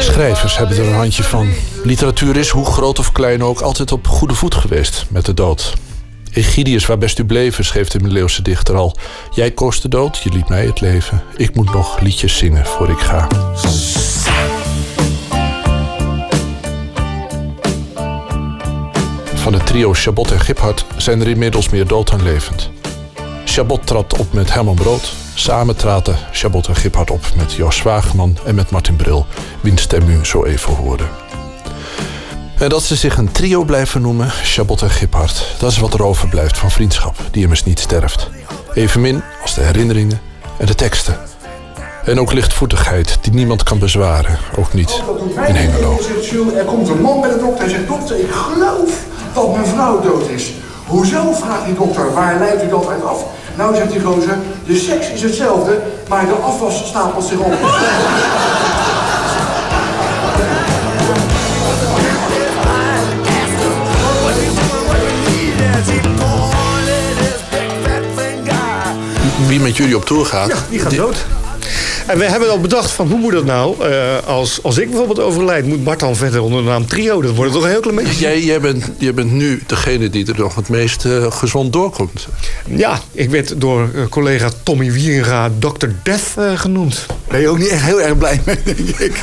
Schrijvers 0.00 0.56
hebben 0.56 0.76
er 0.76 0.86
een 0.86 0.94
handje 0.94 1.22
van. 1.22 1.54
Literatuur 1.82 2.36
is, 2.36 2.48
hoe 2.48 2.64
groot 2.64 2.98
of 2.98 3.12
klein 3.12 3.42
ook, 3.42 3.60
altijd 3.60 3.92
op 3.92 4.06
goede 4.06 4.34
voet 4.34 4.54
geweest 4.54 5.06
met 5.08 5.24
de 5.24 5.34
dood. 5.34 5.74
Egidius, 6.34 6.86
waar 6.86 6.98
best 6.98 7.18
u 7.18 7.24
bleven, 7.24 7.64
schreef 7.64 7.88
de 7.88 7.98
middeleeuwse 7.98 8.42
dichter 8.42 8.76
al. 8.76 8.96
Jij 9.34 9.50
koos 9.50 9.80
de 9.80 9.88
dood, 9.88 10.18
je 10.22 10.30
liet 10.32 10.48
mij 10.48 10.66
het 10.66 10.80
leven. 10.80 11.22
Ik 11.36 11.54
moet 11.54 11.72
nog 11.72 12.00
liedjes 12.00 12.36
zingen 12.36 12.66
voor 12.66 12.90
ik 12.90 12.98
ga. 12.98 13.28
Van 19.34 19.52
het 19.52 19.66
trio 19.66 19.92
Chabot 19.92 20.30
en 20.30 20.40
Giphart 20.40 20.84
zijn 20.96 21.20
er 21.20 21.28
inmiddels 21.28 21.68
meer 21.68 21.86
dood 21.86 22.10
dan 22.10 22.22
levend. 22.22 22.70
Chabot 23.44 23.86
trad 23.86 24.18
op 24.18 24.32
met 24.32 24.52
Herman 24.52 24.74
Brood. 24.74 25.12
Samen 25.34 25.76
traden 25.76 26.18
Chabot 26.32 26.68
en 26.68 26.76
Giphart 26.76 27.10
op 27.10 27.24
met 27.36 27.52
Jos 27.52 27.76
Zwaagman 27.76 28.38
en 28.44 28.54
met 28.54 28.70
Martin 28.70 28.96
Bril, 28.96 29.26
wiens 29.60 29.82
stem 29.82 30.08
u 30.08 30.24
zo 30.24 30.44
even 30.44 30.74
hoorde. 30.74 31.23
En 32.58 32.68
dat 32.68 32.82
ze 32.82 32.96
zich 32.96 33.16
een 33.16 33.32
trio 33.32 33.64
blijven 33.64 34.02
noemen, 34.02 34.30
Chabot 34.30 34.82
en 34.82 34.90
Giphart, 34.90 35.46
dat 35.58 35.70
is 35.70 35.78
wat 35.78 35.94
er 35.94 36.04
overblijft 36.04 36.58
van 36.58 36.70
vriendschap, 36.70 37.16
die 37.30 37.42
immers 37.42 37.64
niet 37.64 37.80
sterft. 37.80 38.30
Evenmin 38.74 39.22
als 39.42 39.54
de 39.54 39.60
herinneringen 39.60 40.20
en 40.58 40.66
de 40.66 40.74
teksten. 40.74 41.16
En 42.04 42.20
ook 42.20 42.32
lichtvoetigheid, 42.32 43.18
die 43.20 43.32
niemand 43.32 43.62
kan 43.62 43.78
bezwaren, 43.78 44.38
ook 44.58 44.72
niet 44.72 45.02
in 45.46 45.54
Hengelo. 45.54 45.98
Er 46.56 46.64
komt 46.64 46.88
een 46.88 47.00
man 47.00 47.20
bij 47.20 47.30
de 47.30 47.38
dokter 47.38 47.64
en 47.64 47.70
zegt: 47.70 47.86
Dokter, 47.86 48.18
ik 48.18 48.30
geloof 48.30 48.90
dat 49.34 49.52
mijn 49.52 49.66
vrouw 49.66 50.00
dood 50.00 50.28
is. 50.28 50.52
Hoezo? 50.86 51.32
vraagt 51.32 51.64
die 51.64 51.74
dokter. 51.74 52.12
Waar 52.12 52.38
leidt 52.38 52.62
u 52.62 52.68
dat 52.68 52.88
uit 52.88 53.04
af? 53.04 53.24
Nou, 53.56 53.76
zegt 53.76 53.92
die 53.92 54.00
gozer, 54.00 54.38
de 54.66 54.76
seks 54.76 55.10
is 55.10 55.22
hetzelfde, 55.22 55.82
maar 56.08 56.26
de 56.26 56.32
afwas 56.32 56.86
stapelt 56.86 57.24
zich 57.24 57.38
op. 57.38 57.52
Wie 69.54 69.62
met 69.62 69.76
jullie 69.76 69.96
op 69.96 70.04
tour 70.04 70.26
gaat, 70.26 70.54
Die 70.70 70.78
gaat 70.78 70.96
dood. 70.96 71.26
En 72.06 72.18
we 72.18 72.24
hebben 72.24 72.50
al 72.50 72.60
bedacht 72.60 72.90
van 72.90 73.08
hoe 73.08 73.18
moet 73.18 73.32
dat 73.32 73.44
nou? 73.44 73.90
Eh, 73.90 74.26
als, 74.26 74.62
als 74.62 74.78
ik 74.78 74.88
bijvoorbeeld 74.88 75.20
overlijd, 75.20 75.66
moet 75.66 75.84
Bart 75.84 76.00
dan 76.00 76.16
verder 76.16 76.42
onder 76.42 76.62
de 76.62 76.68
naam 76.68 76.86
trio. 76.86 77.22
Dat 77.22 77.34
wordt 77.34 77.52
toch 77.52 77.62
een 77.62 77.68
heel 77.68 77.80
klein 77.80 77.96
beetje. 77.96 78.20
Jij, 78.20 78.42
jij, 78.42 78.60
bent, 78.60 78.90
jij 78.98 79.14
bent 79.14 79.32
nu 79.32 79.62
degene 79.66 80.10
die 80.10 80.26
er 80.26 80.38
nog 80.38 80.54
het 80.54 80.68
meest 80.68 81.04
eh, 81.04 81.32
gezond 81.32 81.72
doorkomt. 81.72 82.28
Ja, 82.66 83.00
ik 83.12 83.30
werd 83.30 83.60
door 83.60 83.88
eh, 83.94 84.08
collega 84.08 84.50
Tommy 84.62 84.92
Wieringa 84.92 85.50
Dr. 85.58 85.86
Death 86.02 86.34
genoemd. 86.54 87.06
Ben 87.28 87.40
je 87.40 87.48
ook 87.48 87.58
niet 87.58 87.68
echt 87.68 87.82
heel 87.82 88.00
erg 88.00 88.18
blij 88.18 88.40
mee, 88.44 88.56
denk 88.64 88.78
ik. 88.98 89.22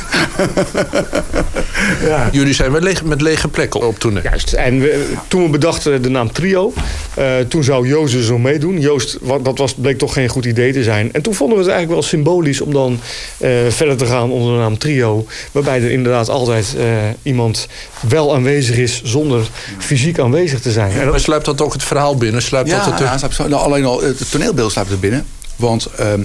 Ja. 2.06 2.28
Jullie 2.32 2.54
zijn 2.54 2.72
met 2.72 2.82
lege, 2.82 3.04
met 3.06 3.20
lege 3.20 3.48
plekken 3.48 3.80
op 3.86 3.98
tournee. 3.98 4.22
Juist. 4.22 4.52
En 4.52 4.80
we, 4.80 5.12
toen 5.28 5.42
we 5.42 5.48
bedachten 5.48 6.02
de 6.02 6.08
naam 6.08 6.32
Trio, 6.32 6.72
eh, 7.14 7.24
toen 7.48 7.64
zou 7.64 7.88
Joost 7.88 8.14
er 8.14 8.22
zo 8.22 8.38
meedoen. 8.38 8.80
Joost, 8.80 9.18
wat, 9.20 9.44
dat 9.44 9.58
was, 9.58 9.74
bleek 9.74 9.98
toch 9.98 10.12
geen 10.12 10.28
goed 10.28 10.44
idee 10.44 10.72
te 10.72 10.82
zijn. 10.82 11.12
En 11.12 11.22
toen 11.22 11.34
vonden 11.34 11.56
we 11.58 11.62
het 11.62 11.72
eigenlijk 11.72 12.00
wel 12.00 12.10
symbolisch 12.10 12.60
om 12.60 12.72
dan 12.72 13.00
eh, 13.38 13.50
verder 13.68 13.96
te 13.96 14.06
gaan 14.06 14.30
onder 14.30 14.52
de 14.52 14.58
naam 14.58 14.78
Trio. 14.78 15.26
Waarbij 15.52 15.82
er 15.82 15.90
inderdaad 15.90 16.28
altijd 16.28 16.74
eh, 16.78 16.84
iemand 17.22 17.68
wel 18.08 18.34
aanwezig 18.34 18.76
is 18.76 19.02
zonder 19.04 19.46
fysiek 19.78 20.18
aanwezig 20.18 20.60
te 20.60 20.70
zijn. 20.70 20.92
En 20.92 21.08
Maar 21.10 21.20
sluipt 21.20 21.44
dat 21.44 21.60
ook 21.60 21.72
het 21.72 21.82
verhaal 21.84 22.16
binnen? 22.16 22.42
Sluipt 22.42 22.68
Ja, 22.68 22.76
dat 22.76 22.84
het 22.84 22.94
er- 23.22 23.30
ja, 23.38 23.48
nou, 23.48 23.62
alleen 23.62 23.84
al 23.84 24.02
het 24.02 24.30
toneelbeeld 24.30 24.72
sluipt 24.72 24.90
er 24.90 24.98
binnen. 24.98 25.26
Want 25.56 25.86
ehm, 25.86 26.22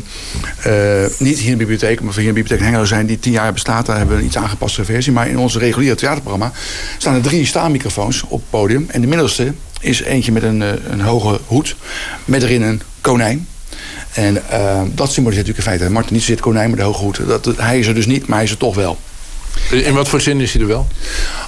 eh, 0.62 1.06
niet 1.20 1.38
hier 1.38 1.52
in 1.52 1.58
de 1.58 1.66
bibliotheek, 1.66 2.02
maar 2.02 2.14
hier 2.14 2.22
in 2.22 2.28
de 2.28 2.34
bibliotheek 2.34 2.66
Hengelo 2.66 2.86
zijn 2.86 3.06
die 3.06 3.20
tien 3.20 3.32
jaar 3.32 3.54
bestaat. 3.54 3.86
Daar 3.86 3.98
hebben 3.98 4.16
we 4.16 4.22
een 4.22 4.28
iets 4.28 4.38
aangepaste 4.38 4.86
versie. 4.86 5.14
Maar 5.14 5.28
in 5.28 5.38
onze 5.38 5.60
reguliere 5.60 5.96
theaterprogramma 5.96 6.52
staan 6.98 7.16
er 7.16 7.22
drie 7.22 7.46
staanmicrofoons 7.46 8.24
op 8.24 8.40
het 8.40 8.50
podium. 8.50 8.86
En 8.90 9.02
de 9.02 9.08
middelste 9.08 9.54
is 9.80 10.02
eentje 10.02 10.32
met 10.32 10.44
een, 10.44 10.62
eh, 10.62 10.70
een 10.90 11.02
hoge 11.02 11.40
hoed. 11.46 11.76
Met 12.26 12.44
erin 12.44 12.62
een 12.62 12.82
konijn. 13.02 13.48
En 14.14 14.50
eh, 14.50 14.82
dat 14.94 15.12
symboliseert 15.12 15.48
natuurlijk 15.48 15.58
in 15.58 15.64
feite. 15.64 15.90
Martin 15.90 16.14
niet 16.14 16.24
zit 16.24 16.40
konijn 16.40 16.70
met 16.70 16.80
de 16.80 16.86
hoge 16.86 17.04
hoed. 17.04 17.20
Dat, 17.28 17.50
hij 17.58 17.80
is 17.80 17.88
er 17.88 17.94
dus 17.94 18.06
niet, 18.06 18.28
maar 18.28 18.38
hij 18.38 18.46
is 18.46 18.52
er 18.52 18.58
toch 18.58 18.76
wel. 18.76 18.98
In 19.70 19.94
wat 19.94 20.10
voor 20.10 20.22
zin 20.22 20.42
is 20.42 20.54
hij 20.54 20.62
er 20.62 20.68
wel? 20.68 20.88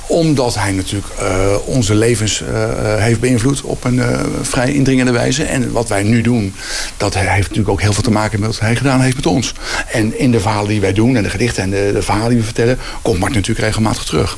Omdat 0.08 0.56
hij 0.56 0.72
natuurlijk 0.72 1.14
eh, 1.20 1.56
onze 1.66 1.96
levens 1.96 2.42
eh, 2.42 2.94
eh, 2.94 3.02
heeft 3.02 3.20
beïnvloed 3.20 3.62
op 3.62 3.84
een 3.84 4.02
vrij 4.42 4.74
indringende 4.74 5.12
wijze. 5.12 5.44
En 5.44 5.72
wat 5.72 5.90
wij 5.90 6.04
nu 6.04 6.22
doen, 6.22 6.54
dat 6.98 7.14
heeft 7.14 7.42
natuurlijk 7.42 7.70
ook 7.70 7.82
heel 7.82 7.94
veel 7.94 8.04
te 8.04 8.12
maken 8.12 8.40
met 8.40 8.50
wat 8.50 8.60
hij 8.60 8.76
gedaan 8.76 9.02
heeft 9.02 9.16
met 9.16 9.26
ons. 9.26 9.54
En 9.92 10.20
in 10.20 10.32
de 10.32 10.40
verhalen 10.40 10.70
die 10.70 10.82
wij 10.82 10.94
doen 10.94 11.16
en 11.16 11.24
de 11.24 11.30
gedichten 11.30 11.64
en 11.64 11.70
de, 11.70 12.02
verhalen 12.02 12.30
die 12.30 12.38
we 12.38 12.44
vertellen, 12.44 12.78
komt 13.02 13.20
Martin 13.20 13.38
natuurlijk 13.38 13.66
regelmatig 13.66 14.04
terug. 14.04 14.38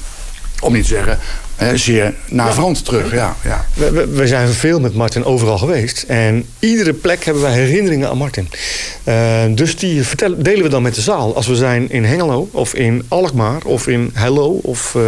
Om 0.60 0.74
niet 0.74 0.84
te 0.84 0.90
zeggen, 0.90 1.20
zeer 1.74 2.14
navrant 2.30 2.86
terug. 2.86 3.14
Ja, 3.14 3.36
ja. 3.44 3.66
We, 3.74 3.92
we- 3.92 4.08
we 4.08 4.28
zijn 4.28 4.50
veel 4.50 4.80
met 4.80 4.94
Martin 4.96 5.26
overal 5.26 5.58
geweest. 5.58 6.04
En 6.08 6.46
iedere 6.60 6.94
plek 6.94 7.24
hebben 7.26 7.44
wij 7.44 7.54
herinneringen 7.54 8.10
aan 8.10 8.18
Martin. 8.18 8.50
Eh, 9.04 9.42
dus 9.56 9.76
die 9.78 10.04
vertellen, 10.04 10.44
delen 10.44 10.64
we 10.64 10.70
dan 10.70 10.82
met 10.82 10.96
de 10.96 11.02
zaal. 11.02 11.36
Als 11.36 11.48
we 11.48 11.56
zijn 11.56 11.90
in 11.90 12.04
Hengelo 12.06 12.50
of 12.52 12.74
in 12.74 13.06
Alkmaar 13.08 13.62
of 13.66 13.88
in 13.88 14.12
Hello. 14.14 14.60
Of, 14.64 14.96
eh, 14.96 15.02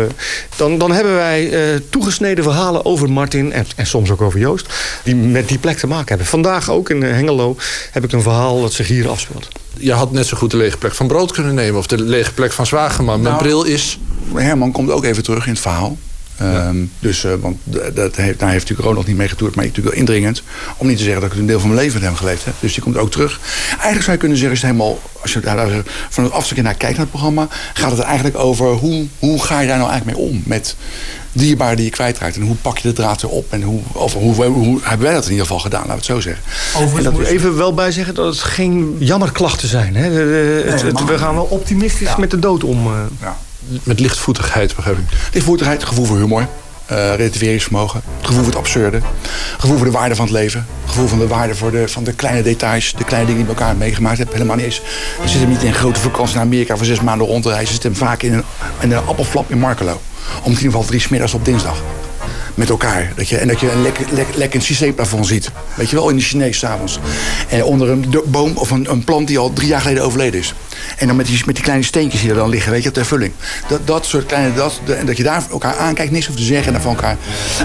dan, 0.56 0.78
dan 0.78 0.92
hebben 0.92 1.14
wij 1.16 1.52
eh, 1.74 1.80
toegesneden 1.90 2.44
verhalen 2.44 2.86
over 2.86 3.10
Martin. 3.12 3.52
En, 3.54 3.66
en 3.76 3.86
soms 3.88 4.12
ook 4.12 4.22
over 4.22 4.40
Joost. 4.40 4.68
Die 5.04 5.16
met 5.16 5.48
die 5.48 5.58
plek 5.60 5.78
te 5.78 5.88
maken 5.88 6.08
hebben. 6.08 6.26
Vandaag 6.28 6.70
ook 6.72 6.90
in 6.90 7.02
Hengelo 7.02 7.56
heb 7.92 8.04
ik 8.04 8.12
een 8.12 8.22
verhaal 8.22 8.62
dat 8.62 8.74
zich 8.74 8.88
hier 8.88 9.10
afspeelt. 9.10 9.48
Je 9.78 9.92
had 9.94 10.12
net 10.12 10.26
zo 10.26 10.38
goed 10.38 10.52
de 10.52 10.58
lege 10.58 10.78
plek 10.78 10.94
van 10.94 11.08
Brood 11.08 11.32
kunnen 11.32 11.54
nemen. 11.56 11.80
Of 11.80 11.88
de 11.88 12.02
lege 12.02 12.34
plek 12.34 12.52
van 12.52 12.66
Zwageman. 12.66 13.22
Mijn 13.22 13.34
Nou, 13.36 13.44
bril 13.44 13.64
is... 13.64 14.00
Herman 14.36 14.72
komt 14.72 14.92
ook 14.92 15.04
even 15.04 15.24
terug 15.24 15.46
in 15.46 15.52
het 15.52 15.62
verhaal. 15.62 15.98
Ehm, 16.38 16.76
dus, 17.00 17.24
eh, 17.24 17.32
want 17.42 17.58
dat 17.94 18.16
heeft, 18.16 18.40
daar 18.40 18.50
heeft 18.50 18.62
natuurlijk 18.62 18.88
Ronald 18.90 19.08
niet 19.08 19.18
mee 19.18 19.28
getoerd, 19.28 19.56
maar 19.56 19.64
ik 19.66 19.70
natuurlijk 19.70 19.96
wel 19.96 20.06
indringend. 20.06 20.44
Om 20.78 20.88
niet 20.88 20.98
te 20.98 21.04
zeggen 21.04 21.22
dat 21.22 21.32
ik 21.32 21.38
een 21.38 21.46
deel 21.46 21.60
van 21.60 21.70
mijn 21.70 21.82
leven 21.82 22.00
met 22.00 22.08
hem 22.10 22.18
geleefd 22.18 22.46
heb. 22.46 22.54
Dus 22.60 22.74
die 22.74 22.84
komt 22.84 22.98
ook 22.98 23.12
terug. 23.12 23.40
Eigenlijk 23.70 24.02
zou 24.02 24.12
je 24.12 24.18
kunnen 24.18 24.38
zeggen, 24.38 24.56
is 24.56 24.62
het 24.62 24.72
helemaal, 24.72 25.00
als 25.22 25.34
je 25.34 25.40
daar 25.40 25.70
van 26.10 26.24
het 26.24 26.34
afstukje 26.34 26.64
naar 26.64 26.74
kijkt 26.74 26.96
naar 26.98 27.06
het 27.06 27.16
programma, 27.16 27.48
gaat 27.74 27.90
het 27.92 28.00
er 28.00 28.06
eigenlijk 28.06 28.38
over 28.38 28.66
hoe, 28.68 29.06
hoe 29.20 29.44
ga 29.44 29.60
je 29.60 29.68
daar 29.68 29.78
nou 29.78 29.90
eigenlijk 29.90 30.18
mee 30.20 30.28
om 30.30 30.42
met 30.46 30.76
dierbaren 31.32 31.76
die 31.76 31.86
je 31.86 31.92
kwijtraakt. 31.92 32.36
En 32.36 32.42
hoe 32.42 32.56
pak 32.56 32.78
je 32.78 32.88
de 32.88 32.94
draad 32.94 33.22
weer 33.22 33.32
op? 33.32 33.46
En 33.50 33.62
hoe, 33.62 33.80
of 33.92 34.14
hoe, 34.14 34.34
hoe, 34.34 34.46
hoe 34.46 34.80
hebben 34.84 35.06
wij 35.06 35.16
dat 35.16 35.24
in 35.26 35.30
ieder 35.32 35.46
geval 35.46 35.62
gedaan, 35.62 35.80
laten 35.88 35.92
we 35.94 35.98
het 35.98 36.06
zo 36.06 36.20
zeggen. 36.20 36.44
Overigens 36.76 36.98
En 36.98 37.04
dat 37.04 37.14
moet 37.14 37.26
even 37.30 37.58
wel 37.58 37.74
bij 37.74 37.92
zeggen 37.92 38.14
dat 38.16 38.26
het 38.26 38.40
geen 38.44 38.96
jammerklachten 39.00 39.68
zijn. 39.68 39.96
Hè? 39.96 40.10
De- 40.10 40.16
de- 40.16 40.72
het- 40.72 40.82
het- 40.82 41.06
we 41.06 41.18
gaan 41.18 41.34
wel 41.36 41.44
optimistisch 41.50 42.16
met 42.16 42.32
de 42.32 42.40
dood 42.40 42.64
om. 42.64 42.86
eh. 42.88 42.94
Ja. 43.22 43.38
Met 43.84 44.00
lichtvoetigheid, 44.00 44.76
begrijp 44.76 44.98
ik. 44.98 45.04
Lichtvoetigheid, 45.34 45.84
gevoel 45.84 46.06
voor 46.06 46.18
humor. 46.18 46.48
eh 46.86 47.16
relativeringsvermogen. 47.16 48.02
Gevoel 48.22 48.38
voor 48.44 48.52
het 48.52 48.56
absurde. 48.56 49.02
Gevoel 49.58 49.78
voor 49.78 49.86
de 49.86 49.92
waarde 49.92 50.16
van 50.16 50.26
het 50.26 50.34
leven. 50.34 50.66
Gevoel 50.86 51.08
van 51.08 51.20
de 51.20 51.28
waarde 51.28 51.56
voor 51.56 51.72
de, 51.72 51.88
van 51.88 52.04
de 52.04 52.14
kleine 52.14 52.42
details. 52.42 52.94
De 52.98 53.04
kleine 53.04 53.28
dingen 53.28 53.46
die 53.46 53.54
met 53.54 53.62
elkaar 53.62 53.76
meegemaakt 53.76 54.18
hebt. 54.18 54.34
Helemaal 54.34 54.56
niet 54.56 54.66
eens. 54.66 54.82
Je 55.22 55.28
zit 55.30 55.48
niet 55.48 55.62
in 55.62 55.68
een 55.68 55.74
grote 55.74 56.00
vakantie 56.00 56.36
naar 56.36 56.44
Amerika 56.44 56.78
voor 56.78 56.86
zes 56.86 57.02
maanden 57.02 57.28
rond. 57.28 57.44
Je 57.44 57.66
zit 57.66 57.84
hem 57.84 57.96
vaak 57.96 58.22
in 58.24 58.34
een, 58.34 58.44
een 58.82 58.96
appelflap 58.96 59.52
in 59.52 59.60
Markelo. 59.60 60.02
Om 60.44 60.50
ieder 60.50 60.64
geval 60.64 60.84
drie 60.84 61.00
smiddags 61.00 61.34
op 61.34 61.46
dinsdag 61.46 61.82
met 62.56 62.70
elkaar. 62.70 63.12
Dat 63.16 63.30
je, 63.30 63.38
en 63.38 63.48
dat 63.48 63.60
je 63.60 63.72
een 63.72 63.82
lekker, 64.36 64.60
CC-plafond 64.60 65.28
ziet. 65.28 65.52
Weet 65.76 65.90
je 65.90 65.96
wel, 65.96 66.10
in 66.10 66.16
de 66.16 66.22
Chinees 66.22 66.58
s'avonds. 66.58 67.00
En 67.50 67.64
onder 67.64 67.90
een 67.90 68.14
boom 68.26 68.58
of 68.58 68.72
een, 68.72 68.92
een 68.92 69.04
plant 69.04 69.28
die 69.28 69.38
al 69.38 69.54
drie 69.54 69.68
jaar 69.68 69.82
geleden 69.82 70.04
overleden 70.04 70.40
is. 70.40 70.54
En 70.98 71.08
dan 71.08 71.16
met 71.16 71.26
die, 71.26 71.42
met 71.46 71.56
die 71.56 71.64
kleine 71.64 71.84
steentjes 71.86 72.22
die 72.22 72.30
er 72.30 72.36
dan 72.36 72.50
liggen, 72.50 72.72
weet 72.72 72.84
je, 72.84 72.92
ter 72.92 73.06
vulling. 73.06 73.32
Dat, 73.68 73.88
dat 73.88 74.06
soort 74.06 74.26
kleine, 74.26 74.54
dat, 74.54 74.80
de- 74.86 74.94
en 74.94 75.06
dat 75.06 75.18
je 75.18 75.24
daar 75.24 75.44
elkaar 75.52 75.76
aankijkt, 75.78 76.12
niks 76.12 76.26
hoeft 76.26 76.38
te 76.38 76.46
zeggen 76.46 76.74
en 76.76 76.82
van 76.82 76.92
elkaar. 76.96 77.18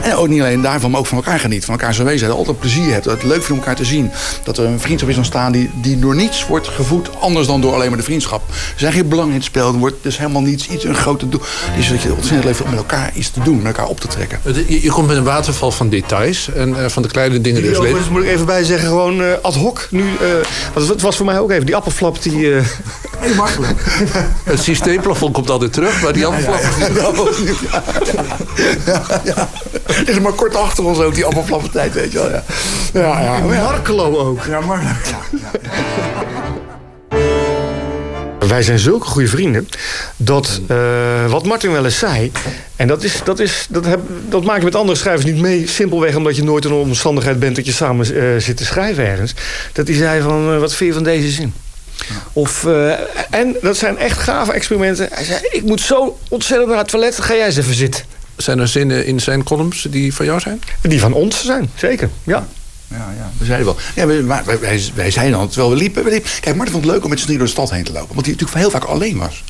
En 0.02 0.14
ook 0.14 0.28
niet 0.28 0.40
alleen 0.40 0.60
daarvan, 0.62 0.90
maar 0.90 1.00
ook 1.00 1.06
van 1.06 1.16
elkaar 1.18 1.40
geniet. 1.40 1.64
Van 1.64 1.74
elkaar 1.74 1.94
zijn 1.94 2.06
wezen, 2.06 2.30
altijd 2.30 2.58
plezier 2.58 2.92
hebt. 2.92 3.04
Dat 3.04 3.12
het 3.14 3.22
leuk 3.22 3.32
vindt 3.34 3.50
om 3.50 3.58
elkaar 3.58 3.74
te 3.76 3.84
zien. 3.84 4.10
Dat 4.44 4.58
er 4.58 4.64
een 4.64 4.80
vriendschap 4.80 5.10
is 5.10 5.16
ontstaan 5.16 5.52
die, 5.52 5.70
die 5.82 5.98
door 5.98 6.14
niets 6.14 6.46
wordt 6.46 6.68
gevoed, 6.68 7.08
anders 7.20 7.46
dan 7.46 7.60
door 7.60 7.74
alleen 7.74 7.88
maar 7.88 7.98
de 7.98 8.04
vriendschap. 8.04 8.42
Er 8.48 8.54
zijn 8.76 8.92
geen 8.92 9.08
belang 9.08 9.28
in 9.28 9.34
het 9.34 9.44
spel, 9.44 9.68
er 9.72 9.78
wordt 9.78 9.96
dus 10.02 10.18
helemaal 10.18 10.42
niets, 10.42 10.68
iets, 10.68 10.84
een 10.84 10.94
grote 10.94 11.28
doel. 11.28 11.40
Dus 11.76 11.88
dat 11.88 12.02
je 12.02 12.08
ontzettend 12.14 12.44
leuk 12.44 12.54
vindt 12.56 12.70
om 12.72 12.76
met 12.76 12.78
elkaar 12.90 13.10
iets 13.14 13.30
te 13.30 13.40
doen, 13.42 13.56
met 13.56 13.66
elkaar 13.66 13.86
op 13.86 14.00
te 14.00 14.06
trekken. 14.06 14.40
Het- 14.42 14.56
Je, 14.68 14.82
je 14.82 14.90
komt 14.90 15.06
met 15.06 15.16
een 15.16 15.24
waterval 15.24 15.70
van 15.70 15.88
details 15.88 16.50
en 16.52 16.82
eh, 16.84 16.88
van 16.88 17.02
de 17.02 17.08
kleine 17.08 17.40
dingen 17.40 17.62
Die 17.62 17.78
overigens 17.78 18.08
moet 18.08 18.22
ik 18.22 18.28
even 18.28 18.46
bij 18.46 18.64
zeggen, 18.64 18.88
gewoon 18.88 19.22
eh, 19.22 19.32
ad 19.42 19.54
hoc 19.54 19.88
nu. 19.90 20.00
eh, 20.20 20.26
want 20.74 20.88
het 20.88 21.02
was 21.02 21.16
voor 21.16 21.26
mij 21.26 21.38
ook 21.38 21.50
even, 21.50 21.66
die 21.66 21.76
appelflap 21.76 22.22
die... 22.22 22.54
Heel 23.16 23.34
makkelijk. 23.34 23.80
Het 24.44 24.60
systeemplafond 24.60 25.32
komt 25.32 25.50
altijd 25.50 25.72
terug, 25.72 26.02
maar 26.02 26.12
die 26.12 26.26
andere 26.26 26.50
ja, 26.94 27.12
ja, 28.92 29.20
ja. 29.24 29.48
Het 29.92 30.08
is 30.08 30.20
maar 30.20 30.32
kort 30.32 30.54
achter 30.54 30.84
ons 30.84 30.98
ook, 30.98 31.14
die 31.14 31.24
appelflappentijd, 31.24 31.94
weet 31.94 32.12
je 32.12 32.18
wel. 32.18 32.30
Ja, 32.30 32.42
ja, 32.92 33.20
ja. 33.20 33.36
In 33.36 33.46
Markelo 33.46 34.18
ook. 34.18 34.44
Ja, 34.44 34.60
maar... 34.60 34.96
Wij 38.48 38.62
zijn 38.62 38.78
zulke 38.78 39.06
goede 39.06 39.28
vrienden 39.28 39.68
dat 40.16 40.60
eh, 40.66 41.30
wat 41.30 41.46
Martin 41.46 41.72
wel 41.72 41.84
eens 41.84 41.98
zei. 41.98 42.32
En 42.76 42.88
dat, 42.88 43.02
is, 43.02 43.20
dat, 43.24 43.38
is, 43.38 43.66
dat, 43.70 43.84
heb, 43.84 44.00
dat 44.28 44.44
maak 44.44 44.58
je 44.58 44.64
met 44.64 44.74
andere 44.74 44.98
schrijvers 44.98 45.24
niet 45.24 45.40
mee. 45.40 45.68
Simpelweg 45.68 46.16
omdat 46.16 46.36
je 46.36 46.44
nooit 46.44 46.64
in 46.64 46.70
een 46.70 46.76
omstandigheid 46.76 47.38
bent 47.38 47.56
dat 47.56 47.66
je 47.66 47.72
samen 47.72 48.14
eh, 48.14 48.22
zit 48.38 48.56
te 48.56 48.64
schrijven 48.64 49.06
ergens. 49.06 49.34
Dat 49.72 49.86
hij 49.86 49.96
zei 49.96 50.22
van, 50.22 50.52
eh, 50.52 50.58
wat 50.58 50.74
vind 50.74 50.88
je 50.88 50.94
van 50.94 51.04
deze 51.04 51.30
zin? 51.30 51.52
Of, 52.32 52.64
eh, 52.64 52.90
en 53.30 53.56
dat 53.62 53.76
zijn 53.76 53.98
echt 53.98 54.18
gave 54.18 54.52
experimenten. 54.52 55.08
Hij 55.12 55.24
zei, 55.24 55.40
ik 55.50 55.62
moet 55.62 55.80
zo 55.80 56.18
ontzettend 56.28 56.68
naar 56.68 56.78
het 56.78 56.88
toilet. 56.88 57.20
Ga 57.20 57.34
jij 57.34 57.46
eens 57.46 57.56
even 57.56 57.74
zitten. 57.74 58.04
Zijn 58.36 58.58
er 58.58 58.68
zinnen 58.68 59.06
in 59.06 59.20
zijn 59.20 59.42
columns 59.42 59.86
die 59.90 60.14
van 60.14 60.26
jou 60.26 60.40
zijn? 60.40 60.62
Die 60.82 61.00
van 61.00 61.12
ons 61.12 61.44
zijn, 61.44 61.70
zeker. 61.74 62.10
Ja. 62.24 62.46
Ja, 62.90 63.14
ja, 63.18 63.30
we 63.38 63.44
zeiden 63.44 63.66
wel. 63.66 63.76
Ja, 63.94 64.22
maar 64.22 64.44
wij, 64.44 64.58
wij, 64.58 64.82
wij 64.94 65.10
zeiden 65.10 65.38
al, 65.38 65.46
terwijl 65.48 65.70
we 65.70 65.76
liepen, 65.76 66.04
we 66.04 66.10
liepen. 66.10 66.30
Kijk, 66.40 66.56
Martin 66.56 66.74
vond 66.74 66.84
het 66.84 66.94
leuk 66.94 67.04
om 67.04 67.10
met 67.10 67.18
z'n 67.18 67.24
drieën 67.24 67.40
door 67.40 67.48
de 67.48 67.54
stad 67.54 67.70
heen 67.70 67.84
te 67.84 67.92
lopen. 67.92 68.14
Want 68.14 68.26
hij 68.26 68.34
natuurlijk 68.34 68.60
heel 68.60 68.70
vaak 68.70 68.84
alleen 68.84 69.18
was. 69.18 69.44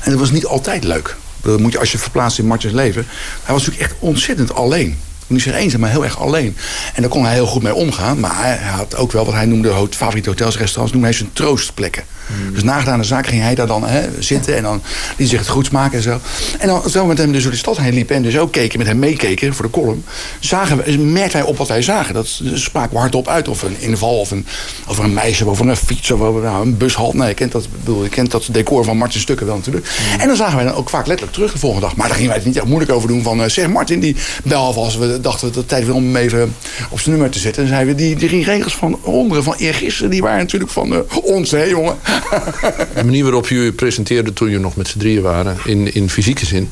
En 0.00 0.10
dat 0.10 0.20
was 0.20 0.30
niet 0.30 0.46
altijd 0.46 0.84
leuk. 0.84 1.16
Dat 1.42 1.60
moet 1.60 1.72
je, 1.72 1.78
als 1.78 1.92
je 1.92 1.98
verplaatst 1.98 2.38
in 2.38 2.46
Martins 2.46 2.72
leven. 2.72 3.06
Hij 3.42 3.54
was 3.54 3.66
natuurlijk 3.66 3.90
echt 3.92 4.00
ontzettend 4.00 4.54
alleen. 4.54 4.98
Niet 5.26 5.42
zo 5.42 5.50
eenzaam, 5.50 5.80
maar 5.80 5.90
heel 5.90 6.04
erg 6.04 6.18
alleen. 6.18 6.56
En 6.94 7.02
daar 7.02 7.10
kon 7.10 7.24
hij 7.24 7.32
heel 7.32 7.46
goed 7.46 7.62
mee 7.62 7.74
omgaan. 7.74 8.20
Maar 8.20 8.36
hij 8.36 8.56
had 8.56 8.96
ook 8.96 9.12
wel 9.12 9.24
wat 9.24 9.34
hij 9.34 9.46
noemde 9.46 9.86
favoriete 9.90 10.28
hotels, 10.28 10.58
restaurants. 10.58 10.92
Noemde 10.92 11.08
hij 11.08 11.16
zijn 11.16 11.32
troostplekken. 11.32 12.04
Dus 12.52 12.62
na 12.62 12.78
gedane 12.78 13.04
zaak 13.04 13.26
ging 13.26 13.42
hij 13.42 13.54
daar 13.54 13.66
dan 13.66 13.86
hè, 13.86 14.08
zitten. 14.18 14.56
En 14.56 14.62
dan 14.62 14.82
liet 15.16 15.28
zich 15.28 15.38
het 15.38 15.48
goed 15.48 15.66
smaken 15.66 15.96
en 15.96 16.02
zo. 16.02 16.20
En 16.58 16.68
dan, 16.68 16.82
we 16.92 17.04
met 17.06 17.18
hem 17.18 17.32
dus 17.32 17.42
door 17.42 17.52
de 17.52 17.58
stad 17.58 17.78
heen 17.78 17.94
liepen. 17.94 18.16
En 18.16 18.22
dus 18.22 18.38
ook 18.38 18.52
keken, 18.52 18.78
met 18.78 18.86
hem 18.86 18.98
meekeken 18.98 19.54
voor 19.54 19.64
de 19.64 19.70
column. 19.70 20.04
Zagen 20.40 20.76
we, 20.76 20.98
merkten 20.98 21.38
wij 21.40 21.48
op 21.48 21.56
wat 21.56 21.68
wij 21.68 21.82
zagen. 21.82 22.14
Dat 22.14 22.40
spraken 22.54 22.92
we 22.92 22.98
hardop 22.98 23.28
uit. 23.28 23.48
Of 23.48 23.62
een 23.62 23.76
inval, 23.80 24.18
of 24.18 24.30
een, 24.30 24.46
of 24.88 24.98
een 24.98 25.12
meisje, 25.12 25.46
of 25.46 25.58
een 25.58 25.76
fiets, 25.76 26.10
of 26.10 26.20
over, 26.20 26.42
nou, 26.42 26.66
een 26.66 26.76
bushal. 26.76 27.12
Nee, 27.12 27.28
je 27.28 27.34
kent, 27.34 27.52
dat, 27.52 27.66
bedoel, 27.78 28.02
je 28.02 28.08
kent 28.08 28.30
dat 28.30 28.48
decor 28.50 28.84
van 28.84 28.96
Martin 28.96 29.20
Stukken 29.20 29.46
wel 29.46 29.56
natuurlijk. 29.56 29.86
En 30.18 30.26
dan 30.26 30.36
zagen 30.36 30.56
wij 30.56 30.64
dan 30.64 30.74
ook 30.74 30.90
vaak 30.90 31.06
letterlijk 31.06 31.36
terug 31.36 31.52
de 31.52 31.58
volgende 31.58 31.86
dag. 31.86 31.96
Maar 31.96 32.06
daar 32.06 32.16
gingen 32.16 32.30
wij 32.30 32.38
het 32.38 32.46
niet 32.46 32.56
echt 32.56 32.66
moeilijk 32.66 32.92
over 32.92 33.08
doen. 33.08 33.22
Van, 33.22 33.42
eh, 33.42 33.48
zeg 33.48 33.68
Martin, 33.68 34.00
die 34.00 34.16
bel 34.44 34.74
als 34.74 34.96
we 34.96 35.20
dachten 35.20 35.46
dat 35.46 35.56
het 35.56 35.68
tijd 35.68 35.86
was 35.86 35.96
om 35.96 36.04
hem 36.04 36.16
even 36.16 36.54
op 36.90 37.00
zijn 37.00 37.10
nummer 37.10 37.30
te 37.30 37.38
zetten. 37.38 37.62
En 37.62 37.68
zeiden 37.68 37.94
we, 37.96 38.02
die, 38.02 38.16
die 38.16 38.28
drie 38.28 38.44
regels 38.44 38.74
van 38.74 38.98
onderen 39.02 39.44
van 39.44 39.54
eergisteren, 39.56 40.10
die 40.10 40.22
waren 40.22 40.38
natuurlijk 40.38 40.72
van 40.72 40.94
eh, 40.94 41.16
ons, 41.22 41.50
hè 41.50 41.62
jongen. 41.62 41.96
De 42.94 43.04
manier 43.04 43.22
waarop 43.22 43.48
je 43.48 43.72
presenteerde 43.72 44.32
toen 44.32 44.50
je 44.50 44.58
nog 44.58 44.76
met 44.76 44.88
z'n 44.88 44.98
drieën 44.98 45.22
waren, 45.22 45.56
in, 45.64 45.94
in 45.94 46.10
fysieke 46.10 46.46
zin, 46.46 46.70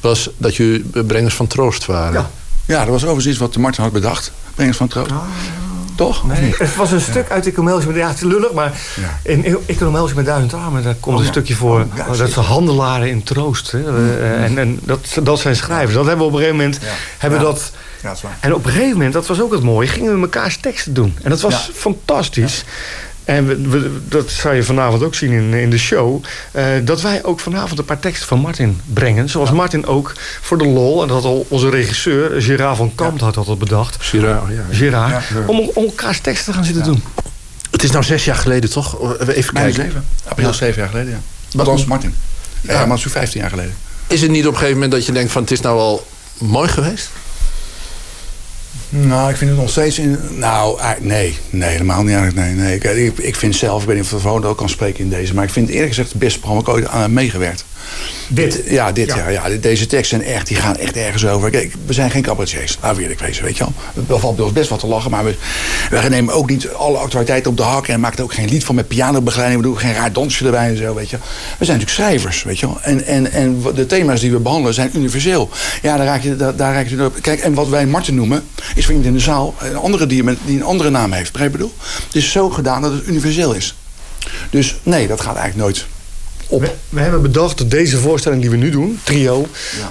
was 0.00 0.30
dat 0.36 0.56
je 0.56 0.84
brengers 1.06 1.34
van 1.34 1.46
troost 1.46 1.86
waren. 1.86 2.26
Ja, 2.66 2.78
dat 2.78 2.88
was 2.88 3.02
overigens 3.02 3.26
iets 3.26 3.38
wat 3.38 3.56
Martin 3.56 3.82
had 3.82 3.92
bedacht. 3.92 4.32
Brengers 4.54 4.76
van 4.76 4.88
troost. 4.88 5.10
Toch? 5.96 6.26
Nee, 6.26 6.54
het 6.58 6.76
was 6.76 6.90
een 6.92 7.00
stuk 7.00 7.30
uit 7.30 7.46
Economeltje 7.46 7.86
met... 7.88 7.96
Ja, 7.96 8.06
het 8.08 8.16
is 8.16 8.22
lullig, 8.22 8.52
maar 8.52 8.72
in 9.22 9.58
Economeltje 9.66 10.14
met 10.14 10.24
duizend 10.24 10.54
armen... 10.54 10.82
daar 10.82 10.94
komt 10.94 11.14
Oh, 11.14 11.20
een 11.20 11.26
ja. 11.26 11.32
stukje 11.32 11.54
voor... 11.54 11.80
Oh, 11.80 11.86
ja, 11.96 12.16
dat 12.16 12.30
ze 12.30 12.40
handelaren 12.40 13.08
in 13.08 13.22
troost. 13.22 13.70
Hè. 13.70 13.78
Eh, 14.18 14.44
en 14.44 14.58
en 14.58 14.78
dat, 14.82 15.16
dat 15.22 15.38
zijn 15.40 15.56
schrijvers. 15.56 15.94
Dat 15.94 16.06
hebben 16.06 16.26
we 16.26 16.32
op 16.32 16.38
een 16.38 16.44
gegeven 16.44 16.56
moment... 16.60 16.78
Hebben 17.18 17.38
Ja. 17.38 17.44
dat, 17.44 17.72
en 18.40 18.54
op 18.54 18.64
een 18.64 18.70
gegeven 18.70 18.92
moment, 18.92 19.12
dat 19.12 19.26
was 19.26 19.40
ook 19.40 19.52
het 19.52 19.62
mooie... 19.62 19.88
gingen 19.88 20.12
we 20.12 20.18
mekaars 20.18 20.56
teksten 20.56 20.94
doen. 20.94 21.16
En 21.22 21.30
dat 21.30 21.40
was 21.40 21.52
Ja. 21.66 21.72
fantastisch. 21.74 22.64
En 23.24 23.46
we, 23.46 23.68
we- 23.68 23.98
dat 24.08 24.30
zou 24.30 24.54
je 24.54 24.62
vanavond 24.62 25.02
ook 25.02 25.14
zien 25.14 25.32
in, 25.32 25.54
in 25.54 25.70
de 25.70 25.78
show. 25.78 26.24
eh, 26.52 26.64
dat 26.84 27.00
wij 27.00 27.24
ook 27.24 27.40
vanavond 27.40 27.78
een 27.78 27.84
paar 27.84 27.98
teksten 27.98 28.28
van 28.28 28.38
Martin 28.38 28.80
brengen. 28.92 29.28
Zoals 29.28 29.50
Martin 29.50 29.86
ook 29.86 30.12
voor 30.40 30.58
de 30.58 30.66
lol. 30.66 31.02
En 31.02 31.08
dat 31.08 31.16
had 31.22 31.26
al 31.32 31.46
onze 31.48 31.68
regisseur, 31.70 32.42
Gerard 32.42 32.76
van 32.76 32.94
Kamp, 32.94 33.20
had 33.20 33.34
dat 33.34 33.46
al 33.46 33.56
bedacht. 33.56 33.96
Ja. 34.12 34.42
Gerard. 34.70 35.24
Ja. 35.28 35.42
Om, 35.46 35.70
om 35.74 35.84
elkaars 35.84 36.18
teksten 36.20 36.44
te 36.46 36.52
gaan 36.52 36.64
zitten 36.64 36.84
doen. 36.84 37.02
Het 37.70 37.82
is 37.82 37.90
nou 37.90 38.04
zes 38.04 38.24
jaar 38.24 38.36
geleden, 38.36 38.70
toch? 38.70 39.10
Even 39.20 39.28
Mijn 39.28 39.44
kijken. 39.52 39.72
zeven. 39.74 40.04
April 40.28 40.46
Ja. 40.46 40.52
zeven 40.52 40.80
jaar 40.80 40.90
geleden, 40.90 41.10
ja. 41.12 41.20
Wat- 41.52 41.66
Althans, 41.66 41.88
Martin. 41.88 42.14
Ja, 42.60 42.72
Ja. 42.72 42.86
maar 42.86 42.98
zo'n 42.98 43.10
15 43.10 43.40
jaar 43.40 43.50
geleden. 43.50 43.74
Is 44.06 44.20
het 44.20 44.30
niet 44.30 44.42
op 44.46 44.52
een 44.52 44.58
gegeven 44.58 44.74
moment 44.74 44.92
dat 44.92 45.06
je 45.06 45.12
denkt 45.12 45.32
van 45.32 45.42
het 45.42 45.50
is 45.50 45.60
nou 45.60 45.78
al 45.78 46.06
mooi 46.38 46.68
geweest? 46.68 47.10
Nou, 48.94 49.30
ik 49.30 49.36
vind 49.36 49.50
het 49.50 49.60
nog 49.60 49.70
steeds... 49.70 49.98
In, 49.98 50.18
nou, 50.36 50.80
eh, 50.80 50.90
nee. 51.00 51.38
Nee, 51.50 51.70
helemaal 51.70 52.02
niet 52.02 52.16
eigenlijk. 52.16 52.46
Nee, 52.46 52.54
nee. 52.54 53.06
Ik, 53.06 53.18
ik, 53.18 53.36
vind 53.36 53.56
zelf, 53.56 53.80
ik 53.80 53.86
weet 53.86 53.96
niet 53.96 54.04
of 54.04 54.12
ik 54.12 54.20
van 54.20 54.44
ook 54.44 54.56
kan 54.56 54.68
spreken 54.68 55.04
in 55.04 55.10
deze... 55.10 55.34
maar 55.34 55.44
ik 55.44 55.50
vind 55.50 55.66
het 55.66 55.74
eerlijk 55.74 55.94
gezegd 55.94 56.12
het 56.12 56.18
beste 56.18 56.38
programma 56.38 56.62
ik 56.68 56.74
ooit 56.74 56.86
aan 56.86 57.02
heb 57.02 57.10
meegewerkt. 57.10 57.64
Dit? 58.28 58.62
Ja, 58.66 58.92
dit 58.92 59.06
Ja. 59.06 59.28
Ja, 59.28 59.48
deze 59.60 59.86
teksten 59.86 60.20
zijn 60.20 60.34
echt, 60.34 60.46
die 60.46 60.56
gaan 60.56 60.76
echt 60.76 60.96
ergens 60.96 61.26
over. 61.26 61.50
Kijk, 61.50 61.74
we 61.86 61.92
zijn 61.92 62.10
geen 62.10 62.22
cabaretiers. 62.22 62.78
Laten 62.80 62.96
we 62.96 63.02
eerlijk 63.02 63.20
wezen, 63.20 63.44
weet 63.44 63.56
je 63.56 63.64
wel. 63.64 64.04
Er 64.08 64.20
valt 64.20 64.36
bij 64.36 64.44
ons 64.44 64.54
best 64.54 64.68
wat 64.68 64.78
te 64.78 64.86
lachen, 64.86 65.10
maar 65.10 65.24
we, 65.24 65.34
we 65.90 66.08
nemen 66.08 66.34
ook 66.34 66.50
niet 66.50 66.68
alle 66.68 66.98
actualiteiten 66.98 67.50
op 67.50 67.56
de 67.56 67.62
hak... 67.62 67.88
en 67.88 68.00
maken 68.00 68.18
er 68.18 68.24
ook 68.24 68.34
geen 68.34 68.48
lied 68.48 68.64
van 68.64 68.74
met 68.74 68.88
pianobegeleiding. 68.88 69.62
We 69.62 69.68
doen 69.68 69.78
geen 69.78 69.94
raar 69.94 70.12
dansje 70.12 70.44
erbij 70.44 70.68
en 70.68 70.76
zo, 70.76 70.94
weet 70.94 71.10
je. 71.10 71.16
We 71.58 71.64
zijn 71.64 71.78
natuurlijk 71.78 71.90
schrijvers, 71.90 72.42
weet 72.42 72.58
je 72.58 72.66
wel. 72.66 72.78
En, 72.82 73.06
en, 73.06 73.32
en 73.32 73.62
de 73.74 73.86
thema's 73.86 74.20
die 74.20 74.32
we 74.32 74.38
behandelen 74.38 74.74
zijn 74.74 74.90
universeel. 74.94 75.50
Ja, 75.82 75.96
daar 75.96 76.06
raak 76.06 76.22
je, 76.22 76.36
daar, 76.36 76.56
daar 76.56 76.74
raak 76.74 76.86
je 76.86 77.04
op. 77.04 77.16
Kijk, 77.20 77.40
en 77.40 77.54
wat 77.54 77.68
wij 77.68 77.86
Martin 77.86 78.14
noemen, 78.14 78.44
is 78.74 78.84
voor 78.84 78.94
iemand 78.94 79.10
in 79.10 79.16
de 79.16 79.24
zaal... 79.24 79.54
een 79.58 79.76
andere 79.76 80.06
die, 80.06 80.24
die 80.44 80.56
een 80.56 80.64
andere 80.64 80.90
naam 80.90 81.12
heeft, 81.12 81.32
begrijp 81.32 81.52
je 81.52 81.58
ik 81.58 81.62
bedoel? 81.62 81.76
Het 82.06 82.14
is 82.14 82.30
zo 82.30 82.50
gedaan 82.50 82.82
dat 82.82 82.92
het 82.92 83.06
universeel 83.06 83.52
is. 83.52 83.74
Dus 84.50 84.76
nee, 84.82 85.06
dat 85.06 85.20
gaat 85.20 85.36
eigenlijk 85.36 85.64
nooit 85.64 85.86
op. 86.52 86.60
We, 86.60 86.70
we 86.88 87.00
hebben 87.00 87.22
bedacht 87.22 87.58
dat 87.58 87.70
deze 87.70 87.96
voorstelling 87.96 88.40
die 88.40 88.50
we 88.50 88.56
nu 88.56 88.70
doen, 88.70 89.00
trio, 89.02 89.46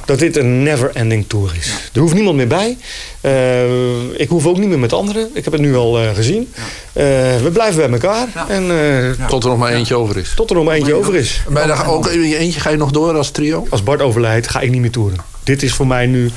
dat 0.05 0.19
dit 0.19 0.37
een 0.37 0.63
never-ending 0.63 1.25
tour 1.27 1.55
is. 1.59 1.73
Er 1.93 1.99
hoeft 1.99 2.13
niemand 2.13 2.35
meer 2.35 2.47
bij. 2.47 2.77
Eh, 3.21 4.19
ik 4.19 4.29
hoef 4.29 4.45
ook 4.45 4.57
niet 4.57 4.69
meer 4.69 4.79
met 4.79 4.93
anderen. 4.93 5.29
Ik 5.33 5.43
heb 5.43 5.53
het 5.53 5.61
nu 5.61 5.75
al 5.75 5.99
eh, 5.99 6.15
gezien. 6.15 6.53
Eh, 6.93 7.03
we 7.43 7.49
blijven 7.53 7.81
bij 7.81 7.99
elkaar. 7.99 8.27
En, 8.47 8.63
eh, 8.71 9.27
Tot 9.27 9.43
er 9.43 9.49
nog 9.49 9.59
maar 9.59 9.73
eentje 9.73 9.95
over 9.95 10.17
is. 10.17 10.33
Tot 10.35 10.49
er 10.49 10.55
nog 10.55 10.65
maar 10.65 10.75
eentje 10.75 10.93
over 10.93 11.15
is. 11.15 11.43
Maar 11.49 11.67
dan, 11.67 11.85
ook 11.85 12.07
in 12.07 12.21
je 12.29 12.37
eentje 12.37 12.59
ga 12.59 12.69
je 12.69 12.77
nog 12.77 12.91
door 12.91 13.17
als 13.17 13.31
trio? 13.31 13.67
Als 13.69 13.83
Bart 13.83 14.01
overlijdt, 14.01 14.47
ga 14.47 14.59
ik 14.59 14.71
niet 14.71 14.81
meer 14.81 14.91
toeren. 14.91 15.19
Dit 15.43 15.63
is 15.63 15.73
voor 15.73 15.87
mij 15.87 16.05
nu 16.05 16.31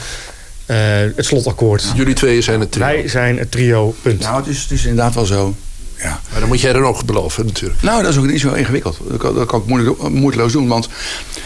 eh, 0.67 0.77
het 1.17 1.25
slotakkoord. 1.25 1.93
Jullie 1.95 2.15
tweeën 2.15 2.43
zijn 2.43 2.61
het 2.61 2.73
trio. 2.73 2.85
Wij 2.85 3.09
zijn 3.09 3.39
het 3.39 3.51
trio, 3.51 3.95
punt. 4.03 4.21
Nou, 4.21 4.37
het 4.37 4.47
is, 4.47 4.63
het 4.63 4.71
is 4.71 4.85
inderdaad 4.85 5.15
wel 5.15 5.27
zo. 5.27 5.55
Ja. 5.99 6.21
Maar 6.31 6.41
dan 6.41 6.49
moet 6.49 6.61
jij 6.61 6.73
er 6.73 6.83
ook 6.83 7.05
beloven 7.05 7.47
natuurlijk. 7.47 7.83
Nou, 7.83 8.03
dat 8.03 8.13
is 8.13 8.19
ook 8.19 8.27
niet 8.27 8.41
zo 8.41 8.53
ingewikkeld. 8.53 8.99
Dat 9.09 9.19
kan, 9.19 9.35
dat 9.35 9.47
kan 9.47 9.61
ik 9.61 9.67
moeilijk, 9.67 10.09
moeiteloos 10.09 10.53
doen. 10.53 10.69
Want 10.69 10.89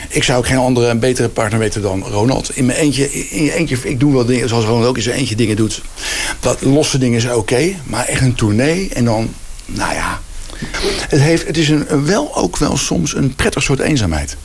ik 0.09 0.25
zou 0.25 0.39
ook 0.39 0.47
geen 0.47 0.57
andere 0.57 0.89
en 0.89 0.99
betere 0.99 1.29
partner 1.29 1.59
weten 1.59 1.83
dan 1.83 2.03
Ronald. 2.03 2.57
In 2.57 2.67
mijn 2.67 2.79
eentje, 2.79 3.13
in 3.31 3.45
je 3.45 3.55
eentje, 3.55 3.79
ik 3.83 4.01
doe 4.01 4.13
wel 4.13 4.25
dingen 4.25 4.49
zoals 4.49 4.65
Ronald 4.65 4.87
ook 4.87 4.97
in 4.97 5.03
zijn 5.03 5.17
eentje 5.17 5.37
dingen 5.37 5.57
doet. 5.57 5.83
Dat 6.41 6.61
losse 6.63 6.99
dingen 6.99 7.19
is 7.19 7.31
oké, 7.31 7.75
maar 7.85 8.05
echt 8.05 8.21
een 8.21 8.35
tournee 8.35 8.89
en 8.93 9.05
dan, 9.05 9.35
nou 9.67 9.95
ja. 9.95 10.21
Het, 11.09 11.21
heeft, 11.21 11.47
het 11.47 11.57
is 11.57 11.69
een, 11.69 12.05
wel 12.05 12.37
ook 12.37 12.57
wel 12.57 12.77
soms 12.77 13.15
een 13.15 13.35
prettig 13.35 13.63
soort 13.63 13.81
eenzaamheid. 13.81 14.37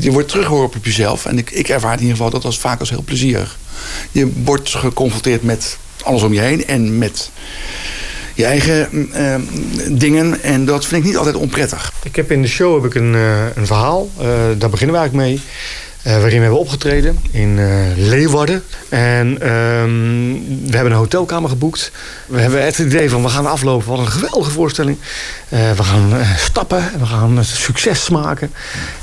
Je 0.00 0.12
wordt 0.12 0.28
teruggeworpen 0.28 0.78
op 0.78 0.84
jezelf. 0.84 1.26
En 1.26 1.38
ik, 1.38 1.50
ik 1.50 1.68
ervaar 1.68 1.92
in 1.92 2.00
ieder 2.00 2.16
geval 2.16 2.30
dat 2.30 2.44
als 2.44 2.58
vaak 2.58 2.80
als 2.80 2.90
heel 2.90 3.02
plezierig. 3.02 3.58
Je 4.12 4.32
wordt 4.44 4.74
geconfronteerd 4.74 5.42
met 5.42 5.78
alles 6.02 6.22
om 6.22 6.32
je 6.32 6.40
heen 6.40 6.66
en 6.66 6.98
met 6.98 7.30
je 8.34 8.44
eigen 8.44 9.08
eh, 9.12 9.34
dingen. 9.88 10.42
En 10.42 10.64
dat 10.64 10.86
vind 10.86 11.00
ik 11.00 11.06
niet 11.06 11.16
altijd 11.16 11.36
onprettig. 11.36 11.92
Ik 12.02 12.16
heb 12.16 12.30
in 12.30 12.42
de 12.42 12.48
show 12.48 12.74
heb 12.74 12.84
ik 12.84 12.94
een, 12.94 13.14
eh, 13.14 13.56
een 13.56 13.66
verhaal. 13.66 14.10
Eh, 14.18 14.26
daar 14.58 14.70
beginnen 14.70 14.96
we 14.96 15.00
eigenlijk 15.00 15.14
mee. 15.14 15.40
waarin 16.02 16.36
we 16.36 16.42
hebben 16.42 16.58
opgetreden 16.58 17.18
in 17.30 17.58
Leeuwarden. 17.96 18.62
En 18.88 19.40
ehm, 19.40 20.32
we 20.70 20.74
hebben 20.76 20.92
een 20.92 20.98
hotelkamer 20.98 21.48
geboekt. 21.48 21.92
We 22.26 22.40
hebben 22.40 22.64
het 22.64 22.78
idee 22.78 23.10
van 23.10 23.22
we 23.22 23.28
gaan 23.28 23.46
aflopen. 23.46 23.88
Wat 23.88 23.98
een 23.98 24.08
geweldige 24.08 24.50
voorstelling. 24.50 24.98
Eh, 25.52 25.72
we 25.72 25.82
gaan 25.82 26.16
eh, 26.16 26.36
stappen 26.36 26.92
en 26.92 26.98
we 26.98 27.06
gaan 27.06 27.38
eh, 27.38 27.44
succes 27.44 28.08
maken. 28.08 28.52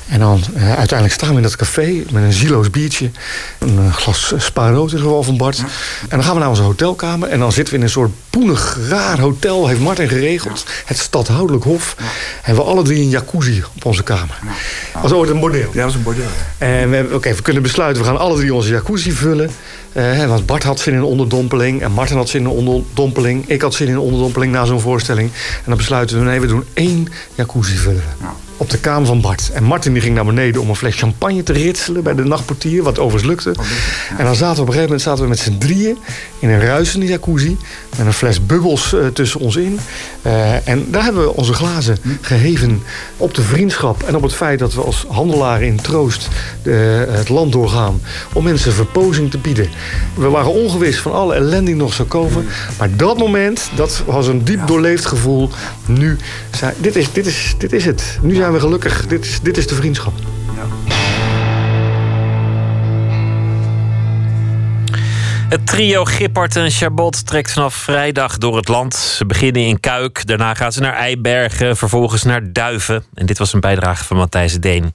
En 0.07 0.19
dan 0.19 0.43
uiteindelijk 0.55 1.11
staan 1.11 1.29
we 1.29 1.35
in 1.35 1.41
dat 1.41 1.55
café 1.55 2.03
met 2.11 2.23
een 2.23 2.33
zieloos 2.33 2.69
biertje. 2.69 3.11
Een 3.57 3.93
glas 3.93 4.33
spa 4.37 4.69
rood 4.69 4.89
in 4.89 4.95
het 4.95 5.05
geval 5.05 5.23
van 5.23 5.37
Bart. 5.37 5.57
En 5.59 5.65
dan 6.09 6.23
gaan 6.23 6.33
we 6.33 6.39
naar 6.39 6.49
onze 6.49 6.61
hotelkamer. 6.61 7.29
En 7.29 7.39
dan 7.39 7.51
zitten 7.51 7.73
we 7.73 7.79
in 7.79 7.85
een 7.85 7.91
soort 7.91 8.11
poenig, 8.29 8.77
raar 8.87 9.19
hotel. 9.19 9.67
Heeft 9.67 9.79
Martin 9.79 10.07
geregeld. 10.07 10.65
Het 10.85 10.97
stadhoudelijk 10.97 11.63
hof. 11.63 11.95
En 12.43 12.55
we 12.55 12.61
alle 12.61 12.83
drie 12.83 13.01
een 13.01 13.09
jacuzzi 13.09 13.63
op 13.75 13.85
onze 13.85 14.03
kamer. 14.03 14.39
Dat 14.93 15.01
was 15.01 15.11
ooit 15.11 15.29
een 15.29 15.39
bordeel. 15.39 15.69
Ja, 15.73 15.81
dat 15.81 15.89
is 15.89 15.95
een 15.95 16.03
bordeel. 16.03 16.25
En 16.57 16.89
we, 16.89 16.95
hebben- 16.95 17.21
we 17.21 17.41
kunnen 17.41 17.63
besluiten, 17.63 18.01
we 18.01 18.07
gaan 18.07 18.19
alle 18.19 18.37
drie 18.37 18.53
onze 18.53 18.69
jacuzzi 18.69 19.11
vullen. 19.11 19.51
Eh, 19.93 20.25
want 20.25 20.45
Bart 20.45 20.63
had 20.63 20.79
zin 20.79 20.93
in 20.93 20.99
een 20.99 21.05
onderdompeling. 21.05 21.81
En 21.81 21.91
Martin 21.91 22.17
had 22.17 22.29
zin 22.29 22.41
in 22.41 22.45
een 22.45 22.51
onderdompeling. 22.51 23.47
Ik 23.47 23.61
had 23.61 23.73
zin 23.73 23.87
in 23.87 23.93
een 23.93 23.99
onderdompeling 23.99 24.51
na 24.51 24.65
zo'n 24.65 24.79
voorstelling. 24.79 25.31
En 25.31 25.63
dan 25.65 25.77
besluiten 25.77 26.19
we, 26.19 26.25
nee, 26.25 26.39
we 26.39 26.47
doen 26.47 26.63
één 26.73 27.07
jacuzzi 27.35 27.75
vullen. 27.75 28.03
Op 28.59 28.69
de 28.69 28.77
kamer 28.77 29.07
van 29.07 29.21
Bart. 29.21 29.51
En 29.53 29.63
Martin 29.63 29.93
die 29.93 30.01
ging 30.01 30.15
naar 30.15 30.25
beneden 30.25 30.61
om 30.61 30.69
een 30.69 30.75
fles 30.75 30.95
champagne 30.95 31.43
te 31.43 31.53
ritselen 31.53 32.03
bij 32.03 32.15
de 32.15 32.23
nachtportier. 32.23 32.83
Wat 32.83 32.99
overigens 32.99 33.29
lukte. 33.29 33.61
En 34.17 34.25
dan 34.25 34.35
zaten 34.35 34.55
we 34.55 34.61
op 34.61 34.67
een 34.67 34.73
gegeven 34.73 34.81
moment 34.81 35.01
zaten 35.01 35.23
we 35.23 35.29
met 35.29 35.39
z'n 35.39 35.57
drieën 35.57 35.97
in 36.39 36.49
een 36.49 36.59
ruisende 36.59 37.05
jacuzzi. 37.05 37.57
Met 37.97 38.05
een 38.05 38.13
fles 38.13 38.45
bubbels 38.45 38.93
eh, 38.93 39.07
tussen 39.07 39.39
ons 39.39 39.55
in. 39.55 39.79
Eh, 40.21 40.67
en 40.67 40.85
daar 40.91 41.03
hebben 41.03 41.23
we 41.23 41.35
onze 41.35 41.53
glazen 41.53 41.97
geheven 42.21 42.83
op 43.17 43.33
de 43.33 43.41
vriendschap. 43.41 44.03
En 44.03 44.15
op 44.15 44.21
het 44.21 44.33
feit 44.33 44.59
dat 44.59 44.73
we 44.73 44.81
als 44.81 45.05
handelaren 45.09 45.67
in 45.67 45.81
troost 45.81 46.27
de, 46.63 47.07
het 47.09 47.29
land 47.29 47.51
doorgaan. 47.51 48.01
Om 48.33 48.43
mensen 48.43 48.73
verpozing 48.73 49.31
te 49.31 49.37
bieden. 49.37 49.69
We 50.13 50.29
waren 50.29 50.51
ongewis 50.51 50.99
van 50.99 51.11
alle 51.11 51.33
ellende 51.33 51.65
die 51.65 51.75
nog 51.75 51.93
zou 51.93 52.07
komen. 52.07 52.45
Maar 52.77 52.89
dat 52.95 53.17
moment, 53.17 53.69
dat 53.75 54.03
was 54.05 54.27
een 54.27 54.43
diep 54.43 54.67
doorleefd 54.67 55.05
gevoel. 55.05 55.49
Nu, 55.85 56.17
zei, 56.51 56.73
dit, 56.77 56.95
is, 56.95 57.11
dit, 57.11 57.25
is, 57.25 57.55
dit 57.57 57.73
is 57.73 57.85
het. 57.85 58.17
Nu 58.21 58.35
zijn 58.35 58.48
we 58.53 58.59
gelukkig. 58.59 59.07
Dit 59.07 59.25
is, 59.25 59.39
dit 59.41 59.57
is 59.57 59.67
de 59.67 59.75
vriendschap. 59.75 60.13
Het 65.49 65.67
trio 65.67 66.05
Gippard 66.05 66.55
en 66.55 66.71
Chabot 66.71 67.25
trekt 67.25 67.51
vanaf 67.51 67.73
vrijdag 67.73 68.37
door 68.37 68.55
het 68.55 68.67
land. 68.67 68.95
Ze 68.95 69.25
beginnen 69.25 69.61
in 69.61 69.79
Kuik, 69.79 70.27
daarna 70.27 70.53
gaan 70.53 70.71
ze 70.71 70.79
naar 70.79 70.93
Eibergen, 70.93 71.77
vervolgens 71.77 72.23
naar 72.23 72.53
Duiven. 72.53 73.03
En 73.13 73.25
dit 73.25 73.37
was 73.37 73.53
een 73.53 73.59
bijdrage 73.59 74.03
van 74.03 74.17
Matthijs 74.17 74.59
Deen. 74.59 74.93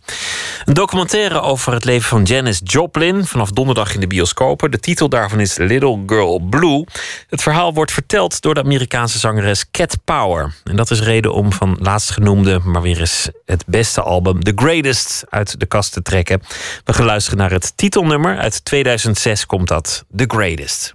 Een 0.64 0.74
documentaire 0.74 1.40
over 1.40 1.72
het 1.72 1.84
leven 1.84 2.08
van 2.08 2.22
Janis 2.22 2.60
Joplin, 2.64 3.24
vanaf 3.24 3.50
donderdag 3.50 3.94
in 3.94 4.00
de 4.00 4.06
bioscopen. 4.06 4.70
De 4.70 4.80
titel 4.80 5.08
daarvan 5.08 5.40
is 5.40 5.56
Little 5.56 6.02
Girl 6.06 6.38
Blue. 6.38 6.84
Het 7.28 7.42
verhaal 7.42 7.74
wordt 7.74 7.92
verteld 7.92 8.40
door 8.40 8.54
de 8.54 8.62
Amerikaanse 8.62 9.18
zangeres 9.18 9.70
Cat 9.70 9.96
Power. 10.04 10.54
En 10.64 10.76
dat 10.76 10.90
is 10.90 11.00
reden 11.00 11.32
om 11.32 11.52
van 11.52 11.76
laatstgenoemde, 11.80 12.60
maar 12.64 12.82
weer 12.82 13.00
eens 13.00 13.28
het 13.44 13.64
beste 13.66 14.02
album, 14.02 14.42
The 14.42 14.52
Greatest, 14.54 15.24
uit 15.28 15.60
de 15.60 15.66
kast 15.66 15.92
te 15.92 16.02
trekken. 16.02 16.42
We 16.84 16.92
gaan 16.92 17.06
luisteren 17.06 17.38
naar 17.38 17.50
het 17.50 17.76
titelnummer. 17.76 18.38
Uit 18.38 18.64
2006 18.64 19.46
komt 19.46 19.68
dat, 19.68 20.04
The 20.16 20.24
Greatest. 20.26 20.43
greatest. 20.44 20.92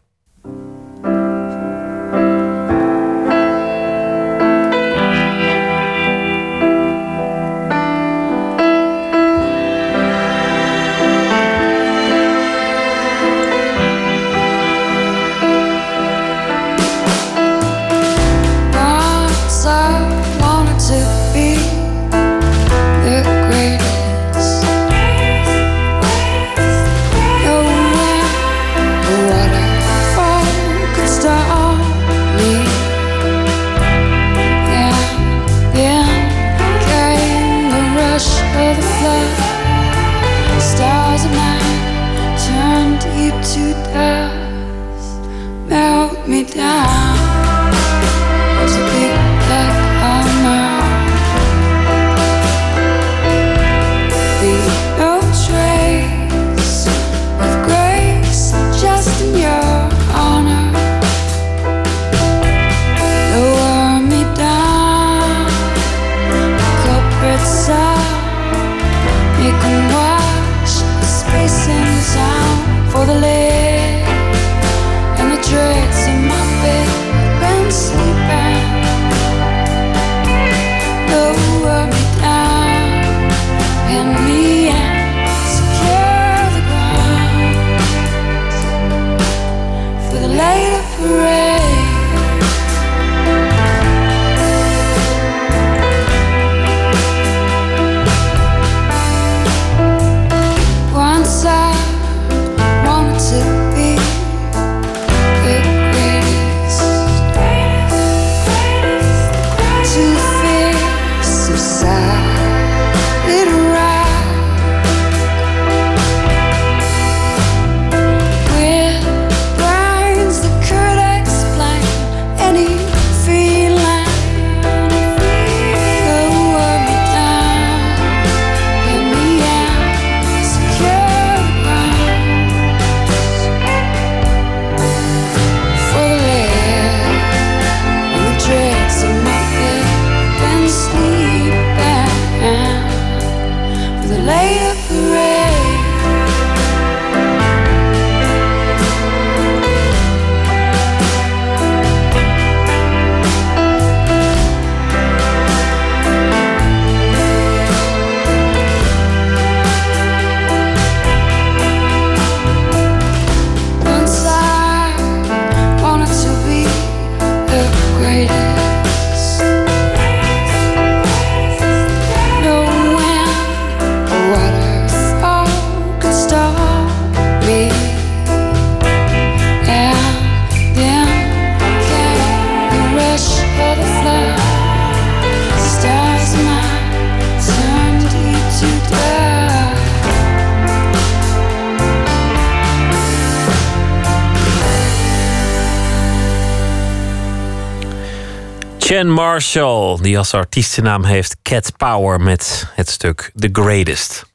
Chen 198.99 199.11
Marshall, 199.11 199.97
die 200.01 200.17
als 200.17 200.34
artiestennaam 200.34 201.03
heeft 201.03 201.35
Cat 201.41 201.77
Power 201.77 202.21
met 202.21 202.71
het 202.76 202.89
stuk 202.89 203.31
The 203.35 203.49
Greatest. 203.51 204.26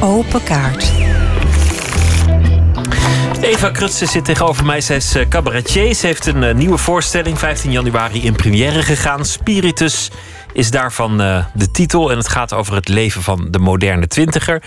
Open 0.00 0.42
kaart. 0.42 0.92
Eva 3.40 3.70
Krutse 3.70 4.06
zit 4.06 4.24
tegenover 4.24 4.64
mij. 4.64 4.80
Zij 4.80 4.96
is 4.96 5.14
eh, 5.14 5.28
cabaretier. 5.28 5.94
Ze 5.94 6.06
heeft 6.06 6.26
een 6.26 6.42
eh, 6.42 6.54
nieuwe 6.54 6.78
voorstelling, 6.78 7.38
15 7.38 7.70
januari 7.70 8.24
in 8.24 8.36
première 8.36 8.82
gegaan. 8.82 9.24
Spiritus 9.24 10.10
is 10.52 10.70
daarvan 10.70 11.20
eh, 11.20 11.44
de 11.54 11.70
titel. 11.70 12.10
En 12.10 12.16
het 12.16 12.28
gaat 12.28 12.52
over 12.52 12.74
het 12.74 12.88
leven 12.88 13.22
van 13.22 13.48
de 13.50 13.58
moderne 13.58 14.06
twintiger. 14.06 14.62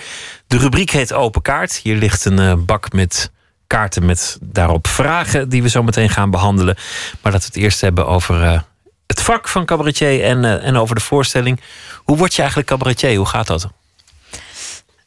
De 0.48 0.58
rubriek 0.58 0.90
heet 0.90 1.14
Open 1.14 1.42
Kaart. 1.42 1.80
Hier 1.84 1.96
ligt 1.96 2.26
een 2.26 2.66
bak 2.66 2.92
met 2.92 3.32
kaarten 3.74 4.06
met 4.06 4.38
daarop 4.42 4.88
vragen 4.88 5.50
die 5.50 5.62
we 5.62 5.70
zo 5.70 5.84
meteen 5.84 6.10
gaan 6.10 6.32
behandelen. 6.32 6.76
Maar 7.22 7.32
laten 7.32 7.52
we 7.52 7.54
het 7.54 7.64
eerst 7.64 7.82
hebben 7.82 8.08
over 8.08 8.44
eh, 8.44 8.60
het 9.08 9.22
vak 9.22 9.48
van 9.48 9.66
cabaretier 9.66 10.24
en, 10.24 10.46
eh, 10.46 10.68
en 10.68 10.76
over 10.76 10.96
de 10.96 11.02
voorstelling. 11.02 11.62
Hoe 12.04 12.18
word 12.18 12.34
je 12.34 12.40
eigenlijk 12.40 12.70
cabaretier? 12.70 13.16
Hoe 13.16 13.26
gaat 13.26 13.48
dat? 13.48 13.70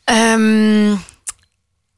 Ehm, 0.05 0.95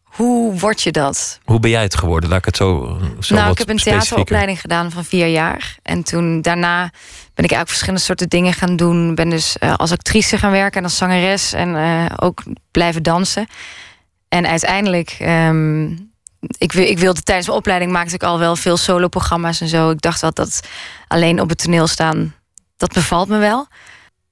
hoe 0.02 0.58
word 0.58 0.82
je 0.82 0.92
dat? 0.92 1.40
Hoe 1.44 1.60
ben 1.60 1.70
jij 1.70 1.82
het 1.82 1.96
geworden? 1.96 2.28
Laat 2.28 2.38
ik 2.38 2.44
het 2.44 2.56
zo, 2.56 2.98
zo 3.20 3.34
nou, 3.34 3.50
ik 3.50 3.58
heb 3.58 3.68
een 3.68 3.76
theateropleiding 3.76 4.60
gedaan 4.60 4.90
van 4.90 5.04
vier 5.04 5.26
jaar. 5.26 5.76
En 5.82 6.02
toen 6.02 6.42
daarna 6.42 6.80
ben 7.34 7.44
ik 7.44 7.52
eigenlijk 7.52 7.68
verschillende 7.68 8.00
soorten 8.00 8.28
dingen 8.28 8.52
gaan 8.52 8.76
doen. 8.76 9.14
Ben 9.14 9.28
dus 9.30 9.58
eh, 9.58 9.74
als 9.76 9.92
actrice 9.92 10.38
gaan 10.38 10.50
werken 10.50 10.78
en 10.78 10.84
als 10.84 10.96
zangeres. 10.96 11.52
En 11.52 11.76
ook 12.18 12.42
blijven 12.70 13.02
dansen. 13.02 13.46
En 14.28 14.46
uiteindelijk, 14.46 15.16
ehm, 15.18 15.86
ik, 16.58 16.74
ik 16.74 16.98
wilde 16.98 17.22
tijdens 17.22 17.46
mijn 17.46 17.58
opleiding 17.58 17.92
maakte 17.92 18.14
ik 18.14 18.22
al 18.22 18.38
wel 18.38 18.56
veel 18.56 18.76
soloprogramma's 18.76 19.60
en 19.60 19.68
zo. 19.68 19.90
Ik 19.90 20.00
dacht 20.00 20.20
dat 20.20 20.36
dat 20.36 20.60
alleen 21.08 21.40
op 21.40 21.48
het 21.48 21.58
toneel 21.58 21.86
staan, 21.86 22.34
dat 22.76 22.92
bevalt 22.92 23.28
me 23.28 23.38
wel. 23.38 23.66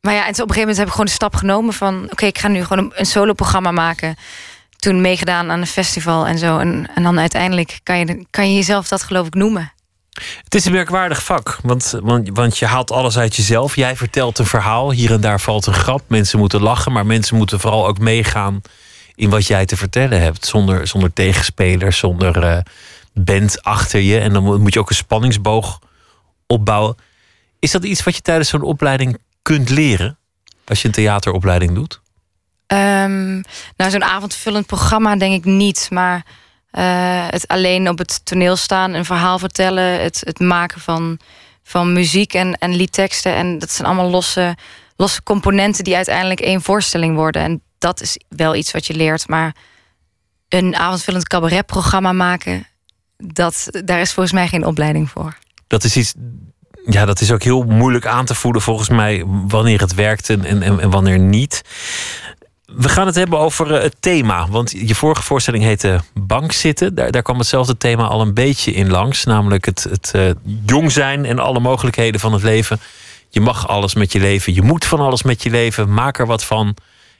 Maar 0.01 0.15
ja, 0.15 0.27
en 0.27 0.33
op 0.33 0.39
een 0.39 0.55
gegeven 0.55 0.61
moment 0.61 0.77
heb 0.77 0.87
ik 0.87 0.93
gewoon 0.93 1.07
de 1.07 1.13
stap 1.13 1.35
genomen 1.35 1.75
van... 1.75 2.09
oké, 2.11 2.27
ik 2.27 2.39
ga 2.39 2.49
nu 2.49 2.65
gewoon 2.65 2.93
een, 2.95 3.07
soloprogramma 3.07 3.71
maken. 3.71 4.17
Toen 4.77 5.01
meegedaan 5.01 5.51
aan 5.51 5.61
een 5.61 5.67
festival 5.67 6.27
en 6.27 6.39
zo. 6.39 6.59
En, 6.59 6.91
en 6.95 7.03
dan 7.03 7.19
uiteindelijk 7.19 7.81
kan 7.83 7.99
je, 7.99 8.27
kan 8.31 8.49
je 8.49 8.55
jezelf 8.55 8.89
dat 8.89 9.03
geloof 9.03 9.27
ik 9.27 9.35
noemen. 9.35 9.73
Het 10.45 10.55
is 10.55 10.65
een 10.65 10.73
merkwaardig 10.73 11.25
vak, 11.25 11.59
want, 11.63 11.95
want, 12.03 12.29
want 12.33 12.59
je 12.59 12.67
haalt 12.67 12.91
alles 12.91 13.19
uit 13.19 13.37
jezelf. 13.37 13.77
Jij 13.77 13.97
vertelt 13.97 14.39
een 14.39 14.47
verhaal, 14.47 14.91
hier 14.91 15.13
en 15.13 15.21
daar 15.21 15.41
valt 15.41 15.67
een 15.67 15.75
grap. 15.75 16.03
Mensen 16.07 16.39
moeten 16.39 16.63
lachen, 16.63 16.93
maar 16.93 17.07
mensen 17.07 17.37
moeten 17.37 17.61
vooral 17.61 17.87
ook 17.87 17.99
meegaan 17.99 18.63
in 19.17 19.31
wat 19.31 19.47
jij 19.47 19.67
te 19.67 19.77
vertellen 19.77 20.21
hebt. 20.21 20.47
Zonder, 20.47 20.87
zonder 20.87 21.13
tegenspelers, 21.13 21.99
zonder 21.99 22.43
eh, 22.43 22.59
band 23.13 23.63
achter 23.63 24.01
je. 24.01 24.19
En 24.19 24.33
dan 24.33 24.61
moet- 24.61 24.75
je 24.75 24.81
ook 24.81 24.91
een 24.91 24.97
spanningsboog 24.97 25.79
opbouwen. 26.47 26.97
Is 27.59 27.71
dat 27.71 27.85
iets 27.85 28.03
wat 28.03 28.15
je 28.15 28.23
tijdens 28.23 28.49
zo'n 28.49 28.63
opleiding 28.63 29.19
kunt 29.43 29.71
leren? 29.71 30.19
Als 30.65 30.83
je 30.83 30.89
een 30.89 30.95
theateropleiding 30.95 31.75
doet? 31.75 32.01
Ehm, 32.67 33.35
nou, 33.77 33.91
zo'n 33.91 34.05
avondvullend 34.05 34.67
programma 34.67 35.17
denk 35.17 35.35
ik 35.35 35.45
niet. 35.45 35.89
Maar 35.91 36.25
eh, 36.71 37.27
het 37.31 37.49
alleen 37.49 37.89
op 37.89 37.99
het 37.99 38.21
toneel 38.25 38.57
staan, 38.57 38.95
een 38.95 39.05
verhaal 39.05 39.39
vertellen... 39.39 40.03
het, 40.03 40.23
het 40.25 40.39
maken 40.39 40.81
van, 40.81 41.19
van 41.63 41.93
muziek 41.93 42.35
en, 42.35 42.55
en 42.59 42.75
liedteksten... 42.75 43.35
en 43.35 43.59
dat 43.59 43.71
zijn 43.71 43.89
allemaal 43.89 44.11
losse, 44.11 44.57
losse 44.97 45.23
componenten... 45.23 45.85
die 45.85 45.97
uiteindelijk 45.97 46.41
één 46.41 46.63
voorstelling 46.63 47.17
worden. 47.17 47.43
En 47.43 47.63
dat 47.78 48.01
is 48.01 48.19
wel 48.28 48.55
iets 48.55 48.70
wat 48.70 48.86
je 48.86 48.94
leert. 48.94 49.28
Maar 49.28 49.55
een 50.48 50.77
avondvullend 50.77 51.28
cabaretprogramma 51.28 52.12
maken... 52.12 52.66
Dat, 53.19 53.69
daar 53.85 54.01
is 54.01 54.12
volgens 54.12 54.35
mij 54.35 54.48
geen 54.48 54.66
opleiding 54.66 55.11
voor. 55.11 55.39
Dat 55.66 55.85
is 55.85 55.97
iets. 55.97 56.15
Ja, 56.86 57.05
dat 57.05 57.20
is 57.20 57.32
ook 57.32 57.43
heel 57.43 57.62
moeilijk 57.62 58.07
aan 58.07 58.24
te 58.24 58.35
voelen 58.35 58.62
volgens 58.62 58.89
mij 58.89 59.24
wanneer 59.27 59.81
het 59.81 59.94
werkt 59.94 60.31
en, 60.31 60.44
en, 60.44 60.62
en 60.62 60.90
wanneer 60.90 61.19
niet. 61.19 61.62
We 62.66 62.89
gaan 62.89 63.07
het 63.07 63.15
hebben 63.15 63.39
over 63.39 63.74
eh, 63.74 63.82
het 63.82 63.97
thema. 64.01 64.48
Want 64.48 64.70
je 64.70 64.94
vorige 64.94 65.23
voorstelling 65.23 65.65
heette 65.65 66.01
Bankzitten. 66.15 66.94
Daar, 66.94 67.11
daar 67.11 67.23
kwam 67.23 67.39
hetzelfde 67.39 67.77
thema 67.77 68.07
al 68.07 68.20
een 68.20 68.35
beetje 68.35 68.73
in 68.73 68.90
langs. 68.90 69.24
Namelijk 69.24 69.65
het, 69.65 69.86
het 69.90 70.11
eh, 70.15 70.31
jong 70.66 70.93
zijn 70.93 71.24
en 71.24 71.39
alle 71.39 71.61
mogelijkheden 71.61 72.20
van 72.20 72.32
het 72.32 72.43
leven. 72.43 72.81
Je 73.28 73.40
mag 73.40 73.69
alles 73.69 73.94
met 73.94 74.12
je 74.12 74.19
leven. 74.19 74.55
Je 74.55 74.62
moet 74.62 74.85
van 74.85 75.01
alles 75.01 75.23
met 75.23 75.43
je 75.43 75.51
leven. 75.51 75.94
Maak 75.94 76.19
er 76.19 76.27
wat 76.27 76.44
van. 76.44 76.77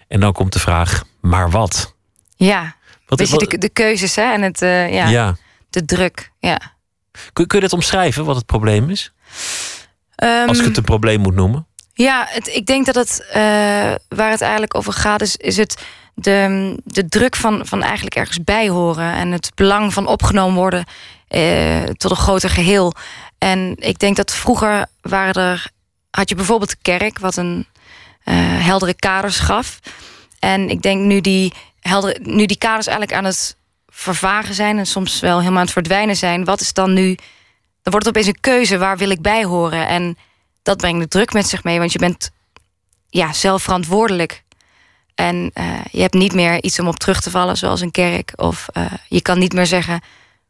En 0.09 0.21
dan 0.21 0.33
komt 0.33 0.53
de 0.53 0.59
vraag, 0.59 1.05
maar 1.21 1.51
wat? 1.51 1.95
Ja, 2.37 2.75
Wat- 3.07 3.19
Weet 3.19 3.31
je, 3.31 3.47
de, 3.47 3.59
de 3.59 3.69
keuzes 3.69 4.15
hè? 4.17 4.33
en 4.33 4.43
het, 4.43 4.63
eh, 4.63 4.93
ja, 4.95 5.09
Ja. 5.09 5.37
de 5.71 5.85
druk. 5.85 6.31
Ja. 6.39 6.61
Kun, 7.33 7.47
kun 7.47 7.59
je 7.59 7.65
dat 7.65 7.73
omschrijven, 7.73 8.25
wat 8.25 8.37
het 8.37 8.47
probleem 8.47 8.91
is? 8.91 9.13
Ehm, 10.15 10.49
Als 10.49 10.59
ik 10.59 10.65
het 10.65 10.77
een 10.77 10.85
probleem 10.85 11.21
moet 11.21 11.35
noemen. 11.35 11.67
Ja, 11.93 12.27
het, 12.29 12.47
ik 12.47 12.67
denk 12.67 12.87
dat 12.87 12.95
het 12.95 13.27
eh, 13.33 13.41
waar 14.09 14.31
het 14.31 14.41
eigenlijk 14.41 14.75
over 14.75 14.93
gaat, 14.93 15.21
is, 15.21 15.37
is 15.37 15.57
het 15.57 15.83
de, 16.15 16.77
de 16.85 17.07
druk 17.09 17.37
van, 17.37 17.67
van 17.67 17.83
eigenlijk 17.83 18.15
ergens 18.17 18.45
bij 18.45 18.69
horen 18.69 19.13
en 19.13 19.33
het 19.33 19.51
belang 19.55 19.93
van 19.93 20.07
opgenomen 20.07 20.55
worden 20.57 20.85
eh, 21.29 21.83
tot 21.83 22.11
een 22.11 22.17
groter 22.17 22.51
geheel. 22.51 22.93
En 23.39 23.75
ik 23.79 23.99
denk 23.99 24.17
dat 24.17 24.35
vroeger 24.35 24.87
waren 25.01 25.35
er, 25.43 25.71
had 26.11 26.29
je 26.29 26.35
bijvoorbeeld 26.35 26.71
de 26.71 26.77
kerk, 26.83 27.19
wat 27.19 27.37
een 27.37 27.67
heldere 28.35 28.95
kaders 28.95 29.39
gaf. 29.39 29.79
En 30.39 30.69
ik 30.71 30.83
denk 30.83 31.03
nu 31.03 31.21
die, 31.21 31.53
heldere, 31.81 32.19
nu 32.23 32.47
die 32.47 32.59
kaders 32.59 32.87
eigenlijk 32.87 33.19
aan 33.19 33.25
het 33.25 33.57
vervagen 33.89 34.55
zijn 34.55 34.79
en 34.79 34.87
soms 34.87 35.21
wel 35.21 35.39
helemaal 35.39 35.59
aan 35.59 35.65
het 35.65 35.73
verdwijnen 35.73 36.17
zijn, 36.17 36.45
wat 36.45 36.61
is 36.61 36.73
dan 36.73 36.93
nu? 36.93 37.15
Dan 37.83 37.93
wordt 37.93 38.07
het 38.07 38.09
opeens 38.09 38.27
een 38.27 38.41
keuze, 38.41 38.79
waar 38.79 38.97
wil 38.97 39.11
ik 39.11 39.23
bij 39.23 39.45
horen? 39.45 39.89
En 39.89 40.17
dat 40.63 40.77
brengt 40.77 41.01
de 41.01 41.09
druk 41.09 41.33
met 41.33 41.49
zich 41.49 41.65
mee, 41.65 41.79
want 41.79 41.93
je 41.93 41.99
bent 41.99 42.31
ja, 43.09 43.33
zelf 43.33 43.63
verantwoordelijk. 43.63 44.45
En 45.15 45.51
eh, 45.55 45.85
je 45.91 46.01
hebt 46.01 46.15
niet 46.15 46.33
meer 46.33 46.63
iets 46.63 46.79
om 46.79 46.89
op 46.89 46.99
terug 46.99 47.21
te 47.21 47.31
vallen, 47.31 47.57
zoals 47.57 47.81
een 47.81 47.91
kerk. 47.91 48.33
Of 48.37 48.69
eh, 48.73 48.85
je 49.09 49.23
kan 49.23 49.39
niet 49.39 49.53
meer 49.53 49.67
zeggen, 49.67 50.01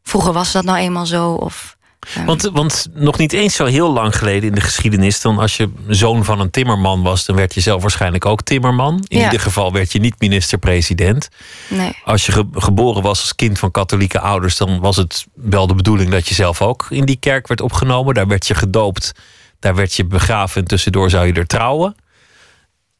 vroeger 0.03 0.33
was 0.33 0.51
dat 0.51 0.63
nou 0.63 0.77
eenmaal 0.77 1.05
zo. 1.05 1.31
Of, 1.31 1.76
Want, 2.25 2.41
want 2.41 2.87
nog 2.93 3.17
niet 3.17 3.33
eens 3.33 3.55
zo 3.55 3.65
heel 3.65 3.91
lang 3.93 4.15
geleden 4.17 4.49
in 4.49 4.55
de 4.55 4.61
geschiedenis, 4.61 5.21
dan 5.21 5.37
als 5.39 5.57
je 5.57 5.71
zoon 5.87 6.25
van 6.25 6.39
een 6.39 6.49
timmerman 6.49 7.01
was, 7.03 7.25
dan 7.25 7.35
werd 7.35 7.53
je 7.53 7.61
zelf 7.61 7.81
waarschijnlijk 7.81 8.25
ook 8.25 8.41
timmerman. 8.41 9.03
In 9.07 9.17
Ja. 9.17 9.23
ieder 9.23 9.39
geval 9.39 9.71
werd 9.73 9.91
je 9.91 9.99
niet 9.99 10.15
minister-president. 10.19 11.27
nee. 11.69 11.97
Als 12.03 12.25
je 12.25 12.31
ge- 12.31 12.47
geboren 12.51 13.01
was 13.01 13.21
als 13.21 13.35
kind 13.35 13.59
van 13.59 13.71
katholieke 13.71 14.19
ouders, 14.19 14.57
dan 14.57 14.79
was 14.79 14.95
het 14.95 15.25
wel 15.33 15.67
de 15.67 15.75
bedoeling 15.75 16.09
dat 16.11 16.27
je 16.27 16.33
zelf 16.33 16.61
ook 16.61 16.85
in 16.89 17.05
die 17.05 17.17
kerk 17.19 17.47
werd 17.47 17.61
opgenomen. 17.61 18.13
Daar 18.13 18.27
werd 18.27 18.47
je 18.47 18.55
gedoopt, 18.55 19.11
daar 19.59 19.75
werd 19.75 19.93
je 19.93 20.05
begraven 20.05 20.61
en 20.61 20.67
tussendoor 20.67 21.09
zou 21.09 21.25
je 21.27 21.33
er 21.33 21.47
trouwen. 21.47 21.95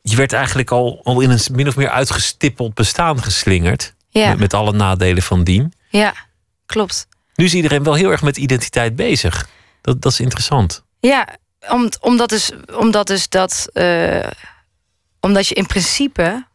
Je 0.02 0.16
werd 0.16 0.34
eigenlijk 0.34 0.72
al, 0.72 1.00
al 1.04 1.22
in 1.22 1.30
een 1.30 1.40
min 1.52 1.68
of 1.68 1.76
meer 1.76 1.90
uitgestippeld 1.90 2.74
bestaan 2.74 3.24
geslingerd. 3.24 3.94
Ja. 4.10 4.30
Met, 4.30 4.40
met 4.40 4.54
alle 4.54 4.72
nadelen 4.72 5.24
van 5.24 5.44
dien. 5.44 5.74
Ja, 5.90 6.14
klopt. 6.66 7.08
Nu 7.38 7.46
is 7.46 7.54
iedereen 7.54 7.84
wel 7.84 7.94
heel 7.94 8.12
erg 8.12 8.22
met 8.22 8.38
identiteit 8.38 8.96
bezig. 8.96 9.50
Dat, 9.82 10.02
dat 10.02 10.12
is 10.12 10.20
interessant. 10.20 10.84
Ja, 11.00 11.28
om, 11.70 11.90
omdat 12.00 12.30
dus, 12.30 12.52
omdat 12.76 13.08
dus 13.08 13.30
dat... 13.30 13.70
eh, 13.74 14.28
omdat 15.20 15.48
je 15.48 15.56
in 15.56 15.66
principe 15.66 16.46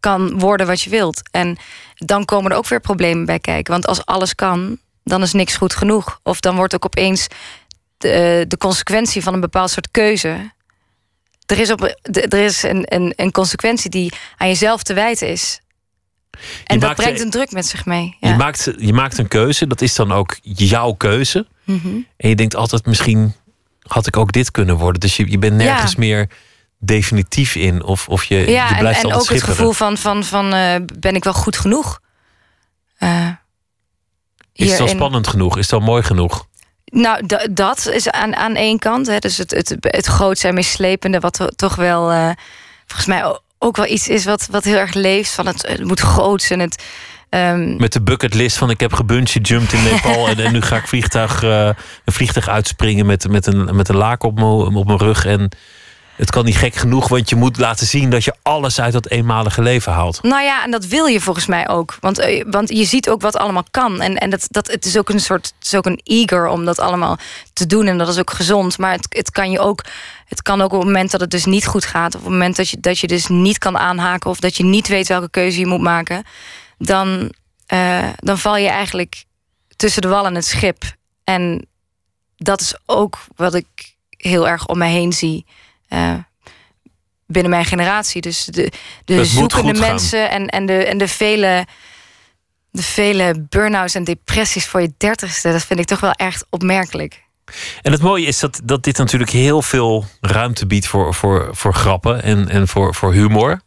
kan 0.00 0.38
worden 0.38 0.66
wat 0.66 0.80
je 0.80 0.90
wilt. 0.90 1.22
En 1.30 1.56
dan 1.94 2.24
komen 2.24 2.50
er 2.50 2.56
ook 2.56 2.68
weer 2.68 2.80
problemen 2.80 3.24
bij 3.24 3.38
kijken. 3.38 3.72
Want 3.72 3.86
als 3.86 4.04
alles 4.04 4.34
kan, 4.34 4.78
dan 5.04 5.22
is 5.22 5.32
niks 5.32 5.56
goed 5.56 5.74
genoeg. 5.74 6.20
Of 6.22 6.40
dan 6.40 6.56
wordt 6.56 6.74
ook 6.74 6.84
opeens 6.84 7.26
de, 7.98 8.44
de 8.48 8.56
consequentie 8.56 9.22
van 9.22 9.34
een 9.34 9.40
bepaald 9.40 9.70
soort 9.70 9.90
keuze... 9.90 10.56
Er 11.46 11.58
is, 11.58 11.70
op, 11.70 11.96
er 12.12 12.34
is 12.34 12.62
een, 12.62 12.94
een, 12.94 13.12
een 13.16 13.32
consequentie 13.32 13.90
die 13.90 14.12
aan 14.36 14.48
jezelf 14.48 14.82
te 14.82 14.94
wijten 14.94 15.28
is. 15.28 15.60
En 16.64 16.74
Je 16.74 16.80
dat 16.80 16.88
maakt- 16.88 17.00
brengt 17.00 17.20
een 17.20 17.30
druk 17.30 17.50
met 17.52 17.66
zich 17.66 17.86
mee. 17.86 18.16
Je, 18.20 18.28
Ja. 18.28 18.36
maakt, 18.36 18.70
je 18.78 18.92
maakt 18.92 19.18
een 19.18 19.28
keuze, 19.28 19.66
dat 19.66 19.80
is 19.80 19.94
dan 19.94 20.12
ook 20.12 20.36
jouw 20.42 20.92
keuze. 20.92 21.46
Mhm. 21.64 21.88
En 22.16 22.28
je 22.28 22.34
denkt 22.34 22.54
altijd, 22.56 22.86
misschien 22.86 23.34
had 23.82 24.06
ik 24.06 24.16
ook 24.16 24.32
dit 24.32 24.50
kunnen 24.50 24.76
worden. 24.76 25.00
Dus 25.00 25.16
je, 25.16 25.30
je 25.30 25.38
bent 25.38 25.56
nergens 25.56 25.92
Ja. 25.92 25.98
meer 25.98 26.28
definitief 26.78 27.54
in. 27.54 27.82
Of, 27.82 28.08
of 28.08 28.24
je, 28.24 28.36
Ja, 28.50 28.68
je 28.68 28.72
en, 28.74 28.78
blijft 28.78 28.98
en 29.02 29.04
altijd 29.12 29.22
ook 29.22 29.34
het 29.34 29.42
gevoel 29.44 29.72
van, 29.72 29.96
van, 29.96 30.24
van 30.24 30.52
eh, 30.52 30.74
ben 30.98 31.14
ik 31.14 31.24
wel 31.24 31.32
goed 31.32 31.56
genoeg? 31.56 32.00
Eh, 32.98 33.08
Is 33.18 33.24
het 33.24 33.34
wel 34.68 34.76
hierin- 34.76 34.88
spannend 34.96 35.26
genoeg? 35.28 35.54
Is 35.56 35.60
het 35.62 35.70
wel 35.70 35.80
mooi 35.88 36.02
genoeg? 36.02 36.46
Nou, 36.84 37.26
da- 37.26 37.46
dat 37.50 37.86
is 37.86 38.10
aan, 38.10 38.36
aan 38.36 38.54
één 38.54 38.78
kant. 38.78 39.06
Hè, 39.06 39.18
dus 39.18 39.36
het, 39.36 39.50
het, 39.50 39.76
het 39.80 40.06
groot 40.06 40.38
zijn, 40.38 40.54
meeslepende, 40.54 41.20
wat 41.20 41.32
to- 41.32 41.46
toch 41.56 41.74
wel 41.74 42.10
eh, 42.10 42.30
volgens 42.86 43.06
mij 43.08 43.38
ook 43.58 43.76
wel 43.76 43.86
iets 43.86 44.08
is 44.08 44.24
wat, 44.24 44.48
wat 44.50 44.64
heel 44.64 44.76
erg 44.76 44.94
leeft. 44.94 45.30
Van 45.30 45.46
het, 45.46 45.66
het 45.66 45.84
moet 45.84 46.00
groots 46.00 46.50
en 46.50 46.60
het. 46.60 46.84
ehm, 47.28 47.76
Met 47.76 47.92
de 47.92 48.02
bucketlist 48.02 48.56
van 48.56 48.70
ik 48.70 48.80
heb 48.80 48.92
gebungee 48.92 49.42
jumped 49.42 49.72
in 49.72 49.82
Nepal... 49.82 50.28
en, 50.28 50.38
en 50.38 50.52
nu 50.52 50.60
ga 50.60 50.76
ik 50.76 50.86
vliegtuig, 50.86 51.42
eh, 51.42 51.66
een 52.04 52.12
vliegtuig 52.12 52.48
uitspringen 52.48 53.06
met, 53.06 53.28
met, 53.28 53.46
een, 53.46 53.76
met 53.76 53.88
een 53.88 53.96
laak 53.96 54.22
op 54.22 54.34
mijn, 54.34 54.76
op 54.76 54.86
mijn 54.86 54.98
rug. 54.98 55.24
En 55.26 55.48
Het 56.18 56.30
kan 56.30 56.44
niet 56.44 56.56
gek 56.56 56.74
genoeg, 56.74 57.08
want 57.08 57.28
je 57.28 57.36
moet 57.36 57.58
laten 57.58 57.86
zien 57.86 58.10
dat 58.10 58.24
je 58.24 58.34
alles 58.42 58.80
uit 58.80 58.92
dat 58.92 59.08
eenmalige 59.08 59.62
leven 59.62 59.92
haalt. 59.92 60.22
Nou 60.22 60.42
ja, 60.42 60.64
en 60.64 60.70
dat 60.70 60.86
wil 60.86 61.06
je 61.06 61.20
volgens 61.20 61.46
mij 61.46 61.68
ook. 61.68 61.96
Want, 62.00 62.18
eh, 62.18 62.44
want 62.46 62.68
je 62.68 62.84
ziet 62.84 63.08
ook 63.08 63.20
wat 63.20 63.36
allemaal 63.36 63.64
kan. 63.70 64.00
En, 64.00 64.16
en 64.16 64.30
dat, 64.30 64.46
dat, 64.50 64.66
het 64.66 64.84
is 64.84 64.98
ook 64.98 65.08
een 65.08 65.20
soort, 65.20 65.52
is 65.62 65.74
ook 65.74 65.86
een 65.86 66.00
eager 66.02 66.46
om 66.46 66.64
dat 66.64 66.78
allemaal 66.78 67.18
te 67.52 67.66
doen. 67.66 67.86
En 67.86 67.98
dat 67.98 68.08
is 68.08 68.18
ook 68.18 68.30
gezond. 68.30 68.78
Maar 68.78 68.92
het, 68.92 69.06
het 69.08 69.30
kan 69.30 69.50
je 69.50 69.58
ook. 69.58 69.84
Het 70.24 70.42
kan 70.42 70.60
ook 70.60 70.72
op 70.72 70.78
het 70.78 70.86
moment 70.86 71.10
dat 71.10 71.20
het 71.20 71.30
dus 71.30 71.44
niet 71.44 71.66
goed 71.66 71.84
gaat. 71.84 72.14
Of 72.14 72.20
op 72.20 72.26
het 72.26 72.32
moment 72.32 72.56
dat 72.56 72.68
je, 72.68 72.80
dat 72.80 72.98
je 72.98 73.06
dus 73.06 73.26
niet 73.26 73.58
kan 73.58 73.78
aanhaken. 73.78 74.30
Of 74.30 74.40
dat 74.40 74.56
je 74.56 74.64
niet 74.64 74.88
weet 74.88 75.08
welke 75.08 75.30
keuze 75.30 75.58
je 75.58 75.66
moet 75.66 75.80
maken. 75.80 76.24
Dan, 76.78 77.32
eh, 77.66 78.08
dan 78.16 78.38
val 78.38 78.56
je 78.56 78.68
eigenlijk 78.68 79.24
tussen 79.76 80.02
de 80.02 80.08
wal 80.08 80.26
en 80.26 80.34
het 80.34 80.46
schip. 80.46 80.82
En 81.24 81.66
dat 82.36 82.60
is 82.60 82.74
ook 82.86 83.18
wat 83.36 83.54
ik 83.54 83.96
heel 84.08 84.48
erg 84.48 84.66
om 84.66 84.78
mij 84.78 84.90
heen 84.90 85.12
zie. 85.12 85.46
Eh, 85.88 86.14
binnen 87.26 87.50
mijn 87.50 87.64
generatie. 87.64 88.20
Dus 88.20 88.44
de, 88.44 88.72
de 89.04 89.24
zoekende 89.24 89.74
gaan. 89.74 89.90
mensen 89.90 90.30
en, 90.30 90.46
en, 90.46 90.66
de, 90.66 90.84
en 90.84 90.98
de 90.98 91.08
vele, 91.08 91.66
de 92.70 92.82
vele 92.82 93.46
burn-outs 93.48 93.94
en 93.94 94.04
depressies 94.04 94.66
voor 94.66 94.80
je 94.80 94.92
dertigste, 94.96 95.52
dat 95.52 95.64
vind 95.64 95.80
ik 95.80 95.86
toch 95.86 96.00
wel 96.00 96.12
echt 96.12 96.46
opmerkelijk. 96.50 97.26
En 97.82 97.92
het 97.92 98.02
mooie 98.02 98.26
is 98.26 98.38
dat, 98.38 98.60
dat 98.64 98.82
dit 98.82 98.96
natuurlijk 98.96 99.30
heel 99.30 99.62
veel 99.62 100.04
ruimte 100.20 100.66
biedt 100.66 100.86
voor, 100.86 101.14
voor, 101.14 101.48
voor 101.52 101.74
grappen 101.74 102.22
en, 102.22 102.48
en 102.48 102.68
voor, 102.68 102.94
voor 102.94 103.12
humor. 103.12 103.60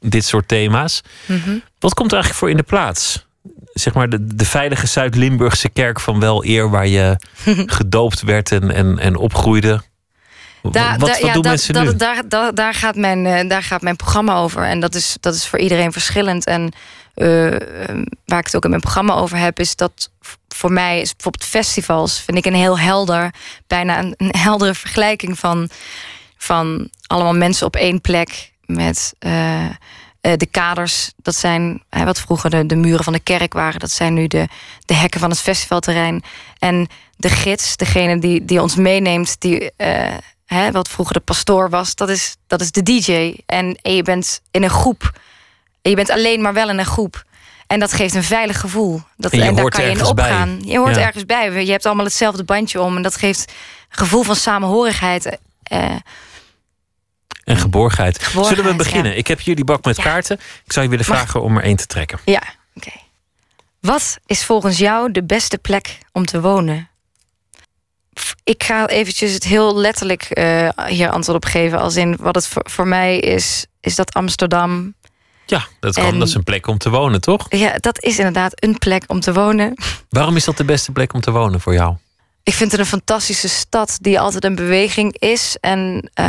Dit 0.00 0.24
soort 0.24 0.48
thema's. 0.48 1.00
Mhm. 1.26 1.58
Wat 1.78 1.94
komt 1.94 2.12
er 2.12 2.16
eigenlijk 2.16 2.34
voor 2.34 2.50
in 2.50 2.56
de 2.56 2.62
plaats? 2.62 3.26
Zeg 3.72 3.94
maar 3.94 4.08
de, 4.08 4.34
de 4.34 4.44
veilige 4.44 4.86
Zuid-Limburgse 4.86 5.68
kerk 5.68 6.00
van 6.00 6.20
wel 6.20 6.44
eer, 6.44 6.70
waar 6.70 6.86
je 6.86 7.16
gedoopt 7.66 8.22
werd 8.22 8.52
en, 8.52 8.70
en, 8.70 8.98
en 8.98 9.16
opgroeide. 9.16 9.82
Daar- 10.62 10.72
wat 10.72 11.08
daar- 11.08 11.08
wat 11.08 11.18
ja, 11.18 11.32
doen 11.32 11.42
dat- 11.42 11.44
mensen 11.52 11.74
dat- 11.74 11.84
nu? 11.84 11.96
Daar, 11.96 12.28
daar, 12.28 12.54
daar, 12.54 12.74
gaat 12.74 12.96
mijn, 12.96 13.26
eh, 13.26 13.48
daar 13.48 13.62
gaat 13.62 13.82
mijn 13.82 13.96
programma 13.96 14.36
over. 14.36 14.62
En 14.64 14.80
dat 14.80 14.94
is, 14.94 15.16
dat 15.20 15.34
is 15.34 15.46
voor 15.46 15.58
iedereen 15.58 15.92
verschillend. 15.92 16.44
En 16.46 16.72
eh, 17.14 17.46
eh, 17.54 17.60
waar 18.24 18.38
ik 18.38 18.44
het 18.44 18.56
ook 18.56 18.64
in 18.64 18.70
mijn 18.70 18.82
programma 18.82 19.14
over 19.14 19.38
heb, 19.38 19.58
is 19.60 19.76
dat 19.76 20.10
voor 20.48 20.72
mij 20.72 21.00
is 21.00 21.12
bijvoorbeeld 21.12 21.44
festivals, 21.50 22.20
vind 22.20 22.36
ik 22.38 22.44
een 22.46 22.54
heel 22.54 22.78
helder, 22.78 23.34
bijna 23.66 23.98
een, 23.98 24.14
een 24.16 24.34
heldere 24.38 24.74
vergelijking 24.74 25.38
van, 25.38 25.68
van 26.36 26.88
allemaal 27.06 27.34
mensen 27.34 27.66
op 27.66 27.76
één 27.76 28.00
plek 28.00 28.52
met. 28.66 29.14
eh, 29.18 29.64
de 30.20 30.46
kaders, 30.50 31.12
dat 31.16 31.34
zijn 31.34 31.82
wat 31.88 32.20
vroeger 32.20 32.50
de, 32.50 32.66
de 32.66 32.76
muren 32.76 33.04
van 33.04 33.12
de 33.12 33.20
kerk 33.20 33.52
waren, 33.52 33.80
dat 33.80 33.90
zijn 33.90 34.14
nu 34.14 34.26
de, 34.26 34.48
de 34.84 34.94
hekken 34.94 35.20
van 35.20 35.30
het 35.30 35.40
festivalterrein. 35.40 36.22
En 36.58 36.88
de 37.16 37.28
gids, 37.28 37.76
degene 37.76 38.18
die, 38.18 38.44
die 38.44 38.62
ons 38.62 38.74
meeneemt, 38.74 39.40
die, 39.40 39.70
hè, 40.54 40.70
wat 40.70 40.88
vroeger 40.88 41.14
de 41.14 41.20
pastoor 41.20 41.70
was, 41.70 41.94
dat 41.94 42.08
is, 42.08 42.36
dat 42.46 42.60
is 42.60 42.70
de 42.72 42.82
DJ. 42.82 43.34
En, 43.46 43.78
en 43.82 43.94
je 43.94 44.02
bent 44.02 44.40
in 44.50 44.62
een 44.62 44.70
groep. 44.70 45.18
En 45.82 45.90
je 45.90 45.96
bent 45.96 46.10
alleen, 46.10 46.40
maar 46.40 46.52
wel 46.52 46.68
in 46.68 46.78
een 46.78 46.84
groep. 46.86 47.24
En 47.66 47.80
dat 47.80 47.92
geeft 47.92 48.14
een 48.14 48.22
veilig 48.22 48.60
gevoel. 48.60 49.02
Dat, 49.16 49.32
En 49.32 49.38
je 49.38 49.52
daar 49.52 49.68
kan 49.68 49.84
je 49.84 49.90
in 49.90 49.96
bij. 49.98 50.06
opgaan. 50.06 50.58
Je 50.64 50.78
hoort 50.78 50.94
Ja. 50.96 51.02
ergens 51.02 51.26
bij. 51.26 51.64
Je 51.64 51.70
hebt 51.70 51.86
allemaal 51.86 52.04
hetzelfde 52.04 52.44
bandje 52.44 52.80
om. 52.80 52.96
En 52.96 53.02
dat 53.02 53.16
geeft 53.16 53.40
een 53.88 53.96
gevoel 53.98 54.22
van 54.22 54.36
samenhorigheid. 54.36 55.38
eh, 55.62 55.94
En 57.44 57.56
geborgenheid. 57.56 58.18
Geborgenheid, 58.22 58.56
Zullen 58.64 58.70
we 58.78 58.84
beginnen? 58.84 59.12
ja. 59.12 59.18
Ik 59.18 59.26
heb 59.26 59.40
jullie 59.40 59.64
bak 59.64 59.84
met 59.84 59.96
kaarten. 60.00 60.40
Ik 60.64 60.72
zou 60.72 60.84
je 60.84 60.90
willen 60.90 61.06
Mag- 61.08 61.16
vragen 61.18 61.42
om 61.42 61.56
er 61.56 61.62
één 61.62 61.76
te 61.76 61.86
trekken. 61.86 62.18
Ja, 62.24 62.42
oké. 62.74 62.90
Wat 63.80 64.18
is 64.26 64.44
volgens 64.44 64.78
jou 64.78 65.12
de 65.12 65.24
beste 65.24 65.58
plek 65.58 65.98
om 66.12 66.24
te 66.26 66.40
wonen? 66.40 66.88
Ik 68.44 68.62
ga 68.62 68.86
eventjes 68.86 69.32
het 69.32 69.44
heel 69.44 69.76
letterlijk 69.76 70.22
eh, 70.22 70.68
hier 70.86 71.10
antwoord 71.10 71.36
op 71.36 71.50
geven. 71.50 71.78
Als 71.80 71.96
in 71.96 72.16
wat 72.20 72.34
het 72.34 72.46
voor, 72.46 72.62
voor 72.70 72.86
mij 72.86 73.18
is, 73.18 73.66
is 73.80 73.94
dat 73.94 74.12
Amsterdam. 74.14 74.94
Ja, 75.46 75.66
dat 75.80 75.94
kan. 75.94 76.04
En- 76.04 76.18
Dat 76.18 76.28
is 76.28 76.34
een 76.34 76.44
plek 76.44 76.66
om 76.66 76.78
te 76.78 76.90
wonen, 76.90 77.20
toch? 77.20 77.46
Ja, 77.48 77.76
dat 77.78 78.02
is 78.02 78.18
inderdaad 78.18 78.52
een 78.64 78.78
plek 78.78 79.04
om 79.06 79.20
te 79.20 79.32
wonen. 79.32 79.74
Waarom 80.08 80.36
is 80.36 80.44
dat 80.44 80.56
de 80.56 80.64
beste 80.64 80.92
plek 80.92 81.12
om 81.12 81.20
te 81.20 81.30
wonen 81.30 81.60
voor 81.60 81.72
jou? 81.74 81.96
Ik 82.42 82.54
vind 82.54 82.70
het 82.70 82.80
een 82.80 82.86
fantastische 82.86 83.48
stad 83.48 83.98
die 84.00 84.20
altijd 84.20 84.44
een 84.44 84.54
beweging 84.54 85.18
is. 85.18 85.56
En 85.60 86.10
eh, 86.14 86.24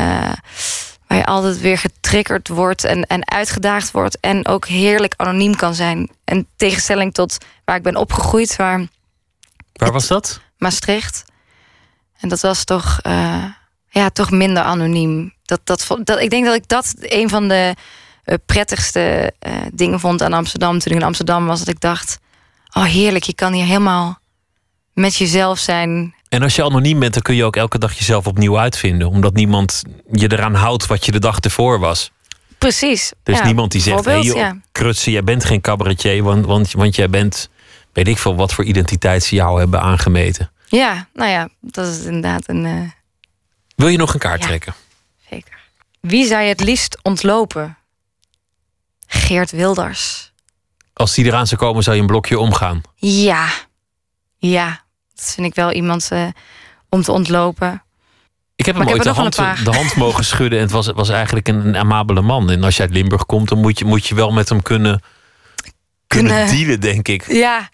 waar 1.08 1.18
je 1.18 1.26
altijd 1.26 1.60
weer 1.60 1.78
getriggerd 1.78 2.48
wordt 2.48 2.84
en, 2.84 3.06
en 3.06 3.30
uitgedaagd 3.32 3.92
wordt. 3.92 4.18
En 4.20 4.48
ook 4.48 4.68
heerlijk 4.68 5.14
anoniem 5.18 5.56
kan 5.56 5.76
zijn. 5.76 6.10
En 6.24 6.48
tegenstelling 6.56 7.14
tot 7.14 7.38
waar 7.66 7.76
ik 7.76 7.84
ben 7.84 7.96
opgegroeid, 7.96 8.56
waar 8.56 8.88
Waar 9.74 9.92
was 9.92 10.08
dat? 10.08 10.42
Maastricht. 10.58 11.24
En 12.22 12.30
dat 12.30 12.42
was 12.42 12.64
toch, 12.64 13.00
eh, 13.02 13.44
ja, 13.90 14.10
toch 14.10 14.32
minder 14.32 14.64
anoniem. 14.64 15.34
Dat, 15.46 15.60
dat, 15.64 15.88
dat, 16.04 16.20
ik 16.20 16.30
denk 16.30 16.46
dat 16.46 16.56
ik 16.56 16.68
dat 16.68 16.94
een 17.00 17.30
van 17.30 17.48
de 17.48 17.76
eh, 18.24 18.36
prettigste 18.46 19.34
eh, 19.40 19.54
dingen 19.74 20.00
vond 20.00 20.22
aan 20.22 20.34
Amsterdam. 20.34 20.80
Toen 20.80 20.92
ik 20.92 21.00
in 21.00 21.06
Amsterdam 21.06 21.46
was, 21.46 21.60
dat 21.60 21.68
ik 21.68 21.80
dacht... 21.80 22.20
oh 22.74 22.84
heerlijk, 22.84 23.24
je 23.24 23.36
kan 23.36 23.54
hier 23.54 23.66
helemaal 23.66 24.20
met 24.94 25.16
jezelf 25.16 25.60
zijn. 25.60 26.16
En 26.30 26.44
als 26.44 26.56
je 26.56 26.64
anoniem 26.64 27.00
bent, 27.00 27.14
dan 27.14 27.22
kun 27.22 27.36
je 27.36 27.44
ook 27.44 27.56
elke 27.56 27.78
dag 27.78 27.94
jezelf 27.94 28.28
opnieuw 28.28 28.60
uitvinden. 28.60 29.08
Omdat 29.08 29.34
niemand 29.34 29.82
je 30.12 30.32
eraan 30.32 30.56
houdt 30.56 30.88
wat 30.88 31.06
je 31.06 31.12
de 31.12 31.20
dag 31.20 31.40
ervoor 31.40 31.80
was. 31.80 32.12
Precies. 32.58 33.14
Er 33.24 33.34
is 33.34 33.40
ja, 33.40 33.46
niemand 33.46 33.72
die 33.72 33.82
zegt, 33.82 33.98
hé 33.98 34.04
bijvoorbeeld, 34.04 34.36
joh, 34.36 34.44
ja. 34.44 34.58
Krutse, 34.72 35.12
jij 35.12 35.24
bent 35.24 35.46
geen 35.46 35.62
cabaretier. 35.62 36.24
Want, 36.24 36.46
want, 36.46 36.72
want 36.72 36.96
jij 36.96 37.10
bent, 37.10 37.50
weet 37.94 38.08
ik 38.08 38.18
veel, 38.18 38.36
wat 38.36 38.54
voor 38.54 38.64
identiteit 38.64 39.24
ze 39.24 39.36
jou 39.36 39.60
hebben 39.60 39.82
aangemeten. 39.82 40.52
Ja, 40.72 41.08
nou 41.14 41.30
ja, 41.30 41.50
dat 41.62 41.88
is 41.88 42.04
inderdaad 42.04 42.50
een... 42.50 42.66
eh, 42.66 42.90
Wil 43.76 43.88
je 43.88 43.98
nog 43.98 44.14
een 44.14 44.20
kaart 44.20 44.42
trekken? 44.42 44.74
Wie 46.00 46.26
zou 46.26 46.42
je 46.42 46.48
het 46.48 46.60
liefst 46.64 46.98
ontlopen? 47.02 47.78
Geert 49.08 49.52
Wilders. 49.52 50.32
Als 50.94 51.14
die 51.14 51.26
eraan 51.26 51.48
zou 51.48 51.62
komen, 51.62 51.84
zou 51.84 51.96
je 51.96 52.02
een 52.02 52.08
blokje 52.08 52.40
omgaan. 52.40 52.82
Ja, 52.96 53.48
ja, 54.38 54.84
dat 55.16 55.32
vind 55.34 55.48
ik 55.48 55.56
wel 55.56 55.72
iemand 55.72 56.08
eh, 56.12 56.28
om 56.90 57.02
te 57.02 57.12
ontlopen. 57.12 57.84
Ik 58.56 58.66
heb 58.66 58.76
hem 58.76 58.88
ooit 58.88 59.04
heb 59.04 59.14
de 59.14 59.22
hand, 59.22 59.36
de 59.66 59.94
mogen 59.96 60.26
schudden. 60.34 60.58
En 60.60 60.64
het 60.64 60.74
was, 60.74 60.88
was 60.88 61.10
eigenlijk 61.10 61.48
een, 61.48 61.66
een 61.68 61.78
amabele 61.78 62.22
man. 62.22 62.50
En 62.50 62.64
als 62.64 62.76
je 62.76 62.82
uit 62.82 62.92
Limburg 62.94 63.26
komt, 63.26 63.50
dan 63.50 63.58
moet 63.60 63.80
je, 63.80 63.86
moet 63.86 64.08
je 64.08 64.16
wel 64.16 64.32
met 64.32 64.50
hem 64.50 64.62
kunnen, 64.62 65.02
kunnen 66.08 66.32
Kunnen- 66.36 66.56
dealen, 66.56 66.80
denk 66.80 67.08
ik. 67.08 67.32
Ja. 67.32 67.70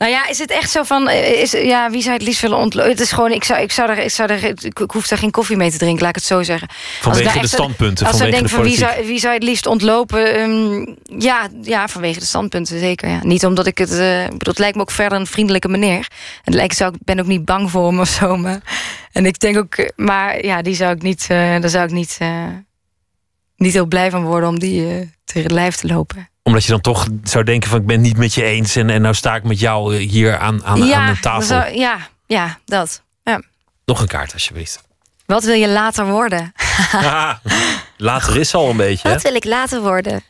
Nou 0.00 0.12
ja, 0.12 0.28
is 0.28 0.38
het 0.38 0.50
echt 0.50 0.70
zo 0.70 0.82
van... 0.82 1.08
eh, 1.08 1.40
Is, 1.42 1.50
ja, 1.52 1.90
wie 1.90 2.02
zou 2.02 2.14
het 2.14 2.22
liefst 2.22 2.40
willen 2.40 2.56
ontlopen? 2.58 2.90
Het 2.90 3.00
is 3.00 3.12
gewoon... 3.12 3.32
Ik, 3.32 3.44
zou, 3.44 3.60
ik, 3.60 3.72
zou 3.72 3.90
er, 3.90 3.98
ik, 3.98 4.10
zou 4.10 4.30
er, 4.32 4.44
ik, 4.44 4.62
ik 4.62 4.90
hoef 4.90 5.06
daar 5.06 5.18
geen 5.18 5.30
koffie 5.30 5.56
mee 5.56 5.70
te 5.70 5.78
drinken, 5.78 6.00
laat 6.00 6.08
ik 6.08 6.14
het 6.14 6.24
zo 6.24 6.42
zeggen. 6.42 6.68
Vanwege 7.00 7.30
Als 7.30 7.40
de 7.40 7.46
standpunten, 7.46 8.06
Als 8.06 8.14
ik 8.14 8.20
vanwege 8.22 8.38
denk 8.38 8.48
de 8.50 8.54
van 8.56 8.64
wie 8.64 8.76
zou, 8.76 9.06
wie 9.06 9.18
zou 9.18 9.34
het 9.34 9.42
liefst 9.42 9.66
ontlopen? 9.66 10.34
ehm, 10.34 10.94
ja, 11.22 11.48
ja, 11.62 11.88
vanwege 11.88 12.18
de 12.18 12.24
standpunten, 12.26 12.78
zeker. 12.78 13.08
Ja. 13.08 13.18
Niet 13.22 13.44
omdat 13.46 13.66
ik 13.66 13.78
het... 13.78 13.90
eh, 13.98 14.22
bedoel, 14.24 14.38
het 14.52 14.58
lijkt 14.58 14.76
me 14.76 14.82
ook 14.82 14.90
verder 14.90 15.18
een 15.18 15.26
vriendelijke 15.26 15.68
meneer. 15.68 15.98
En 15.98 16.06
het 16.44 16.54
lijkt, 16.54 16.76
zou, 16.76 16.92
ik 16.94 17.00
ben 17.04 17.20
ook 17.20 17.26
niet 17.26 17.44
bang 17.44 17.70
voor 17.70 17.86
hem 17.86 18.00
of 18.00 18.08
zo. 18.08 18.36
Maar, 18.36 18.60
en 19.12 19.26
ik 19.26 19.38
denk 19.40 19.58
ook... 19.58 19.74
eh, 19.74 19.88
Maar 19.96 20.44
ja, 20.44 20.62
die 20.62 20.74
zou 20.74 20.92
ik 20.94 21.02
niet... 21.02 21.26
eh, 21.28 21.36
daar 21.60 21.68
zou 21.70 21.84
ik 21.84 21.90
niet... 21.92 22.18
niet 23.60 23.72
heel 23.72 23.86
blij 23.86 24.10
van 24.10 24.24
worden 24.24 24.48
om 24.48 24.58
die 24.58 25.10
tegen 25.24 25.42
het 25.42 25.52
lijf 25.52 25.76
te 25.76 25.86
lopen. 25.86 26.28
Omdat 26.42 26.64
je 26.64 26.70
dan 26.70 26.80
toch 26.80 27.06
zou 27.24 27.44
denken 27.44 27.70
van 27.70 27.78
ik 27.80 27.86
ben 27.86 28.00
niet 28.00 28.16
met 28.16 28.34
je 28.34 28.42
eens. 28.42 28.76
En, 28.76 28.90
en 28.90 29.02
nou 29.02 29.14
sta 29.14 29.34
ik 29.34 29.42
met 29.42 29.60
jou 29.60 29.96
eh, 29.96 30.08
hier 30.10 30.38
aan, 30.38 30.64
aan, 30.64 30.86
ja, 30.86 31.06
aan 31.06 31.14
de 31.14 31.20
tafel. 31.20 31.42
zou- 31.42 31.74
ja, 31.74 31.98
ja, 32.26 32.58
dat. 32.64 33.02
Ja. 33.22 33.42
Nog 33.84 34.00
een 34.00 34.06
kaart 34.06 34.32
alsjeblieft. 34.32 34.82
Wat 35.26 35.44
wil 35.44 35.54
je 35.54 35.68
later 35.68 36.06
worden? 36.06 36.52
Later 37.96 38.36
is 38.36 38.54
al 38.54 38.70
een 38.70 38.76
beetje. 38.76 39.08
Hè? 39.08 39.14
Wat 39.14 39.22
wil 39.22 39.34
ik 39.34 39.44
later 39.44 39.80
worden? 39.80 40.22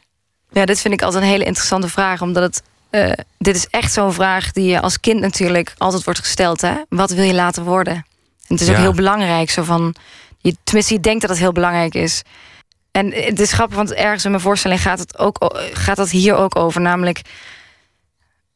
Ja, 0.50 0.64
dit 0.64 0.80
vind 0.80 0.94
ik 0.94 1.02
altijd 1.02 1.22
een 1.22 1.28
hele 1.28 1.44
interessante 1.44 1.88
vraag. 1.88 2.20
Omdat 2.22 2.42
het, 2.42 2.62
eh, 2.90 3.12
dit 3.38 3.56
is 3.56 3.66
echt 3.66 3.92
zo'n 3.92 4.12
vraag 4.12 4.52
die 4.52 4.64
je 4.70 4.80
als 4.80 5.00
kind 5.00 5.20
natuurlijk 5.20 5.74
altijd 5.78 6.04
wordt 6.04 6.20
gesteld. 6.20 6.60
Hè? 6.60 6.74
Wat 6.88 7.10
wil 7.10 7.24
je 7.24 7.34
later 7.34 7.64
worden? 7.64 7.94
En 7.94 8.04
het 8.56 8.60
is 8.60 8.68
ook 8.68 8.76
heel 8.76 8.92
belangrijk. 8.94 9.50
Zo 9.50 9.62
van, 9.62 9.94
je, 10.38 10.56
tenminste, 10.64 10.94
je 10.94 11.00
denkt 11.00 11.20
dat 11.20 11.30
het 11.30 11.38
heel 11.38 11.52
belangrijk 11.52 11.94
is. 11.94 12.22
En 13.00 13.12
het 13.12 13.40
is 13.40 13.52
grappig, 13.52 13.76
want 13.76 13.92
ergens 13.94 14.24
in 14.24 14.30
mijn 14.30 14.42
voorstelling 14.42 14.80
gaat, 14.80 14.98
het 14.98 15.18
ook, 15.18 15.60
gaat 15.72 15.96
dat 15.96 16.10
hier 16.10 16.34
ook 16.34 16.56
over. 16.56 16.80
Namelijk, 16.80 17.20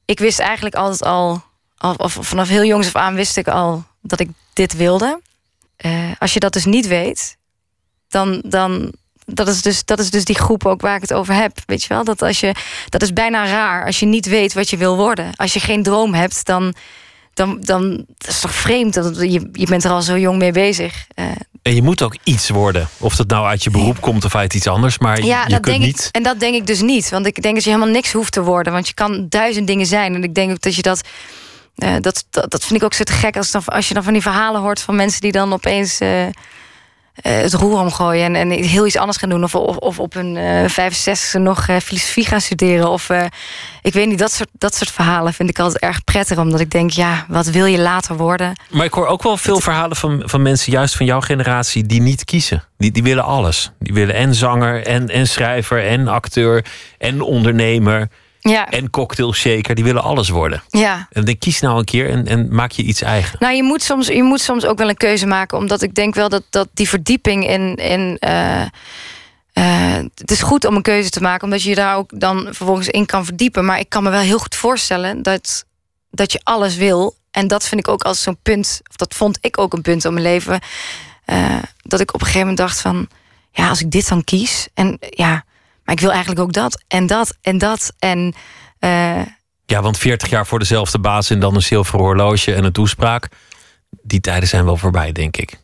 ik 0.04 0.18
wist 0.18 0.38
eigenlijk 0.38 0.74
altijd 0.74 1.02
al, 1.02 1.42
al 1.76 1.94
of 1.94 2.18
vanaf 2.20 2.48
heel 2.48 2.64
jongs 2.64 2.86
af 2.86 2.96
aan 2.96 3.14
wist 3.14 3.36
ik 3.36 3.48
al 3.48 3.84
dat 4.00 4.20
ik 4.20 4.28
dit 4.52 4.76
wilde. 4.76 5.20
Eh, 5.76 6.10
als 6.18 6.34
je 6.34 6.40
dat 6.40 6.52
dus 6.52 6.64
niet 6.64 6.86
weet, 6.86 7.36
dan, 8.08 8.42
dan 8.46 8.92
dat, 9.26 9.48
is 9.48 9.62
dus, 9.62 9.84
dat 9.84 9.98
is 9.98 10.10
dus 10.10 10.24
die 10.24 10.38
groep 10.38 10.66
ook 10.66 10.80
waar 10.80 10.96
ik 10.96 11.02
het 11.02 11.12
over 11.12 11.34
heb. 11.34 11.58
Weet 11.66 11.82
je 11.82 11.88
wel? 11.88 12.04
Dat, 12.04 12.22
als 12.22 12.40
je, 12.40 12.54
dat 12.88 13.02
is 13.02 13.12
bijna 13.12 13.46
raar 13.46 13.86
als 13.86 14.00
je 14.00 14.06
niet 14.06 14.26
weet 14.26 14.54
wat 14.54 14.70
je 14.70 14.76
wil 14.76 14.96
worden. 14.96 15.36
Als 15.36 15.52
je 15.52 15.60
geen 15.60 15.82
droom 15.82 16.14
hebt, 16.14 16.46
dan, 16.46 16.74
dan, 17.34 17.58
dan 17.60 18.04
dat 18.18 18.28
is 18.28 18.40
toch 18.40 18.54
vreemd. 18.54 18.94
Dat, 18.94 19.16
je, 19.16 19.48
je 19.52 19.66
bent 19.66 19.84
er 19.84 19.90
al 19.90 20.02
zo 20.02 20.18
jong 20.18 20.38
mee 20.38 20.52
bezig. 20.52 21.06
Eh, 21.14 21.24
En 21.62 21.74
je 21.74 21.82
moet 21.82 22.02
ook 22.02 22.16
iets 22.24 22.48
worden. 22.48 22.88
Of 22.98 23.16
dat 23.16 23.26
nou 23.28 23.46
uit 23.46 23.64
je 23.64 23.70
beroep 23.70 24.00
komt 24.00 24.24
of 24.24 24.34
uit 24.34 24.54
iets 24.54 24.66
anders. 24.66 24.98
Maar 24.98 25.24
ja, 25.24 25.42
je 25.42 25.48
dat 25.50 25.60
kunt 25.60 25.64
denk 25.64 25.80
niet. 25.80 26.04
ik. 26.04 26.14
En 26.16 26.22
dat 26.22 26.40
denk 26.40 26.54
ik 26.54 26.66
dus 26.66 26.80
niet. 26.80 27.08
Want 27.10 27.26
ik 27.26 27.42
denk 27.42 27.54
dat 27.54 27.64
je 27.64 27.70
helemaal 27.70 27.92
niks 27.92 28.12
hoeft 28.12 28.32
te 28.32 28.42
worden. 28.42 28.72
Want 28.72 28.88
je 28.88 28.94
kan 28.94 29.26
duizend 29.28 29.66
dingen 29.66 29.86
zijn. 29.86 30.14
En 30.14 30.22
ik 30.24 30.34
denk 30.34 30.50
ook 30.50 30.60
dat 30.60 30.74
je 30.74 30.82
dat. 30.82 31.00
eh, 31.74 31.94
dat, 32.00 32.24
dat, 32.30 32.50
dat 32.50 32.64
vind 32.64 32.78
ik 32.80 32.84
ook 32.84 32.94
zo 32.94 33.04
te 33.04 33.12
gek 33.12 33.36
als, 33.36 33.50
dan, 33.50 33.62
als 33.64 33.88
je 33.88 33.94
dan 33.94 34.02
van 34.02 34.12
die 34.12 34.22
verhalen 34.22 34.60
hoort 34.60 34.80
van 34.80 34.96
mensen 34.96 35.20
die 35.20 35.32
dan 35.32 35.52
opeens. 35.52 35.98
eh, 36.00 36.26
het 37.22 37.52
roer 37.52 37.80
omgooien 37.80 38.24
en, 38.24 38.34
en 38.34 38.50
heel 38.50 38.86
iets 38.86 38.96
anders 38.96 39.18
gaan 39.18 39.28
doen. 39.28 39.44
Of, 39.44 39.54
of, 39.54 39.76
of 39.76 39.98
op 39.98 40.14
een 40.14 40.36
eh 40.36 40.68
65 40.68 41.40
nog 41.40 41.68
eh, 41.68 41.76
filosofie 41.76 42.26
gaan 42.26 42.40
studeren. 42.40 42.90
Of 42.90 43.10
eh, 43.10 43.24
ik 43.82 43.92
weet 43.92 44.08
niet, 44.08 44.18
dat 44.18 44.32
soort, 44.32 44.48
dat 44.52 44.74
soort 44.74 44.90
verhalen 44.90 45.32
vind 45.32 45.48
ik 45.50 45.58
altijd 45.58 45.82
erg 45.82 46.04
prettig. 46.04 46.38
Omdat 46.38 46.60
ik 46.60 46.70
denk, 46.70 46.90
ja, 46.90 47.24
wat 47.28 47.46
wil 47.46 47.64
je 47.64 47.78
later 47.78 48.16
worden? 48.16 48.52
Maar 48.70 48.84
ik 48.84 48.92
hoor 48.92 49.06
ook 49.06 49.22
wel 49.22 49.36
veel 49.36 49.60
verhalen 49.60 49.96
van, 49.96 50.22
van 50.24 50.42
mensen, 50.42 50.72
juist 50.72 50.96
van 50.96 51.06
jouw 51.06 51.20
generatie, 51.20 51.86
die 51.86 52.00
niet 52.00 52.24
kiezen. 52.24 52.64
Die, 52.78 52.90
die 52.90 53.02
willen 53.02 53.24
alles. 53.24 53.72
Die 53.78 53.94
willen 53.94 54.14
en 54.14 54.34
zanger, 54.34 54.86
en, 54.86 55.08
en 55.08 55.26
schrijver, 55.26 55.86
en 55.86 56.08
acteur, 56.08 56.64
en 56.98 57.20
ondernemer, 57.20 58.08
Ja. 58.50 58.68
en 58.70 58.90
cocktailshaker. 58.90 59.74
Die 59.74 59.84
willen 59.84 60.02
alles 60.02 60.28
worden. 60.28 60.62
Ja. 60.68 61.08
En 61.12 61.24
dan 61.24 61.38
kies 61.38 61.60
nou 61.60 61.78
een 61.78 61.84
keer 61.84 62.10
en, 62.10 62.26
en 62.26 62.54
maak 62.54 62.70
je 62.70 62.82
iets 62.82 63.02
eigen. 63.02 63.36
Nou, 63.38 63.54
je 63.54 63.62
moet, 63.62 63.82
soms, 63.82 64.06
je 64.06 64.22
moet 64.22 64.40
soms 64.40 64.64
ook 64.64 64.78
wel 64.78 64.88
een 64.88 64.96
keuze 64.96 65.26
maken. 65.26 65.58
Omdat 65.58 65.82
ik 65.82 65.94
denk 65.94 66.14
wel 66.14 66.28
dat, 66.28 66.42
dat 66.50 66.68
die 66.74 66.88
verdieping 66.88 67.48
in. 67.48 67.74
in 67.74 68.16
eh, 68.18 68.62
eh, 69.52 70.04
het 70.14 70.30
is 70.30 70.42
goed 70.42 70.64
om 70.64 70.76
een 70.76 70.82
keuze 70.82 71.10
te 71.10 71.20
maken, 71.20 71.44
omdat 71.44 71.62
je 71.62 71.68
je 71.68 71.74
daar 71.74 71.96
ook 71.96 72.20
dan 72.20 72.44
vervolgens 72.44 72.88
in 72.88 73.06
kan 73.06 73.24
verdiepen. 73.24 73.64
Maar 73.64 73.78
ik 73.78 73.88
kan 73.88 74.02
me 74.02 74.10
wel 74.10 74.20
heel 74.20 74.38
goed 74.38 74.54
voorstellen 74.54 75.22
dat, 75.22 75.64
dat 76.10 76.32
je 76.32 76.40
alles 76.42 76.76
wil. 76.76 77.14
En 77.30 77.48
dat 77.48 77.68
vind 77.68 77.80
ik 77.80 77.88
ook 77.88 78.02
als 78.02 78.22
zo'n 78.22 78.38
punt, 78.42 78.80
of 78.90 78.96
dat 78.96 79.14
vond 79.14 79.38
ik 79.40 79.58
ook 79.58 79.72
een 79.72 79.82
punt 79.82 80.04
in 80.04 80.12
mijn 80.12 80.24
leven. 80.26 80.60
eh, 81.24 81.58
dat 81.82 82.00
ik 82.00 82.08
op 82.14 82.20
een 82.20 82.26
gegeven 82.26 82.48
moment 82.48 82.58
dacht 82.68 82.80
van, 82.80 83.08
ja, 83.50 83.68
als 83.68 83.80
ik 83.80 83.90
dit 83.90 84.08
dan 84.08 84.24
kies. 84.24 84.68
En 84.74 84.96
ja, 85.10 85.44
maar 85.84 85.94
ik 85.94 86.00
wil 86.00 86.10
eigenlijk 86.10 86.40
ook 86.40 86.52
dat 86.52 86.84
en 86.88 87.06
dat 87.06 87.36
en 87.40 87.58
dat. 87.58 87.92
En 87.98 88.34
eh, 88.78 89.22
Ja, 89.66 89.82
want 89.82 89.98
40 89.98 90.28
jaar 90.30 90.46
voor 90.46 90.58
dezelfde 90.58 90.98
baas 90.98 91.30
en 91.30 91.40
dan 91.40 91.54
een 91.54 91.62
zilveren 91.62 92.00
horloge 92.00 92.54
en 92.54 92.64
een 92.64 92.72
toespraak. 92.72 93.28
Die 94.02 94.20
tijden 94.20 94.48
zijn 94.48 94.64
wel 94.64 94.76
voorbij, 94.76 95.12
denk 95.12 95.36
ik. 95.36 95.62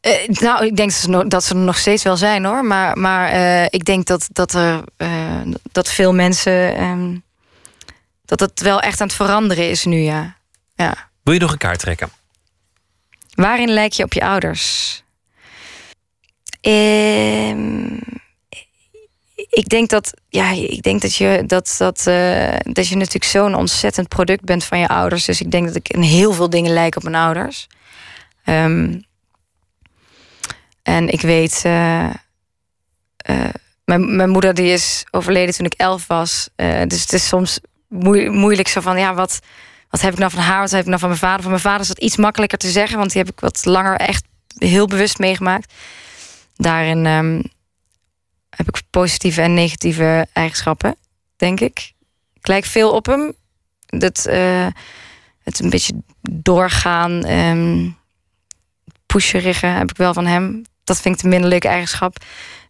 Eh, 0.00 0.28
nou, 0.28 0.66
ik 0.66 0.76
denk 0.76 0.90
dat 0.90 1.00
ze, 1.00 1.08
nog, 1.08 1.26
dat 1.26 1.44
ze 1.44 1.54
er 1.54 1.60
nog 1.60 1.78
steeds 1.78 2.02
wel 2.02 2.16
zijn 2.16 2.44
hoor. 2.44 2.64
Maar, 2.64 2.98
maar 2.98 3.28
eh, 3.28 3.64
ik 3.64 3.84
denk 3.84 4.06
dat, 4.06 4.28
dat, 4.32 4.54
er, 4.54 4.84
dat 5.72 5.88
veel 5.88 6.12
mensen. 6.12 6.76
ehm, 6.76 7.16
dat 8.24 8.40
het 8.40 8.60
wel 8.60 8.80
echt 8.80 9.00
aan 9.00 9.06
het 9.06 9.16
veranderen 9.16 9.70
is 9.70 9.84
nu, 9.84 9.98
ja. 9.98 10.36
ja. 10.74 11.10
Wil 11.22 11.34
je 11.34 11.40
nog 11.40 11.52
een 11.52 11.58
kaart 11.58 11.78
trekken? 11.78 12.10
Waarin 13.34 13.68
lijk 13.68 13.92
je 13.92 14.04
op 14.04 14.12
je 14.12 14.24
ouders? 14.24 15.02
Ehm, 16.60 17.98
ik 19.50 19.68
denk 19.68 19.88
dat, 19.88 20.14
ja, 20.28 20.50
ik 20.50 20.82
denk 20.82 21.00
dat 21.00 21.14
je, 21.14 21.42
dat, 21.46 21.74
dat, 21.78 22.06
eh, 22.06 22.56
dat 22.62 22.88
je 22.88 22.96
natuurlijk 22.96 23.24
zo'n 23.24 23.54
ontzettend 23.54 24.08
product 24.08 24.44
bent 24.44 24.64
van 24.64 24.78
je 24.78 24.88
ouders. 24.88 25.24
Dus 25.24 25.40
ik 25.40 25.50
denk 25.50 25.66
dat 25.66 25.74
ik 25.74 25.88
in 25.88 26.00
heel 26.00 26.32
veel 26.32 26.50
dingen 26.50 26.72
lijk 26.72 26.96
op 26.96 27.02
mijn 27.02 27.14
ouders. 27.14 27.66
Ehm, 28.44 29.00
en 30.82 31.08
ik 31.08 31.20
weet, 31.20 31.60
eh, 31.64 32.04
eh, 33.16 33.48
mijn, 33.84 34.16
mijn 34.16 34.30
moeder 34.30 34.54
die 34.54 34.72
is 34.72 35.06
overleden 35.10 35.54
toen 35.54 35.66
ik 35.66 35.74
elf 35.74 36.06
was. 36.06 36.48
Dus 36.86 37.00
het 37.00 37.12
is 37.12 37.28
soms 37.28 37.60
moe- 37.88 38.30
moeilijk 38.30 38.68
zo 38.68 38.80
van, 38.80 38.98
ja, 38.98 39.14
wat, 39.14 39.40
wat 39.90 40.00
heb 40.00 40.12
ik 40.12 40.18
nou 40.18 40.30
van 40.30 40.42
haar, 40.42 40.60
wat 40.60 40.70
heb 40.70 40.80
ik 40.80 40.86
nou 40.86 40.98
van 40.98 41.08
mijn 41.08 41.20
vader? 41.20 41.40
Van 41.42 41.50
mijn 41.50 41.62
vader 41.62 41.80
is 41.80 41.88
dat 41.88 41.98
iets 41.98 42.16
makkelijker 42.16 42.58
te 42.58 42.70
zeggen, 42.70 42.98
want 42.98 43.12
die 43.12 43.22
heb 43.22 43.32
ik 43.32 43.40
wat 43.40 43.64
langer 43.64 43.96
echt 43.96 44.24
heel 44.58 44.86
bewust 44.86 45.18
meegemaakt. 45.18 45.72
Daarin 46.56 47.06
ehm, 47.06 47.40
heb 48.56 48.68
ik 48.68 48.82
positieve 48.90 49.42
en 49.42 49.54
negatieve 49.54 50.26
eigenschappen, 50.32 50.96
denk 51.36 51.60
ik. 51.60 51.92
Ik 52.34 52.46
lijk 52.46 52.64
veel 52.64 52.90
op 52.90 53.06
hem. 53.06 53.32
Dat, 53.86 54.26
eh, 54.26 54.66
het 55.42 55.58
een 55.58 55.70
beetje 55.70 55.94
doorgaan, 56.30 57.24
pusherige 59.06 59.66
heb 59.66 59.90
ik 59.90 59.96
wel 59.96 60.14
van 60.14 60.26
hem. 60.26 60.62
Dat 60.84 61.00
vind 61.00 61.16
ik 61.16 61.22
een 61.22 61.28
minder 61.28 61.48
leuke 61.48 61.68
eigenschap. 61.68 62.16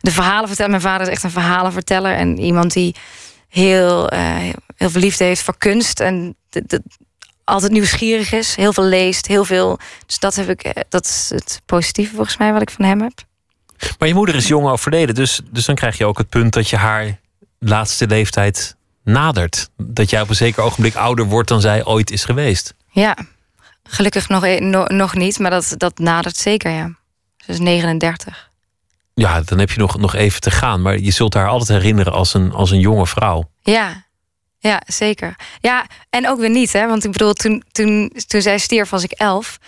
De 0.00 0.10
verhalen 0.10 0.48
vertellen. 0.48 0.70
Mijn 0.70 0.82
vader 0.82 1.06
is 1.06 1.12
echt 1.12 1.22
een 1.22 1.30
verhalenverteller. 1.30 2.14
En 2.14 2.38
iemand 2.38 2.72
die 2.72 2.94
heel, 3.48 4.08
eh, 4.08 4.36
heel 4.76 4.90
veel 4.90 5.00
liefde 5.00 5.24
heeft 5.24 5.42
voor 5.42 5.58
kunst. 5.58 6.00
En 6.00 6.36
altijd 7.44 7.72
nieuwsgierig 7.72 8.32
is. 8.32 8.54
Heel 8.54 8.72
veel 8.72 8.84
leest. 8.84 9.26
Heel 9.26 9.44
veel. 9.44 9.78
Dus 10.06 10.18
dat, 10.18 10.34
heb 10.34 10.48
ik, 10.48 10.62
eh, 10.62 10.82
dat 10.88 11.04
is 11.04 11.30
het 11.34 11.62
positieve 11.66 12.14
volgens 12.14 12.36
mij 12.36 12.52
wat 12.52 12.62
ik 12.62 12.70
van 12.70 12.84
hem 12.84 13.00
heb. 13.00 13.12
Maar 13.98 14.08
je 14.08 14.14
moeder 14.14 14.34
is 14.34 14.48
jong 14.48 14.66
overleden, 14.68 15.14
dus, 15.14 15.40
dus 15.50 15.64
dan 15.64 15.74
krijg 15.74 15.98
je 15.98 16.06
ook 16.06 16.18
het 16.18 16.28
punt 16.28 16.52
dat 16.52 16.68
je 16.68 16.76
haar 16.76 17.20
laatste 17.58 18.06
leeftijd 18.06 18.76
nadert. 19.04 19.70
Dat 19.76 20.10
jij 20.10 20.20
op 20.20 20.28
een 20.28 20.34
zeker 20.34 20.62
ogenblik 20.62 20.94
ouder 20.94 21.24
wordt 21.24 21.48
dan 21.48 21.60
zij 21.60 21.84
ooit 21.84 22.10
is 22.10 22.24
geweest. 22.24 22.74
Ja, 22.90 23.16
gelukkig 23.84 24.28
nog, 24.28 24.44
e- 24.44 24.60
no- 24.60 24.86
nog 24.86 25.14
niet. 25.14 25.38
Maar 25.38 25.50
dat, 25.50 25.74
dat 25.76 25.98
nadert 25.98 26.36
zeker, 26.36 26.70
ja. 26.70 26.94
Ze 27.36 27.52
is 27.52 27.58
39. 27.58 28.50
Ja, 29.14 29.40
dan 29.40 29.58
heb 29.58 29.70
je 29.70 29.78
nog, 29.78 29.98
nog 29.98 30.14
even 30.14 30.40
te 30.40 30.50
gaan. 30.50 30.82
Maar 30.82 30.98
je 30.98 31.10
zult 31.10 31.34
haar 31.34 31.48
altijd 31.48 31.78
herinneren 31.78 32.12
als 32.12 32.34
een, 32.34 32.52
als 32.52 32.70
een 32.70 32.80
jonge 32.80 33.06
vrouw. 33.06 33.50
Ja, 33.62 34.04
ja, 34.58 34.82
zeker. 34.86 35.36
Ja, 35.60 35.86
en 36.10 36.28
ook 36.28 36.38
weer 36.38 36.50
niet, 36.50 36.72
hè? 36.72 36.86
Want 36.86 37.04
ik 37.04 37.12
bedoel, 37.12 37.32
toen, 37.32 37.64
toen, 37.72 38.12
toen 38.26 38.42
zij 38.42 38.58
stierf 38.58 38.90
was 38.90 39.02
ik 39.02 39.10
elf. 39.12 39.58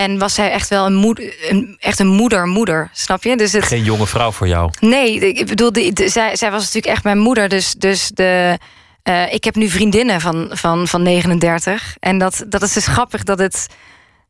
En 0.00 0.18
was 0.18 0.34
zij 0.34 0.50
echt 0.50 0.68
wel 0.68 0.86
een 0.86 0.94
moeder, 0.94 1.34
een, 1.50 1.76
echt 1.78 1.98
een 1.98 2.06
moeder, 2.08 2.46
moeder, 2.46 2.90
snap 2.92 3.22
je? 3.22 3.36
Dus 3.36 3.52
het, 3.52 3.64
Geen 3.64 3.84
jonge 3.84 4.06
vrouw 4.06 4.30
voor 4.32 4.48
jou. 4.48 4.70
nee, 4.80 5.14
ik 5.20 5.46
bedoel, 5.46 5.72
de, 5.72 5.92
de- 5.92 6.08
zij, 6.08 6.36
zij 6.36 6.50
was 6.50 6.60
natuurlijk 6.60 6.92
echt 6.94 7.04
mijn 7.04 7.18
moeder. 7.18 7.48
Dus, 7.48 7.72
dus 7.74 8.10
de, 8.14 8.58
eh, 9.02 9.32
ik 9.32 9.44
heb 9.44 9.54
nu 9.54 9.68
vriendinnen 9.68 10.20
van, 10.20 10.48
van, 10.52 10.88
van 10.88 11.02
39. 11.02 11.96
En 11.98 12.18
dat, 12.18 12.44
dat 12.48 12.62
is 12.62 12.72
dus 12.72 12.86
grappig 12.86 13.22
dat 13.24 13.38
het. 13.38 13.66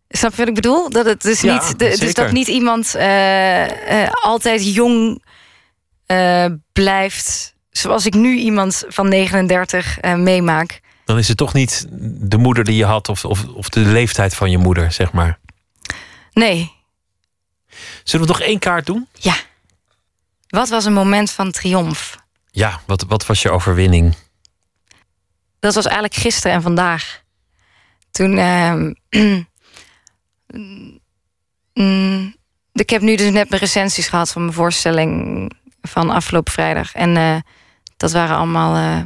Snap 0.09 0.31
je 0.31 0.37
wat 0.39 0.49
ik 0.49 0.55
bedoel? 0.55 0.91
Dat 0.91 1.05
het 1.07 1.23
dus 1.23 1.41
Ja, 1.41 1.53
niet. 1.53 1.79
de- 1.79 1.97
dus 1.99 2.15
dat 2.15 2.33
niet 2.33 2.49
iemand 2.49 2.95
eh, 2.95 4.03
eh, 4.05 4.11
altijd 4.23 4.75
jong 4.75 5.23
blijft. 6.73 7.55
Zoals 7.71 8.07
ik 8.07 8.15
nu 8.15 8.37
iemand 8.37 8.85
van 8.89 9.09
39 9.09 9.99
eh, 10.01 10.15
meemaak. 10.15 10.81
Dan 11.05 11.19
is 11.19 11.29
het 11.29 11.37
toch 11.37 11.53
niet 11.55 11.87
de 12.21 12.39
moeder 12.39 12.65
die 12.65 12.77
je 12.77 12.85
had 12.85 13.09
of, 13.09 13.25
of, 13.25 13.45
of 13.55 13.69
de 13.69 13.81
leeftijd 13.81 14.35
van 14.35 14.51
je 14.51 14.59
moeder, 14.59 14.93
zeg 14.93 15.13
maar. 15.13 15.39
Nee. 16.41 16.73
Zullen 18.05 18.27
we 18.27 18.33
nog 18.33 18.41
één 18.41 18.59
kaart 18.59 18.87
doen? 18.87 19.09
Ja. 19.13 19.35
Wat 20.49 20.69
was 20.69 20.85
een 20.85 20.93
moment 20.93 21.31
van 21.31 21.51
triomf? 21.51 22.17
Ja, 22.51 22.81
wat, 22.87 23.03
wat 23.03 23.27
was 23.27 23.43
je 23.43 23.51
overwinning? 23.51 24.17
Dat 25.59 25.75
was 25.75 25.85
eigenlijk 25.85 26.15
gisteren 26.15 26.57
en 26.57 26.63
vandaag. 26.63 27.23
Toen. 28.11 28.39
ehm, 28.39 28.93
mm, 31.73 32.35
ik 32.73 32.91
heb 32.91 33.03
nu 33.03 33.17
dus 33.17 33.31
net 33.31 33.49
mijn 33.49 33.61
recensies 33.61 34.09
gehad 34.09 34.31
van 34.31 34.43
mijn 34.43 34.55
voorstelling 34.55 35.53
van 35.83 36.11
afgelopen 36.11 36.53
vrijdag. 36.53 36.95
En 36.95 37.17
eh, 37.17 37.37
dat 37.97 38.13
waren 38.13 38.37
allemaal 38.37 38.77
eh, 38.77 39.05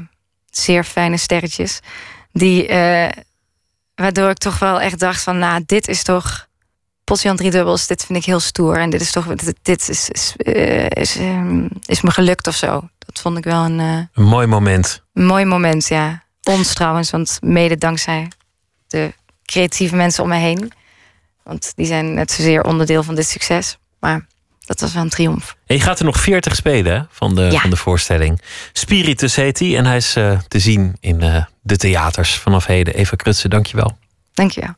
zeer 0.50 0.84
fijne 0.84 1.16
sterretjes. 1.16 1.80
Die, 2.32 2.66
eh, 2.66 3.22
waardoor 3.94 4.30
ik 4.30 4.38
toch 4.38 4.58
wel 4.58 4.80
echt 4.80 4.98
dacht 4.98 5.22
van, 5.22 5.38
nou, 5.38 5.62
dit 5.66 5.88
is 5.88 6.02
toch... 6.02 6.52
Potjan 7.04 7.36
drie 7.36 7.50
dubbels, 7.50 7.86
dit 7.86 8.04
vind 8.04 8.18
ik 8.18 8.24
heel 8.24 8.40
stoer. 8.40 8.76
En 8.78 8.90
dit 8.90 9.00
is 9.00 9.10
toch, 9.10 9.26
dit, 9.26 9.54
dit 9.62 9.88
is, 9.88 10.08
is, 10.08 10.34
eh, 10.36 10.86
is, 10.88 11.16
ehm, 11.16 11.66
is 11.86 12.00
me 12.00 12.10
gelukt 12.10 12.46
of 12.46 12.54
zo. 12.54 12.88
Dat 12.98 13.20
vond 13.20 13.38
ik 13.38 13.44
wel 13.44 13.64
een... 13.64 13.80
eh, 13.80 13.98
Een 14.12 14.24
mooi 14.28 14.46
moment. 14.46 15.02
een 15.14 15.26
mooi 15.26 15.44
moment, 15.44 15.86
ja. 15.88 16.22
Ons 16.42 16.74
trouwens, 16.74 17.10
want 17.10 17.38
mede 17.42 17.78
dankzij 17.78 18.28
de 18.86 19.12
creatieve 19.44 19.96
mensen 19.96 20.22
om 20.22 20.28
me 20.28 20.36
heen. 20.36 20.72
Want 21.42 21.72
die 21.76 21.86
zijn 21.86 22.14
net 22.14 22.30
zozeer 22.30 22.62
onderdeel 22.64 23.02
van 23.02 23.14
dit 23.14 23.26
succes. 23.28 23.78
Maar 24.00 24.26
dat 24.60 24.80
was 24.80 24.92
wel 24.92 25.02
een 25.02 25.08
triomf. 25.08 25.56
En 25.66 25.76
je 25.76 25.82
gaat 25.82 25.98
er 25.98 26.04
nog 26.04 26.20
40 26.20 26.54
spelen 26.54 26.92
hè, 26.94 27.02
van, 27.10 27.34
de, 27.34 27.42
Ja. 27.42 27.60
van 27.60 27.70
de 27.70 27.76
voorstelling. 27.76 28.40
Spiritus 28.72 29.36
heet 29.36 29.58
hij 29.58 29.76
en 29.76 29.86
hij 29.86 29.96
is 29.96 30.16
eh, 30.16 30.38
te 30.48 30.58
zien 30.58 30.96
in 31.00 31.18
de 31.62 31.76
theaters 31.76 32.34
vanaf 32.38 32.66
heden. 32.66 32.94
Eva 32.94 33.16
Krutse, 33.16 33.48
dankjewel. 33.48 33.98
Dankjewel. 34.34 34.74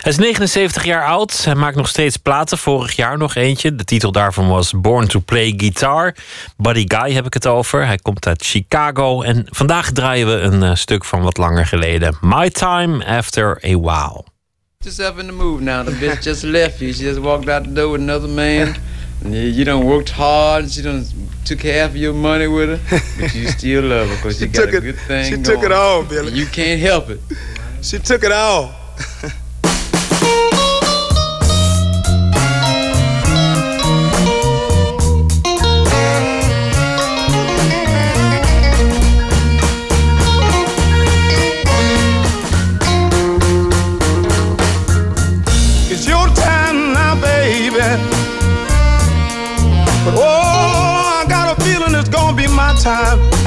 Hij 0.00 0.12
is 0.12 0.18
79 0.18 0.84
jaar 0.84 1.06
oud. 1.06 1.44
Hij 1.44 1.54
maakt 1.54 1.76
nog 1.76 1.88
steeds 1.88 2.16
platen. 2.16 2.58
Vorig 2.58 2.96
jaar 2.96 3.18
nog 3.18 3.34
eentje. 3.34 3.74
De 3.74 3.84
titel 3.84 4.12
daarvan 4.12 4.48
was 4.48 4.72
Born 4.76 5.06
to 5.06 5.20
Play 5.20 5.54
Guitar. 5.56 6.14
Buddy 6.56 6.84
Guy 6.88 7.12
heb 7.12 7.26
ik 7.26 7.34
het 7.34 7.46
over. 7.46 7.86
Hij 7.86 7.96
komt 7.98 8.26
uit 8.26 8.42
Chicago. 8.44 9.22
En 9.22 9.46
vandaag 9.50 9.90
draaien 9.92 10.26
we 10.26 10.32
een 10.32 10.62
eh, 10.62 10.74
stuk 10.74 11.04
van 11.04 11.22
wat 11.22 11.36
langer 11.36 11.66
geleden. 11.66 12.16
My 12.20 12.50
Time 12.50 13.04
After 13.06 13.50
a 13.64 13.78
While. 13.78 14.24
Put 14.78 14.94
yourself 14.94 15.18
in 15.18 15.26
the 15.26 15.32
move 15.32 15.62
now. 15.62 15.86
The 15.86 15.92
bitch 15.92 16.22
just 16.24 16.42
left 16.42 16.78
you. 16.78 16.92
She 16.92 17.02
just 17.04 17.18
walked 17.18 17.48
out 17.48 17.64
the 17.64 17.72
door 17.72 17.90
with 17.92 18.00
another 18.00 18.28
man. 18.28 18.74
And 19.24 19.34
you, 19.34 19.64
done 19.64 19.84
worked 19.84 20.10
hard. 20.10 20.70
She 20.72 20.82
done 20.82 21.06
took 21.42 21.62
half 21.62 21.88
of 21.90 21.96
your 21.96 22.14
money 22.14 22.46
with 22.48 22.68
her. 22.68 23.00
But 23.20 23.34
you 23.34 23.48
still 23.48 23.82
love 23.82 24.08
her 24.08 24.14
because 24.16 24.38
She 24.38 24.44
you 24.44 24.50
got 24.52 24.60
took 24.64 24.72
a 24.72 24.76
it- 24.76 24.80
good 24.82 24.98
thing 25.06 25.24
she 25.24 25.30
going. 25.30 25.42
took 25.42 25.62
it 25.64 25.72
all, 25.72 26.02
Billy. 26.04 26.32
You 26.32 26.46
can't 26.46 26.80
help 26.80 27.08
it. 27.10 27.20
She 27.82 27.98
took 27.98 28.22
it 28.24 28.32
all. 28.32 28.70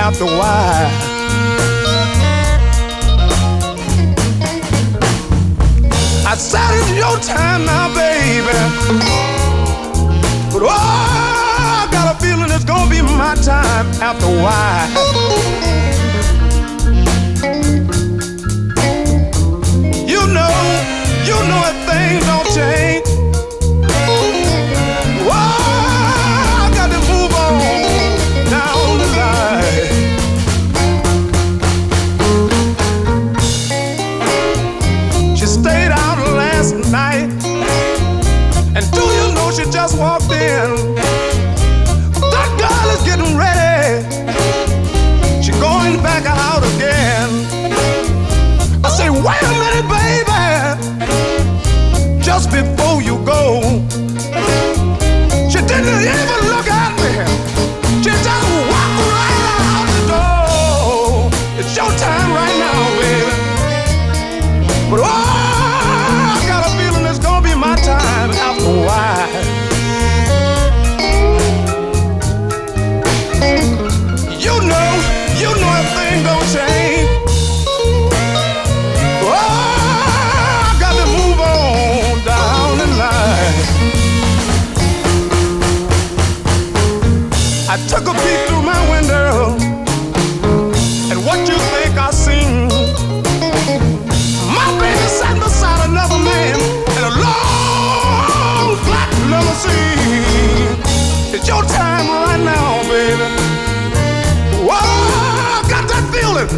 after 0.03 0.25
a 0.25 0.27
while. 0.27 0.91
I 6.27 6.35
said 6.35 6.71
it's 6.77 6.91
your 6.91 7.17
time 7.19 7.63
now, 7.63 7.87
baby. 7.95 8.51
But 10.51 10.63
oh, 10.63 10.67
I 10.67 11.87
got 11.89 12.15
a 12.17 12.19
feeling 12.19 12.51
it's 12.51 12.65
gonna 12.65 12.89
be 12.89 13.01
my 13.01 13.35
time 13.35 13.87
after 14.01 14.25
a 14.25 14.43
while. 14.43 14.89
You 20.05 20.27
know, 20.35 20.53
you 21.23 21.37
know 21.47 21.61
if 21.71 21.77
things 21.87 22.25
don't 22.25 22.47
change. 22.53 23.12
Just 39.83 39.99
walked 39.99 40.31
in? 40.31 41.02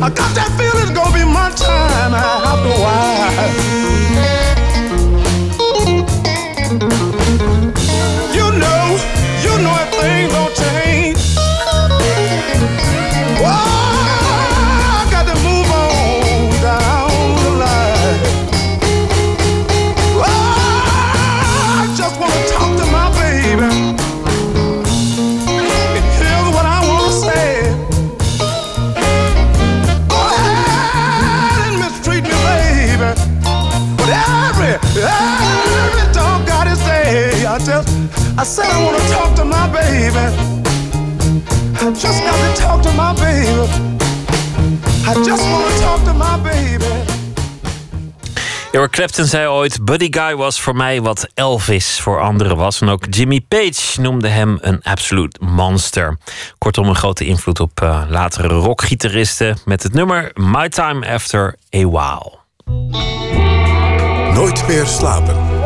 I 0.05 0.09
got 0.09 0.35
that 0.35 0.54
said 38.45 38.65
I 38.65 38.83
wanna 38.83 38.97
talk 39.09 39.35
to 39.35 39.45
my 39.45 39.67
baby. 39.71 40.25
I 41.81 41.91
just 41.93 42.23
got 42.23 42.55
to 42.55 42.61
talk 42.61 42.81
to 42.81 42.91
my 42.91 43.13
baby. 43.13 43.67
I 45.07 45.13
just 45.23 45.43
wanna 45.49 45.79
talk 45.79 46.03
to 46.03 46.13
my 46.13 46.37
baby. 46.43 46.85
Eric 48.71 48.91
Clapton 48.91 49.25
zei 49.25 49.47
ooit: 49.47 49.85
Buddy 49.85 50.07
Guy 50.11 50.35
was 50.35 50.61
voor 50.61 50.75
mij 50.75 51.01
wat 51.01 51.27
Elvis 51.33 51.99
voor 51.99 52.21
anderen 52.21 52.57
was. 52.57 52.81
En 52.81 52.89
ook 52.89 53.05
Jimmy 53.09 53.41
Page 53.41 54.01
noemde 54.01 54.27
hem 54.27 54.57
een 54.61 54.79
absolute 54.83 55.39
monster. 55.45 56.17
Kortom, 56.57 56.87
een 56.87 56.95
grote 56.95 57.25
invloed 57.25 57.59
op 57.59 57.81
uh, 57.83 58.01
latere 58.09 58.47
rockgitaristen. 58.47 59.57
Met 59.65 59.83
het 59.83 59.93
nummer 59.93 60.31
My 60.33 60.69
Time 60.69 61.13
After 61.13 61.55
a 61.75 61.87
While. 61.87 62.37
Nooit 64.33 64.67
meer 64.67 64.85
slapen. 64.85 65.64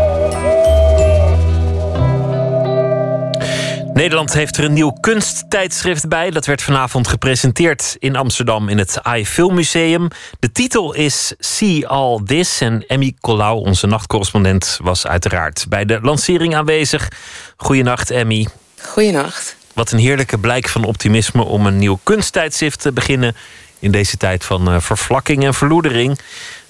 Nederland 3.99 4.33
heeft 4.33 4.57
er 4.57 4.63
een 4.63 4.73
nieuw 4.73 4.91
kunsttijdschrift 4.91 6.07
bij. 6.07 6.31
Dat 6.31 6.45
werd 6.45 6.61
vanavond 6.61 7.07
gepresenteerd 7.07 7.95
in 7.99 8.15
Amsterdam 8.15 8.69
in 8.69 8.77
het 8.77 9.03
AI 9.03 9.25
Filmmuseum. 9.25 10.07
De 10.39 10.51
titel 10.51 10.93
is 10.93 11.33
See 11.39 11.87
All 11.87 12.21
This. 12.25 12.61
En 12.61 12.87
Emmy 12.87 13.13
Colau, 13.21 13.65
onze 13.65 13.87
nachtcorrespondent, 13.87 14.79
was 14.83 15.07
uiteraard 15.07 15.65
bij 15.69 15.85
de 15.85 15.99
lancering 16.01 16.55
aanwezig. 16.55 17.11
Goedenacht, 17.57 18.11
Emmy. 18.11 18.47
Goedenacht. 18.81 19.55
Wat 19.73 19.91
een 19.91 19.99
heerlijke 19.99 20.37
blijk 20.37 20.67
van 20.67 20.83
optimisme 20.83 21.43
om 21.43 21.65
een 21.65 21.77
nieuw 21.77 21.99
kunsttijdschrift 22.03 22.81
te 22.81 22.91
beginnen 22.91 23.35
in 23.79 23.91
deze 23.91 24.17
tijd 24.17 24.45
van 24.45 24.73
uh, 24.73 24.79
vervlakking 24.79 25.43
en 25.43 25.53
verloedering. 25.53 26.19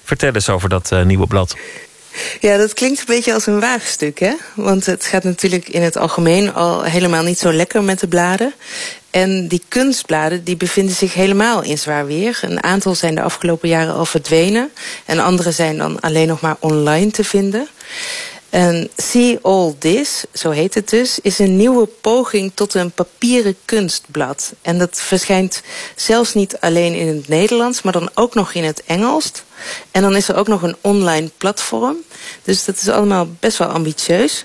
Vertel 0.04 0.32
eens 0.32 0.48
over 0.48 0.68
dat 0.68 0.90
uh, 0.92 1.02
nieuwe 1.02 1.26
blad. 1.26 1.56
Ja, 2.40 2.56
dat 2.56 2.74
klinkt 2.74 2.98
een 2.98 3.04
beetje 3.06 3.34
als 3.34 3.46
een 3.46 3.60
waagstuk, 3.60 4.18
hè? 4.18 4.32
Want 4.54 4.86
het 4.86 5.04
gaat 5.04 5.24
natuurlijk 5.24 5.68
in 5.68 5.82
het 5.82 5.96
algemeen 5.96 6.54
al 6.54 6.82
helemaal 6.82 7.22
niet 7.22 7.38
zo 7.38 7.52
lekker 7.52 7.82
met 7.82 8.00
de 8.00 8.08
bladen. 8.08 8.54
En 9.10 9.48
die 9.48 9.62
kunstbladen 9.68 10.44
die 10.44 10.56
bevinden 10.56 10.94
zich 10.94 11.14
helemaal 11.14 11.62
in 11.62 11.78
zwaar 11.78 12.06
weer. 12.06 12.38
Een 12.42 12.62
aantal 12.62 12.94
zijn 12.94 13.14
de 13.14 13.22
afgelopen 13.22 13.68
jaren 13.68 13.94
al 13.94 14.06
verdwenen. 14.06 14.70
En 15.04 15.18
andere 15.18 15.52
zijn 15.52 15.78
dan 15.78 16.00
alleen 16.00 16.28
nog 16.28 16.40
maar 16.40 16.56
online 16.58 17.10
te 17.10 17.24
vinden. 17.24 17.68
En 18.50 18.90
See 18.96 19.38
All 19.42 19.74
This, 19.78 20.24
zo 20.32 20.50
heet 20.50 20.74
het 20.74 20.88
dus, 20.88 21.18
is 21.22 21.38
een 21.38 21.56
nieuwe 21.56 21.86
poging 21.86 22.52
tot 22.54 22.74
een 22.74 22.90
papieren 22.90 23.56
kunstblad. 23.64 24.52
En 24.62 24.78
dat 24.78 25.00
verschijnt 25.00 25.62
zelfs 25.96 26.34
niet 26.34 26.60
alleen 26.60 26.94
in 26.94 27.16
het 27.16 27.28
Nederlands, 27.28 27.82
maar 27.82 27.92
dan 27.92 28.10
ook 28.14 28.34
nog 28.34 28.52
in 28.52 28.64
het 28.64 28.82
Engels. 28.86 29.32
En 29.90 30.02
dan 30.02 30.16
is 30.16 30.28
er 30.28 30.36
ook 30.36 30.48
nog 30.48 30.62
een 30.62 30.76
online 30.80 31.30
platform. 31.36 31.96
Dus 32.42 32.64
dat 32.64 32.76
is 32.76 32.88
allemaal 32.88 33.28
best 33.40 33.58
wel 33.58 33.68
ambitieus. 33.68 34.44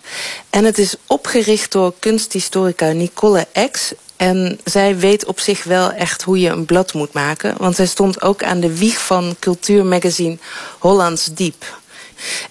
En 0.49 0.65
het 0.65 0.77
is 0.77 0.95
opgericht 1.07 1.71
door 1.71 1.93
kunsthistorica 1.99 2.91
Nicole 2.91 3.47
X. 3.71 3.93
En 4.15 4.59
zij 4.63 4.97
weet 4.97 5.25
op 5.25 5.39
zich 5.39 5.63
wel 5.63 5.91
echt 5.91 6.21
hoe 6.21 6.39
je 6.39 6.49
een 6.49 6.65
blad 6.65 6.93
moet 6.93 7.13
maken. 7.13 7.55
Want 7.57 7.75
zij 7.75 7.85
stond 7.85 8.21
ook 8.21 8.43
aan 8.43 8.59
de 8.59 8.77
wieg 8.77 9.05
van 9.05 9.35
cultuurmagazine 9.39 10.37
Hollands 10.79 11.25
Diep. 11.25 11.83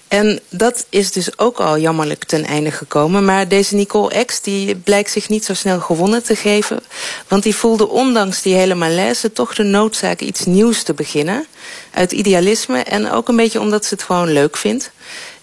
En 0.07 0.39
dat 0.49 0.85
is 0.89 1.11
dus 1.11 1.37
ook 1.37 1.59
al 1.59 1.77
jammerlijk 1.77 2.23
ten 2.23 2.45
einde 2.45 2.71
gekomen. 2.71 3.25
Maar 3.25 3.47
deze 3.47 3.75
Nicole 3.75 4.25
X 4.25 4.41
die 4.41 4.75
blijkt 4.75 5.11
zich 5.11 5.29
niet 5.29 5.45
zo 5.45 5.53
snel 5.53 5.79
gewonnen 5.79 6.23
te 6.23 6.35
geven. 6.35 6.79
Want 7.27 7.43
die 7.43 7.55
voelde 7.55 7.87
ondanks 7.87 8.41
die 8.41 8.55
hele 8.55 8.75
malaise 8.75 9.31
toch 9.31 9.55
de 9.55 9.63
noodzaak 9.63 10.19
iets 10.19 10.45
nieuws 10.45 10.83
te 10.83 10.93
beginnen. 10.93 11.45
Uit 11.91 12.11
idealisme 12.11 12.83
en 12.83 13.11
ook 13.11 13.27
een 13.27 13.35
beetje 13.35 13.59
omdat 13.59 13.85
ze 13.85 13.93
het 13.93 14.03
gewoon 14.03 14.31
leuk 14.31 14.57
vindt. 14.57 14.91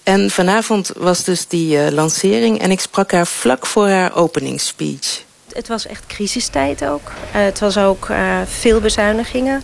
En 0.03 0.31
vanavond 0.31 0.91
was 0.97 1.25
dus 1.25 1.47
die 1.49 1.77
uh, 1.77 1.89
lancering 1.91 2.59
en 2.59 2.71
ik 2.71 2.81
sprak 2.81 3.13
haar 3.13 3.27
vlak 3.27 3.67
voor 3.67 3.89
haar 3.89 4.17
openingsspeech. 4.17 5.25
Het 5.53 5.69
was 5.69 5.87
echt 5.87 6.07
crisistijd 6.07 6.85
ook. 6.85 7.09
Uh, 7.09 7.43
het 7.43 7.59
was 7.61 7.79
ook 7.79 8.09
uh, 8.09 8.19
veel 8.45 8.81
bezuinigingen. 8.81 9.63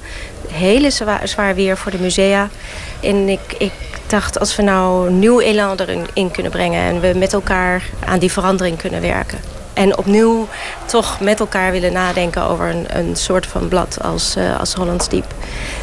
Hele 0.48 0.90
zwaar, 0.90 1.28
zwaar 1.28 1.54
weer 1.54 1.76
voor 1.76 1.90
de 1.90 2.00
musea. 2.00 2.48
En 3.00 3.28
ik, 3.28 3.54
ik 3.58 3.72
dacht, 4.06 4.38
als 4.38 4.56
we 4.56 4.62
nou 4.62 5.10
nieuw 5.10 5.40
elan 5.40 5.76
erin 5.80 6.30
kunnen 6.30 6.52
brengen... 6.52 6.80
en 6.80 7.00
we 7.00 7.18
met 7.18 7.32
elkaar 7.32 7.82
aan 8.04 8.18
die 8.18 8.32
verandering 8.32 8.78
kunnen 8.78 9.00
werken. 9.00 9.38
En 9.74 9.98
opnieuw 9.98 10.48
toch 10.86 11.20
met 11.20 11.40
elkaar 11.40 11.72
willen 11.72 11.92
nadenken 11.92 12.42
over 12.42 12.68
een, 12.68 12.86
een 12.98 13.16
soort 13.16 13.46
van 13.46 13.68
blad 13.68 13.98
als, 14.02 14.36
uh, 14.36 14.60
als 14.60 14.74
Hollands 14.74 15.08
Diep. 15.08 15.34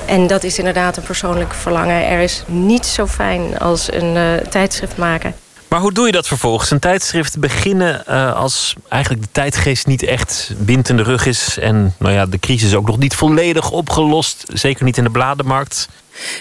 En 0.06 0.28
dat 0.28 0.44
is 0.44 0.58
inderdaad 0.58 0.98
een 0.98 1.04
persoonlijk 1.04 1.54
verlangen. 1.54 2.08
Er 2.08 2.20
is 2.20 2.44
niets 2.48 2.94
zo 2.94 3.08
fijn 3.08 3.60
als 3.60 3.94
een 3.94 4.42
tijdschrift 4.50 4.98
maken. 4.98 5.45
Maar 5.68 5.80
hoe 5.80 5.94
doe 5.94 6.06
je 6.06 6.12
dat 6.12 6.28
vervolgens? 6.28 6.72
Een 6.72 6.80
tijdschrift 6.80 7.40
beginnen 7.40 8.04
uh, 8.10 8.36
als 8.36 8.76
eigenlijk 8.90 9.24
de 9.24 9.30
tijdgeest 9.32 9.88
niet 9.88 10.04
echt 10.04 10.52
wind 10.66 10.90
in 10.90 10.98
de 10.98 11.04
rug 11.04 11.26
is. 11.26 11.58
En 11.58 11.96
nou 12.00 12.14
ja, 12.14 12.26
de 12.26 12.40
crisis 12.40 12.76
ook 12.76 12.88
nog 12.88 12.98
niet 12.98 13.16
volledig 13.16 13.72
opgelost. 13.72 14.44
Zeker 14.54 14.86
niet 14.86 14.98
in 14.98 15.04
de 15.04 15.10
bladenmarkt. 15.10 15.88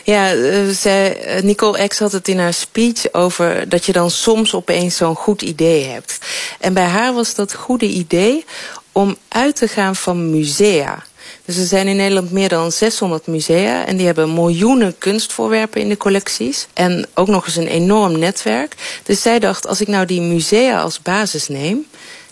Ja, 0.04 0.34
uh, 0.34 0.68
zij, 0.70 1.40
Nicole 1.42 1.88
X 1.88 1.98
had 1.98 2.12
het 2.12 2.28
in 2.28 2.38
haar 2.38 2.54
speech 2.54 3.12
over 3.12 3.68
dat 3.68 3.86
je 3.86 3.92
dan 3.92 4.10
soms 4.10 4.54
opeens 4.54 4.96
zo'n 4.96 5.14
goed 5.14 5.42
idee 5.42 5.84
hebt. 5.84 6.18
En 6.60 6.74
bij 6.74 6.86
haar 6.86 7.14
was 7.14 7.34
dat 7.34 7.54
goede 7.54 7.86
idee 7.86 8.44
om 8.92 9.16
uit 9.28 9.56
te 9.56 9.68
gaan 9.68 9.96
van 9.96 10.30
musea. 10.30 11.02
Dus 11.44 11.56
er 11.56 11.66
zijn 11.66 11.86
in 11.86 11.96
Nederland 11.96 12.30
meer 12.30 12.48
dan 12.48 12.72
600 12.72 13.26
musea 13.26 13.86
en 13.86 13.96
die 13.96 14.06
hebben 14.06 14.34
miljoenen 14.34 14.98
kunstvoorwerpen 14.98 15.80
in 15.80 15.88
de 15.88 15.96
collecties. 15.96 16.66
En 16.72 17.06
ook 17.14 17.28
nog 17.28 17.46
eens 17.46 17.56
een 17.56 17.66
enorm 17.66 18.18
netwerk. 18.18 19.00
Dus 19.02 19.22
zij 19.22 19.38
dacht, 19.38 19.66
als 19.66 19.80
ik 19.80 19.88
nou 19.88 20.06
die 20.06 20.20
musea 20.20 20.80
als 20.80 21.02
basis 21.02 21.48
neem, 21.48 21.86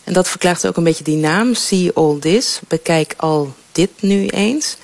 en 0.05 0.13
dat 0.13 0.29
verklaart 0.29 0.67
ook 0.67 0.77
een 0.77 0.85
beetje 0.85 1.05
die 1.05 1.17
naam, 1.17 1.55
See 1.55 1.93
All 1.95 2.19
This, 2.19 2.61
bekijk 2.69 3.15
al 3.17 3.55
dit 3.73 3.91
nu 4.01 4.27
eens. 4.27 4.77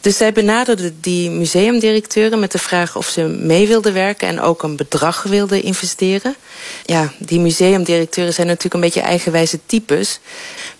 Dus 0.00 0.16
zij 0.16 0.32
benaderde 0.32 0.92
die 1.00 1.30
museumdirecteuren 1.30 2.38
met 2.38 2.52
de 2.52 2.58
vraag 2.58 2.96
of 2.96 3.06
ze 3.06 3.22
mee 3.22 3.66
wilden 3.66 3.92
werken 3.92 4.28
en 4.28 4.40
ook 4.40 4.62
een 4.62 4.76
bedrag 4.76 5.22
wilden 5.22 5.62
investeren. 5.62 6.36
Ja, 6.84 7.12
die 7.18 7.40
museumdirecteuren 7.40 8.34
zijn 8.34 8.46
natuurlijk 8.46 8.74
een 8.74 8.80
beetje 8.80 9.00
eigenwijze 9.00 9.58
types. 9.66 10.20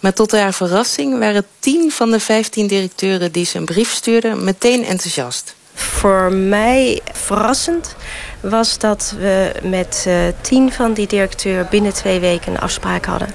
Maar 0.01 0.13
tot 0.13 0.33
haar 0.33 0.55
verrassing 0.55 1.19
waren 1.19 1.47
tien 1.59 1.93
van 1.93 2.11
de 2.11 2.21
vijftien 2.21 2.67
directeuren 2.67 3.33
die 3.33 3.45
ze 3.45 3.59
een 3.59 3.65
brief 3.65 3.93
stuurden 3.93 4.45
meteen 4.45 4.85
enthousiast. 4.85 5.57
Voor 5.79 6.33
mij 6.33 7.01
verrassend 7.13 7.97
was 8.41 8.79
dat 8.79 9.15
we 9.19 9.53
met 9.63 10.05
uh, 10.09 10.15
tien 10.41 10.73
van 10.73 10.93
die 10.93 11.07
directeur 11.07 11.67
binnen 11.71 11.93
twee 11.93 12.21
weken 12.21 12.53
een 12.53 12.59
afspraak 12.59 13.05
hadden. 13.05 13.29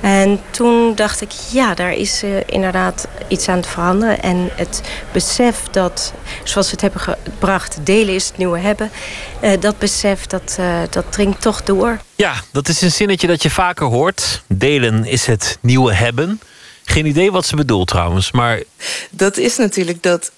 En 0.00 0.40
toen 0.50 0.94
dacht 0.94 1.20
ik, 1.20 1.30
ja, 1.50 1.74
daar 1.74 1.92
is 1.92 2.22
uh, 2.22 2.30
inderdaad 2.46 3.08
iets 3.28 3.48
aan 3.48 3.60
te 3.60 3.68
veranderen. 3.68 4.22
En 4.22 4.50
het 4.54 4.82
besef 5.12 5.62
dat, 5.70 6.12
zoals 6.44 6.66
we 6.66 6.72
het 6.72 6.80
hebben 6.80 7.00
gebracht, 7.00 7.78
delen 7.86 8.14
is 8.14 8.26
het 8.26 8.36
nieuwe 8.36 8.58
hebben. 8.58 8.90
Uh, 9.42 9.50
dat 9.60 9.78
besef, 9.78 10.26
dat, 10.26 10.58
dat 10.90 11.12
dringt 11.12 11.40
toch 11.40 11.62
door. 11.62 11.98
Ja, 12.14 12.34
dat 12.52 12.68
is 12.68 12.80
een 12.80 12.92
zinnetje 12.92 13.26
dat 13.26 13.42
je 13.42 13.50
vaker 13.50 13.86
hoort. 13.86 14.42
Delen 14.46 15.04
is 15.04 15.26
het 15.26 15.58
nieuwe 15.60 15.94
hebben. 15.94 16.40
Geen 16.84 17.06
idee 17.06 17.32
wat 17.32 17.46
ze 17.46 17.56
bedoelt 17.56 17.88
trouwens, 17.88 18.30
maar... 18.30 18.62
Dat 19.10 19.36
is 19.36 19.56
natuurlijk 19.56 20.02
dat 20.02 20.32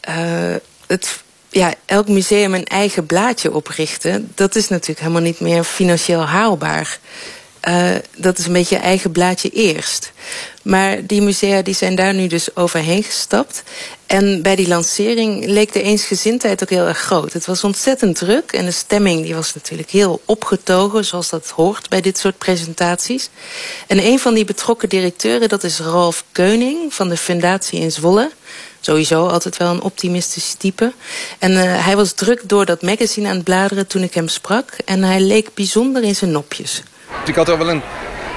het 0.87 1.23
ja, 1.55 1.75
elk 1.85 2.09
museum 2.09 2.55
een 2.55 2.65
eigen 2.65 3.07
blaadje 3.07 3.53
oprichten... 3.53 4.33
dat 4.35 4.55
is 4.55 4.69
natuurlijk 4.69 5.01
helemaal 5.01 5.23
niet 5.23 5.41
meer 5.41 5.65
financieel 5.65 6.27
haalbaar. 6.27 6.99
Uh, 7.69 7.91
dat 8.17 8.39
is 8.39 8.47
een 8.47 8.53
beetje 8.53 8.75
je 8.75 8.81
eigen 8.81 9.13
blaadje 9.13 9.49
eerst. 9.49 10.13
Maar 10.63 11.07
die 11.07 11.23
musea 11.23 11.63
die 11.63 11.75
zijn 11.75 11.95
daar 11.95 12.15
nu 12.15 12.27
dus 12.27 12.57
overheen 12.57 13.03
gestapt. 13.03 13.63
En 14.07 14.43
bij 14.43 14.57
die 14.57 14.69
lancering 14.69 15.47
leek 15.47 15.73
de 15.73 15.83
eensgezindheid 15.83 16.63
ook 16.63 16.71
heel 16.71 16.87
erg 16.87 16.99
groot. 16.99 17.33
Het 17.33 17.47
was 17.47 17.65
ontzettend 17.65 18.17
druk 18.17 18.53
en 18.53 18.65
de 18.65 18.71
stemming 18.71 19.23
die 19.23 19.35
was 19.35 19.55
natuurlijk 19.55 19.91
heel 19.91 20.21
opgetogen... 20.25 21.05
zoals 21.05 21.29
dat 21.29 21.49
hoort 21.49 21.89
bij 21.89 22.01
dit 22.01 22.19
soort 22.19 22.39
presentaties. 22.39 23.29
En 23.87 24.05
een 24.05 24.19
van 24.19 24.35
die 24.35 24.45
betrokken 24.45 24.89
directeuren, 24.89 25.49
dat 25.49 25.65
is 25.65 25.79
Ralf 25.79 26.25
Keuning... 26.33 26.95
van 26.95 27.09
de 27.09 27.17
Fundatie 27.17 27.81
in 27.81 27.93
Zwolle 27.93 28.31
sowieso 28.85 29.27
altijd 29.27 29.57
wel 29.57 29.71
een 29.71 29.83
optimistisch 29.83 30.55
type. 30.55 30.93
En 31.39 31.51
uh, 31.51 31.85
hij 31.85 31.97
was 31.97 32.13
druk 32.13 32.41
door 32.45 32.65
dat 32.65 32.83
magazine 32.83 33.29
aan 33.29 33.35
het 33.35 33.45
bladeren 33.45 33.87
toen 33.87 34.03
ik 34.03 34.15
hem 34.15 34.29
sprak. 34.29 34.71
En 34.85 35.03
hij 35.03 35.21
leek 35.21 35.55
bijzonder 35.55 36.03
in 36.03 36.15
zijn 36.17 36.31
nopjes. 36.31 36.83
Ik 37.27 37.35
had 37.35 37.49
al 37.49 37.59
wel 37.59 37.71
een, 37.71 37.83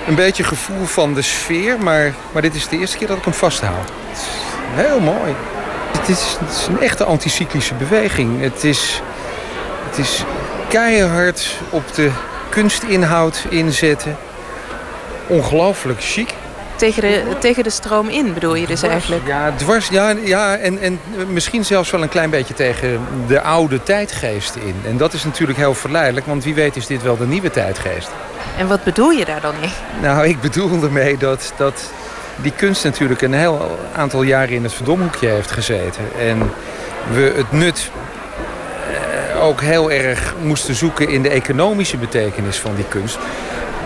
een 0.07 0.15
beetje 0.15 0.43
gevoel 0.43 0.85
van 0.85 1.13
de 1.13 1.21
sfeer, 1.21 1.79
maar, 1.79 2.13
maar 2.31 2.41
dit 2.41 2.55
is 2.55 2.67
de 2.67 2.77
eerste 2.77 2.97
keer 2.97 3.07
dat 3.07 3.17
ik 3.17 3.23
hem 3.23 3.33
vasthoud. 3.33 3.89
Heel 4.73 4.99
mooi. 4.99 5.35
Het 5.97 6.09
is, 6.09 6.37
het 6.39 6.57
is 6.57 6.67
een 6.67 6.81
echte 6.81 7.03
anticyclische 7.03 7.73
beweging. 7.73 8.41
Het 8.41 8.63
is, 8.63 9.01
het 9.89 9.97
is 9.97 10.23
keihard 10.69 11.55
op 11.69 11.95
de 11.95 12.11
kunstinhoud 12.49 13.45
inzetten. 13.49 14.17
Ongelooflijk 15.27 16.03
chic 16.03 16.33
tegen 16.77 17.01
de, 17.01 17.23
tegen 17.39 17.63
de 17.63 17.69
stroom 17.69 18.09
in, 18.09 18.33
bedoel 18.33 18.55
je 18.55 18.67
dus 18.67 18.81
eigenlijk? 18.81 19.27
Ja, 19.27 19.51
dwars, 19.55 19.87
ja, 19.87 20.09
ja 20.23 20.57
en, 20.57 20.81
en 20.81 20.99
misschien 21.27 21.65
zelfs 21.65 21.91
wel 21.91 22.01
een 22.01 22.09
klein 22.09 22.29
beetje 22.29 22.53
tegen 22.53 22.99
de 23.27 23.41
oude 23.41 23.83
tijdgeest 23.83 24.55
in. 24.55 24.75
En 24.85 24.97
dat 24.97 25.13
is 25.13 25.23
natuurlijk 25.23 25.57
heel 25.57 25.73
verleidelijk, 25.73 26.25
want 26.25 26.43
wie 26.43 26.55
weet 26.55 26.75
is 26.75 26.87
dit 26.87 27.03
wel 27.03 27.17
de 27.17 27.27
nieuwe 27.27 27.49
tijdgeest. 27.49 28.09
En 28.57 28.67
wat 28.67 28.83
bedoel 28.83 29.09
je 29.09 29.25
daar 29.25 29.41
dan 29.41 29.53
mee? 29.59 29.69
Nou, 30.01 30.27
ik 30.27 30.41
bedoel 30.41 30.83
ermee 30.83 31.17
dat, 31.17 31.53
dat 31.57 31.91
die 32.35 32.51
kunst 32.51 32.83
natuurlijk 32.83 33.21
een 33.21 33.33
heel 33.33 33.79
aantal 33.95 34.21
jaren 34.21 34.55
in 34.55 34.63
het 34.63 34.73
verdomhoekje 34.73 35.27
heeft 35.27 35.51
gezeten. 35.51 36.03
En 36.19 36.51
we 37.11 37.33
het 37.35 37.51
nut 37.51 37.91
eh, 39.33 39.43
ook 39.43 39.61
heel 39.61 39.91
erg 39.91 40.33
moesten 40.43 40.75
zoeken 40.75 41.09
in 41.09 41.21
de 41.21 41.29
economische 41.29 41.97
betekenis 41.97 42.57
van 42.57 42.75
die 42.75 42.85
kunst. 42.87 43.17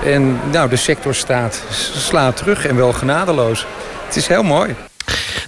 En 0.06 0.40
nou, 0.52 0.70
de 0.70 0.76
sector 0.76 1.16
staat, 1.16 1.64
slaat 1.96 2.38
terug 2.38 2.66
en 2.66 2.76
wel 2.76 2.94
genadeloos. 2.94 3.66
Het 4.06 4.16
is 4.16 4.28
heel 4.28 4.44
mooi. 4.44 4.76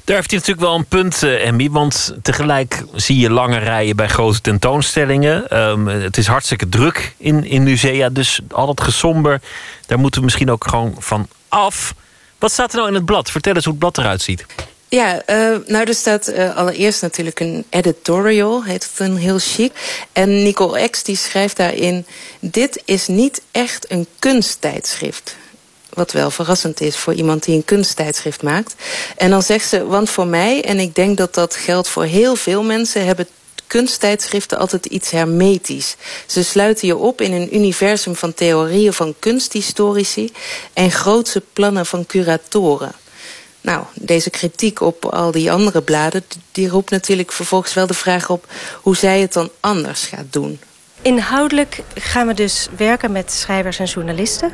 Daar 0.03 0.15
heeft 0.15 0.31
hij 0.31 0.39
natuurlijk 0.39 0.67
wel 0.67 0.75
een 0.75 0.85
punt, 0.85 1.23
uh, 1.23 1.45
Emmy. 1.45 1.69
Want 1.69 2.13
tegelijk 2.21 2.83
zie 2.93 3.19
je 3.19 3.29
lange 3.29 3.57
rijen 3.57 3.95
bij 3.95 4.07
grote 4.07 4.41
tentoonstellingen. 4.41 5.59
Um, 5.59 5.87
het 5.87 6.17
is 6.17 6.27
hartstikke 6.27 6.69
druk 6.69 7.13
in, 7.17 7.45
in 7.45 7.63
musea. 7.63 8.09
Dus 8.09 8.39
al 8.51 8.65
dat 8.65 8.81
gesomber, 8.81 9.41
daar 9.85 9.99
moeten 9.99 10.19
we 10.19 10.25
misschien 10.25 10.51
ook 10.51 10.67
gewoon 10.67 10.95
van 10.99 11.27
af. 11.49 11.93
Wat 12.39 12.51
staat 12.51 12.71
er 12.71 12.75
nou 12.77 12.87
in 12.87 12.95
het 12.95 13.05
blad? 13.05 13.31
Vertel 13.31 13.55
eens 13.55 13.63
hoe 13.63 13.73
het 13.73 13.81
blad 13.81 13.97
eruit 13.97 14.21
ziet. 14.21 14.45
Ja, 14.93 15.21
uh, 15.29 15.57
nou 15.65 15.85
er 15.85 15.95
staat 15.95 16.29
uh, 16.29 16.55
allereerst 16.55 17.01
natuurlijk 17.01 17.39
een 17.39 17.65
editorial, 17.69 18.63
heet 18.63 18.83
het 18.83 18.99
een 18.99 19.17
heel 19.17 19.39
chic. 19.39 19.71
En 20.11 20.43
Nicole 20.43 20.89
X 20.89 21.03
die 21.03 21.15
schrijft 21.15 21.57
daarin... 21.57 22.05
dit 22.39 22.81
is 22.85 23.07
niet 23.07 23.41
echt 23.51 23.91
een 23.91 24.07
kunsttijdschrift. 24.19 25.35
Wat 25.89 26.11
wel 26.11 26.31
verrassend 26.31 26.81
is 26.81 26.97
voor 26.97 27.13
iemand 27.13 27.43
die 27.43 27.55
een 27.55 27.65
kunsttijdschrift 27.65 28.43
maakt. 28.43 28.75
En 29.17 29.29
dan 29.29 29.43
zegt 29.43 29.69
ze, 29.69 29.85
want 29.85 30.09
voor 30.09 30.27
mij, 30.27 30.63
en 30.63 30.79
ik 30.79 30.95
denk 30.95 31.17
dat 31.17 31.33
dat 31.33 31.55
geldt 31.55 31.87
voor 31.87 32.05
heel 32.05 32.35
veel 32.35 32.63
mensen... 32.63 33.05
hebben 33.05 33.27
kunsttijdschriften 33.67 34.57
altijd 34.57 34.85
iets 34.85 35.11
hermetisch. 35.11 35.95
Ze 36.25 36.43
sluiten 36.43 36.87
je 36.87 36.95
op 36.97 37.21
in 37.21 37.33
een 37.33 37.55
universum 37.55 38.15
van 38.15 38.33
theorieën 38.33 38.93
van 38.93 39.15
kunsthistorici... 39.19 40.31
en 40.73 40.91
grootse 40.91 41.41
plannen 41.53 41.85
van 41.85 42.05
curatoren. 42.05 43.01
Nou, 43.63 43.83
deze 43.93 44.29
kritiek 44.29 44.81
op 44.81 45.05
al 45.05 45.31
die 45.31 45.51
andere 45.51 45.81
bladen... 45.81 46.23
die 46.51 46.69
roept 46.69 46.89
natuurlijk 46.89 47.31
vervolgens 47.31 47.73
wel 47.73 47.87
de 47.87 47.93
vraag 47.93 48.29
op... 48.29 48.45
hoe 48.81 48.95
zij 48.95 49.19
het 49.19 49.33
dan 49.33 49.49
anders 49.59 50.05
gaat 50.05 50.25
doen. 50.29 50.59
Inhoudelijk 51.01 51.79
gaan 51.95 52.27
we 52.27 52.33
dus 52.33 52.67
werken 52.77 53.11
met 53.11 53.31
schrijvers 53.31 53.79
en 53.79 53.85
journalisten. 53.85 54.51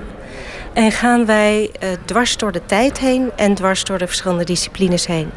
En 0.73 0.91
gaan 0.91 1.25
wij 1.25 1.71
uh, 1.83 1.89
dwars 2.05 2.37
door 2.37 2.51
de 2.51 2.65
tijd 2.65 2.99
heen 2.99 3.31
en 3.35 3.55
dwars 3.55 3.83
door 3.83 3.97
de 3.97 4.07
verschillende 4.07 4.43
disciplines 4.43 5.05
heen. 5.05 5.29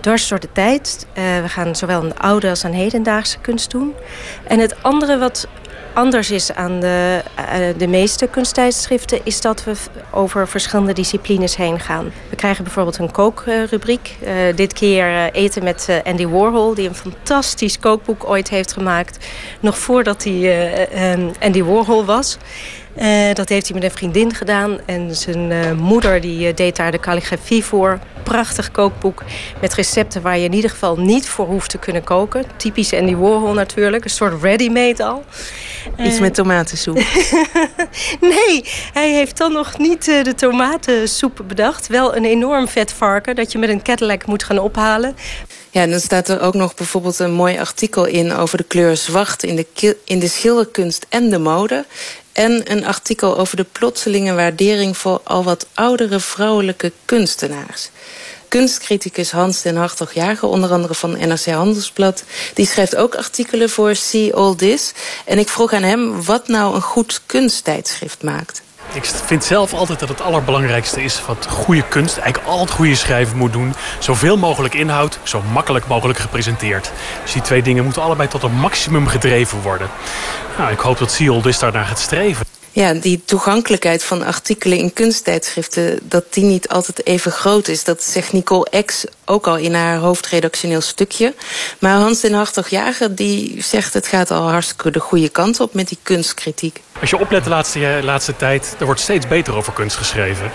Dwars 0.00 0.28
door 0.28 0.40
de 0.40 0.52
tijd. 0.52 1.06
Uh, 1.08 1.42
we 1.42 1.48
gaan 1.48 1.76
zowel 1.76 2.04
een 2.04 2.18
oude 2.18 2.48
als 2.48 2.62
een 2.62 2.74
hedendaagse 2.74 3.38
kunst 3.38 3.70
doen. 3.70 3.94
En 4.44 4.58
het 4.58 4.82
andere 4.82 5.18
wat 5.18 5.46
anders 5.92 6.30
is 6.30 6.52
aan 6.54 6.80
de, 6.80 7.22
uh, 7.38 7.78
de 7.78 7.86
meeste 7.86 8.26
kunsttijdschriften... 8.26 9.20
is 9.22 9.40
dat 9.40 9.64
we 9.64 9.72
over 10.10 10.48
verschillende 10.48 10.92
disciplines 10.92 11.56
heen 11.56 11.80
gaan. 11.80 12.12
We 12.30 12.36
krijgen 12.36 12.64
bijvoorbeeld 12.64 12.98
een 12.98 13.10
kookrubriek. 13.10 14.16
Uh, 14.22 14.30
dit 14.54 14.72
keer 14.72 15.10
uh, 15.10 15.24
eten 15.32 15.64
met 15.64 16.02
Andy 16.04 16.26
Warhol... 16.26 16.74
die 16.74 16.88
een 16.88 16.94
fantastisch 16.94 17.78
kookboek 17.78 18.28
ooit 18.28 18.50
heeft 18.50 18.72
gemaakt... 18.72 19.26
nog 19.60 19.78
voordat 19.78 20.24
hij 20.24 20.88
Andy 21.40 21.62
Warhol 21.62 22.04
was... 22.04 22.38
Uh, 22.98 23.32
dat 23.34 23.48
heeft 23.48 23.68
hij 23.68 23.74
met 23.74 23.84
een 23.84 23.96
vriendin 23.96 24.34
gedaan. 24.34 24.78
En 24.86 25.16
zijn 25.16 25.50
uh, 25.50 25.72
moeder 25.72 26.20
die, 26.20 26.48
uh, 26.48 26.54
deed 26.54 26.76
daar 26.76 26.90
de 26.90 27.00
calligrafie 27.00 27.64
voor. 27.64 27.98
Prachtig 28.22 28.70
kookboek 28.70 29.22
met 29.60 29.74
recepten 29.74 30.22
waar 30.22 30.38
je 30.38 30.44
in 30.44 30.52
ieder 30.52 30.70
geval 30.70 30.96
niet 30.96 31.28
voor 31.28 31.46
hoeft 31.46 31.70
te 31.70 31.78
kunnen 31.78 32.04
koken. 32.04 32.44
Typisch 32.56 32.94
Andy 32.94 33.14
Warhol 33.14 33.52
natuurlijk. 33.52 34.04
Een 34.04 34.10
soort 34.10 34.42
ready-made 34.42 35.04
al. 35.04 35.24
Iets 35.98 36.20
met 36.20 36.34
tomatensoep. 36.34 36.94
nee, 38.20 38.64
hij 38.92 39.10
heeft 39.12 39.36
dan 39.36 39.52
nog 39.52 39.78
niet 39.78 40.04
de 40.04 40.34
tomatensoep 40.36 41.44
bedacht. 41.46 41.86
Wel 41.86 42.16
een 42.16 42.24
enorm 42.24 42.68
vet 42.68 42.92
varken 42.92 43.34
dat 43.34 43.52
je 43.52 43.58
met 43.58 43.68
een 43.68 43.82
Cadillac 43.82 44.26
moet 44.26 44.44
gaan 44.44 44.58
ophalen. 44.58 45.16
Ja, 45.70 45.82
en 45.82 45.90
dan 45.90 46.00
staat 46.00 46.28
er 46.28 46.40
ook 46.40 46.54
nog 46.54 46.74
bijvoorbeeld 46.74 47.18
een 47.18 47.32
mooi 47.32 47.58
artikel 47.58 48.04
in... 48.04 48.32
over 48.32 48.58
de 48.58 48.64
kleur 48.64 48.96
zwart 48.96 49.42
in 49.42 49.56
de, 49.56 49.96
in 50.04 50.18
de 50.18 50.28
schilderkunst 50.28 51.06
en 51.08 51.30
de 51.30 51.38
mode. 51.38 51.84
En 52.32 52.72
een 52.72 52.86
artikel 52.86 53.38
over 53.38 53.56
de 53.56 53.66
plotselinge 53.72 54.34
waardering... 54.34 54.96
voor 54.96 55.20
al 55.24 55.44
wat 55.44 55.66
oudere 55.74 56.20
vrouwelijke 56.20 56.92
kunstenaars. 57.04 57.90
kunstcriticus 58.48 59.30
Hans 59.30 59.62
den 59.62 59.76
Hartog 59.76 60.12
Jager, 60.12 60.48
onder 60.48 60.70
andere 60.70 60.94
van 60.94 61.10
NRC 61.10 61.44
Handelsblad, 61.44 62.24
die 62.54 62.66
schrijft 62.66 62.96
ook 62.96 63.14
artikelen 63.14 63.70
voor 63.70 63.94
See 63.94 64.34
All 64.34 64.54
This. 64.54 64.92
En 65.24 65.38
ik 65.38 65.48
vroeg 65.48 65.72
aan 65.72 65.82
hem 65.82 66.24
wat 66.24 66.48
nou 66.48 66.74
een 66.74 66.82
goed 66.82 67.20
kunsttijdschrift 67.26 68.22
maakt. 68.22 68.62
Ik 68.92 69.04
vind 69.04 69.44
zelf 69.44 69.72
altijd 69.74 70.00
dat 70.00 70.08
het 70.08 70.20
allerbelangrijkste 70.20 71.02
is 71.02 71.22
wat 71.26 71.46
goede 71.50 71.82
kunst, 71.88 72.16
eigenlijk 72.16 72.52
al 72.52 72.60
het 72.60 72.70
goede 72.70 72.94
schrijven 72.94 73.36
moet 73.36 73.52
doen. 73.52 73.74
Zoveel 73.98 74.36
mogelijk 74.36 74.74
inhoud, 74.74 75.18
zo 75.22 75.42
makkelijk 75.52 75.86
mogelijk 75.86 76.18
gepresenteerd. 76.18 76.90
Dus 77.22 77.32
die 77.32 77.42
twee 77.42 77.62
dingen 77.62 77.84
moeten 77.84 78.02
allebei 78.02 78.28
tot 78.28 78.42
een 78.42 78.54
maximum 78.54 79.06
gedreven 79.06 79.60
worden. 79.60 79.88
Nou, 80.58 80.72
ik 80.72 80.78
hoop 80.78 80.98
dat 80.98 81.12
Seal 81.12 81.42
dus 81.42 81.58
daarnaar 81.58 81.86
gaat 81.86 81.98
streven. 81.98 82.49
Ja, 82.72 82.92
die 82.92 83.22
toegankelijkheid 83.24 84.04
van 84.04 84.24
artikelen 84.24 84.78
in 84.78 84.92
kunsttijdschriften... 84.92 85.98
dat 86.02 86.24
die 86.30 86.44
niet 86.44 86.68
altijd 86.68 87.06
even 87.06 87.32
groot 87.32 87.68
is. 87.68 87.84
Dat 87.84 88.02
zegt 88.02 88.32
Nicole 88.32 88.84
X 88.84 89.04
ook 89.24 89.46
al 89.46 89.56
in 89.56 89.74
haar 89.74 89.96
hoofdredactioneel 89.96 90.80
stukje. 90.80 91.34
Maar 91.78 91.96
Hans 91.96 92.20
den 92.20 92.32
Hartog-Jager 92.32 93.14
die 93.14 93.62
zegt... 93.62 93.94
het 93.94 94.06
gaat 94.06 94.30
al 94.30 94.50
hartstikke 94.50 94.90
de 94.90 95.00
goede 95.00 95.28
kant 95.28 95.60
op 95.60 95.74
met 95.74 95.88
die 95.88 95.98
kunstkritiek. 96.02 96.80
Als 97.00 97.10
je 97.10 97.18
oplet 97.18 97.44
de 97.44 97.50
laatste, 97.50 98.00
laatste 98.02 98.36
tijd, 98.36 98.76
er 98.78 98.84
wordt 98.84 99.00
steeds 99.00 99.28
beter 99.28 99.54
over 99.54 99.72
kunst 99.72 99.96
geschreven. 99.96 100.50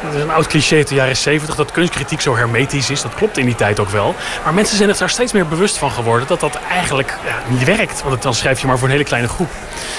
Het 0.00 0.14
is 0.14 0.22
een 0.22 0.30
oud 0.30 0.46
cliché 0.46 0.76
uit 0.76 0.88
de 0.88 0.94
jaren 0.94 1.16
70 1.16 1.54
dat 1.54 1.72
kunstkritiek 1.72 2.20
zo 2.20 2.36
hermetisch 2.36 2.90
is. 2.90 3.02
Dat 3.02 3.14
klopt 3.14 3.38
in 3.38 3.44
die 3.44 3.54
tijd 3.54 3.80
ook 3.80 3.88
wel. 3.88 4.14
Maar 4.44 4.54
mensen 4.54 4.76
zijn 4.76 4.88
er 4.88 4.98
daar 4.98 5.10
steeds 5.10 5.32
meer 5.32 5.46
bewust 5.46 5.78
van 5.78 5.90
geworden 5.90 6.28
dat 6.28 6.40
dat 6.40 6.58
eigenlijk 6.70 7.18
ja, 7.26 7.42
niet 7.48 7.64
werkt. 7.64 8.02
Want 8.02 8.22
dan 8.22 8.34
schrijf 8.34 8.60
je 8.60 8.66
maar 8.66 8.78
voor 8.78 8.86
een 8.86 8.92
hele 8.92 9.04
kleine 9.04 9.28
groep. 9.28 9.50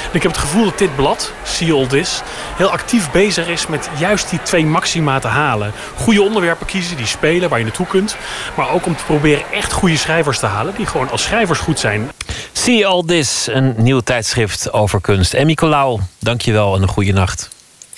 En 0.09 0.15
ik 0.15 0.23
heb 0.23 0.31
het 0.31 0.41
gevoel 0.41 0.63
dat 0.63 0.77
dit 0.77 0.95
blad, 0.95 1.31
See 1.43 1.73
All 1.73 1.87
This, 1.87 2.21
heel 2.55 2.71
actief 2.71 3.11
bezig 3.11 3.47
is 3.47 3.67
met 3.67 3.89
juist 3.97 4.29
die 4.29 4.41
twee 4.41 4.65
maxima 4.65 5.19
te 5.19 5.27
halen. 5.27 5.71
Goede 5.95 6.21
onderwerpen 6.21 6.65
kiezen 6.65 6.97
die 6.97 7.05
spelen, 7.05 7.49
waar 7.49 7.59
je 7.59 7.65
naartoe 7.65 7.87
kunt. 7.87 8.15
Maar 8.55 8.69
ook 8.69 8.85
om 8.85 8.95
te 8.95 9.03
proberen 9.03 9.43
echt 9.51 9.71
goede 9.71 9.97
schrijvers 9.97 10.39
te 10.39 10.45
halen 10.45 10.73
die 10.75 10.85
gewoon 10.85 11.09
als 11.09 11.23
schrijvers 11.23 11.59
goed 11.59 11.79
zijn. 11.79 12.11
See 12.51 12.87
All 12.87 13.03
This, 13.05 13.47
een 13.47 13.73
nieuw 13.77 13.99
tijdschrift 13.99 14.73
over 14.73 15.01
kunst. 15.01 15.33
Emmy 15.33 15.53
Colau, 15.53 15.99
dankjewel 16.19 16.75
en 16.75 16.81
een 16.81 16.87
goede 16.87 17.13
nacht. 17.13 17.49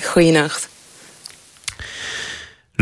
Goeienacht. 0.02 0.72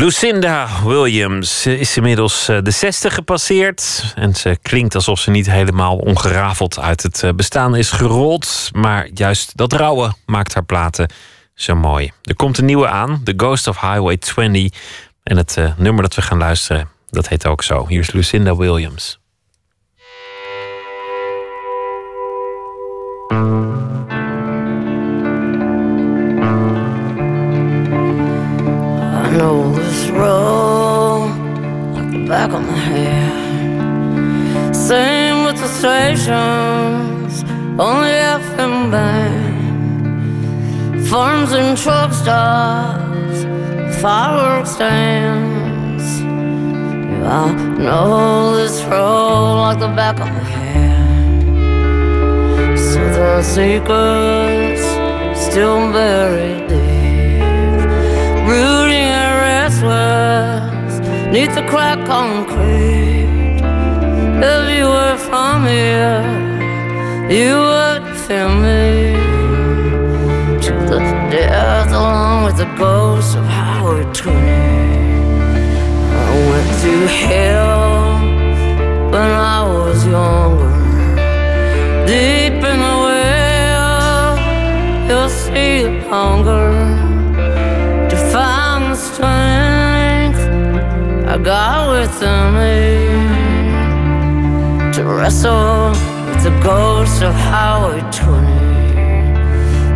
Lucinda 0.02 0.68
Williams 0.84 1.66
is 1.66 1.96
inmiddels 1.96 2.48
eh, 2.48 2.58
de 2.62 2.70
60 2.70 3.14
gepasseerd. 3.14 4.12
En 4.14 4.34
ze 4.34 4.58
klinkt 4.62 4.94
alsof 4.94 5.18
ze 5.18 5.30
niet 5.30 5.50
helemaal 5.50 5.96
ongerafeld 5.96 6.78
uit 6.78 7.02
het 7.02 7.22
eh, 7.22 7.30
bestaan 7.32 7.76
is 7.76 7.90
gerold. 7.90 8.70
Maar 8.72 9.08
juist 9.14 9.56
dat 9.56 9.72
rouwen 9.72 10.16
maakt 10.26 10.54
haar 10.54 10.64
platen 10.64 11.08
zo 11.54 11.74
mooi. 11.74 12.12
Er 12.22 12.36
komt 12.36 12.58
een 12.58 12.64
nieuwe 12.64 12.88
aan, 12.88 13.20
The 13.24 13.34
Ghost 13.36 13.66
of 13.66 13.80
Highway 13.80 14.16
20. 14.16 14.78
En 15.22 15.36
het 15.36 15.56
uh, 15.58 15.72
nummer 15.76 16.02
dat 16.02 16.14
we 16.14 16.22
gaan 16.22 16.38
luisteren, 16.38 16.88
dat 17.10 17.28
heet 17.28 17.46
ook 17.46 17.62
zo. 17.62 17.86
Hier 17.88 18.00
is 18.00 18.12
Lucinda 18.12 18.56
Williams. 18.56 19.21
Stations, 36.22 37.42
only 37.80 38.10
FM 38.10 38.90
band. 38.90 39.62
Farms 41.08 41.52
and 41.52 41.76
truck 41.76 42.12
stops, 42.12 43.44
fireworks 44.00 44.70
stands. 44.70 46.04
I 47.24 47.52
know 47.78 48.56
this 48.56 48.82
road 48.84 49.56
like 49.62 49.78
the 49.80 49.88
back 49.88 50.20
of 50.20 50.28
my 50.28 50.44
hand. 50.54 51.48
Southern 52.78 53.42
secrets 53.42 54.84
still 55.46 55.92
buried 55.92 56.68
deep. 56.68 57.42
Rooting 58.48 59.08
and 59.22 59.34
restless 59.48 60.94
neath 61.32 61.54
the 61.54 61.62
cracked 61.68 62.06
concrete. 62.06 63.11
If 64.44 64.76
you 64.76 64.86
were 64.86 65.16
from 65.18 65.66
here, 65.66 66.20
you 67.30 67.54
would 67.54 68.04
feel 68.26 68.52
me 68.56 69.14
to 70.64 70.72
the 70.90 70.98
death 71.30 71.92
along 71.92 72.46
with 72.46 72.56
the 72.56 72.66
ghosts 72.76 73.36
of 73.36 73.44
Howard 73.44 74.12
20. 74.12 74.36
I 76.18 76.30
went 76.50 76.70
through 76.80 77.06
hell 77.06 78.18
when 79.12 79.30
I 79.30 79.62
was 79.62 80.04
younger. 80.04 80.72
Deep 82.08 82.58
in 82.70 82.78
the 82.86 82.96
well, 83.06 84.38
you'll 85.06 85.28
see 85.28 85.84
the 85.84 86.00
hunger 86.10 86.72
to 88.10 88.16
find 88.32 88.90
the 88.90 88.96
strength 88.96 90.42
I 91.28 91.38
got 91.38 91.92
within 91.92 92.54
me 92.56 93.41
wrestle 95.16 95.90
with 96.26 96.42
the 96.44 96.60
ghost 96.62 97.22
of 97.22 97.34
Howard 97.34 98.12
20. 98.12 98.46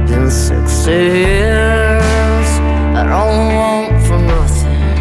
Been 0.07 0.31
60 0.31 0.91
years, 0.91 2.49
I 2.95 3.03
don't 3.13 3.55
want 3.61 4.07
for 4.07 4.19
nothing, 4.19 4.97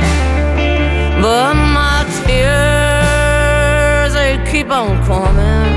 but 1.21 1.53
my 1.53 2.05
tears 2.25 4.13
they 4.13 4.33
keep 4.51 4.69
on 4.71 5.03
coming, 5.05 5.73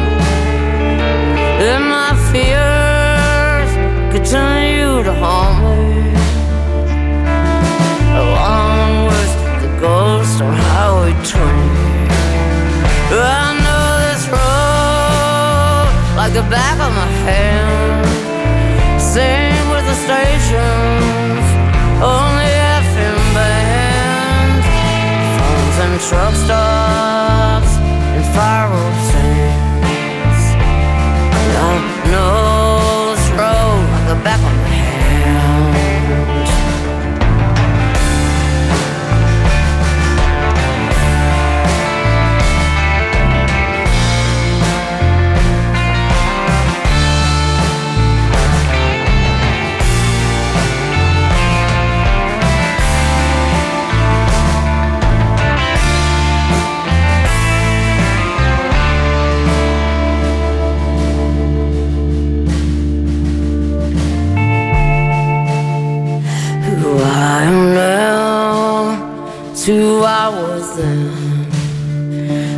and 1.68 1.84
my 1.96 2.12
fears 2.30 3.70
continue 4.14 5.02
to 5.02 5.12
haunt 5.14 5.56
me 5.64 6.14
along 8.24 9.06
with 9.06 9.32
the 9.62 9.70
ghost 9.80 10.40
of 10.40 10.54
Highway 10.54 11.14
20. 11.24 11.78
The 16.34 16.42
back 16.50 16.78
of 16.80 16.92
my 16.94 17.10
hand. 17.26 18.06
Same 19.00 19.70
with 19.70 19.84
the 19.86 19.94
stations, 19.94 21.46
only 22.02 22.50
FM 22.84 23.20
bands, 23.34 24.66
phones 25.38 25.78
and 25.84 25.94
truck 26.08 26.34
stops 26.34 27.72
and 28.14 28.24
fireworks 28.36 29.07
to 69.68 70.02
I 70.02 70.28
was 70.30 70.78
then. 70.78 71.12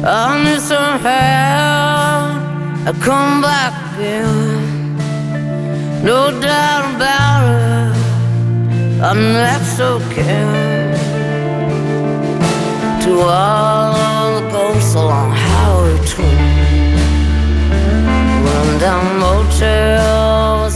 I 0.05 0.45
knew 0.45 0.61
somehow 0.61 2.39
I'd 2.87 3.01
come 3.03 3.43
back 3.43 3.75
again. 3.95 4.97
No 6.05 6.31
doubt 6.41 6.95
about 6.95 7.43
it, 7.51 9.03
I'm 9.03 9.21
next 9.33 9.77
so 9.77 9.99
care 10.15 10.95
to 13.03 13.13
all 13.23 14.41
the 14.41 14.49
ghosts 14.53 14.95
along 14.95 15.33
Howard 15.33 16.07
20. 16.07 16.31
Run 18.47 18.69
down 18.79 19.05
motels, 19.19 20.75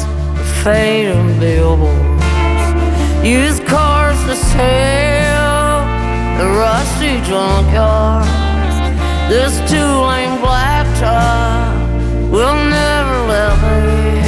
fading 0.65 1.39
billboards. 1.39 3.25
Used 3.25 3.65
cars 3.67 4.19
sale, 4.19 4.27
the 4.27 5.24
rusty 6.55 7.19
junkyards. 7.29 8.31
This 9.29 9.55
two-lane 9.71 10.39
blacktop 10.39 12.31
will 12.31 12.55
never 12.55 13.17
let 13.33 13.55
me 13.65 14.21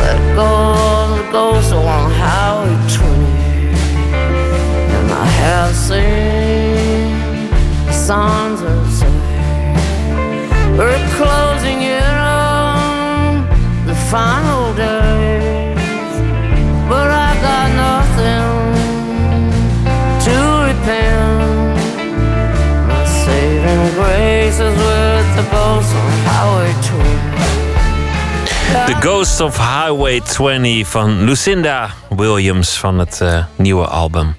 let 0.00 0.18
go 0.36 0.50
of 0.92 1.06
the 1.16 1.24
ghost 1.32 1.72
along 1.72 2.10
Highway 2.12 2.76
20. 2.92 3.14
And 4.96 5.10
I 5.10 5.26
have 5.44 5.74
songs 7.94 8.60
of 8.60 8.84
say 8.92 9.14
we're 10.76 11.08
closing 11.16 11.80
in 11.80 12.14
on 12.20 13.46
the 13.86 13.94
final 14.12 14.43
is 24.10 24.58
with 24.58 25.34
the 25.36 25.44
ghost 25.50 25.92
on 25.94 26.10
Highway 26.24 26.72
20. 26.80 27.24
The 28.86 28.96
Ghost 29.00 29.40
of 29.40 29.56
Highway 29.56 30.20
20 30.20 30.86
van 30.88 31.24
Lucinda 31.24 31.90
Williams 32.08 32.78
van 32.78 32.98
het 32.98 33.20
eh, 33.20 33.44
nieuwe 33.56 33.86
album. 33.86 34.36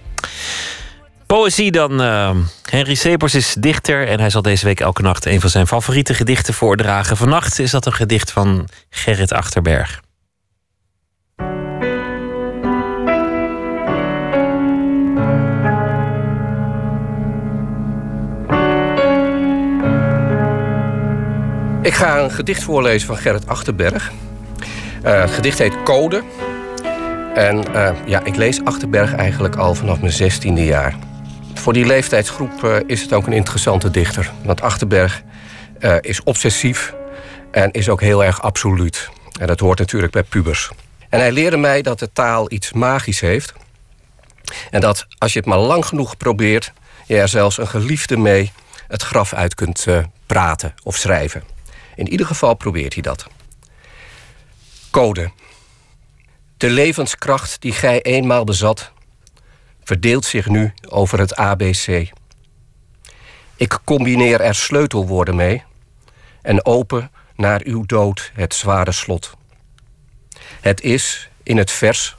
Poëzie 1.25 1.71
dan. 1.71 2.01
eh, 2.01 2.29
Henry 2.69 2.95
Sepers 2.95 3.35
is 3.35 3.55
dichter 3.59 4.07
en 4.07 4.19
hij 4.19 4.29
zal 4.29 4.41
deze 4.41 4.65
week 4.65 4.79
elke 4.79 5.01
nacht 5.01 5.25
een 5.25 5.41
van 5.41 5.49
zijn 5.49 5.67
favoriete 5.67 6.13
gedichten 6.13 6.53
voordragen. 6.53 7.17
Vannacht 7.17 7.59
is 7.59 7.71
dat 7.71 7.85
een 7.85 7.93
gedicht 7.93 8.31
van 8.31 8.67
Gerrit 8.89 9.33
Achterberg. 9.33 10.03
Ik 21.85 21.93
ga 21.93 22.19
een 22.19 22.31
gedicht 22.31 22.63
voorlezen 22.63 23.07
van 23.07 23.17
Gerrit 23.17 23.47
Achterberg. 23.47 24.11
Eh, 25.03 25.19
het 25.19 25.31
gedicht 25.31 25.57
heet 25.57 25.83
Code. 25.83 26.23
En 27.33 27.73
eh, 27.73 27.95
ja, 28.05 28.23
ik 28.23 28.35
lees 28.35 28.63
Achterberg 28.63 29.13
eigenlijk 29.13 29.55
al 29.55 29.75
vanaf 29.75 29.99
mijn 29.99 30.11
zestiende 30.11 30.65
jaar. 30.65 30.95
Voor 31.53 31.73
die 31.73 31.85
leeftijdsgroep 31.85 32.63
eh, 32.63 32.75
is 32.85 33.01
het 33.01 33.13
ook 33.13 33.27
een 33.27 33.33
interessante 33.33 33.91
dichter. 33.91 34.31
Want 34.43 34.61
Achterberg 34.61 35.23
is 36.01 36.23
obsessief 36.23 36.93
en 37.51 37.71
is 37.71 37.89
ook 37.89 38.01
heel 38.01 38.23
erg 38.23 38.41
absoluut. 38.41 39.09
En 39.39 39.47
dat 39.47 39.59
hoort 39.59 39.79
natuurlijk 39.79 40.11
bij 40.11 40.23
pubers. 40.23 40.71
En 41.09 41.19
hij 41.19 41.31
leerde 41.31 41.57
mij 41.57 41.81
dat 41.81 41.99
de 41.99 42.11
taal 42.13 42.51
iets 42.51 42.73
magisch 42.73 43.19
heeft. 43.19 43.53
En 44.69 44.81
dat 44.81 45.05
als 45.17 45.33
je 45.33 45.39
het 45.39 45.47
maar 45.47 45.57
lang 45.57 45.85
genoeg 45.85 46.17
probeert... 46.17 46.73
je 47.05 47.17
er 47.17 47.27
zelfs 47.27 47.57
een 47.57 47.67
geliefde 47.67 48.17
mee 48.17 48.51
het 48.87 49.01
graf 49.01 49.33
uit 49.33 49.55
kunt 49.55 49.85
praten 50.25 50.73
of 50.83 50.95
schrijven. 50.95 51.54
In 51.95 52.07
ieder 52.07 52.25
geval 52.25 52.53
probeert 52.53 52.93
hij 52.93 53.01
dat. 53.01 53.27
Code. 54.91 55.31
De 56.57 56.69
levenskracht 56.69 57.61
die 57.61 57.71
gij 57.71 58.01
eenmaal 58.01 58.43
bezat, 58.43 58.91
verdeelt 59.83 60.25
zich 60.25 60.47
nu 60.47 60.73
over 60.89 61.19
het 61.19 61.35
ABC. 61.35 62.09
Ik 63.55 63.79
combineer 63.83 64.41
er 64.41 64.55
sleutelwoorden 64.55 65.35
mee 65.35 65.63
en 66.41 66.65
open 66.65 67.11
naar 67.35 67.61
uw 67.63 67.85
dood 67.85 68.31
het 68.33 68.53
zware 68.53 68.91
slot. 68.91 69.33
Het 70.61 70.81
is 70.81 71.29
in 71.43 71.57
het 71.57 71.71
vers 71.71 72.17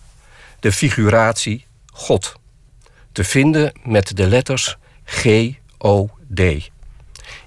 de 0.60 0.72
figuratie 0.72 1.66
God, 1.92 2.34
te 3.12 3.24
vinden 3.24 3.72
met 3.82 4.16
de 4.16 4.26
letters 4.26 4.76
G, 5.04 5.50
O, 5.78 6.08
D. 6.34 6.40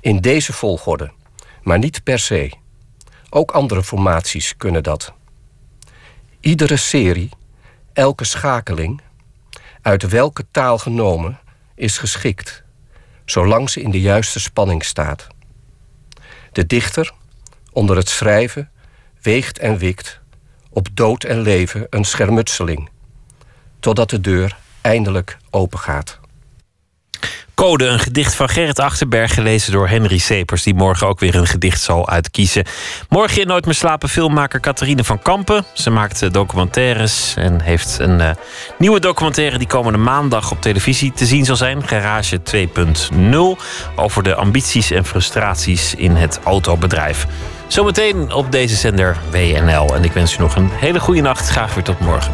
In 0.02 0.20
deze 0.22 0.54
volgorde, 0.54 1.12
maar 1.64 1.80
niet 1.80 2.04
per 2.04 2.20
se. 2.20 2.52
Ook 3.30 3.52
andere 3.52 3.84
formaties 3.84 4.58
kunnen 4.58 4.84
dat. 4.84 5.14
Iedere 6.40 6.78
serie, 6.78 7.30
elke 7.94 8.24
schakeling, 8.24 9.02
uit 9.82 10.04
welke 10.04 10.46
taal 10.52 10.78
genomen, 10.78 11.40
is 11.76 11.98
geschikt, 11.98 12.64
zolang 13.26 13.70
ze 13.70 13.82
in 13.82 13.92
de 13.92 14.02
juiste 14.02 14.40
spanning 14.40 14.84
staat. 14.84 15.28
De 16.52 16.66
dichter, 16.66 17.14
onder 17.72 17.98
het 17.98 18.10
schrijven, 18.10 18.70
weegt 19.22 19.60
en 19.60 19.78
wikt, 19.78 20.20
op 20.70 20.88
dood 20.94 21.24
en 21.24 21.42
leven 21.42 21.88
een 21.90 22.06
schermutseling, 22.06 22.90
totdat 23.80 24.10
de 24.10 24.22
deur 24.22 24.58
eindelijk 24.82 25.38
opengaat. 25.50 26.19
Code, 27.60 27.86
een 27.86 28.00
gedicht 28.00 28.36
van 28.36 28.50
Gerrit 28.50 28.80
Achterberg, 28.80 29.34
gelezen 29.34 29.72
door 29.72 29.88
Henry 29.88 30.18
Sepers, 30.18 30.64
die 30.64 30.74
morgen 30.74 31.08
ook 31.08 31.20
weer 31.20 31.36
een 31.36 31.48
gedicht 31.48 31.82
zal 31.82 32.10
uitkiezen. 32.10 32.66
Morgen 33.10 33.42
in 33.42 33.48
Nooit 33.48 33.66
meer 33.66 33.74
slapen 33.74 34.10
filmmaker 34.10 34.60
Catharine 34.60 35.04
van 35.04 35.22
Kampen. 35.22 35.66
Ze 35.74 35.90
maakt 35.90 36.22
eh, 36.22 36.32
documentaires 36.32 37.34
en 37.38 37.62
heeft 37.62 37.98
een 38.00 38.22
eh, 38.22 38.30
nieuwe 38.78 39.00
documentaire 39.00 39.58
die 39.58 39.68
komende 39.68 39.98
maandag 39.98 40.52
op 40.52 40.62
televisie 40.62 41.12
te 41.12 41.26
zien 41.26 41.46
zal 41.46 41.56
zijn. 41.56 41.88
Garage 41.88 42.40
2.0 42.56 43.64
over 43.96 44.24
de 44.24 44.36
ambities 44.36 44.92
en 44.92 45.06
frustraties 45.06 45.96
in 45.96 46.16
het 46.16 46.40
autobedrijf. 46.44 47.28
Zometeen 47.68 48.34
op 48.34 48.52
deze 48.52 48.76
zender 48.76 49.18
WNL. 49.32 49.96
En 49.96 50.04
ik 50.04 50.12
wens 50.12 50.38
u 50.38 50.40
nog 50.40 50.56
een 50.56 50.70
hele 50.72 51.00
goede 51.00 51.22
nacht. 51.22 51.50
Graag 51.50 51.74
weer 51.74 51.84
tot 51.84 52.00
morgen. 52.00 52.34